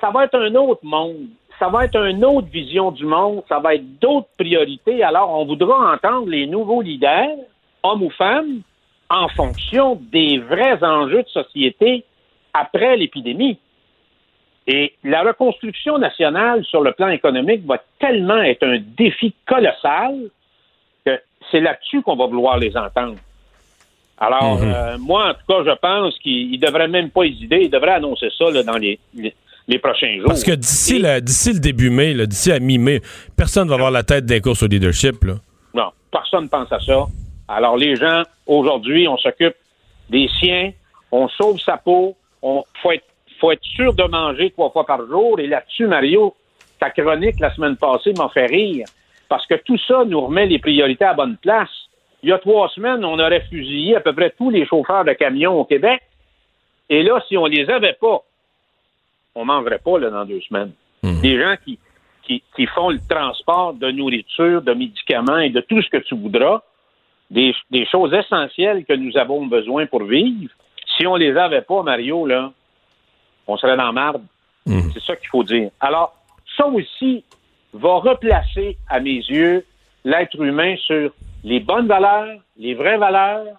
ça 0.00 0.10
va 0.10 0.24
être 0.24 0.34
un 0.38 0.54
autre 0.56 0.84
monde. 0.84 1.26
Ça 1.58 1.68
va 1.68 1.84
être 1.86 1.96
une 1.96 2.22
autre 2.24 2.48
vision 2.48 2.90
du 2.90 3.06
monde. 3.06 3.42
Ça 3.48 3.60
va 3.60 3.76
être 3.76 3.98
d'autres 4.00 4.28
priorités. 4.36 5.02
Alors, 5.02 5.30
on 5.30 5.46
voudra 5.46 5.94
entendre 5.94 6.28
les 6.28 6.46
nouveaux 6.46 6.82
leaders, 6.82 7.36
hommes 7.82 8.02
ou 8.02 8.10
femmes, 8.10 8.60
en 9.14 9.28
fonction 9.28 10.00
des 10.12 10.38
vrais 10.38 10.82
enjeux 10.82 11.22
de 11.22 11.28
société 11.28 12.04
après 12.52 12.96
l'épidémie. 12.96 13.58
Et 14.66 14.94
la 15.04 15.22
reconstruction 15.22 15.98
nationale 15.98 16.64
sur 16.64 16.82
le 16.82 16.92
plan 16.92 17.08
économique 17.08 17.64
va 17.66 17.78
tellement 18.00 18.42
être 18.42 18.64
un 18.66 18.78
défi 18.96 19.34
colossal 19.46 20.14
que 21.04 21.18
c'est 21.50 21.60
là-dessus 21.60 22.02
qu'on 22.02 22.16
va 22.16 22.26
vouloir 22.26 22.58
les 22.58 22.74
entendre. 22.76 23.16
Alors, 24.18 24.58
Mhm. 24.60 24.72
euh, 24.72 24.98
moi, 24.98 25.30
en 25.30 25.34
tout 25.34 25.46
cas, 25.64 25.70
je 25.70 25.76
pense 25.78 26.18
qu'il 26.20 26.52
ne 26.52 26.56
devrait 26.66 26.88
même 26.88 27.10
pas 27.10 27.24
hésiter. 27.24 27.64
Il 27.64 27.70
devrait 27.70 27.92
annoncer 27.94 28.28
ça 28.38 28.50
là, 28.50 28.62
dans 28.62 28.78
les, 28.78 28.98
les, 29.14 29.34
les 29.68 29.78
prochains 29.78 30.16
jours. 30.18 30.28
Parce 30.28 30.44
que 30.44 30.52
d'ici 30.52 30.98
le, 30.98 31.58
début 31.60 31.90
mai, 31.90 32.14
d'ici 32.26 32.50
à 32.50 32.58
mi-mai, 32.58 33.00
personne 33.36 33.68
va 33.68 33.74
avoir 33.74 33.90
la 33.90 34.02
tête 34.02 34.24
des 34.24 34.40
courses 34.40 34.62
au 34.62 34.66
leadership. 34.66 35.22
Là. 35.24 35.34
Non, 35.74 35.90
personne 36.10 36.44
ne 36.44 36.48
pense 36.48 36.72
à 36.72 36.80
ça. 36.80 37.04
Alors, 37.48 37.76
les 37.76 37.96
gens, 37.96 38.22
aujourd'hui, 38.46 39.06
on 39.08 39.16
s'occupe 39.16 39.56
des 40.08 40.28
siens, 40.40 40.72
on 41.12 41.28
sauve 41.28 41.60
sa 41.60 41.76
peau, 41.76 42.16
on 42.42 42.64
faut 42.82 42.92
être, 42.92 43.06
faut 43.40 43.52
être 43.52 43.64
sûr 43.64 43.94
de 43.94 44.04
manger 44.04 44.50
trois 44.50 44.70
fois 44.70 44.86
par 44.86 45.06
jour. 45.06 45.38
Et 45.38 45.46
là-dessus, 45.46 45.86
Mario, 45.86 46.34
ta 46.78 46.90
chronique 46.90 47.40
la 47.40 47.54
semaine 47.54 47.76
passée 47.76 48.12
m'a 48.16 48.28
fait 48.28 48.46
rire 48.46 48.86
parce 49.28 49.46
que 49.46 49.54
tout 49.54 49.78
ça 49.86 50.04
nous 50.04 50.20
remet 50.20 50.46
les 50.46 50.58
priorités 50.58 51.04
à 51.04 51.08
la 51.08 51.14
bonne 51.14 51.36
place. 51.36 51.70
Il 52.22 52.30
y 52.30 52.32
a 52.32 52.38
trois 52.38 52.68
semaines, 52.70 53.04
on 53.04 53.18
aurait 53.18 53.44
fusillé 53.50 53.96
à 53.96 54.00
peu 54.00 54.14
près 54.14 54.30
tous 54.30 54.50
les 54.50 54.66
chauffeurs 54.66 55.04
de 55.04 55.12
camions 55.12 55.60
au 55.60 55.64
Québec. 55.64 56.02
Et 56.88 57.02
là, 57.02 57.22
si 57.28 57.36
on 57.36 57.46
les 57.46 57.68
avait 57.68 57.96
pas, 58.00 58.22
on 59.34 59.44
mangerait 59.44 59.78
pas 59.78 59.98
là, 59.98 60.10
dans 60.10 60.24
deux 60.24 60.40
semaines. 60.40 60.72
Des 61.02 61.38
gens 61.38 61.54
qui, 61.62 61.78
qui, 62.22 62.42
qui 62.56 62.66
font 62.66 62.90
le 62.90 62.98
transport 63.08 63.74
de 63.74 63.90
nourriture, 63.90 64.62
de 64.62 64.72
médicaments 64.72 65.38
et 65.38 65.50
de 65.50 65.60
tout 65.60 65.82
ce 65.82 65.88
que 65.90 65.98
tu 65.98 66.14
voudras, 66.14 66.62
des, 67.30 67.54
des 67.70 67.86
choses 67.86 68.12
essentielles 68.12 68.84
que 68.84 68.92
nous 68.92 69.16
avons 69.16 69.46
besoin 69.46 69.86
pour 69.86 70.04
vivre. 70.04 70.52
Si 70.96 71.06
on 71.06 71.16
les 71.16 71.36
avait 71.36 71.62
pas, 71.62 71.82
Mario, 71.82 72.26
là, 72.26 72.52
on 73.46 73.56
serait 73.56 73.76
dans 73.76 73.92
marde. 73.92 74.22
C'est 74.66 75.02
ça 75.02 75.16
qu'il 75.16 75.28
faut 75.28 75.44
dire. 75.44 75.70
Alors, 75.80 76.14
ça 76.56 76.66
aussi 76.66 77.24
va 77.72 77.96
replacer, 77.96 78.78
à 78.88 79.00
mes 79.00 79.16
yeux, 79.16 79.64
l'être 80.04 80.40
humain 80.40 80.76
sur 80.76 81.10
les 81.42 81.60
bonnes 81.60 81.86
valeurs, 81.86 82.38
les 82.56 82.74
vraies 82.74 82.96
valeurs, 82.96 83.56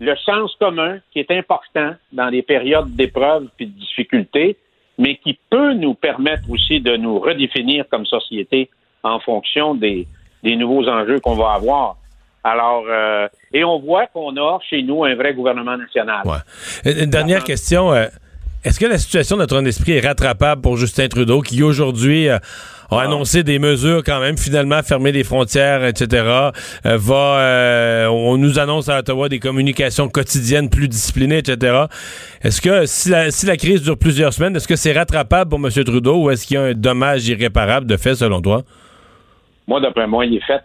le 0.00 0.14
sens 0.16 0.54
commun 0.56 0.98
qui 1.12 1.20
est 1.20 1.30
important 1.30 1.94
dans 2.12 2.28
les 2.28 2.42
périodes 2.42 2.94
d'épreuves 2.94 3.48
et 3.58 3.66
de 3.66 3.70
difficultés, 3.70 4.56
mais 4.98 5.16
qui 5.16 5.38
peut 5.48 5.72
nous 5.74 5.94
permettre 5.94 6.50
aussi 6.50 6.80
de 6.80 6.96
nous 6.96 7.18
redéfinir 7.18 7.88
comme 7.88 8.04
société 8.04 8.68
en 9.02 9.20
fonction 9.20 9.74
des, 9.74 10.06
des 10.42 10.56
nouveaux 10.56 10.88
enjeux 10.88 11.20
qu'on 11.20 11.34
va 11.34 11.52
avoir. 11.52 11.96
Alors, 12.46 12.84
euh, 12.88 13.26
et 13.52 13.64
on 13.64 13.80
voit 13.80 14.06
qu'on 14.06 14.36
a 14.36 14.60
chez 14.70 14.80
nous 14.84 15.02
un 15.02 15.16
vrai 15.16 15.34
gouvernement 15.34 15.76
national. 15.76 16.22
Une 16.84 16.98
une 17.04 17.10
dernière 17.10 17.42
question. 17.42 17.92
euh, 17.92 18.06
Est-ce 18.64 18.78
que 18.78 18.86
la 18.86 18.98
situation 18.98 19.34
de 19.34 19.40
notre 19.40 19.66
esprit 19.66 19.94
est 19.94 20.06
rattrapable 20.06 20.62
pour 20.62 20.76
Justin 20.76 21.08
Trudeau, 21.08 21.40
qui 21.40 21.64
aujourd'hui 21.64 22.28
euh, 22.28 22.38
a 22.92 23.00
annoncé 23.00 23.42
des 23.42 23.58
mesures 23.58 24.04
quand 24.04 24.20
même, 24.20 24.38
finalement 24.38 24.80
fermer 24.84 25.10
les 25.10 25.24
frontières, 25.24 25.84
etc. 25.84 26.50
va, 26.84 28.08
on 28.12 28.36
nous 28.36 28.60
annonce 28.60 28.88
à 28.88 29.00
Ottawa 29.00 29.28
des 29.28 29.40
communications 29.40 30.08
quotidiennes 30.08 30.70
plus 30.70 30.86
disciplinées, 30.86 31.38
etc. 31.38 31.86
Est-ce 32.42 32.60
que 32.60 32.86
si 32.86 33.08
la, 33.08 33.32
si 33.32 33.46
la 33.46 33.56
crise 33.56 33.82
dure 33.82 33.98
plusieurs 33.98 34.32
semaines, 34.32 34.54
est-ce 34.54 34.68
que 34.68 34.76
c'est 34.76 34.92
rattrapable 34.92 35.50
pour 35.50 35.58
M. 35.58 35.68
Trudeau 35.84 36.22
ou 36.22 36.30
est-ce 36.30 36.46
qu'il 36.46 36.54
y 36.54 36.58
a 36.58 36.62
un 36.62 36.74
dommage 36.74 37.26
irréparable 37.26 37.88
de 37.88 37.96
fait 37.96 38.14
selon 38.14 38.40
toi? 38.40 38.62
Moi, 39.66 39.80
d'après 39.80 40.06
moi, 40.06 40.24
il 40.24 40.36
est 40.36 40.46
fait. 40.46 40.62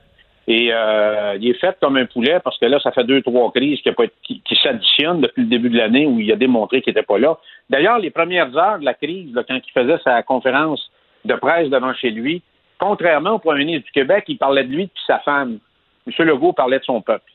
Et 0.47 0.69
euh, 0.73 1.37
il 1.39 1.49
est 1.49 1.59
fait 1.59 1.77
comme 1.79 1.97
un 1.97 2.05
poulet 2.05 2.39
parce 2.43 2.57
que 2.57 2.65
là, 2.65 2.79
ça 2.79 2.91
fait 2.91 3.03
deux, 3.03 3.21
trois 3.21 3.51
crises 3.51 3.79
qui, 3.81 4.59
s'additionnent 4.61 5.21
depuis 5.21 5.43
le 5.43 5.47
début 5.47 5.69
de 5.69 5.77
l'année 5.77 6.05
où 6.05 6.19
il 6.19 6.31
a 6.31 6.35
démontré 6.35 6.81
qu'il 6.81 6.93
n'était 6.93 7.05
pas 7.05 7.19
là. 7.19 7.37
D'ailleurs, 7.69 7.99
les 7.99 8.09
premières 8.09 8.55
heures 8.57 8.79
de 8.79 8.85
la 8.85 8.93
crise, 8.93 9.33
là, 9.33 9.43
quand 9.47 9.55
il 9.55 9.71
faisait 9.71 9.99
sa 10.03 10.23
conférence 10.23 10.91
de 11.25 11.35
presse 11.35 11.69
devant 11.69 11.93
chez 11.93 12.09
lui, 12.09 12.41
contrairement 12.79 13.33
au 13.33 13.39
premier 13.39 13.65
ministre 13.65 13.85
du 13.85 13.91
Québec, 13.91 14.25
il 14.27 14.37
parlait 14.37 14.63
de 14.63 14.71
lui 14.71 14.83
et 14.83 14.85
de 14.87 14.91
sa 15.05 15.19
femme. 15.19 15.59
M. 16.07 16.25
Legault 16.25 16.53
parlait 16.53 16.79
de 16.79 16.83
son 16.83 17.01
peuple. 17.01 17.31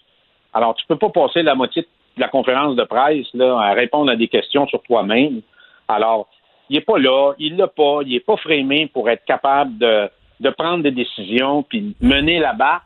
Alors, 0.52 0.74
tu 0.74 0.84
peux 0.86 0.96
pas 0.96 1.10
passer 1.10 1.42
la 1.42 1.54
moitié 1.54 1.82
de 1.82 2.20
la 2.20 2.28
conférence 2.28 2.74
de 2.74 2.84
presse 2.84 3.26
là, 3.34 3.58
à 3.60 3.72
répondre 3.74 4.10
à 4.10 4.16
des 4.16 4.28
questions 4.28 4.66
sur 4.66 4.82
toi-même. 4.82 5.42
Alors, 5.86 6.28
il 6.68 6.76
est 6.76 6.80
pas 6.80 6.98
là, 6.98 7.34
il 7.38 7.56
l'a 7.56 7.68
pas, 7.68 8.00
il 8.04 8.14
est 8.16 8.26
pas 8.26 8.36
frémé 8.36 8.90
pour 8.92 9.08
être 9.08 9.24
capable 9.24 9.78
de, 9.78 10.10
de 10.40 10.50
prendre 10.50 10.82
des 10.82 10.90
décisions 10.90 11.62
puis 11.62 11.94
mener 12.00 12.40
la 12.40 12.52
barque 12.52 12.85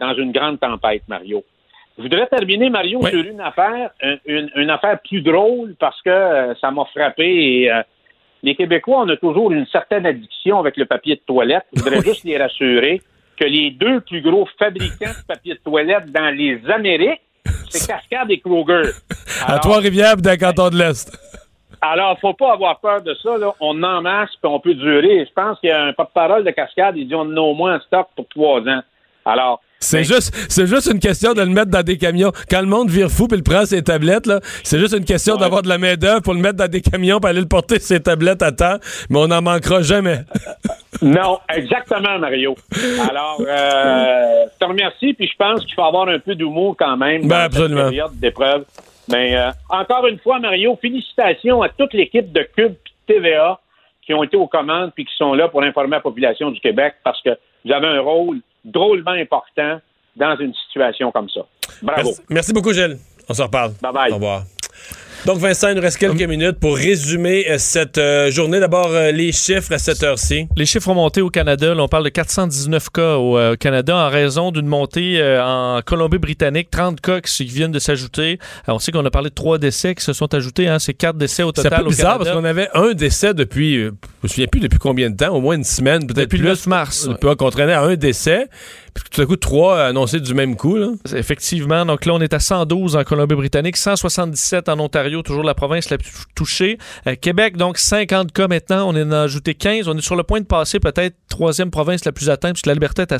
dans 0.00 0.14
une 0.14 0.32
grande 0.32 0.60
tempête, 0.60 1.02
Mario. 1.08 1.44
Je 1.98 2.02
voudrais 2.02 2.26
terminer, 2.26 2.68
Mario, 2.68 3.00
sur 3.06 3.24
une 3.24 3.40
affaire, 3.40 3.90
un- 4.02 4.16
une, 4.26 4.50
une 4.56 4.70
affaire 4.70 4.98
plus 5.00 5.22
drôle 5.22 5.74
parce 5.78 6.00
que 6.02 6.10
euh, 6.10 6.54
ça 6.60 6.70
m'a 6.70 6.84
frappé 6.94 7.24
et 7.62 7.72
euh, 7.72 7.82
les 8.42 8.54
Québécois, 8.54 9.00
on 9.00 9.08
a 9.08 9.16
toujours 9.16 9.50
une 9.50 9.66
certaine 9.66 10.04
addiction 10.04 10.58
avec 10.58 10.76
le 10.76 10.84
papier 10.84 11.16
de 11.16 11.20
toilette. 11.26 11.64
Je 11.74 11.82
voudrais 11.82 12.02
juste 12.02 12.24
les 12.24 12.36
rassurer 12.36 13.00
que 13.38 13.44
les 13.44 13.70
deux 13.70 14.00
plus 14.02 14.20
gros 14.20 14.46
fabricants 14.58 15.10
de 15.10 15.26
papier 15.26 15.54
de 15.54 15.58
toilette 15.60 16.12
dans 16.12 16.34
les 16.36 16.60
Amériques, 16.70 17.20
c'est 17.70 17.86
Cascade 17.86 18.30
et 18.30 18.40
Kroger. 18.40 18.90
à 19.46 19.58
Trois-Rivières, 19.58 20.16
dans 20.18 20.30
le 20.30 20.36
canton 20.36 20.68
de 20.68 20.76
l'Est. 20.76 21.10
Alors, 21.80 22.18
faut 22.20 22.32
pas 22.34 22.52
avoir 22.52 22.78
peur 22.80 23.02
de 23.02 23.14
ça. 23.22 23.36
Là. 23.38 23.52
On 23.60 23.82
en 23.82 24.00
masse 24.02 24.30
puis 24.42 24.50
on 24.50 24.60
peut 24.60 24.74
durer. 24.74 25.24
Je 25.26 25.32
pense 25.32 25.58
qu'il 25.60 25.68
y 25.70 25.72
a 25.72 25.82
un 25.84 25.92
porte-parole 25.92 26.44
de 26.44 26.50
Cascade, 26.50 26.96
il 26.96 27.08
dit 27.08 27.14
on 27.14 27.20
en 27.20 27.36
a 27.36 27.40
au 27.40 27.54
moins 27.54 27.76
en 27.76 27.80
stock 27.80 28.08
pour 28.16 28.26
trois 28.28 28.60
ans. 28.60 28.80
Alors, 29.24 29.60
C'est 29.78 30.04
juste, 30.04 30.34
c'est 30.48 30.66
juste 30.66 30.86
une 30.90 30.98
question 31.00 31.34
de 31.34 31.40
le 31.42 31.48
mettre 31.50 31.70
dans 31.70 31.82
des 31.82 31.98
camions. 31.98 32.32
Quand 32.50 32.60
le 32.60 32.66
monde 32.66 32.88
vire 32.88 33.10
fou 33.10 33.28
puis 33.28 33.36
le 33.36 33.42
prend 33.44 33.64
ses 33.66 33.82
tablettes, 33.82 34.26
là, 34.26 34.40
c'est 34.64 34.78
juste 34.78 34.94
une 34.96 35.04
question 35.04 35.36
d'avoir 35.36 35.62
de 35.62 35.68
la 35.68 35.78
main 35.78 35.94
d'œuvre 35.96 36.22
pour 36.22 36.32
le 36.34 36.40
mettre 36.40 36.56
dans 36.56 36.68
des 36.68 36.80
camions 36.80 37.20
pour 37.20 37.28
aller 37.28 37.40
le 37.40 37.46
porter 37.46 37.78
ses 37.78 38.00
tablettes 38.00 38.42
à 38.42 38.52
temps. 38.52 38.76
Mais 39.10 39.18
on 39.18 39.28
n'en 39.28 39.42
manquera 39.42 39.82
jamais. 39.82 40.20
Non, 41.02 41.38
exactement, 41.54 42.18
Mario. 42.18 42.54
Alors, 43.10 43.36
euh, 43.46 44.44
je 44.50 44.58
te 44.58 44.64
remercie, 44.64 45.12
puis 45.12 45.28
je 45.30 45.36
pense 45.36 45.62
qu'il 45.66 45.74
faut 45.74 45.82
avoir 45.84 46.08
un 46.08 46.18
peu 46.18 46.34
d'humour 46.34 46.74
quand 46.78 46.96
même 46.96 47.20
dans 47.20 47.28
Ben, 47.28 47.34
cette 47.42 47.52
absolument. 47.52 47.82
période 47.90 48.18
d'épreuve. 48.18 48.64
Mais 49.08 49.36
euh, 49.36 49.50
encore 49.68 50.06
une 50.06 50.18
fois, 50.20 50.38
Mario, 50.40 50.78
félicitations 50.80 51.60
à 51.60 51.68
toute 51.68 51.92
l'équipe 51.92 52.32
de 52.32 52.48
Cube 52.56 52.72
et 53.08 53.12
TVA 53.12 53.60
qui 54.06 54.14
ont 54.14 54.22
été 54.22 54.38
aux 54.38 54.46
commandes 54.46 54.92
puis 54.94 55.04
qui 55.04 55.14
sont 55.18 55.34
là 55.34 55.48
pour 55.48 55.62
informer 55.62 55.96
la 55.96 56.00
population 56.00 56.50
du 56.50 56.60
Québec 56.60 56.94
parce 57.04 57.20
que 57.20 57.30
vous 57.66 57.72
avez 57.72 57.88
un 57.88 58.00
rôle 58.00 58.38
drôlement 58.66 59.12
important 59.12 59.80
dans 60.16 60.36
une 60.38 60.52
situation 60.66 61.10
comme 61.12 61.28
ça. 61.30 61.40
Bravo. 61.82 62.08
Merci, 62.08 62.22
merci 62.30 62.52
beaucoup, 62.52 62.72
Gilles. 62.72 62.98
On 63.28 63.34
se 63.34 63.42
reparle. 63.42 63.72
Bye 63.82 63.92
bye. 63.92 64.10
Au 64.12 64.14
revoir. 64.16 64.42
Donc, 65.24 65.38
Vincent, 65.38 65.70
il 65.70 65.74
nous 65.74 65.80
reste 65.82 65.98
quelques 65.98 66.22
minutes 66.22 66.60
pour 66.60 66.76
résumer 66.76 67.46
euh, 67.50 67.58
cette 67.58 67.98
euh, 67.98 68.30
journée. 68.30 68.60
D'abord, 68.60 68.90
euh, 68.92 69.10
les 69.10 69.32
chiffres 69.32 69.72
à 69.72 69.78
cette 69.78 70.04
heure-ci. 70.04 70.46
Les 70.56 70.66
chiffres 70.66 70.88
ont 70.88 70.94
monté 70.94 71.20
au 71.20 71.30
Canada. 71.30 71.74
Là, 71.74 71.82
on 71.82 71.88
parle 71.88 72.04
de 72.04 72.10
419 72.10 72.90
cas 72.90 73.16
au 73.16 73.36
euh, 73.36 73.56
Canada 73.56 73.96
en 73.96 74.08
raison 74.08 74.52
d'une 74.52 74.66
montée 74.68 75.20
euh, 75.20 75.42
en 75.44 75.80
Colombie-Britannique. 75.82 76.70
30 76.70 77.00
cas 77.00 77.20
qui, 77.20 77.32
qui 77.32 77.44
viennent 77.52 77.72
de 77.72 77.80
s'ajouter. 77.80 78.38
On 78.68 78.78
sait 78.78 78.92
qu'on 78.92 79.04
a 79.04 79.10
parlé 79.10 79.30
de 79.30 79.34
trois 79.34 79.58
décès 79.58 79.96
qui 79.96 80.04
se 80.04 80.12
sont 80.12 80.32
ajoutés. 80.32 80.68
Hein, 80.68 80.78
C'est 80.78 80.94
quatre 80.94 81.16
décès 81.16 81.42
au 81.42 81.48
C'est 81.48 81.62
total 81.64 81.72
un 81.72 81.78
peu 81.78 81.86
au 81.86 81.88
bizarre 81.88 82.12
Canada. 82.18 82.24
parce 82.30 82.36
qu'on 82.36 82.44
avait 82.44 82.68
un 82.74 82.92
décès 82.92 83.34
depuis, 83.34 83.78
euh, 83.78 83.92
me 84.26 84.28
souviens 84.28 84.46
plus 84.46 84.60
depuis 84.60 84.78
combien 84.78 85.10
de 85.10 85.16
temps, 85.16 85.34
au 85.34 85.40
moins 85.40 85.56
une 85.56 85.64
semaine, 85.64 86.06
peut-être 86.06 86.30
Depuis 86.30 86.38
plus. 86.38 86.44
le 86.44 86.50
9 86.50 86.66
mars. 86.66 87.08
Puis 87.20 87.36
qu'on 87.36 87.50
traînait 87.50 87.72
à 87.72 87.82
un 87.82 87.96
décès, 87.96 88.48
puis 88.94 89.04
tout 89.10 89.20
à 89.20 89.26
coup, 89.26 89.36
trois 89.36 89.80
annoncés 89.80 90.20
du 90.20 90.34
même 90.34 90.56
coup. 90.56 90.76
Là. 90.76 90.88
Effectivement. 91.14 91.84
Donc 91.84 92.06
là, 92.06 92.14
on 92.14 92.20
est 92.20 92.32
à 92.32 92.38
112 92.40 92.96
en 92.96 93.04
Colombie-Britannique, 93.04 93.76
177 93.76 94.68
en 94.68 94.78
Ontario, 94.80 95.22
toujours 95.22 95.44
la 95.44 95.54
province 95.54 95.90
la 95.90 95.98
plus 95.98 96.10
touchée. 96.34 96.78
Euh, 97.06 97.14
Québec, 97.20 97.56
donc 97.56 97.78
50 97.78 98.32
cas 98.32 98.48
maintenant. 98.48 98.88
On 98.88 98.96
en 99.00 99.12
a 99.12 99.22
ajouté 99.22 99.54
15. 99.54 99.88
On 99.88 99.96
est 99.96 100.02
sur 100.02 100.16
le 100.16 100.22
point 100.22 100.40
de 100.40 100.46
passer 100.46 100.80
peut-être 100.80 101.16
troisième 101.28 101.70
province 101.70 102.04
la 102.04 102.12
plus 102.12 102.30
atteinte, 102.30 102.54
puisque 102.54 102.66
l'Alberta 102.66 103.02
est 103.02 103.12
à 103.12 103.18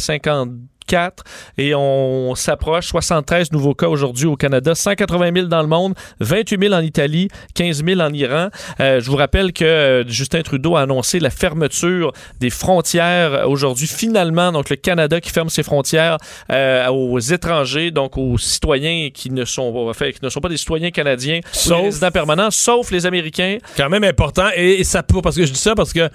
54. 0.87 1.25
Et 1.59 1.75
on 1.75 2.35
s'approche. 2.35 2.87
73 2.89 3.53
nouveaux 3.53 3.75
cas 3.75 3.89
aujourd'hui 3.89 4.27
au 4.27 4.37
Canada, 4.37 4.75
180 4.75 5.31
000 5.35 5.47
dans 5.47 5.63
le 5.63 5.69
monde, 5.69 5.95
28 6.21 6.61
000 6.61 6.75
en 6.75 6.81
Italie, 6.81 7.29
15 7.55 7.85
000 7.85 8.01
en 8.01 8.13
Iran. 8.13 8.49
Euh, 8.81 9.01
je 9.01 9.11
vous 9.11 9.17
rappelle 9.17 9.53
que 9.53 9.65
euh, 9.65 10.07
Justin 10.09 10.43
Trudeau 10.43 10.77
a 10.77 10.83
annoncé 10.83 11.19
la 11.21 11.31
fermeture 11.31 12.13
des 12.41 12.51
frontières 12.51 13.49
aujourd'hui. 13.49 13.87
Finalement, 13.87 14.53
donc 14.53 14.71
le 14.71 14.77
Canada 14.77 15.21
qui 15.21 15.31
ferme 15.31 15.49
ses 15.49 15.63
frontières 15.63 16.19
euh, 16.53 16.87
aux 16.89 17.19
étrangers, 17.19 17.91
donc 17.91 18.17
aux 18.17 18.39
citoyens 18.39 19.11
qui 19.13 19.31
ne 19.31 19.45
sont, 19.45 19.73
enfin, 19.89 20.11
qui 20.13 20.19
ne 20.23 20.29
sont 20.29 20.41
pas 20.41 20.49
des 20.49 20.57
citoyens 20.57 20.91
canadiens, 20.91 21.39
ou 21.39 21.49
Sauf- 21.53 21.79
des 21.79 21.85
résidents 21.87 22.11
permanents, 22.11 22.51
sauf 22.51 22.91
les 22.91 23.07
Américains. 23.07 23.59
Quand 23.77 23.89
même 23.89 24.05
important. 24.05 24.49
Et, 24.57 24.81
et 24.81 24.85
ça 24.85 25.03
pour- 25.03 25.23
parce 25.23 25.37
que 25.37 25.45
je 25.47 25.53
dis 25.53 25.59
ça 25.59 25.75
parce 25.75 25.93
que 25.93 26.09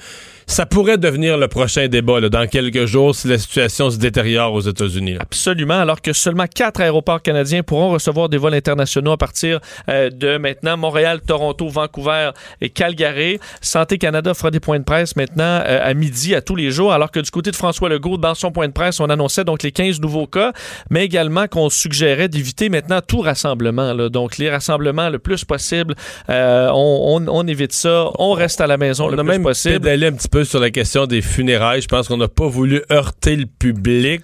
ça 0.52 0.66
pourrait 0.66 0.98
devenir 0.98 1.38
le 1.38 1.48
prochain 1.48 1.88
débat 1.88 2.20
là, 2.20 2.30
dans 2.30 2.46
quelques 2.48 2.86
jours 2.86 3.16
si 3.16 3.28
la 3.28 3.38
situation 3.38 3.90
se 3.90 3.98
détériore 3.98 4.54
aux 4.54 4.62
États-Unis. 4.62 5.16
Absolument, 5.20 5.80
alors 5.80 6.02
que 6.02 6.14
seulement 6.14 6.46
quatre 6.54 6.82
aéroports 6.82 7.22
canadiens 7.22 7.64
pourront 7.64 7.90
recevoir 7.92 8.28
des 8.30 8.38
vols 8.38 8.54
internationaux 8.54 9.12
à 9.14 9.18
partir 9.18 9.60
euh, 9.90 10.10
de 10.10 10.38
maintenant 10.38 10.76
Montréal, 10.78 11.22
Toronto, 11.26 11.68
Vancouver 11.70 12.32
et 12.60 12.70
Calgary. 12.70 13.40
Santé 13.62 13.98
Canada 13.98 14.34
fera 14.34 14.52
des 14.52 14.60
points 14.60 14.80
de 14.80 14.84
presse 14.84 15.16
maintenant 15.16 15.62
euh, 15.66 15.80
à 15.82 15.94
midi 15.94 16.36
à 16.36 16.42
tous 16.42 16.56
les 16.56 16.70
jours, 16.72 16.92
alors 16.92 17.12
que 17.12 17.20
du 17.22 17.32
côté 17.32 17.52
de 17.52 17.56
François 17.56 17.88
Legault, 17.90 18.18
dans 18.18 18.36
son 18.36 18.52
point 18.52 18.68
de 18.68 18.74
presse, 18.74 19.00
on 19.00 19.10
annonçait 19.10 19.44
donc 19.46 19.64
les 19.64 19.72
15 19.72 20.02
nouveaux 20.02 20.28
cas, 20.28 20.52
mais 20.90 21.06
également 21.06 21.48
qu'on 21.48 21.70
suggérait 21.70 22.28
d'éviter 22.28 22.68
maintenant 22.70 23.00
tout 23.06 23.22
rassemblement. 23.22 23.94
là. 23.94 24.10
Donc 24.10 24.38
les 24.38 24.50
rassemblements 24.50 25.10
le 25.10 25.20
plus 25.20 25.46
possible, 25.46 25.96
euh, 26.30 26.70
on, 26.74 27.22
on- 27.26 27.28
on 27.30 27.48
évite 27.48 27.72
ça, 27.74 28.10
on 28.20 28.34
reste 28.34 28.60
à 28.62 28.68
la 28.68 28.78
maison 28.78 29.06
On 29.06 29.08
le 29.10 29.14
a 29.20 29.24
plus 29.24 29.30
même 29.32 29.44
possible. 29.44 29.88
un 29.88 30.12
petit 30.12 30.28
peu 30.28 30.41
sur 30.44 30.60
la 30.60 30.72
question 30.72 31.06
des 31.06 31.22
funérailles. 31.22 31.82
Je 31.82 31.88
pense 31.88 32.08
qu'on 32.08 32.18
n'a 32.18 32.28
pas 32.28 32.48
voulu 32.48 32.82
heurter 32.92 33.36
le 33.36 33.46
public. 33.46 34.22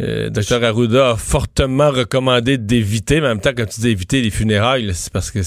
Euh, 0.00 0.30
Dr 0.30 0.64
Arruda 0.64 1.10
a 1.10 1.16
fortement 1.16 1.90
recommandé 1.90 2.58
d'éviter, 2.58 3.20
mais 3.20 3.26
en 3.26 3.30
même 3.30 3.40
temps, 3.40 3.52
quand 3.56 3.66
tu 3.66 3.80
dis 3.80 3.88
éviter 3.88 4.22
les 4.22 4.30
funérailles, 4.30 4.90
c'est 4.94 5.12
parce 5.12 5.30
que 5.30 5.40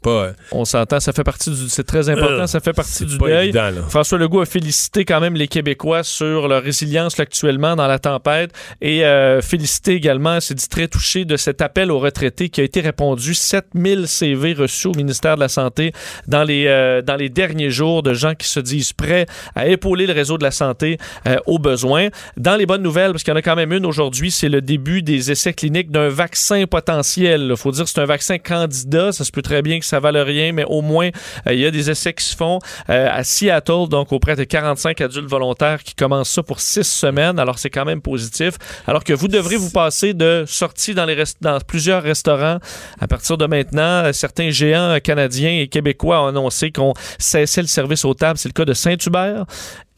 pas. 0.00 0.32
On 0.52 0.64
s'entend, 0.64 1.00
ça 1.00 1.12
fait 1.12 1.24
partie 1.24 1.50
du. 1.50 1.68
C'est 1.68 1.84
très 1.84 2.08
important, 2.08 2.42
Euh, 2.42 2.46
ça 2.46 2.60
fait 2.60 2.72
partie 2.72 3.04
du 3.04 3.18
deuil. 3.18 3.48
évident. 3.48 3.70
François 3.88 4.18
Legault 4.18 4.40
a 4.40 4.46
félicité 4.46 5.04
quand 5.04 5.20
même 5.20 5.34
les 5.34 5.48
Québécois 5.48 6.02
sur 6.02 6.48
leur 6.48 6.62
résilience 6.62 7.16
là, 7.18 7.22
actuellement 7.22 7.76
dans 7.76 7.86
la 7.86 7.98
tempête 7.98 8.52
et 8.80 9.04
euh, 9.04 9.40
félicité 9.40 9.94
également, 9.94 10.40
s'est 10.40 10.54
dit 10.54 10.68
très 10.68 10.88
touché 10.88 11.24
de 11.24 11.36
cet 11.36 11.60
appel 11.62 11.90
aux 11.90 11.98
retraités 11.98 12.48
qui 12.48 12.60
a 12.60 12.64
été 12.64 12.80
répondu. 12.80 13.34
7000 13.34 14.08
CV 14.08 14.52
reçus 14.54 14.88
au 14.88 14.94
ministère 14.94 15.36
de 15.36 15.40
la 15.40 15.48
Santé 15.48 15.92
dans 16.26 16.42
les, 16.44 16.66
euh, 16.66 17.02
dans 17.02 17.16
les 17.16 17.28
derniers 17.28 17.70
jours 17.70 18.02
de 18.02 18.14
gens 18.14 18.34
qui 18.34 18.48
se 18.48 18.60
disent 18.60 18.92
prêts 18.92 19.26
à 19.54 19.66
épauler 19.68 20.06
le 20.06 20.12
réseau 20.12 20.38
de 20.38 20.44
la 20.44 20.50
santé 20.50 20.98
euh, 21.26 21.36
aux 21.46 21.58
besoins. 21.58 22.08
Dans 22.36 22.56
les 22.56 22.66
bonnes 22.66 22.82
nouvelles, 22.82 23.12
parce 23.12 23.22
qu'il 23.22 23.32
y 23.32 23.34
en 23.34 23.38
a 23.38 23.42
quand 23.42 23.56
même 23.56 23.72
une 23.72 23.86
aujourd'hui, 23.86 24.30
c'est 24.30 24.48
le 24.48 24.60
début 24.60 25.02
des 25.02 25.30
essais 25.30 25.52
cliniques 25.52 25.90
d'un 25.90 26.08
vaccin 26.08 26.64
potentiel. 26.66 27.48
Il 27.50 27.56
faut 27.56 27.70
dire 27.72 27.84
que 27.84 27.90
c'est 27.90 28.00
un 28.00 28.06
vaccin 28.06 28.38
candidat. 28.38 29.12
Ça 29.12 29.24
se 29.24 29.30
peut 29.32 29.42
très 29.42 29.62
bien 29.62 29.78
que 29.78 29.84
ça 29.90 30.00
vale 30.00 30.16
rien, 30.16 30.52
mais 30.52 30.64
au 30.64 30.80
moins, 30.82 31.08
euh, 31.46 31.52
il 31.52 31.60
y 31.60 31.66
a 31.66 31.70
des 31.70 31.90
essais 31.90 32.12
qui 32.14 32.24
se 32.24 32.34
font 32.36 32.58
euh, 32.88 33.08
à 33.10 33.24
Seattle, 33.24 33.88
donc 33.88 34.12
auprès 34.12 34.36
de 34.36 34.44
45 34.44 35.00
adultes 35.00 35.28
volontaires 35.28 35.82
qui 35.82 35.94
commencent 35.94 36.30
ça 36.30 36.42
pour 36.42 36.60
six 36.60 36.84
semaines. 36.84 37.38
Alors, 37.38 37.58
c'est 37.58 37.70
quand 37.70 37.84
même 37.84 38.00
positif. 38.00 38.54
Alors 38.86 39.04
que 39.04 39.12
vous 39.12 39.28
devrez 39.28 39.56
vous 39.56 39.70
passer 39.70 40.14
de 40.14 40.44
sorties 40.46 40.94
dans, 40.94 41.04
les 41.04 41.14
rest- 41.14 41.38
dans 41.42 41.58
plusieurs 41.60 42.02
restaurants 42.02 42.58
à 43.00 43.06
partir 43.08 43.36
de 43.36 43.46
maintenant. 43.46 44.04
Euh, 44.04 44.12
Certains 44.12 44.50
géants 44.50 44.98
canadiens 45.02 45.50
et 45.60 45.68
québécois 45.68 46.22
ont 46.22 46.26
annoncé 46.28 46.70
qu'on 46.70 46.94
cessait 47.18 47.62
le 47.62 47.66
service 47.68 48.04
aux 48.04 48.14
tables. 48.14 48.38
C'est 48.38 48.48
le 48.48 48.52
cas 48.52 48.64
de 48.64 48.74
Saint-Hubert. 48.74 49.44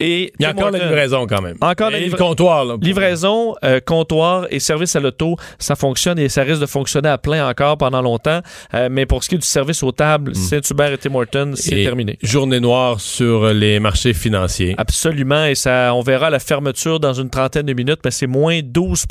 Et 0.03 0.33
Il 0.37 0.43
y 0.43 0.45
a 0.45 0.51
encore 0.51 0.71
la 0.71 0.79
livraison 0.79 1.25
quand 1.27 1.41
même. 1.41 1.55
Encore 1.61 1.89
la 1.89 1.99
Et 1.99 2.09
le 2.09 2.17
comptoir, 2.17 2.65
là. 2.65 2.75
Livraison, 2.81 3.55
euh, 3.63 3.79
comptoir 3.79 4.47
et 4.51 4.59
service 4.59 4.95
à 4.97 4.99
l'auto, 4.99 5.37
ça 5.59 5.75
fonctionne 5.75 6.19
et 6.19 6.27
ça 6.27 6.43
risque 6.43 6.59
de 6.59 6.65
fonctionner 6.65 7.07
à 7.07 7.17
plein 7.17 7.47
encore 7.47 7.77
pendant 7.77 8.01
longtemps. 8.01 8.41
Euh, 8.73 8.89
mais 8.91 9.05
pour 9.05 9.23
ce 9.23 9.29
qui 9.29 9.35
est 9.35 9.37
du 9.37 9.47
service 9.47 9.81
aux 9.81 9.93
tables, 9.93 10.35
Saint-Hubert 10.35 10.91
et 10.91 10.97
Tim 10.97 11.15
Hortons, 11.15 11.53
c'est 11.55 11.73
Hmm. 11.73 11.83
Terminé. 11.83 12.17
Journée 12.21 12.59
noire 12.59 12.99
sur 12.99 13.47
les 13.47 13.79
marchés 13.79 14.13
financiers. 14.13 14.75
Absolument, 14.77 15.45
et 15.45 15.55
ça, 15.55 15.93
on 15.93 16.01
verra 16.01 16.29
la 16.29 16.39
fermeture 16.39 16.99
dans 16.99 17.13
une 17.13 17.29
trentaine 17.29 17.65
de 17.65 17.73
minutes, 17.73 17.99
mais 18.03 18.11
c'est 18.11 18.27
moins 18.27 18.59
12 18.63 19.05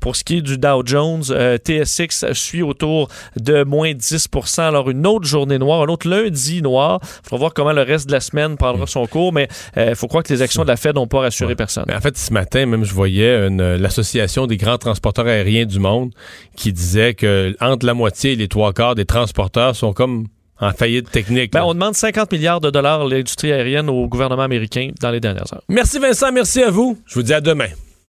pour 0.00 0.16
ce 0.16 0.24
qui 0.24 0.38
est 0.38 0.42
du 0.42 0.58
Dow 0.58 0.82
Jones. 0.84 1.22
Euh, 1.30 1.56
TSX 1.56 2.32
suit 2.32 2.62
autour 2.62 3.08
de 3.36 3.64
moins 3.64 3.92
10 3.94 4.28
Alors, 4.58 4.90
une 4.90 5.06
autre 5.06 5.26
journée 5.26 5.58
noire, 5.58 5.82
un 5.82 5.88
autre 5.88 6.08
lundi 6.08 6.62
noir. 6.62 7.00
Il 7.02 7.28
faudra 7.28 7.38
voir 7.38 7.54
comment 7.54 7.72
le 7.72 7.82
reste 7.82 8.06
de 8.06 8.12
la 8.12 8.20
semaine 8.20 8.56
prendra 8.56 8.86
son 8.86 9.06
cours, 9.06 9.32
mais 9.32 9.48
il 9.76 9.94
faut 9.94 10.08
croire 10.10 10.22
que 10.24 10.32
les 10.32 10.42
actions 10.42 10.62
de 10.62 10.68
la 10.68 10.76
Fed 10.76 10.94
n'ont 10.94 11.06
pas 11.06 11.20
rassuré 11.20 11.54
personne. 11.56 11.84
Mais 11.88 11.94
en 11.94 12.00
fait, 12.00 12.18
ce 12.18 12.32
matin, 12.32 12.66
même, 12.66 12.84
je 12.84 12.92
voyais 12.92 13.46
une- 13.46 13.76
l'association 13.76 14.46
des 14.46 14.58
grands 14.58 14.76
transporteurs 14.76 15.26
aériens 15.26 15.64
du 15.64 15.78
monde 15.78 16.12
qui 16.56 16.72
disait 16.72 17.14
que 17.14 17.56
entre 17.60 17.86
la 17.86 17.94
moitié 17.94 18.32
et 18.32 18.36
les 18.36 18.48
trois 18.48 18.72
quarts 18.74 18.94
des 18.94 19.06
transporteurs 19.06 19.74
sont 19.74 19.92
comme 19.94 20.26
en 20.60 20.72
faillite 20.72 21.10
technique. 21.10 21.52
Ben, 21.52 21.62
on 21.64 21.72
demande 21.72 21.94
50 21.94 22.30
milliards 22.32 22.60
de 22.60 22.68
dollars 22.70 23.00
à 23.00 23.08
l'industrie 23.08 23.50
aérienne 23.50 23.88
au 23.88 24.06
gouvernement 24.08 24.42
américain 24.42 24.90
dans 25.00 25.10
les 25.10 25.18
dernières 25.20 25.50
heures. 25.54 25.62
Merci 25.70 25.98
Vincent, 25.98 26.30
merci 26.32 26.62
à 26.62 26.70
vous. 26.70 26.98
Je 27.06 27.14
vous 27.14 27.22
dis 27.22 27.32
à 27.32 27.40
demain. 27.40 27.68